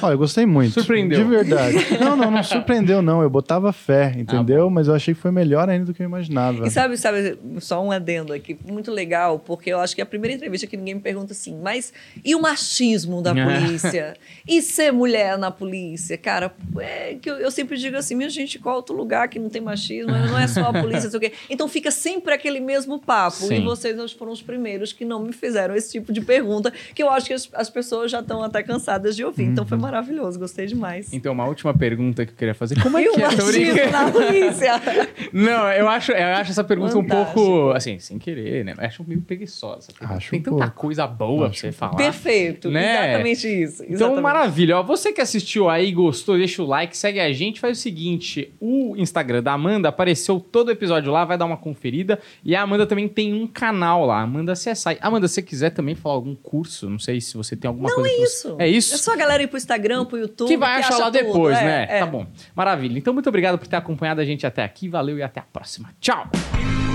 Olha, 0.02 0.14
eu 0.14 0.18
gostei 0.18 0.46
muito. 0.46 0.74
Surpreendeu. 0.74 1.20
De 1.20 1.30
verdade. 1.30 1.78
Não, 2.00 2.16
não, 2.16 2.32
não 2.32 2.44
surpreendeu, 2.44 3.02
não. 3.02 3.22
Eu 3.22 3.30
botava 3.30 3.72
fé, 3.74 4.14
entendeu? 4.18 4.70
Mas 4.70 4.88
eu 4.88 4.96
achei 4.96 5.14
que 5.14 5.20
foi 5.20 5.32
melhor 5.32 5.70
ainda 5.70 5.86
do 5.86 5.94
que 5.94 6.02
eu 6.02 6.06
imaginava. 6.06 6.68
E 6.68 6.72
sabe, 6.72 6.98
sabe, 6.98 7.38
só 7.60 7.84
um 7.84 7.92
adendo 7.92 8.34
aqui, 8.34 8.58
muito 8.66 8.92
legal, 8.92 9.40
porque 9.40 9.72
eu 9.72 9.80
acho 9.80 9.96
que 9.96 10.02
é 10.02 10.04
a 10.04 10.08
primeira 10.08 10.36
entrevista 10.36 10.68
que 10.68 10.78
ninguém 10.78 10.96
me 10.96 11.02
pergunta 11.02 11.34
assim, 11.34 11.60
mas 11.62 11.94
e 12.24 12.36
o 12.36 12.42
machismo 12.42 13.22
da 13.22 13.34
polícia? 13.36 14.16
e 14.48 14.62
ser 14.62 14.92
mulher 14.92 15.38
na 15.38 15.52
polícia? 15.52 16.18
Cara, 16.18 16.54
é 16.80 17.16
que 17.22 17.30
eu, 17.30 17.36
eu 17.36 17.52
sempre 17.52 17.78
digo 17.78 17.98
assim, 17.98 18.16
minha 18.16 18.30
gente, 18.30 18.60
qual 18.60 18.78
outro 18.78 18.96
lugar 18.96 19.28
que 19.28 19.40
não 19.40 19.50
tem 19.50 19.62
machismo? 19.62 20.12
Não 20.12 20.38
é 20.38 20.48
só 20.48 20.62
a 20.62 20.74
polícia, 20.74 21.04
não 21.04 21.12
sei 21.12 21.18
o 21.18 21.22
quê. 21.22 21.34
Então 21.50 21.68
fica 21.68 21.92
sempre 21.92 22.34
aquele 22.34 22.60
mesmo 22.60 23.00
papo. 23.00 23.38
Sim. 23.38 23.56
E 23.56 23.62
vocês 23.62 24.12
foram 24.14 24.32
os 24.32 24.42
primeiros 24.42 24.94
que 24.94 25.06
não 25.06 25.22
me 25.22 25.34
fizeram 25.34 25.76
esse 25.76 25.92
tipo 25.92 26.12
de 26.12 26.22
pergunta, 26.22 26.72
que 26.94 27.02
eu 27.02 27.10
acho 27.10 27.28
que 27.28 27.34
as, 27.34 27.50
as 27.54 27.70
pessoas 27.70 28.12
já 28.12 28.20
estão 28.20 28.44
até 28.44 28.64
cansadas 28.64 29.16
de 29.16 29.24
ouvir. 29.24 29.59
Então 29.62 29.68
foi 29.68 29.78
maravilhoso, 29.78 30.40
gostei 30.40 30.66
demais. 30.66 31.12
Então, 31.14 31.34
uma 31.34 31.46
última 31.46 31.74
pergunta 31.74 32.26
que 32.26 32.32
eu 32.32 32.36
queria 32.36 32.54
fazer. 32.54 32.82
Como 32.82 32.98
é 32.98 33.04
e 33.04 33.10
o 33.10 33.14
que 33.14 33.22
é? 33.22 33.90
Na 33.92 34.12
polícia? 34.12 34.74
Não, 35.34 35.72
eu 35.72 35.88
acho, 35.88 36.12
eu 36.12 36.36
acho 36.36 36.52
essa 36.52 36.64
pergunta 36.64 36.98
um 36.98 37.02
Fantástico. 37.02 37.34
pouco, 37.34 37.72
assim, 37.72 38.00
sem 38.00 38.18
querer, 38.18 38.64
né? 38.66 38.74
Eu 38.78 38.86
acho 38.86 39.04
meio 39.08 39.22
preguiçosa. 39.22 39.90
Acho 40.02 40.32
Tem 40.32 40.40
um 40.40 40.44
tanta 40.44 40.58
pouco. 40.58 40.74
coisa 40.76 41.06
boa 41.08 41.40
pra 41.42 41.50
Acho 41.50 41.60
você 41.60 41.70
um 41.70 41.74
falar. 41.74 41.96
Perfeito, 41.96 42.70
Né? 42.70 43.04
exatamente 43.10 43.48
isso. 43.64 43.84
Então, 43.84 43.94
exatamente. 43.96 44.22
maravilha. 44.22 44.78
Ó, 44.78 44.84
você 44.84 45.12
que 45.14 45.22
assistiu 45.22 45.70
aí, 45.70 45.92
gostou, 45.92 46.38
deixa 46.38 46.62
o 46.62 46.66
like, 46.66 46.96
segue 46.98 47.20
a 47.20 47.32
gente, 47.32 47.60
faz 47.60 47.78
o 47.78 47.82
seguinte: 47.82 48.54
o 48.60 48.96
Instagram 48.98 49.42
da 49.44 49.54
Amanda 49.54 49.90
apareceu 49.90 50.40
todo 50.40 50.70
o 50.70 50.72
episódio 50.72 51.12
lá, 51.12 51.26
vai 51.26 51.38
dar 51.38 51.46
uma 51.46 51.58
conferida. 51.58 52.20
E 52.44 52.56
a 52.56 52.62
Amanda 52.62 52.86
também 52.86 53.08
tem 53.08 53.34
um 53.34 53.48
canal 53.48 54.06
lá, 54.06 54.22
Amanda 54.22 54.54
CSI. 54.54 54.98
Amanda, 55.02 55.28
se 55.28 55.36
você 55.36 55.42
quiser 55.42 55.70
também 55.72 55.96
falar 55.96 56.16
algum 56.16 56.36
curso, 56.36 56.90
não 56.90 57.00
sei 57.00 57.20
se 57.22 57.36
você 57.36 57.56
tem 57.56 57.68
alguma 57.68 57.90
coisa. 57.94 58.10
é 58.10 58.12
que 58.12 58.18
você- 58.18 58.24
isso. 58.48 58.56
É 58.60 58.68
isso? 58.68 58.96
É 58.96 58.98
só 58.98 59.14
a 59.14 59.16
galera 59.16 59.44
ir 59.44 59.48
pro 59.50 59.58
Instagram, 59.58 60.06
pro 60.06 60.18
YouTube. 60.18 60.48
que 60.48 60.58
vai 60.58 60.80
achar 60.80 60.90
acha 60.94 60.98
lá 61.04 61.12
tudo. 61.12 61.24
depois, 61.24 61.58
É, 61.58 61.64
né? 61.64 61.88
é. 61.90 62.00
Tá 62.00 62.06
bom. 62.06 62.26
Maravilha. 62.56 62.98
Então, 62.98 63.14
muito 63.14 63.28
obrigado 63.28 63.58
por 63.58 63.68
ter 63.68 63.76
acompanhado 63.76 64.22
a 64.22 64.26
gente 64.26 64.48
até 64.48 64.64
aqui. 64.64 64.88
Valeu 64.88 65.18
e 65.18 65.24
até 65.24 65.40
a 65.40 65.44
próxima. 65.44 65.90
Tchau! 66.00 66.89